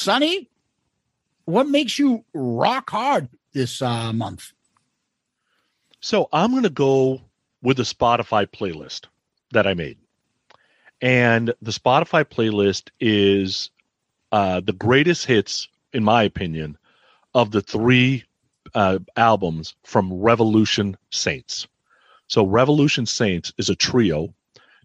[0.00, 0.48] Sonny,
[1.44, 4.52] what makes you rock hard this uh, month?
[6.00, 7.20] So I'm going to go
[7.62, 9.06] with the Spotify playlist
[9.52, 9.98] that I made.
[11.02, 13.70] And the Spotify playlist is
[14.32, 16.78] uh, the greatest hits, in my opinion,
[17.34, 18.24] of the three
[18.74, 21.68] uh, albums from Revolution Saints.
[22.26, 24.32] So Revolution Saints is a trio.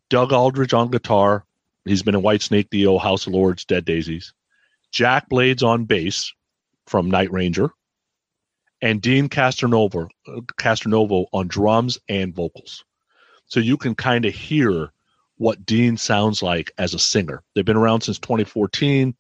[0.10, 1.46] Doug Aldrich on guitar.
[1.86, 4.34] He's been in Whitesnake, Dio, House of Lords, Dead Daisies.
[4.96, 6.32] Jack Blades on bass
[6.88, 7.70] from Night Ranger
[8.82, 12.86] and Deen Castronovo, uh, Castronovo on drums and vocals.
[13.46, 14.94] So you can kind of hear
[15.36, 17.44] what Deen sounds like as a singer.
[17.54, 19.14] They've been around since 2014.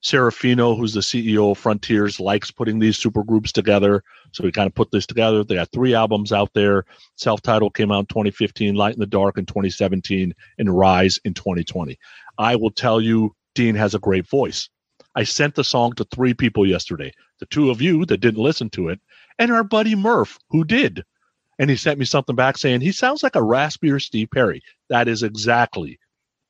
[0.00, 4.04] Serafino, who's the CEO of Frontiers, likes putting these super groups together.
[4.30, 5.42] So we kind of put this together.
[5.42, 6.84] They got three albums out there.
[7.16, 11.34] Self titled came out in 2015, Light in the Dark in 2017, and Rise in
[11.34, 11.98] 2020.
[12.38, 14.68] I will tell you, Deen has a great voice.
[15.16, 18.70] I sent the song to three people yesterday the two of you that didn't listen
[18.70, 19.00] to it,
[19.38, 21.04] and our buddy Murph, who did.
[21.58, 24.62] And he sent me something back saying he sounds like a raspier Steve Perry.
[24.88, 25.98] That is exactly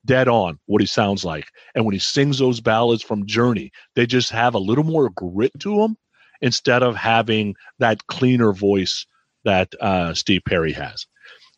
[0.05, 1.49] dead on what he sounds like.
[1.75, 5.53] And when he sings those ballads from Journey, they just have a little more grit
[5.61, 5.97] to them
[6.41, 9.07] instead of having that cleaner voice
[9.45, 11.07] that uh, Steve Perry has.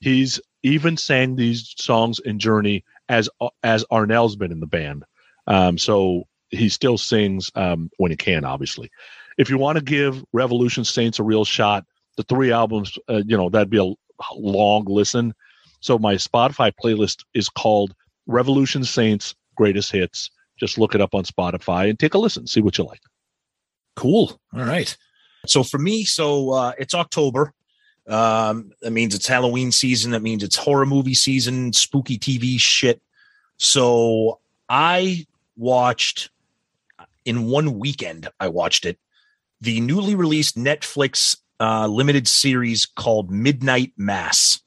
[0.00, 3.28] He's even sang these songs in Journey as
[3.62, 5.04] as Arnel's been in the band.
[5.46, 8.90] Um, so he still sings um, when he can, obviously.
[9.36, 11.84] If you want to give Revolution Saints a real shot,
[12.16, 13.94] the three albums, uh, you know, that'd be a
[14.34, 15.34] long listen.
[15.80, 17.94] So my Spotify playlist is called
[18.26, 20.30] Revolution Saints Greatest Hits.
[20.58, 23.00] Just look it up on Spotify and take a listen, see what you like.
[23.94, 24.40] Cool.
[24.54, 24.96] All right.
[25.46, 27.52] So for me, so uh, it's October.
[28.08, 30.12] Um, that means it's Halloween season.
[30.12, 33.00] That means it's horror movie season, spooky TV shit.
[33.58, 36.30] So I watched
[37.28, 38.28] in one weekend.
[38.40, 38.98] I watched it.
[39.60, 44.60] The newly released Netflix uh, limited series called Midnight Mass.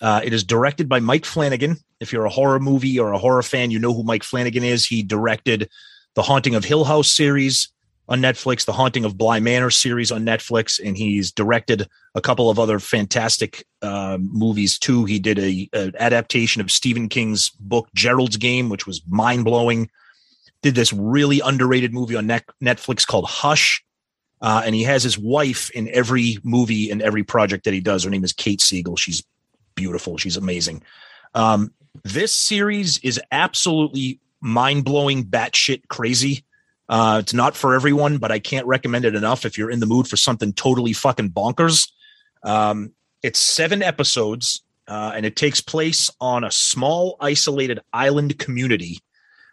[0.00, 1.78] Uh, it is directed by Mike Flanagan.
[2.00, 4.86] If you're a horror movie or a horror fan, you know who Mike Flanagan is.
[4.86, 5.68] He directed
[6.14, 7.68] the Haunting of Hill House series
[8.08, 12.48] on Netflix, the Haunting of Bly Manor series on Netflix, and he's directed a couple
[12.48, 15.04] of other fantastic uh, movies too.
[15.04, 19.90] He did a, a adaptation of Stephen King's book Gerald's Game, which was mind blowing.
[20.62, 23.84] Did this really underrated movie on Netflix called Hush,
[24.40, 28.04] uh, and he has his wife in every movie and every project that he does.
[28.04, 28.96] Her name is Kate Siegel.
[28.96, 29.22] She's
[29.74, 30.16] beautiful.
[30.16, 30.82] She's amazing.
[31.34, 31.72] Um,
[32.04, 36.44] this series is absolutely mind blowing, batshit crazy.
[36.88, 39.86] Uh, it's not for everyone, but I can't recommend it enough if you're in the
[39.86, 41.90] mood for something totally fucking bonkers.
[42.42, 49.00] Um, it's seven episodes, uh, and it takes place on a small, isolated island community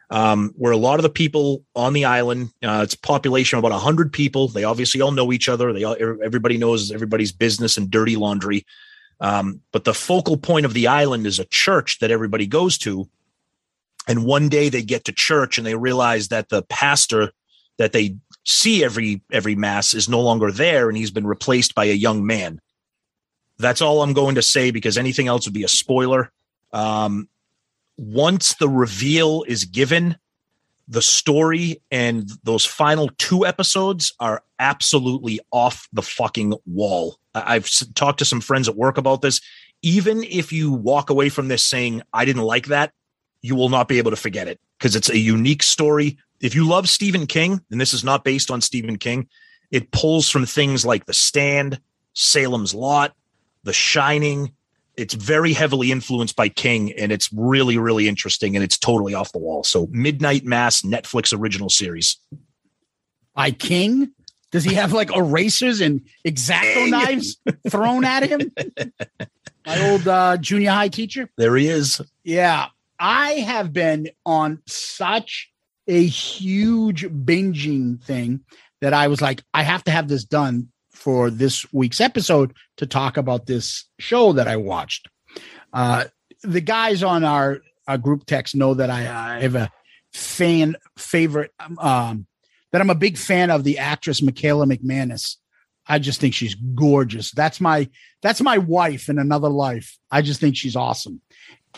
[0.09, 3.73] um, where a lot of the people on the island, uh, it's population of about
[3.73, 4.47] 100 people.
[4.47, 5.73] They obviously all know each other.
[5.73, 8.65] They all, everybody knows everybody's business and dirty laundry.
[9.19, 13.07] Um, but the focal point of the island is a church that everybody goes to.
[14.07, 17.31] And one day they get to church and they realize that the pastor
[17.77, 21.85] that they see every every mass is no longer there and he's been replaced by
[21.85, 22.61] a young man.
[23.57, 26.31] That's all I'm going to say because anything else would be a spoiler.
[26.71, 27.29] Um,
[27.97, 30.17] once the reveal is given,
[30.87, 37.17] the story and those final two episodes are absolutely off the fucking wall.
[37.33, 39.41] I've talked to some friends at work about this.
[39.81, 42.93] Even if you walk away from this saying, I didn't like that,
[43.41, 46.17] you will not be able to forget it because it's a unique story.
[46.41, 49.27] If you love Stephen King, and this is not based on Stephen King,
[49.71, 51.79] it pulls from things like The Stand,
[52.13, 53.15] Salem's Lot,
[53.63, 54.54] The Shining.
[54.97, 59.31] It's very heavily influenced by King, and it's really, really interesting, and it's totally off
[59.31, 59.63] the wall.
[59.63, 62.17] So, Midnight Mass Netflix original series.
[63.33, 64.11] By King?
[64.51, 67.37] Does he have like erasers and exacto knives
[67.69, 68.51] thrown at him?
[69.65, 71.29] My old uh, junior high teacher.
[71.35, 71.99] There he is.
[72.23, 72.67] Yeah,
[72.99, 75.51] I have been on such
[75.87, 78.41] a huge binging thing
[78.81, 82.85] that I was like, I have to have this done for this week's episode to
[82.85, 85.07] talk about this show that I watched.
[85.73, 86.05] Uh,
[86.41, 89.71] the guys on our, our group text know that I, I have a
[90.13, 92.25] fan favorite, um,
[92.71, 95.35] that I'm a big fan of the actress Michaela McManus.
[95.87, 97.31] I just think she's gorgeous.
[97.31, 97.89] That's my
[98.21, 99.97] that's my wife in another life.
[100.09, 101.21] I just think she's awesome.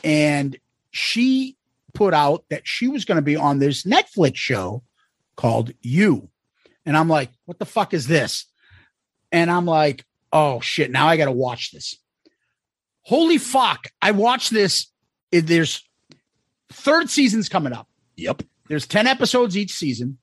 [0.01, 0.57] And
[0.91, 1.57] she
[1.93, 4.83] put out that she was going to be on this Netflix show
[5.35, 6.29] called You.
[6.85, 8.45] And I'm like, what the fuck is this?
[9.31, 11.95] And I'm like, oh shit, now I got to watch this.
[13.03, 13.87] Holy fuck.
[14.01, 14.87] I watched this.
[15.31, 15.83] There's
[16.71, 17.87] third season's coming up.
[18.15, 18.43] Yep.
[18.67, 20.17] There's 10 episodes each season.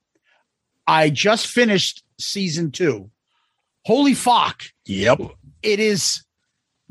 [0.87, 3.09] I just finished season two.
[3.85, 4.63] Holy fuck.
[4.85, 5.21] Yep.
[5.63, 6.23] It is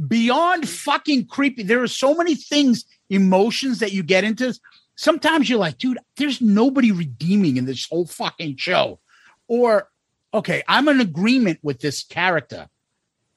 [0.09, 1.63] beyond fucking creepy.
[1.63, 4.53] There are so many things, emotions that you get into.
[4.97, 9.01] Sometimes you're like, dude, there's nobody redeeming in this whole fucking show.
[9.47, 9.89] Or,
[10.35, 12.69] okay, I'm in agreement with this character.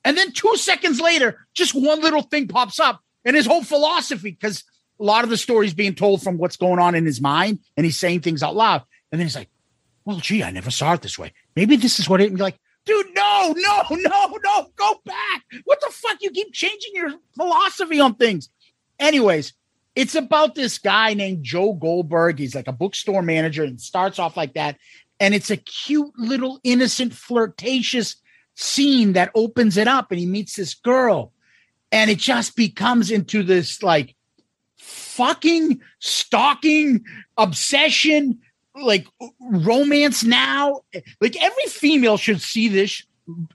[0.03, 4.31] And then two seconds later, just one little thing pops up and his whole philosophy,
[4.31, 4.63] because
[4.99, 7.85] a lot of the story's being told from what's going on in his mind and
[7.85, 8.83] he's saying things out loud.
[9.11, 9.49] And then he's like,
[10.05, 11.33] well, gee, I never saw it this way.
[11.55, 12.29] Maybe this is what it.
[12.29, 15.43] And you're like, dude, no, no, no, no, go back.
[15.65, 16.17] What the fuck?
[16.21, 18.49] You keep changing your philosophy on things.
[18.99, 19.53] Anyways,
[19.95, 22.39] it's about this guy named Joe Goldberg.
[22.39, 24.77] He's like a bookstore manager and starts off like that.
[25.19, 28.15] And it's a cute little innocent, flirtatious
[28.55, 31.31] scene that opens it up and he meets this girl.
[31.91, 34.15] And it just becomes into this like
[34.77, 37.03] fucking stalking
[37.37, 38.39] obsession
[38.75, 39.07] like
[39.39, 40.81] romance now.
[41.21, 43.03] Like every female should see this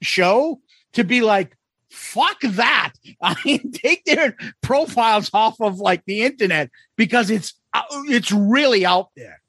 [0.00, 0.60] show
[0.92, 1.56] to be like
[1.90, 2.92] fuck that.
[3.22, 8.84] I mean take their profiles off of like the internet because it's uh, it's really
[8.86, 9.41] out there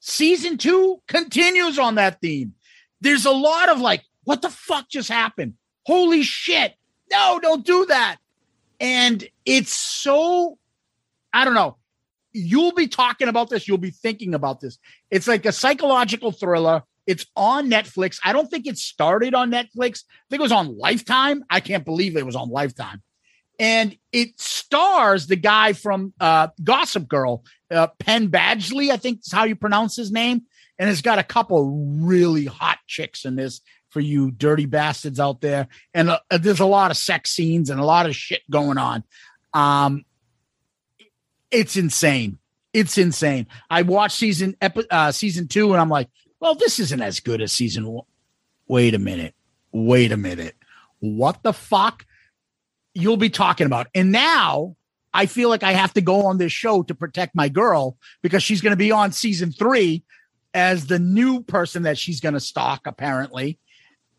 [0.00, 2.54] season two continues on that theme
[3.00, 5.54] there's a lot of like what the fuck just happened
[5.86, 6.74] holy shit
[7.10, 8.16] no don't do that
[8.80, 10.58] and it's so
[11.32, 11.76] i don't know
[12.32, 13.66] you'll be talking about this.
[13.66, 14.78] You'll be thinking about this.
[15.10, 16.82] It's like a psychological thriller.
[17.06, 18.20] It's on Netflix.
[18.24, 20.04] I don't think it started on Netflix.
[20.04, 21.44] I think it was on Lifetime.
[21.50, 23.02] I can't believe it was on Lifetime.
[23.58, 29.32] And it stars the guy from uh, Gossip Girl, uh, Penn Badgley, I think is
[29.32, 30.42] how you pronounce his name.
[30.78, 35.40] And it's got a couple really hot chicks in this for you dirty bastards out
[35.40, 35.68] there.
[35.92, 39.04] And uh, there's a lot of sex scenes and a lot of shit going on.
[39.52, 40.04] Um,
[41.50, 42.38] it's insane.
[42.72, 43.46] It's insane.
[43.68, 46.08] I watched season epi- uh, season two, and I'm like,
[46.38, 48.06] well, this isn't as good as season one.
[48.68, 49.34] Wait a minute.
[49.72, 50.54] Wait a minute.
[51.00, 52.06] What the fuck?
[52.94, 53.88] You'll be talking about.
[53.94, 54.76] And now
[55.12, 58.42] I feel like I have to go on this show to protect my girl because
[58.42, 60.04] she's going to be on season three
[60.54, 63.58] as the new person that she's going to stalk, apparently.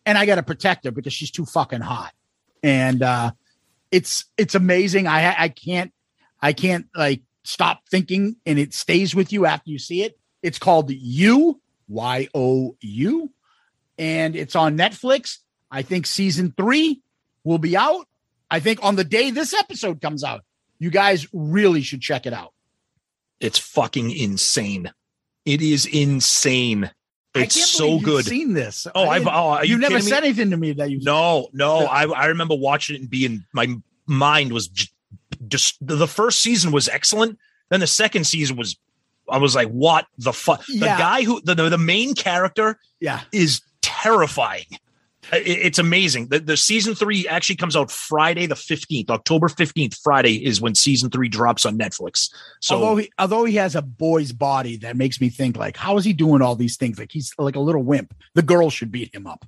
[0.05, 2.13] And I got to protect her because she's too fucking hot.
[2.63, 3.31] And uh,
[3.91, 5.07] it's it's amazing.
[5.07, 5.93] I I can't
[6.41, 10.17] I can't like stop thinking and it stays with you after you see it.
[10.41, 13.31] It's called You, Y O U,
[13.97, 15.37] and it's on Netflix.
[15.69, 17.01] I think season three
[17.43, 18.07] will be out.
[18.49, 20.43] I think on the day this episode comes out.
[20.81, 22.53] You guys really should check it out.
[23.39, 24.91] It's fucking insane.
[25.45, 26.89] It is insane.
[27.35, 28.25] It's so good.
[28.25, 28.87] Seen this?
[28.95, 30.09] Oh, I've oh, you you never kidding me?
[30.09, 30.99] said anything to me that you.
[31.01, 31.85] No, no.
[31.85, 33.75] I I remember watching it and being my
[34.07, 34.89] mind was j-
[35.47, 37.37] just the first season was excellent.
[37.69, 38.75] Then the second season was
[39.29, 40.65] I was like, what the fuck?
[40.65, 43.21] The guy who the, the the main character Yeah.
[43.31, 44.65] is terrifying.
[45.31, 46.27] I- it- it's amazing.
[46.27, 49.97] The, the season three actually comes out Friday the fifteenth, October fifteenth.
[50.03, 52.29] Friday is when season three drops on Netflix.
[52.59, 55.97] So although he although he has a boy's body, that makes me think like, how
[55.97, 56.99] is he doing all these things?
[56.99, 58.13] Like he's like a little wimp.
[58.35, 59.45] The girl should beat him up.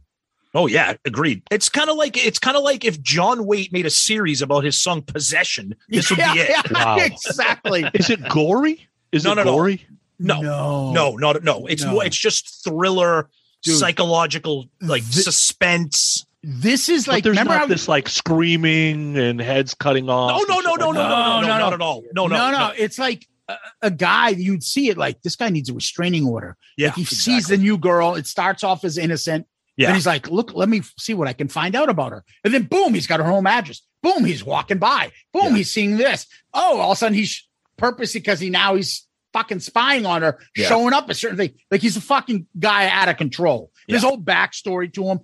[0.56, 1.42] Oh yeah, agreed.
[1.50, 4.64] It's kind of like it's kind of like if John Waite made a series about
[4.64, 5.76] his song Possession.
[5.90, 6.50] This would Yeah, be it.
[6.72, 7.86] yeah, exactly.
[7.96, 8.88] Is it gory?
[9.12, 9.52] Is No, it no, no.
[9.56, 9.86] gory?
[10.20, 10.92] No, No.
[10.94, 11.66] no, not no.
[11.66, 11.92] It's No.
[11.94, 12.06] more.
[12.06, 13.30] It's just thriller,
[13.64, 13.78] Dude.
[13.78, 16.26] psychological, like suspense.
[16.44, 20.30] This is But like there's remember not how this like screaming and heads cutting off.
[20.30, 22.04] No, no, and no, no, like no, no, no, no, no, not at all.
[22.14, 22.58] No, no, no, no.
[22.68, 22.74] no.
[22.78, 26.58] It's like a, a guy you'd see it like this guy needs a restraining order.
[26.78, 28.16] Yeah, Like he sees the new girl.
[28.16, 29.48] It starts off as innocent.
[29.76, 29.88] Yeah.
[29.88, 32.24] And he's like, look, let me see what I can find out about her.
[32.44, 33.82] And then boom, he's got her home address.
[34.04, 35.12] Boom, he's walking by.
[35.32, 36.28] Boom, he's seeing this.
[36.54, 40.40] Oh, all of a sudden he's purposely because he now he's fucking spying on her,
[40.56, 40.68] Yeah.
[40.70, 41.54] showing up a certain thing.
[41.72, 43.72] Like he's a fucking guy out of control.
[43.88, 44.10] There's Yeah.
[44.10, 45.20] whole backstory to him.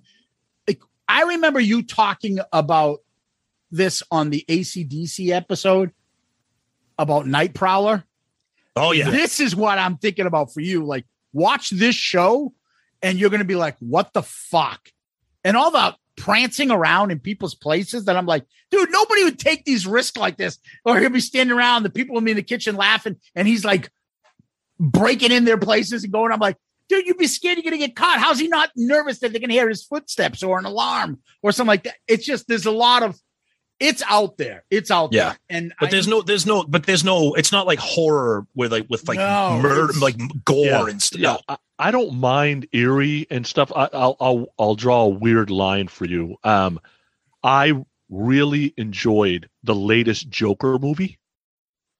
[0.68, 3.00] Like I remember you talking about
[3.70, 5.92] this on the ACDC episode
[6.98, 8.04] about Night Prowler.
[8.76, 9.10] Oh yeah.
[9.10, 10.84] This is what I'm thinking about for you.
[10.84, 12.52] Like, watch this show,
[13.02, 14.88] and you're gonna be like, "What the fuck?"
[15.44, 19.64] And all the prancing around in people's places that I'm like, dude, nobody would take
[19.64, 20.58] these risks like this.
[20.84, 23.64] Or he'll be standing around, the people will be in the kitchen laughing, and he's
[23.64, 23.90] like
[24.80, 26.32] breaking in their places and going.
[26.32, 26.56] I'm like,
[26.88, 28.18] dude, you'd be scared you're gonna get caught.
[28.18, 31.68] How's he not nervous that they're gonna hear his footsteps or an alarm or something
[31.68, 31.94] like that?
[32.08, 33.16] It's just there's a lot of
[33.78, 34.64] it's out there.
[34.70, 35.30] It's out Yeah.
[35.30, 35.38] there.
[35.48, 37.32] And But I- there's no, there's no, but there's no.
[37.34, 40.86] It's not like horror with like with like No, murder, like gore Yeah.
[40.86, 41.20] and stuff.
[41.20, 43.72] Yeah, I, I don't mind eerie and stuff.
[43.74, 46.36] I, I'll I'll I'll draw a weird line for you.
[46.44, 46.78] Um,
[47.42, 47.72] I
[48.10, 51.18] really enjoyed the latest Joker movie,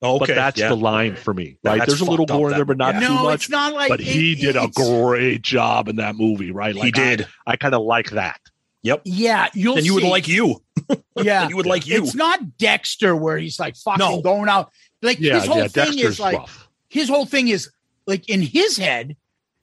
[0.02, 0.68] Oh, okay, but that's yeah.
[0.68, 1.58] the line for me.
[1.62, 1.78] Right?
[1.78, 3.06] that's There's a little gore in there, but not movie.
[3.06, 3.34] too no, much.
[3.42, 6.74] it's not like but he it- did a great job in that movie, right?
[6.74, 7.26] He Like I- did.
[7.46, 8.40] I, kind of like that.
[8.82, 9.02] Yep.
[9.04, 10.62] Yeah, you'll And you would like you.
[11.16, 12.02] yeah, And you would like you.
[12.02, 14.22] It's not Dexter where he's like fucking No.
[14.22, 14.70] going out.
[15.02, 15.68] Like Yeah, his whole yeah.
[15.68, 16.68] thing Dexter's is like rough.
[16.88, 17.70] his whole thing is
[18.06, 19.16] like in his head,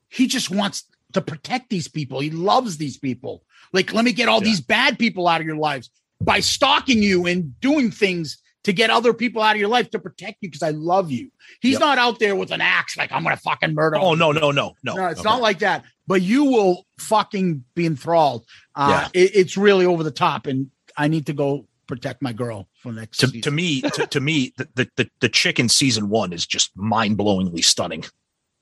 [0.08, 0.84] he just wants
[1.14, 2.20] to protect these people.
[2.20, 3.42] He loves these people.
[3.72, 4.44] Like, let me get all Yeah.
[4.44, 8.38] these bad people out of your lives by stalking you and doing things
[8.68, 11.30] to get other people out of your life to protect you because I love you.
[11.60, 11.80] He's Yep.
[11.80, 13.96] not out there with an axe like I'm gonna fucking murder.
[13.96, 14.94] Oh no, no, no, no.
[14.94, 15.30] no, it's no.
[15.32, 15.84] not like that.
[16.06, 18.44] But you will fucking be enthralled.
[18.74, 19.20] Uh, Yeah.
[19.22, 22.92] it- it's really over the top, and I need to go protect my girl for
[22.92, 23.18] next.
[23.18, 23.40] To, season.
[23.42, 26.76] to me, to, to me, the, the the the chick in season one is just
[26.76, 28.04] mind blowingly stunning.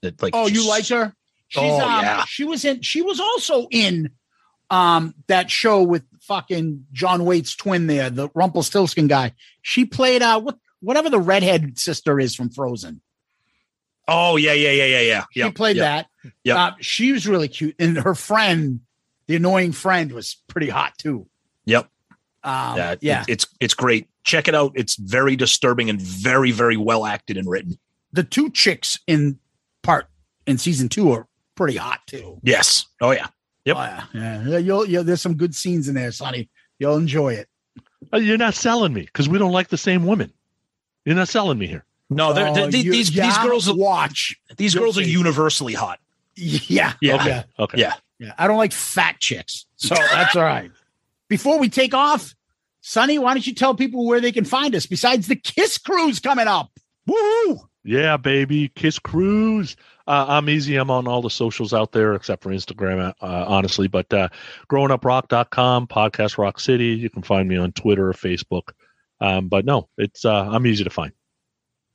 [0.02, 1.14] That like, oh, you like her?
[1.48, 2.24] She's, Oh, um, yeah.
[2.26, 2.82] She was in.
[2.82, 4.10] She was also in
[4.70, 9.32] um that show with fucking John Waite's twin there, the Rumpelstiltskin guy.
[9.62, 13.00] She played uh what whatever the redhead sister is from Frozen.
[14.08, 15.24] Oh yeah, yeah, yeah, yeah, yeah.
[15.32, 16.32] She Yep, played yep, that.
[16.44, 16.56] Yep.
[16.56, 18.80] Uh, she was really cute, and her friend,
[19.26, 21.26] the annoying friend, was pretty hot too.
[21.64, 21.88] Yep.
[22.44, 23.20] Um, yeah, yeah.
[23.22, 24.08] it- it's it's great.
[24.22, 24.72] Check it out.
[24.76, 27.78] It's very disturbing and very very well acted and written.
[28.12, 29.38] the two chicks in
[29.82, 30.06] part
[30.46, 32.38] in season two are pretty hot too.
[32.42, 32.86] Yes.
[33.00, 33.26] Oh yeah.
[33.66, 33.76] Yep.
[33.76, 34.44] Oh, yeah, yeah.
[34.46, 36.48] yeah you'll, you'll, there's some good scenes in there, Sonny.
[36.78, 37.48] You'll enjoy it.
[38.12, 40.32] Uh, You're not selling me because we don't like the same women.
[41.04, 41.84] You're not selling me here.
[42.08, 44.36] No, they're, Oh, they're- these you- these yeah, girls watch.
[44.56, 45.98] these You'll girls are universally hot.
[46.36, 47.14] Yeah, Yeah.
[47.16, 47.44] Okay.
[47.58, 47.78] Okay.
[47.80, 47.94] Yeah.
[48.18, 48.32] yeah.
[48.38, 50.70] I don't like fat chicks, so that's all right.
[51.28, 52.34] Before we take off,
[52.82, 56.20] Sonny, why don't you tell people where they can find us besides the Kiss Cruise
[56.20, 56.70] coming up?
[57.06, 57.60] Woo!
[57.84, 58.68] Yeah, baby.
[58.68, 59.76] Kiss Cruise.
[60.06, 60.76] Uh, I'm easy.
[60.76, 63.88] I'm on all the socials out there except for Instagram, uh, honestly.
[63.88, 64.28] But uh,
[64.70, 66.88] growinguprock.com, podcast Rock City.
[66.88, 68.70] You can find me on Twitter or Facebook.
[69.20, 71.12] Um, but no, it's uh, I'm easy to find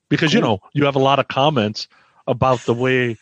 [0.10, 1.88] because you know you have a lot of comments
[2.28, 3.18] about the way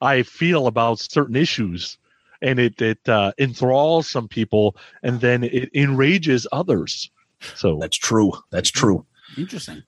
[0.00, 1.98] I feel about certain issues,
[2.42, 7.10] and it it uh, enthralls some people, and then it enrages others.
[7.54, 8.32] So That's true.
[8.50, 9.06] That's true.
[9.36, 9.82] Interesting.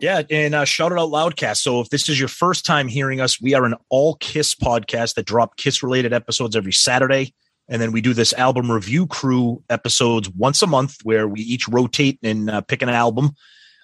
[0.00, 1.58] Yeah, and uh, shout it out loudcast.
[1.58, 5.14] So if this is your first time hearing us, we are an all Kiss podcast
[5.14, 7.32] that drop Kiss related episodes every Saturday,
[7.68, 11.68] and then we do this album review crew episodes once a month where we each
[11.68, 13.34] rotate and uh, pick an album.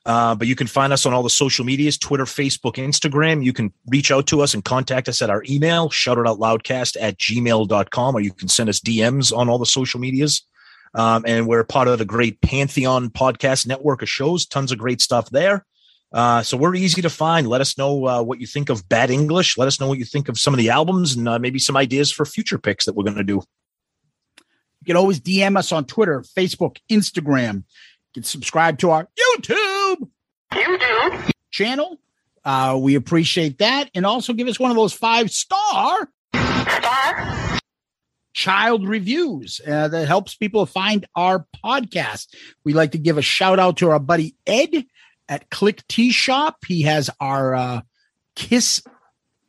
[0.06, 3.44] Uh, but you can find us on all the social medias Twitter, Facebook, Instagram.
[3.44, 6.38] You can reach out to us and contact us at our email, shout it out
[6.38, 10.42] loudcast at gmail.com, or you can send us DMs on all the social medias.
[10.94, 15.00] Um, and we're part of the great Pantheon podcast network of shows, tons of great
[15.00, 15.64] stuff there.
[16.12, 17.46] Uh, so we're easy to find.
[17.48, 19.56] Let us know uh, what you think of Bad English.
[19.56, 21.76] Let us know what you think of some of the albums and uh, maybe some
[21.76, 23.42] ideas for future picks that we're going to do.
[24.80, 27.54] You can always DM us on Twitter, Facebook, Instagram.
[27.56, 30.08] You can subscribe to our YouTube,
[30.52, 32.00] YouTube channel.
[32.44, 33.90] Uh, we appreciate that.
[33.94, 37.58] And also give us one of those five star star.
[38.32, 42.28] child reviews uh, that helps people find our podcast.
[42.64, 44.86] We'd like to give a shout out to our buddy Ed
[45.30, 46.56] at Klick Tee Shop.
[46.66, 47.80] He has our uh,
[48.36, 48.82] Kiss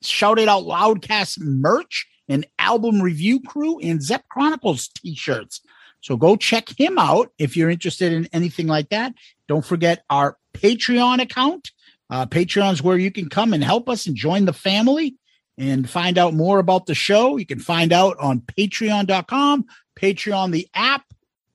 [0.01, 5.59] Shout It Out Loudcast merch and album review crew and Zep Chronicles t-shirts.
[5.99, 9.13] So go check him out if you're interested in anything like that.
[9.47, 11.71] Don't forget our Patreon account.
[12.09, 15.15] Uh, Patreon's where you can come and help us and join the family
[15.57, 17.37] and find out more about the show.
[17.37, 19.65] You can find out on patreon.com,
[19.99, 21.03] Patreon, the app,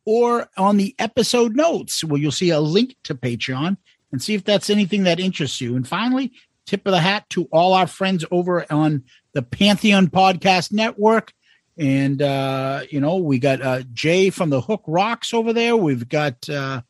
[0.04, 3.76] or on the episode notes where you'll see a link to Patreon
[4.12, 5.76] and see if that's anything that interests you.
[5.76, 6.32] And finally,
[6.66, 11.32] tip of the hat to all our friends over on the Pantheon Podcast Network.
[11.78, 15.76] And, uh, you know, we got uh, Jay from the Hook Rocks over there.
[15.76, 16.82] We've got uh,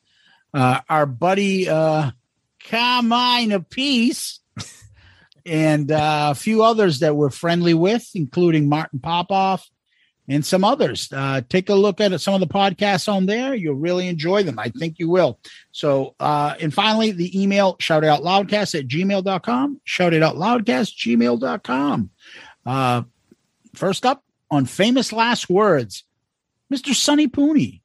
[0.54, 2.12] uh, our buddy uh,
[2.68, 4.38] Carmine Appice
[5.46, 9.68] and uh, a few others that we're friendly with, including Martin Popoff
[10.28, 11.08] and some others.
[11.12, 13.54] Uh, take a look at some of the podcasts on there.
[13.54, 14.58] You'll really enjoy them.
[14.58, 15.38] I think you will.
[15.72, 19.80] So, uh, and finally, the email shout out loudcast at gmail.com.
[19.84, 22.10] Shout it out loudcast, gmail.com.
[22.64, 23.02] Uh,
[23.74, 26.04] first up on famous last words,
[26.72, 26.94] Mr.
[26.94, 27.82] Sonny Pooney.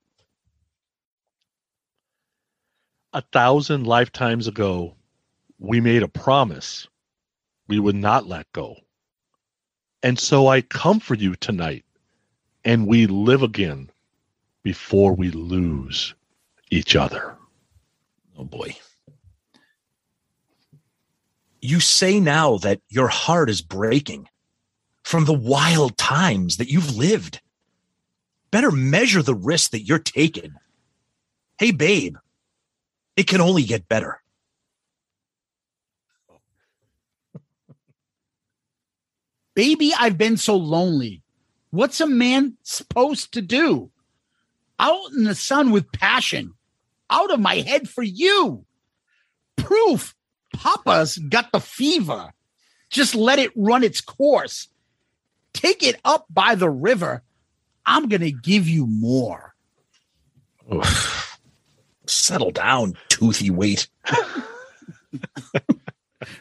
[3.13, 4.95] A thousand lifetimes ago,
[5.59, 6.87] we made a promise
[7.67, 8.75] we would not let go.
[10.03, 11.85] And so I come for you tonight,
[12.63, 13.89] and we live again
[14.63, 16.13] before we lose
[16.69, 17.35] each other.
[18.37, 18.75] Oh boy.
[21.61, 24.27] You say now that your heart is breaking
[25.03, 27.41] from the wild times that you've lived.
[28.49, 30.53] Better measure the risk that you're taking.
[31.57, 32.17] Hey, babe,
[33.15, 34.21] it can only get better.
[39.53, 41.21] Baby, I've been so lonely.
[41.71, 43.91] What's a man supposed to do?
[44.79, 46.53] Out in the sun with passion,
[47.09, 48.65] out of my head for you.
[49.55, 50.15] Proof
[50.53, 52.33] Papa's got the fever.
[52.89, 54.67] Just let it run its course.
[55.53, 57.23] Take it up by the river.
[57.85, 59.55] I'm going to give you more.
[60.73, 61.39] Oof.
[62.05, 63.87] Settle down, toothy Waite.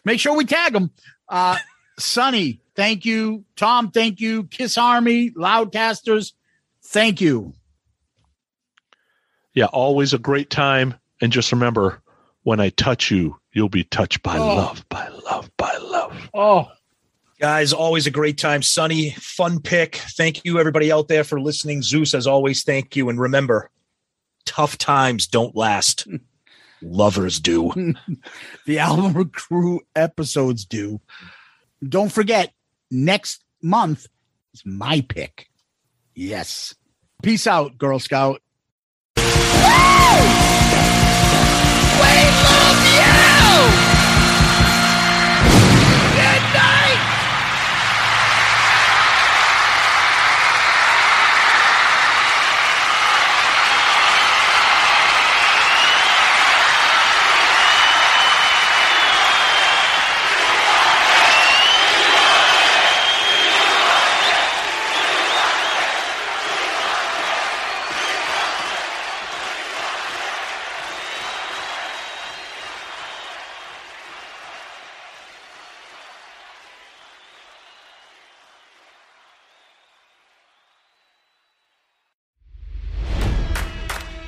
[0.05, 0.91] Make sure we tag them.
[1.28, 1.57] Uh,
[1.99, 3.44] Sonny, thank you.
[3.57, 4.44] Tom, thank you.
[4.44, 6.33] Kiss Army, Loudcasters,
[6.83, 7.52] thank you.
[9.52, 10.94] Yeah, always a great time.
[11.20, 12.00] And just remember,
[12.44, 14.55] when I touch you, you'll be touched by Oh.
[14.57, 16.31] love, by love, by love.
[16.33, 16.68] Oh,
[17.39, 18.60] Guys, always a great time.
[18.62, 19.97] Sonny, fun pick.
[19.97, 21.81] Thank you, everybody out there, for listening.
[21.81, 23.09] Zeus, as always, thank you.
[23.09, 23.70] And remember,
[24.44, 26.07] tough times don't last,
[26.83, 27.73] lovers do.
[28.67, 31.00] the album crew episodes do.
[31.83, 32.52] Don't forget,
[32.91, 34.07] next month
[34.52, 35.49] is my pick.
[36.15, 36.75] Yes.
[37.23, 38.41] Peace out, Girl Scout.
[39.17, 39.23] We
[42.43, 42.85] love
[43.85, 43.90] you!